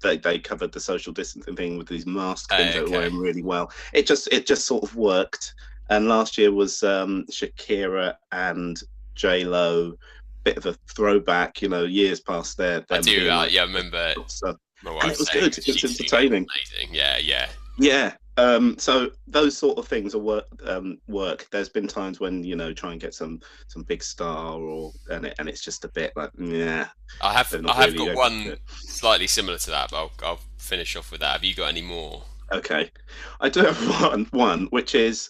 They, 0.01 0.17
they 0.17 0.37
covered 0.39 0.71
the 0.71 0.79
social 0.79 1.11
distancing 1.11 1.55
thing 1.55 1.77
with 1.77 1.87
these 1.87 2.05
masks 2.05 2.55
things 2.55 2.75
they 2.91 3.09
were 3.09 3.09
really 3.19 3.41
well. 3.41 3.71
It 3.93 4.05
just 4.05 4.31
it 4.31 4.45
just 4.45 4.65
sort 4.65 4.83
of 4.83 4.95
worked. 4.95 5.55
And 5.89 6.07
last 6.07 6.37
year 6.37 6.51
was 6.51 6.83
um, 6.83 7.25
Shakira 7.31 8.15
and 8.31 8.79
J 9.15 9.43
Lo, 9.43 9.97
bit 10.45 10.55
of 10.57 10.65
a 10.67 10.73
throwback, 10.95 11.61
you 11.61 11.67
know, 11.67 11.83
years 11.83 12.21
past 12.21 12.57
there. 12.57 12.85
I 12.89 13.01
do. 13.01 13.29
Uh, 13.29 13.47
yeah, 13.49 13.63
I 13.63 13.65
remember 13.65 14.13
So, 14.27 14.55
and 14.85 15.11
it 15.11 15.19
was 15.19 15.27
saying 15.27 15.43
good. 15.43 15.57
It 15.57 15.67
was 15.67 15.83
entertaining. 15.83 16.47
Amazing. 16.71 16.95
Yeah, 16.95 17.17
yeah, 17.17 17.49
Yeah. 17.77 18.13
Um, 18.37 18.77
so 18.77 19.11
those 19.27 19.57
sort 19.57 19.77
of 19.77 19.87
things 19.87 20.13
are 20.13 20.19
work. 20.19 20.45
Um, 20.65 20.99
work. 21.07 21.47
There's 21.51 21.69
been 21.69 21.87
times 21.87 22.19
when 22.19 22.43
you 22.43 22.55
know 22.55 22.73
try 22.73 22.91
and 22.91 23.01
get 23.01 23.13
some 23.13 23.39
some 23.67 23.83
big 23.83 24.03
star 24.03 24.59
or 24.59 24.91
and 25.09 25.25
it, 25.25 25.35
and 25.39 25.49
it's 25.49 25.61
just 25.61 25.83
a 25.83 25.87
bit 25.89 26.13
like 26.15 26.31
yeah. 26.37 26.87
I 27.21 27.33
have, 27.33 27.53
I 27.65 27.73
have 27.73 27.93
really 27.93 28.07
got 28.07 28.15
one 28.15 28.57
slightly 28.67 29.27
similar 29.27 29.57
to 29.57 29.71
that, 29.71 29.89
but 29.89 29.97
I'll, 29.97 30.11
I'll 30.23 30.39
finish 30.57 30.95
off 30.95 31.11
with 31.11 31.21
that. 31.21 31.33
Have 31.33 31.43
you 31.43 31.55
got 31.55 31.69
any 31.69 31.81
more? 31.81 32.23
Okay, 32.51 32.91
I 33.39 33.49
do 33.49 33.61
have 33.61 34.01
one 34.01 34.25
one 34.31 34.65
which 34.65 34.95
is 34.95 35.29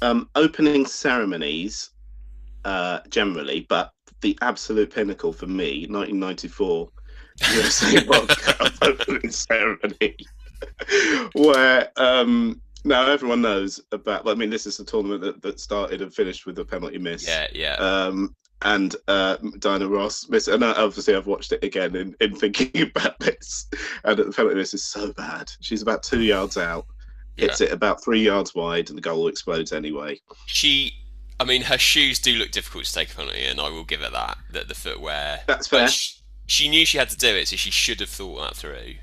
um, 0.00 0.30
opening 0.34 0.86
ceremonies 0.86 1.90
uh, 2.64 3.00
generally, 3.10 3.66
but 3.68 3.92
the 4.20 4.38
absolute 4.42 4.92
pinnacle 4.94 5.32
for 5.32 5.46
me, 5.46 5.86
1994 5.88 6.88
USA 7.52 8.04
World 8.08 8.28
Cup 8.28 8.72
opening 8.82 9.30
ceremony, 9.30 10.16
where 11.34 11.90
um, 11.96 12.60
now 12.84 13.06
everyone 13.06 13.42
knows 13.42 13.80
about. 13.92 14.28
I 14.28 14.34
mean, 14.34 14.50
this 14.50 14.66
is 14.66 14.78
a 14.80 14.84
tournament 14.84 15.22
that, 15.22 15.42
that 15.42 15.60
started 15.60 16.02
and 16.02 16.14
finished 16.14 16.46
with 16.46 16.58
a 16.58 16.64
penalty 16.64 16.98
miss. 16.98 17.26
Yeah, 17.26 17.46
yeah. 17.52 17.74
Um, 17.74 18.34
and 18.62 18.94
uh, 19.08 19.36
Diana 19.58 19.88
Ross 19.88 20.28
miss, 20.28 20.48
and 20.48 20.62
uh, 20.62 20.74
obviously 20.76 21.14
I've 21.14 21.26
watched 21.26 21.52
it 21.52 21.64
again 21.64 21.96
in, 21.96 22.14
in 22.20 22.36
thinking 22.36 22.82
about 22.94 23.18
this, 23.20 23.68
and 24.04 24.18
the 24.18 24.32
penalty 24.32 24.56
miss 24.56 24.74
is 24.74 24.84
so 24.84 25.12
bad. 25.12 25.50
She's 25.60 25.82
about 25.82 26.02
two 26.02 26.22
yards 26.22 26.56
out, 26.56 26.86
hits 27.36 27.60
it 27.60 27.72
about 27.72 28.04
three 28.04 28.22
yards 28.22 28.54
wide, 28.54 28.90
and 28.90 28.98
the 28.98 29.02
goal 29.02 29.28
explodes 29.28 29.72
anyway. 29.72 30.20
She, 30.46 30.92
I 31.40 31.44
mean, 31.44 31.62
her 31.62 31.78
shoes 31.78 32.18
do 32.18 32.34
look 32.34 32.50
difficult 32.50 32.84
to 32.84 32.92
take 32.92 33.12
a 33.12 33.16
penalty 33.16 33.44
in. 33.44 33.58
I 33.58 33.70
will 33.70 33.84
give 33.84 34.00
her 34.00 34.10
that. 34.10 34.36
That 34.52 34.68
the 34.68 34.74
footwear. 34.74 35.40
That's 35.46 35.66
fair. 35.66 35.88
she, 35.88 36.20
she 36.46 36.68
knew 36.68 36.84
she 36.84 36.98
had 36.98 37.08
to 37.10 37.16
do 37.16 37.28
it, 37.28 37.48
so 37.48 37.56
she 37.56 37.70
should 37.70 38.00
have 38.00 38.10
thought 38.10 38.40
that 38.40 38.56
through. 38.56 38.94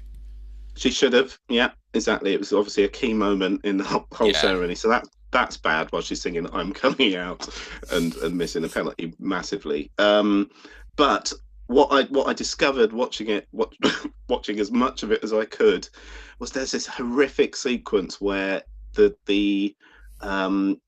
She 0.76 0.92
should 0.92 1.14
have. 1.14 1.38
Yeah, 1.50 1.72
exactly. 1.96 2.34
It 2.34 2.40
was 2.40 2.54
obviously 2.54 2.84
a 2.84 2.90
key 2.90 3.14
moment 3.14 3.62
in 3.66 3.78
the 3.78 3.84
whole, 3.84 4.06
whole 4.12 4.28
Yeah. 4.28 4.40
ceremony. 4.40 4.76
So 4.76 4.88
that 4.90 5.06
that's 5.32 5.58
bad 5.58 5.92
while 5.92 6.04
she's 6.04 6.22
singing 6.22 6.48
"I'm 6.54 6.72
coming 6.74 7.16
out" 7.16 7.50
and 7.92 8.16
and 8.18 8.38
missing 8.38 8.64
a 8.64 8.70
penalty 8.70 9.14
massively. 9.20 9.90
Um, 9.98 10.52
but 10.96 11.34
what 11.66 11.88
I 11.92 12.04
what 12.04 12.28
I 12.28 12.34
discovered 12.34 12.94
watching 12.94 13.30
it, 13.30 13.48
what, 13.52 13.74
watching 14.30 14.60
as 14.60 14.70
much 14.72 15.02
of 15.02 15.12
it 15.12 15.24
as 15.24 15.34
I 15.34 15.46
could, 15.46 15.90
was 16.38 16.52
there's 16.52 16.72
this 16.72 16.86
horrific 16.86 17.56
sequence 17.56 18.22
where 18.22 18.62
the 18.94 19.16
the 19.26 19.76
um, 20.22 20.80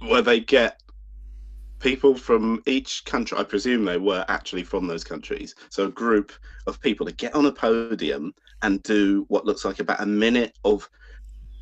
where 0.00 0.22
they 0.22 0.40
get 0.40 0.80
people 1.84 2.14
from 2.16 2.62
each 2.64 3.04
country. 3.04 3.36
I 3.36 3.44
presume 3.44 3.84
they 3.84 3.98
were 3.98 4.24
actually 4.28 4.64
from 4.64 4.86
those 4.86 5.04
countries. 5.04 5.54
So 5.68 5.84
a 5.84 5.90
group 5.90 6.32
of 6.66 6.80
people 6.80 7.04
to 7.04 7.12
get 7.12 7.34
on 7.34 7.44
a 7.44 7.52
podium 7.52 8.34
and 8.62 8.82
do 8.82 9.26
what 9.28 9.44
looks 9.44 9.66
like 9.66 9.80
about 9.80 10.00
a 10.00 10.06
minute 10.06 10.58
of 10.64 10.88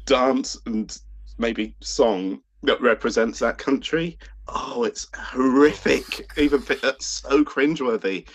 dance 0.07 0.57
and 0.65 0.97
maybe 1.39 1.75
song 1.81 2.41
that 2.63 2.81
represents 2.81 3.41
that 3.41 3.59
country. 3.59 4.17
Oh, 4.47 4.85
it's 4.85 5.09
horrific. 5.17 6.31
Even 6.39 6.63
that's 6.81 7.07
so 7.07 7.45
cringeworthy. 7.45 8.29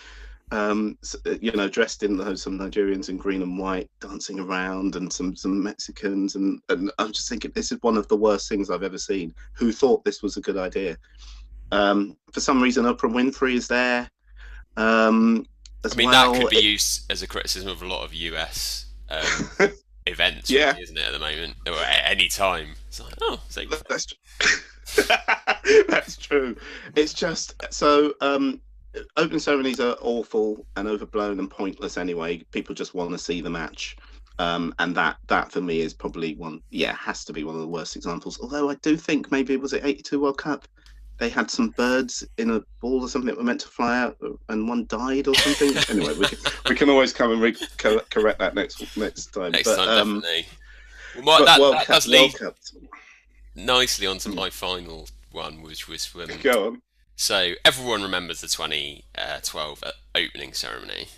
Um, 0.50 0.98
you 1.40 1.52
know, 1.52 1.68
dressed 1.68 2.02
in 2.02 2.16
those 2.18 2.42
some 2.42 2.58
Nigerians 2.58 3.08
in 3.08 3.16
green 3.16 3.42
and 3.42 3.58
white, 3.58 3.90
dancing 4.00 4.40
around, 4.40 4.96
and 4.96 5.12
some 5.12 5.36
some 5.36 5.62
Mexicans, 5.62 6.36
and 6.36 6.58
and 6.70 6.90
I'm 6.98 7.12
just 7.12 7.28
thinking 7.28 7.50
this 7.54 7.70
is 7.70 7.78
one 7.82 7.98
of 7.98 8.08
the 8.08 8.16
worst 8.16 8.48
things 8.48 8.70
I've 8.70 8.82
ever 8.82 8.96
seen. 8.96 9.34
Who 9.52 9.72
thought 9.72 10.04
this 10.04 10.22
was 10.22 10.38
a 10.38 10.40
good 10.40 10.56
idea? 10.56 10.96
Um, 11.72 12.16
for 12.32 12.40
some 12.40 12.62
reason, 12.62 12.84
Oprah 12.84 13.12
Winfrey 13.12 13.54
is 13.54 13.68
there. 13.68 14.08
Um, 14.76 15.46
I 15.84 15.94
mean, 15.96 16.10
well. 16.10 16.32
that 16.32 16.40
could 16.40 16.50
be 16.50 16.58
used 16.58 17.10
as 17.10 17.22
a 17.22 17.26
criticism 17.26 17.68
of 17.68 17.82
a 17.82 17.86
lot 17.86 18.04
of 18.04 18.14
US 18.14 18.86
um, 19.10 19.70
events, 20.06 20.50
Yeah. 20.50 20.70
really, 20.72 20.82
isn't 20.82 20.98
it, 20.98 21.06
at 21.06 21.12
the 21.12 21.18
moment? 21.18 21.54
Or 21.66 21.74
at 21.74 22.10
any 22.10 22.28
time. 22.28 22.68
It's 22.88 23.00
like, 23.00 23.14
oh, 23.20 23.40
That's 23.88 24.06
true. 24.06 24.18
That's 25.88 26.16
true. 26.16 26.56
It's 26.96 27.12
just 27.12 27.54
so 27.70 28.14
um 28.20 28.60
open 29.16 29.38
ceremonies 29.38 29.80
are 29.80 29.96
awful 30.00 30.66
and 30.76 30.88
overblown 30.88 31.38
and 31.38 31.50
pointless 31.50 31.98
anyway. 31.98 32.38
People 32.52 32.74
just 32.74 32.94
want 32.94 33.10
to 33.10 33.18
see 33.18 33.40
the 33.40 33.50
match. 33.50 33.96
Um, 34.38 34.72
and 34.78 34.94
that 34.94 35.16
that 35.26 35.50
for 35.50 35.60
me 35.60 35.80
is 35.80 35.92
probably 35.92 36.34
one 36.36 36.62
yeah, 36.70 36.94
has 36.94 37.24
to 37.24 37.32
be 37.32 37.44
one 37.44 37.56
of 37.56 37.60
the 37.60 37.68
worst 37.68 37.96
examples. 37.96 38.38
Although 38.40 38.70
I 38.70 38.76
do 38.76 38.96
think 38.96 39.30
maybe 39.30 39.56
was 39.56 39.72
it 39.72 39.84
eighty 39.84 40.02
two 40.02 40.20
World 40.20 40.38
Cup? 40.38 40.66
They 41.18 41.28
had 41.28 41.50
some 41.50 41.70
birds 41.70 42.24
in 42.38 42.50
a 42.50 42.62
ball 42.80 43.02
or 43.02 43.08
something 43.08 43.26
that 43.26 43.36
were 43.36 43.42
meant 43.42 43.60
to 43.62 43.68
fly 43.68 43.98
out 43.98 44.16
and 44.48 44.68
one 44.68 44.86
died 44.86 45.26
or 45.26 45.34
something. 45.34 45.76
anyway, 45.96 46.14
we 46.16 46.26
can, 46.26 46.38
we 46.68 46.74
can 46.76 46.90
always 46.90 47.12
come 47.12 47.32
and 47.32 47.42
re- 47.42 47.56
cor- 47.76 48.02
correct 48.10 48.38
that 48.38 48.54
next 48.54 48.96
next 48.96 49.26
time. 49.26 49.52
next 49.52 49.64
but, 49.64 49.76
time, 49.76 49.88
um, 49.88 50.20
definitely. 50.20 50.46
Well, 51.16 51.40
my, 51.40 51.44
that, 51.44 51.60
World 51.60 51.74
that 51.74 51.86
Cup, 51.86 51.96
does 51.96 52.06
lead 52.06 52.32
nicely 53.56 54.06
onto 54.06 54.30
my 54.30 54.50
final 54.50 55.08
one, 55.32 55.62
which 55.62 55.88
was 55.88 56.08
um, 56.14 56.28
Go 56.42 56.66
on. 56.68 56.82
so 57.16 57.52
everyone 57.64 58.02
remembers 58.02 58.40
the 58.40 58.46
2012 58.46 59.82
uh, 59.84 59.90
opening 60.14 60.52
ceremony 60.52 61.08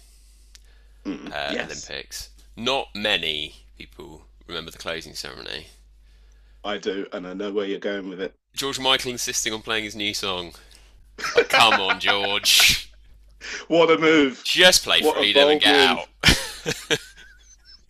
Mm, 1.04 1.28
uh, 1.28 1.52
yes. 1.52 1.88
Olympics. 1.88 2.30
Not 2.56 2.88
many 2.94 3.54
people 3.78 4.22
remember 4.46 4.70
the 4.70 4.78
closing 4.78 5.14
ceremony. 5.14 5.66
I 6.64 6.78
do, 6.78 7.06
and 7.12 7.26
I 7.26 7.32
know 7.32 7.52
where 7.52 7.66
you're 7.66 7.78
going 7.78 8.08
with 8.10 8.20
it. 8.20 8.34
George 8.54 8.78
Michael 8.78 9.12
insisting 9.12 9.52
on 9.52 9.62
playing 9.62 9.84
his 9.84 9.96
new 9.96 10.14
song. 10.14 10.52
Like, 11.36 11.48
come 11.48 11.80
on, 11.80 12.00
George. 12.00 12.92
What 13.68 13.90
a 13.90 13.98
move! 13.98 14.42
Just 14.44 14.84
play 14.84 15.00
What 15.00 15.16
freedom 15.16 15.48
and 15.48 15.60
get 15.60 15.74
out. 15.74 16.08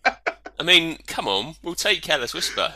I 0.59 0.63
mean, 0.63 0.99
come 1.07 1.27
on, 1.27 1.55
we'll 1.63 1.75
take 1.75 2.01
Careless 2.01 2.33
Whisper. 2.33 2.75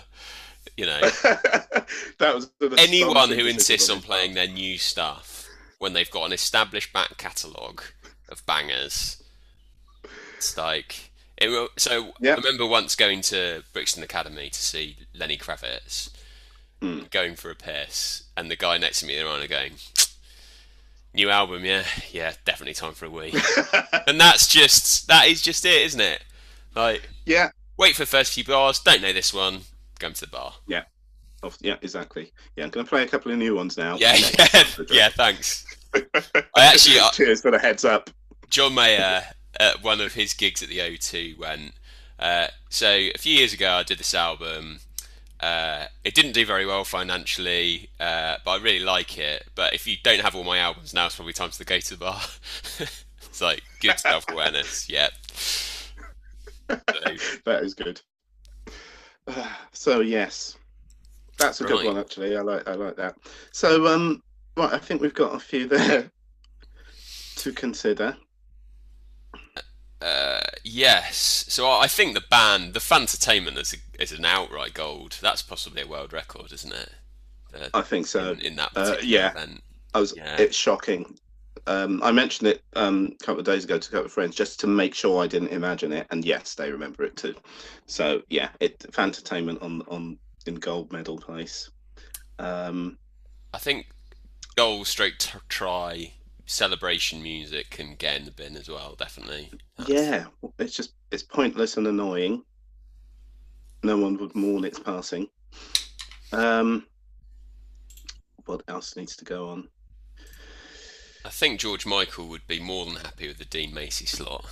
You 0.75 0.87
know, 0.87 0.99
that 2.19 2.35
was 2.35 2.49
anyone 2.77 3.29
who 3.29 3.45
insists 3.45 3.89
on 3.89 4.01
playing 4.01 4.33
their 4.33 4.47
new 4.47 4.77
stuff 4.77 5.47
when 5.79 5.93
they've 5.93 6.09
got 6.11 6.25
an 6.25 6.33
established 6.33 6.91
back 6.91 7.17
catalogue 7.17 7.81
of 8.27 8.45
bangers. 8.45 9.23
It's 10.35 10.57
like 10.57 11.11
it, 11.37 11.69
so. 11.77 12.13
Yeah. 12.19 12.33
I 12.33 12.35
remember 12.35 12.65
once 12.65 12.95
going 12.95 13.21
to 13.21 13.63
Brixton 13.71 14.03
Academy 14.03 14.49
to 14.49 14.59
see 14.59 14.97
Lenny 15.13 15.37
Kravitz, 15.37 16.09
Mm, 16.81 17.09
going 17.09 17.35
for 17.35 17.49
a 17.49 17.55
piss, 17.55 18.23
and 18.35 18.51
the 18.51 18.55
guy 18.55 18.77
next 18.77 18.99
to 18.99 19.05
me, 19.05 19.15
they're 19.15 19.27
on 19.27 19.45
going, 19.47 19.73
"New 21.13 21.29
album, 21.29 21.63
yeah, 21.65 21.85
yeah, 22.11 22.33
definitely 22.43 22.73
time 22.73 22.93
for 22.93 23.05
a 23.05 23.09
wee." 23.09 23.33
and 24.07 24.19
that's 24.19 24.47
just 24.47 25.07
that 25.07 25.27
is 25.27 25.41
just 25.41 25.65
it, 25.65 25.85
isn't 25.85 26.01
it? 26.01 26.23
Like, 26.75 27.09
Yeah. 27.25 27.49
wait 27.77 27.95
for 27.95 28.01
the 28.01 28.07
first 28.07 28.33
few 28.33 28.43
bars, 28.43 28.79
don't 28.79 29.01
know 29.01 29.13
this 29.13 29.33
one, 29.33 29.61
go 29.99 30.09
to 30.11 30.21
the 30.21 30.27
bar. 30.27 30.53
Yeah. 30.67 30.83
Oh, 31.43 31.51
yeah, 31.61 31.75
exactly. 31.81 32.33
Yeah, 32.55 32.63
I'm 32.65 32.69
going 32.71 32.85
to 32.85 32.89
play 32.89 33.03
a 33.03 33.07
couple 33.07 33.31
of 33.31 33.37
new 33.37 33.55
ones 33.55 33.77
now. 33.77 33.97
Yeah, 33.97 34.15
yeah, 34.15 34.63
yeah. 34.89 35.09
Thanks. 35.09 35.65
I 35.95 36.01
actually, 36.55 36.99
I, 36.99 37.09
Cheers 37.13 37.41
for 37.41 37.51
the 37.51 37.59
heads 37.59 37.85
up. 37.85 38.09
John 38.49 38.73
Mayer 38.73 39.23
uh, 39.59 39.63
at 39.63 39.83
one 39.83 40.01
of 40.01 40.13
his 40.13 40.33
gigs 40.33 40.63
at 40.63 40.69
the 40.69 40.79
O2 40.79 41.37
went. 41.37 41.73
Uh, 42.17 42.47
so 42.69 42.89
a 42.89 43.17
few 43.17 43.35
years 43.37 43.53
ago, 43.53 43.73
I 43.73 43.83
did 43.83 43.99
this 43.99 44.13
album. 44.13 44.79
Uh, 45.39 45.85
it 46.03 46.15
didn't 46.15 46.31
do 46.31 46.45
very 46.45 46.65
well 46.65 46.83
financially, 46.83 47.89
uh, 47.99 48.37
but 48.45 48.51
I 48.51 48.63
really 48.63 48.83
like 48.83 49.17
it. 49.17 49.45
But 49.55 49.73
if 49.73 49.85
you 49.85 49.97
don't 50.03 50.21
have 50.21 50.35
all 50.35 50.43
my 50.43 50.59
albums 50.59 50.93
now, 50.93 51.07
it's 51.07 51.15
probably 51.15 51.33
time 51.33 51.49
to 51.51 51.65
go 51.65 51.79
to 51.79 51.89
the 51.89 51.97
bar. 51.97 52.21
it's 52.79 53.41
like 53.41 53.61
good 53.81 53.99
self 53.99 54.25
awareness. 54.29 54.89
Yep. 54.95 55.11
So, 56.67 56.75
That 57.45 57.63
is 57.63 57.73
good. 57.73 58.01
So 59.73 59.99
yes, 59.99 60.57
that's 61.37 61.61
a 61.61 61.65
good 61.65 61.85
one 61.85 61.97
actually. 61.97 62.37
I 62.37 62.41
like 62.41 62.67
I 62.67 62.73
like 62.73 62.95
that. 62.95 63.15
So 63.51 63.87
um, 63.87 64.23
right, 64.55 64.73
I 64.73 64.77
think 64.77 65.01
we've 65.01 65.13
got 65.13 65.35
a 65.35 65.39
few 65.39 65.67
there 65.67 66.09
to 67.37 67.51
consider. 67.51 68.15
Uh, 70.05 70.41
yes. 70.63 71.45
So 71.49 71.69
I 71.69 71.87
think 71.87 72.13
the 72.13 72.23
band, 72.29 72.73
the 72.73 72.79
Fantertainment, 72.79 73.57
is 73.57 73.73
a, 73.73 74.01
is 74.01 74.11
an 74.11 74.25
outright 74.25 74.73
gold. 74.73 75.17
That's 75.21 75.41
possibly 75.41 75.81
a 75.81 75.87
world 75.87 76.13
record, 76.13 76.51
isn't 76.51 76.73
it? 76.73 76.89
Uh, 77.53 77.69
I 77.73 77.81
think 77.81 78.07
so. 78.07 78.31
in, 78.31 78.39
in 78.41 78.55
that 78.57 78.71
Uh, 78.75 78.95
yeah. 79.01 79.31
event. 79.31 79.61
I 79.93 79.99
was. 79.99 80.13
Yeah. 80.15 80.35
It's 80.37 80.55
shocking. 80.57 81.17
Um, 81.67 82.03
I 82.03 82.11
mentioned 82.11 82.49
it 82.49 82.61
um, 82.75 83.15
a 83.19 83.23
couple 83.25 83.39
of 83.39 83.45
days 83.45 83.63
ago 83.63 83.79
to 83.79 83.87
a 83.87 83.91
couple 83.91 84.05
of 84.05 84.11
friends 84.11 84.35
just 84.35 84.59
to 84.59 84.67
make 84.67 84.93
sure 84.93 85.23
I 85.23 85.27
didn't 85.27 85.47
imagine 85.49 85.91
it, 85.93 86.05
and 86.11 86.23
yes, 86.23 86.53
they 86.53 86.71
remember 86.71 87.03
it 87.03 87.15
too. 87.15 87.33
So 87.87 88.21
yeah, 88.29 88.49
it 88.59 88.79
Fantertainment 88.91 89.61
on 89.63 89.81
on 89.87 90.19
in 90.45 90.55
gold 90.55 90.91
medal 90.91 91.17
place. 91.17 91.71
Um, 92.37 92.97
I 93.53 93.57
think 93.57 93.87
goal 94.55 94.85
stroke 94.85 95.17
t- 95.17 95.39
try 95.49 96.11
celebration 96.45 97.21
music 97.23 97.69
can 97.69 97.95
get 97.95 98.17
in 98.17 98.25
the 98.25 98.31
bin 98.31 98.55
as 98.55 98.69
well. 98.69 98.95
Definitely. 98.97 99.51
That's- 99.77 99.89
yeah, 100.03 100.25
it's 100.59 100.73
just 100.75 100.93
it's 101.11 101.23
pointless 101.23 101.77
and 101.77 101.87
annoying. 101.87 102.43
No 103.83 103.97
one 103.97 104.17
would 104.17 104.35
mourn 104.35 104.63
its 104.65 104.79
passing. 104.79 105.27
Um, 106.31 106.85
what 108.45 108.61
else 108.67 108.95
needs 108.95 109.15
to 109.17 109.25
go 109.25 109.49
on? 109.49 109.67
I 111.23 111.29
think 111.29 111.59
George 111.59 111.85
Michael 111.85 112.27
would 112.27 112.45
be 112.47 112.59
more 112.59 112.85
than 112.85 112.95
happy 112.95 113.27
with 113.27 113.37
the 113.37 113.45
Dean 113.45 113.73
Macey 113.73 114.05
slot. 114.05 114.45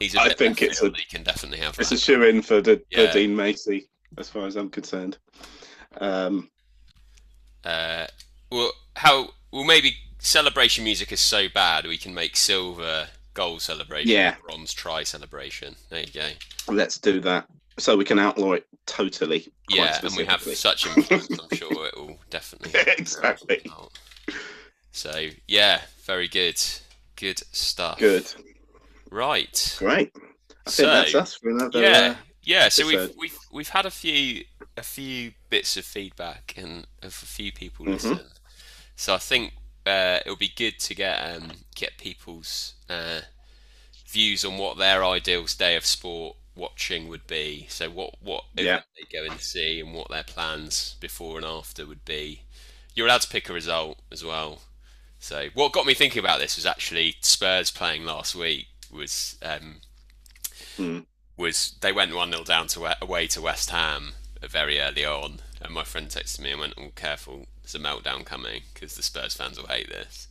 He's 0.00 0.14
a 0.14 0.20
I 0.20 0.34
think 0.34 0.60
it's 0.62 0.82
a- 0.82 0.90
he 0.90 1.04
can 1.04 1.22
definitely 1.22 1.58
have 1.58 1.78
It's 1.78 1.90
a 1.90 1.94
that. 1.94 2.00
shoe 2.00 2.22
in 2.24 2.42
for 2.42 2.60
the 2.60 2.82
Yeah. 2.90 3.06
for 3.06 3.12
Dean 3.14 3.34
Macey, 3.34 3.88
as 4.18 4.28
far 4.28 4.46
as 4.46 4.56
I'm 4.56 4.70
concerned. 4.70 5.18
Um, 6.00 6.50
Uh, 7.64 8.06
well, 8.50 8.72
how? 8.96 9.28
Well, 9.52 9.64
maybe 9.64 9.94
celebration 10.22 10.84
music 10.84 11.10
is 11.12 11.20
so 11.20 11.48
bad 11.52 11.84
we 11.86 11.98
can 11.98 12.14
make 12.14 12.36
silver 12.36 13.08
gold 13.34 13.60
celebration, 13.60 14.08
Yeah. 14.10 14.36
bronze 14.46 14.72
try 14.72 15.02
celebration. 15.02 15.74
There 15.90 16.00
you 16.00 16.12
go. 16.12 16.28
let's 16.72 16.96
do 16.98 17.20
that 17.20 17.46
so 17.78 17.96
we 17.96 18.04
can 18.04 18.18
outlaw 18.18 18.52
it 18.52 18.66
totally. 18.86 19.48
yeah, 19.68 19.98
and 20.02 20.14
we 20.16 20.24
have 20.24 20.42
such 20.42 20.86
influence. 20.96 21.28
I'm 21.30 21.56
sure 21.56 21.86
it 21.86 21.96
will 21.96 22.18
definitely. 22.30 22.78
Exactly. 22.98 23.62
out. 23.70 23.92
So 24.92 25.28
yeah, 25.48 25.80
very 26.04 26.28
good, 26.28 26.60
good 27.16 27.40
stuff. 27.52 27.98
good, 27.98 28.26
Right. 29.10 29.74
great. 29.78 30.12
I 30.14 30.70
think 30.70 30.74
So, 30.74 30.86
that's 30.86 31.14
us 31.14 31.34
for 31.34 31.50
another. 31.50 31.80
yeah, 31.82 31.98
uh, 32.10 32.14
yeah. 32.42 32.68
So 32.68 32.86
we've 32.86 33.10
we've 33.16 33.38
we've 33.50 33.68
had 33.70 33.86
a 33.86 33.90
few 33.90 34.44
a 34.76 34.82
few 34.82 35.32
bits 35.50 35.76
of 35.76 35.84
feedback 35.84 36.54
and 36.56 36.86
of 37.02 37.08
a 37.22 37.26
few 37.26 37.50
people 37.52 37.86
Mhm. 37.86 37.92
listen. 37.94 38.20
So 38.96 39.14
I 39.14 39.18
think 39.18 39.54
uh, 39.86 40.18
it'll 40.24 40.36
be 40.36 40.52
good 40.54 40.78
to 40.80 40.94
get 40.94 41.16
um, 41.18 41.52
get 41.74 41.98
people's 41.98 42.74
uh, 42.88 43.20
views 44.06 44.44
on 44.44 44.58
what 44.58 44.78
their 44.78 45.04
ideal 45.04 45.44
day 45.58 45.76
of 45.76 45.86
sport 45.86 46.36
watching 46.54 47.08
would 47.08 47.26
be. 47.26 47.66
So 47.68 47.90
what 47.90 48.14
what 48.22 48.44
Yeah. 48.56 48.82
they 48.96 49.18
go 49.18 49.24
and 49.30 49.40
see 49.40 49.80
and 49.80 49.94
what 49.94 50.08
their 50.10 50.22
plans 50.24 50.96
before 51.00 51.36
and 51.36 51.46
after 51.46 51.86
would 51.86 52.04
be. 52.04 52.42
You're 52.94 53.06
allowed 53.06 53.22
to 53.22 53.28
pick 53.28 53.48
a 53.48 53.52
result 53.54 53.98
as 54.10 54.22
well. 54.24 54.60
So 55.18 55.48
what 55.54 55.72
got 55.72 55.86
me 55.86 55.94
thinking 55.94 56.20
about 56.20 56.40
this 56.40 56.56
was 56.56 56.66
actually 56.66 57.16
Spurs 57.20 57.70
playing 57.70 58.04
last 58.04 58.34
week 58.34 58.66
was 58.90 59.36
um, 59.42 59.80
Hmm. 60.76 61.00
was 61.36 61.74
they 61.80 61.92
went 61.92 62.14
one 62.14 62.30
0 62.30 62.44
down 62.44 62.66
to 62.68 63.02
away 63.02 63.26
to 63.28 63.40
West 63.40 63.70
Ham 63.70 64.14
very 64.42 64.80
early 64.80 65.04
on, 65.04 65.40
and 65.64 65.74
my 65.74 65.84
friend 65.84 66.08
texted 66.08 66.40
me 66.40 66.50
and 66.52 66.60
went, 66.60 66.74
"Oh, 66.78 66.90
careful, 66.96 67.46
there's 67.62 67.74
a 67.74 67.78
meltdown 67.78 68.24
coming 68.24 68.62
because 68.74 68.96
the 68.96 69.02
Spurs 69.02 69.34
fans 69.34 69.58
will 69.58 69.68
hate 69.68 69.88
this." 69.88 70.28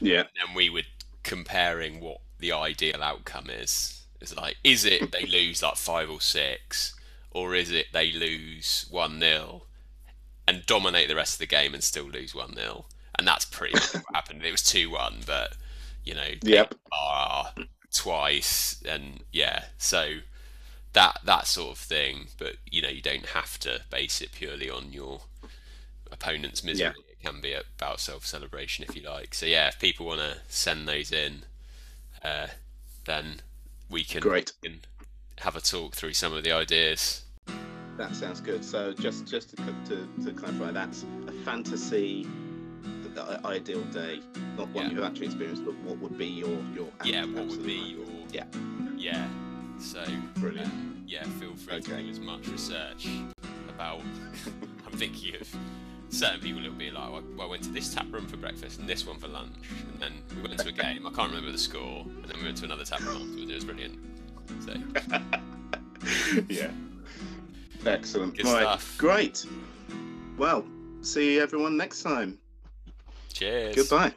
yeah, 0.00 0.24
And 0.40 0.54
we 0.54 0.70
were 0.70 0.82
comparing 1.22 2.00
what 2.00 2.20
the 2.38 2.52
ideal 2.52 3.02
outcome 3.02 3.48
is. 3.50 4.02
It's 4.20 4.34
like, 4.36 4.56
is 4.64 4.84
it 4.84 5.10
they 5.12 5.24
lose 5.26 5.62
like 5.62 5.76
five 5.76 6.10
or 6.10 6.20
six, 6.20 6.94
or 7.30 7.54
is 7.54 7.70
it 7.70 7.86
they 7.92 8.12
lose 8.12 8.86
one 8.90 9.18
0 9.20 9.66
and 10.46 10.66
dominate 10.66 11.08
the 11.08 11.16
rest 11.16 11.34
of 11.34 11.38
the 11.40 11.46
game 11.46 11.74
and 11.74 11.84
still 11.84 12.06
lose 12.06 12.34
one 12.34 12.54
0 12.54 12.86
And 13.18 13.26
that's 13.28 13.44
pretty 13.44 13.74
much 13.76 13.94
what 14.02 14.14
happened. 14.14 14.44
It 14.44 14.52
was 14.52 14.62
two 14.62 14.90
one, 14.90 15.22
but 15.26 15.56
you 16.04 16.14
know, 16.14 16.34
Yep. 16.44 16.74
twice, 17.92 18.82
and 18.86 19.20
yeah, 19.32 19.64
so 19.78 20.18
that 20.94 21.20
that 21.24 21.46
sort 21.46 21.72
of 21.72 21.78
thing. 21.78 22.28
But 22.38 22.56
you 22.70 22.82
know, 22.82 22.88
you 22.88 23.02
don't 23.02 23.26
have 23.26 23.58
to 23.60 23.82
base 23.90 24.20
it 24.20 24.32
purely 24.32 24.70
on 24.70 24.92
your 24.92 25.20
opponent's 26.10 26.64
misery. 26.64 26.94
It 27.10 27.20
can 27.24 27.40
be 27.40 27.52
about 27.54 28.00
self 28.00 28.24
celebration 28.26 28.84
if 28.88 28.96
you 28.96 29.02
like. 29.02 29.34
So 29.34 29.46
yeah, 29.46 29.68
if 29.68 29.78
people 29.78 30.06
want 30.06 30.20
to 30.20 30.38
send 30.48 30.88
those 30.88 31.12
in, 31.12 31.44
uh, 32.22 32.48
then 33.04 33.40
we 33.90 34.04
can, 34.04 34.20
Great. 34.20 34.52
can 34.62 34.80
have 35.38 35.56
a 35.56 35.60
talk 35.60 35.94
through 35.94 36.14
some 36.14 36.32
of 36.32 36.42
the 36.44 36.52
ideas. 36.52 37.22
that 37.98 38.14
sounds 38.14 38.40
good. 38.40 38.64
So 38.64 38.92
just 38.92 39.26
just 39.26 39.50
to 39.56 39.56
to, 39.56 40.08
to 40.24 40.32
clarify, 40.32 40.70
that's 40.72 41.04
a 41.28 41.32
fantasy 41.44 42.26
uh, 43.16 43.38
ideal 43.44 43.82
day, 43.84 44.20
not 44.56 44.68
one 44.70 44.86
Yeah. 44.86 44.90
you've 44.92 45.04
actually 45.04 45.26
experienced, 45.26 45.64
but 45.64 45.74
what 45.78 45.98
would 45.98 46.18
be 46.18 46.26
your 46.26 46.58
your 46.74 46.88
Yeah, 47.04 47.24
what 47.26 47.46
would 47.46 47.64
be 47.64 47.74
your 47.74 48.06
Yeah. 48.32 48.44
yeah? 48.96 49.28
So 49.78 50.04
Brilliant. 50.36 50.68
uh, 50.68 51.00
yeah, 51.06 51.24
feel 51.24 51.54
free 51.54 51.80
to 51.80 52.02
do 52.02 52.08
as 52.08 52.20
much 52.20 52.48
research 52.48 53.08
about. 53.68 54.00
I'm 54.86 54.92
thinking 54.98 55.34
of 55.40 55.48
certain 56.08 56.40
people. 56.40 56.64
It'll 56.64 56.74
be 56.74 56.90
like, 56.90 57.10
well, 57.10 57.22
I 57.40 57.46
went 57.46 57.62
to 57.64 57.70
this 57.70 57.92
tap 57.94 58.06
room 58.10 58.26
for 58.26 58.36
breakfast 58.36 58.78
and 58.78 58.88
this 58.88 59.06
one 59.06 59.18
for 59.18 59.28
lunch, 59.28 59.54
and 59.92 60.00
then 60.00 60.12
we 60.36 60.42
went 60.48 60.58
to 60.60 60.68
a 60.68 60.72
game. 60.84 61.06
I 61.06 61.10
can't 61.10 61.30
remember 61.30 61.52
the 61.52 61.58
score, 61.58 62.02
and 62.06 62.24
then 62.24 62.38
we 62.38 62.44
went 62.44 62.56
to 62.58 62.64
another 62.64 62.84
tap 62.84 63.00
room 63.00 63.16
afterwards. 63.22 63.50
It 63.50 63.54
was 63.54 63.64
brilliant. 63.64 63.98
So 64.64 64.74
yeah. 66.48 66.70
Excellent. 67.86 68.36
Good 68.36 68.46
right. 68.46 68.62
stuff. 68.62 68.96
Great. 68.98 69.46
Well, 70.38 70.64
see 71.02 71.38
everyone 71.38 71.76
next 71.76 72.02
time. 72.02 72.38
cheers. 73.32 73.74
Goodbye. 73.76 74.12